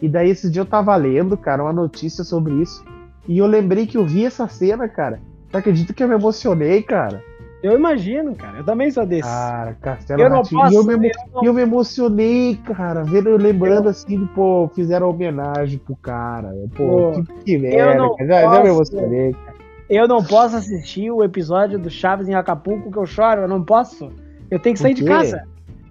E 0.00 0.08
daí 0.08 0.30
esse 0.30 0.50
dia 0.50 0.62
eu 0.62 0.66
tava 0.66 0.96
lendo, 0.96 1.36
cara, 1.36 1.62
uma 1.62 1.72
notícia 1.72 2.24
sobre 2.24 2.54
isso. 2.54 2.84
E 3.28 3.38
eu 3.38 3.46
lembrei 3.46 3.86
que 3.86 3.96
eu 3.96 4.04
vi 4.04 4.24
essa 4.24 4.48
cena, 4.48 4.88
cara. 4.88 5.20
Você 5.48 5.56
acredita 5.56 5.92
que 5.92 6.02
eu 6.02 6.08
me 6.08 6.14
emocionei, 6.14 6.82
cara? 6.82 7.22
Eu 7.62 7.76
imagino, 7.78 8.34
cara. 8.34 8.58
Eu 8.58 8.64
também 8.64 8.90
sou 8.90 9.06
desse. 9.06 9.22
Cara, 9.22 9.74
Castelo 9.80 10.20
eu 10.20 10.30
não 10.30 10.42
posso, 10.42 10.74
eu, 10.74 10.84
me, 10.84 11.08
eu, 11.08 11.12
não... 11.32 11.44
eu 11.44 11.54
me 11.54 11.62
emocionei, 11.62 12.56
cara. 12.56 13.04
Vendo, 13.04 13.36
lembrando 13.36 13.86
eu... 13.86 13.90
assim, 13.90 14.26
pô, 14.34 14.68
fizeram 14.74 15.08
homenagem 15.08 15.78
pro 15.78 15.94
cara. 15.96 16.52
Pô, 16.74 17.12
pô 17.12 17.22
que, 17.22 17.44
que 17.44 17.58
merda. 17.58 18.08
Já, 18.26 18.42
já 18.42 18.62
me 18.62 18.68
emocionei, 18.68 19.32
cara. 19.32 19.56
Eu 19.88 20.08
não 20.08 20.24
posso 20.24 20.56
assistir 20.56 21.10
o 21.10 21.22
episódio 21.22 21.78
do 21.78 21.90
Chaves 21.90 22.28
em 22.28 22.34
Acapulco 22.34 22.90
que 22.90 22.98
eu 22.98 23.06
choro. 23.06 23.42
Eu 23.42 23.48
não 23.48 23.62
posso. 23.62 24.10
Eu 24.50 24.58
tenho 24.58 24.74
que 24.74 24.80
sair 24.80 24.94
de 24.94 25.04
casa. 25.04 25.44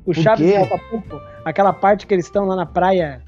O 0.05 0.13
Chaves 0.13 0.45
em 0.45 0.57
Acapulco. 0.57 1.21
Aquela 1.45 1.71
parte 1.71 2.05
que 2.05 2.13
eles 2.13 2.25
estão 2.25 2.45
lá 2.45 2.55
na 2.55 2.65
praia. 2.65 3.21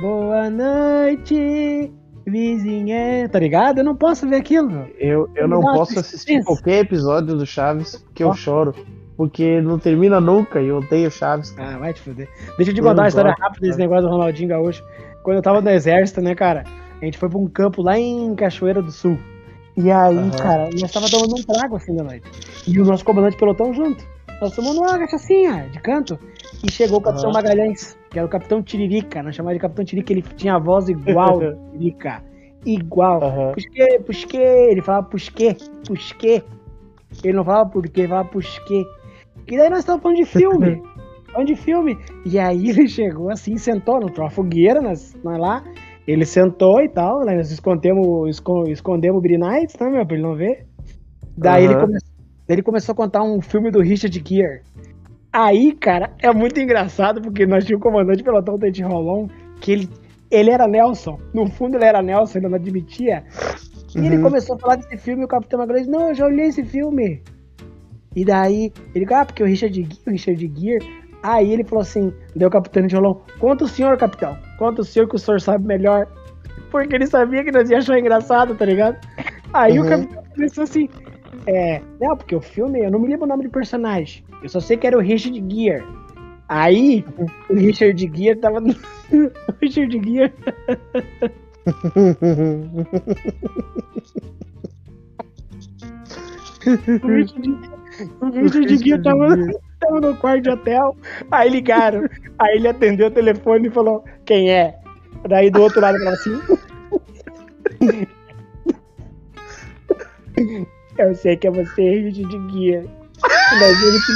Boa 0.00 0.48
noite, 0.48 1.92
vizinha, 2.28 3.28
tá 3.28 3.38
ligado? 3.38 3.78
Eu 3.78 3.84
não 3.84 3.96
posso 3.96 4.28
ver 4.28 4.36
aquilo. 4.36 4.86
Eu, 4.98 5.28
eu 5.34 5.48
não 5.48 5.60
posso 5.60 5.98
assistir 5.98 6.42
qualquer 6.44 6.80
episódio 6.80 7.36
do 7.36 7.46
Chaves 7.46 7.96
porque 7.96 8.22
eu 8.22 8.34
choro. 8.34 8.74
Porque 9.16 9.60
não 9.60 9.80
termina 9.80 10.20
nunca 10.20 10.60
e 10.60 10.68
eu 10.68 10.78
odeio 10.78 11.10
Chaves. 11.10 11.52
Ah, 11.58 11.76
vai 11.76 11.92
te 11.92 12.00
fuder. 12.00 12.28
Deixa 12.56 12.70
eu 12.70 12.74
te 12.74 12.80
contar 12.80 13.02
uma 13.02 13.08
história 13.08 13.34
rápida 13.36 13.66
desse 13.66 13.78
negócio 13.78 14.04
do 14.04 14.10
Ronaldinho 14.10 14.48
Gaúcho. 14.48 14.84
Quando 15.24 15.38
eu 15.38 15.42
tava 15.42 15.60
no 15.60 15.70
exército, 15.70 16.20
né, 16.20 16.36
cara? 16.36 16.62
A 17.00 17.04
gente 17.04 17.18
foi 17.18 17.28
pra 17.28 17.38
um 17.38 17.48
campo 17.48 17.82
lá 17.82 17.98
em 17.98 18.34
Cachoeira 18.36 18.80
do 18.80 18.92
Sul. 18.92 19.18
E 19.76 19.90
aí, 19.90 20.16
Aham. 20.16 20.30
cara, 20.30 20.70
nós 20.80 20.92
tava 20.92 21.08
tomando 21.08 21.36
um 21.36 21.42
trago 21.42 21.76
assim 21.76 21.94
da 21.94 22.02
noite. 22.02 22.28
E 22.66 22.80
o 22.80 22.84
nosso 22.84 23.04
comandante 23.04 23.36
pelotão 23.36 23.72
junto. 23.72 24.04
Nós 24.40 24.54
tomando 24.54 24.78
uma 24.80 24.98
cachaçinha 24.98 25.68
de 25.70 25.80
canto. 25.80 26.18
E 26.64 26.70
chegou 26.70 26.98
o 26.98 27.02
Capitão 27.02 27.30
Aham. 27.30 27.34
Magalhães, 27.34 27.98
que 28.10 28.18
era 28.18 28.26
o 28.26 28.30
Capitão 28.30 28.62
Tiririca. 28.62 29.22
Nós 29.22 29.34
chamávamos 29.34 29.58
de 29.58 29.62
Capitão 29.62 29.84
Tiririca, 29.84 30.12
ele 30.12 30.22
tinha 30.22 30.54
a 30.54 30.58
voz 30.58 30.88
igual 30.88 31.38
Tiririca. 31.72 32.22
Igual. 32.64 33.22
Aham. 33.22 33.52
Pusquê, 33.52 34.00
pusquê. 34.04 34.36
Ele 34.70 34.82
falava 34.82 35.06
pusquê, 35.08 35.56
pusquê. 35.86 36.42
Ele 37.24 37.32
não 37.32 37.44
falava 37.44 37.68
porquê, 37.70 38.00
ele 38.02 38.08
falava 38.08 38.28
pusquê. 38.28 38.84
E 39.46 39.56
daí 39.56 39.70
nós 39.70 39.80
estávamos 39.80 40.02
falando 40.02 40.18
de 40.18 40.24
filme. 40.24 40.82
falando 41.32 41.46
de 41.46 41.56
filme. 41.56 41.98
E 42.24 42.38
aí 42.38 42.68
ele 42.70 42.88
chegou 42.88 43.30
assim, 43.30 43.56
sentou, 43.56 44.00
não 44.00 44.08
uma 44.16 44.30
fogueira, 44.30 44.80
nós, 44.80 45.16
nós 45.22 45.38
lá. 45.38 45.64
Ele 46.06 46.24
sentou 46.24 46.80
e 46.80 46.88
tal, 46.88 47.20
né, 47.24 47.36
nós 47.36 47.50
escondemos, 47.50 48.30
esco- 48.30 48.66
escondemos 48.68 49.18
o 49.18 49.20
Bri 49.20 49.36
Nights, 49.36 49.76
né, 49.78 49.90
meu, 49.90 50.06
pra 50.06 50.16
ele 50.16 50.22
não 50.26 50.34
ver. 50.34 50.66
Daí 51.36 51.64
ele, 51.64 51.74
Aham. 51.74 51.86
Ele 52.48 52.62
começou 52.62 52.92
a 52.92 52.96
contar 52.96 53.22
um 53.22 53.40
filme 53.40 53.70
do 53.70 53.80
Richard 53.80 54.22
Gere. 54.26 54.62
Aí, 55.32 55.72
cara, 55.72 56.10
é 56.22 56.32
muito 56.32 56.58
engraçado, 56.58 57.20
porque 57.20 57.46
nós 57.46 57.64
tínhamos 57.64 57.84
o 57.86 57.90
comandante 57.90 58.22
pelotão 58.22 58.56
do 58.58 58.66
Ed 58.66 58.82
Rolon, 58.82 59.28
que 59.60 59.72
ele, 59.72 59.88
ele 60.30 60.50
era 60.50 60.66
Nelson. 60.66 61.18
No 61.34 61.46
fundo 61.50 61.76
ele 61.76 61.84
era 61.84 62.02
Nelson, 62.02 62.38
ele 62.38 62.48
não 62.48 62.56
admitia. 62.56 63.24
E 63.94 63.98
ele 64.06 64.16
Uhum. 64.16 64.22
começou 64.22 64.56
a 64.56 64.58
falar 64.58 64.76
desse 64.76 64.96
filme 64.96 65.22
e 65.22 65.24
o 65.24 65.28
Capitão 65.28 65.58
Magalhães, 65.58 65.86
não, 65.86 66.08
eu 66.08 66.14
já 66.14 66.24
olhei 66.26 66.46
esse 66.46 66.64
filme. 66.64 67.22
E 68.16 68.24
daí, 68.24 68.72
ele, 68.94 69.06
ah, 69.14 69.24
porque 69.24 69.42
o 69.42 69.46
Richard 69.46 69.74
Gere, 69.74 69.98
o 70.06 70.10
Richard 70.10 70.52
Gere. 70.56 71.08
Aí 71.22 71.52
ele 71.52 71.64
falou 71.64 71.82
assim, 71.82 72.12
deu 72.34 72.48
o 72.48 72.50
Capitão 72.50 72.86
de 72.86 72.94
Rolão, 72.94 73.20
conta 73.38 73.64
o 73.64 73.68
senhor, 73.68 73.96
Capitão. 73.98 74.36
Conta 74.58 74.82
o 74.82 74.84
senhor 74.84 75.08
que 75.08 75.16
o 75.16 75.18
senhor 75.18 75.40
sabe 75.40 75.66
melhor. 75.66 76.06
Porque 76.70 76.94
ele 76.94 77.06
sabia 77.06 77.42
que 77.44 77.50
nós 77.50 77.68
ia 77.70 77.78
achar 77.78 77.98
engraçado, 77.98 78.54
tá 78.54 78.64
ligado? 78.64 78.96
Aí 79.52 79.78
o 79.78 79.82
Uhum. 79.82 79.88
Capitão 79.88 80.22
começou 80.34 80.64
assim, 80.64 80.88
é, 81.48 81.80
não, 81.98 82.14
porque 82.14 82.36
o 82.36 82.42
filme, 82.42 82.84
eu 82.84 82.90
não 82.90 82.98
me 82.98 83.08
lembro 83.08 83.24
o 83.24 83.28
nome 83.28 83.44
do 83.44 83.50
personagem. 83.50 84.22
Eu 84.42 84.50
só 84.50 84.60
sei 84.60 84.76
que 84.76 84.86
era 84.86 84.98
o 84.98 85.00
Richard 85.00 85.42
Gere. 85.48 85.82
Aí, 86.46 87.02
o 87.48 87.54
Richard 87.54 87.98
Gere 88.14 88.38
tava 88.38 88.60
no... 88.60 88.74
o 89.48 89.52
Richard 89.58 89.98
Gere 90.04 90.34
O 97.00 97.06
Richard, 97.06 97.48
o 98.20 98.30
Richard 98.30 98.76
Gere 98.76 99.02
tava, 99.02 99.36
tava 99.80 100.00
no 100.02 100.14
quarto 100.18 100.42
de 100.42 100.50
hotel. 100.50 100.94
Aí 101.30 101.48
ligaram. 101.48 102.06
Aí 102.38 102.56
ele 102.56 102.68
atendeu 102.68 103.06
o 103.06 103.10
telefone 103.10 103.68
e 103.68 103.70
falou: 103.70 104.04
Quem 104.26 104.50
é? 104.50 104.78
Daí 105.26 105.50
do 105.50 105.62
outro 105.62 105.80
lado 105.80 105.96
falou 105.96 106.12
assim. 106.12 106.38
Eu 110.98 111.14
sei 111.14 111.36
que 111.36 111.46
é 111.46 111.50
você, 111.50 112.00
Richard 112.00 112.52
Gere. 112.52 112.90
Mas 113.60 113.82
ele 113.82 113.98
que 114.00 114.12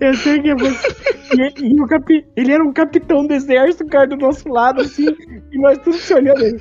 Eu 0.00 0.14
sei 0.14 0.40
que 0.42 0.50
é 0.50 0.54
você. 0.54 0.88
E, 1.36 1.40
ele- 1.40 1.74
e 1.74 1.80
o 1.80 1.86
capi... 1.86 2.26
ele 2.36 2.52
era 2.52 2.62
um 2.64 2.72
capitão 2.72 3.26
do 3.26 3.32
exército, 3.34 3.86
cara, 3.86 4.06
do 4.06 4.16
nosso 4.16 4.48
lado, 4.48 4.80
assim. 4.82 5.06
E 5.52 5.58
nós 5.58 5.78
todos 5.78 6.00
se 6.00 6.14
olhando 6.14 6.42
aí. 6.42 6.56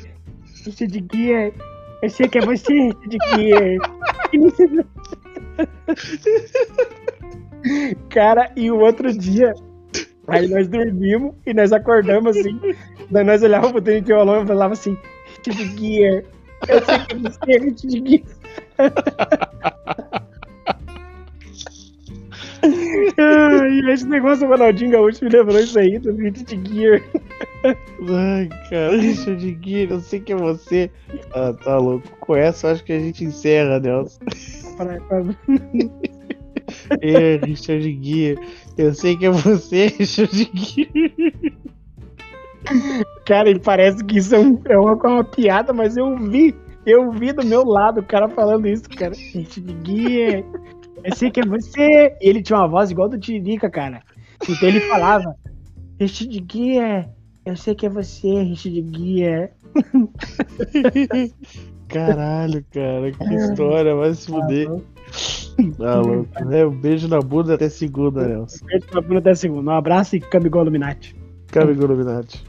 Richard 0.65 1.05
Gere. 1.13 1.53
Eu 2.01 2.09
sei 2.09 2.27
que 2.27 2.37
é 2.37 2.41
você, 2.41 2.73
Richard 2.73 3.17
Gere. 3.35 3.77
E 4.31 4.37
não 4.37 4.49
sei- 4.51 4.67
Cara, 8.09 8.51
e 8.55 8.69
o 8.69 8.79
outro 8.79 9.11
dia, 9.17 9.53
aí 10.27 10.47
nós 10.47 10.67
dormimos 10.67 11.35
e 11.45 11.53
nós 11.53 11.71
acordamos 11.71 12.35
assim. 12.37 12.59
Daí 13.09 13.23
nós 13.23 13.43
olhávamos 13.43 13.73
pro 13.73 13.81
Tênis 13.81 14.01
de 14.01 14.07
violão 14.07 14.43
e 14.43 14.47
falava 14.47 14.73
assim: 14.73 14.97
Richard 15.45 15.77
Gere. 15.77 16.25
Eu 16.67 16.85
sei 16.85 16.99
que 16.99 17.13
é 17.13 17.17
você, 17.17 17.57
Richard 17.59 18.09
Gere. 18.09 18.25
Ai, 23.17 23.91
esse 23.91 24.07
negócio 24.07 24.45
do 24.45 24.51
Ronaldinho 24.51 24.91
Gaúcho 24.91 25.25
me 25.25 25.29
lembrou 25.29 25.59
isso 25.59 25.77
aí, 25.77 25.99
do 25.99 26.15
Richard 26.15 26.73
Gere. 26.73 27.03
Ai, 27.65 28.49
cara, 28.69 28.95
Richard 28.97 29.59
Gere, 29.61 29.91
eu 29.91 29.99
sei 29.99 30.19
que 30.21 30.33
é 30.33 30.35
você. 30.35 30.89
Ah, 31.33 31.53
tá 31.53 31.77
louco. 31.77 32.07
Com 32.19 32.35
essa, 32.35 32.67
eu 32.67 32.71
acho 32.71 32.83
que 32.83 32.93
a 32.93 32.99
gente 32.99 33.25
encerra, 33.25 33.79
Nelson. 33.79 34.19
É, 37.01 37.39
Richard 37.45 37.99
Gere. 38.01 38.39
Eu 38.77 38.93
sei 38.93 39.15
que 39.15 39.25
é 39.25 39.29
você, 39.29 39.87
Richard 39.99 40.49
Gere. 40.53 41.53
Cara, 43.25 43.49
ele 43.49 43.59
parece 43.59 44.03
que 44.03 44.17
isso 44.17 44.33
é, 44.35 44.39
um- 44.39 44.61
é 44.65 44.77
uma, 44.77 44.93
uma 44.93 45.23
piada, 45.23 45.73
mas 45.73 45.95
eu 45.97 46.17
vi. 46.17 46.55
Eu 46.85 47.11
vi 47.11 47.31
do 47.31 47.45
meu 47.45 47.63
lado 47.63 48.01
o 48.01 48.03
cara 48.05 48.27
falando 48.29 48.67
isso, 48.67 48.89
cara. 48.89 49.13
Richard 49.15 49.75
Gere. 49.85 50.45
Eu 51.03 51.15
sei 51.15 51.29
que 51.31 51.39
é 51.41 51.45
você. 51.45 52.15
E 52.21 52.29
ele 52.29 52.41
tinha 52.41 52.57
uma 52.59 52.67
voz 52.67 52.91
igual 52.91 53.07
do 53.09 53.17
Tiririca, 53.19 53.69
cara. 53.69 54.01
Então 54.49 54.67
ele 54.69 54.79
falava: 54.81 55.35
Richard. 55.99 56.45
Eu 57.45 57.55
sei 57.57 57.75
que 57.75 57.85
é 57.85 57.89
você, 57.89 58.41
Richard 58.43 58.85
Gere. 58.97 59.49
Caralho, 61.87 62.65
cara, 62.71 63.11
que 63.11 63.33
história, 63.35 63.95
vai 63.95 64.13
se 64.13 64.27
fuder. 64.27 64.69
Tá 65.77 65.99
louco. 65.99 66.27
É, 66.52 66.65
um 66.65 66.72
beijo 66.72 67.07
na 67.07 67.19
bunda 67.19 67.53
até 67.53 67.69
segunda, 67.69 68.27
Nelson. 68.27 68.65
Beijo 68.65 68.88
pra 68.88 69.02
Bruna 69.02 69.19
até 69.19 69.35
segunda. 69.35 69.72
Um 69.72 69.76
abraço 69.76 70.15
e 70.15 70.19
Camigol 70.19 70.64
Illuminati. 70.64 71.15
Cabe 71.48 71.73
Illuminati. 71.73 72.44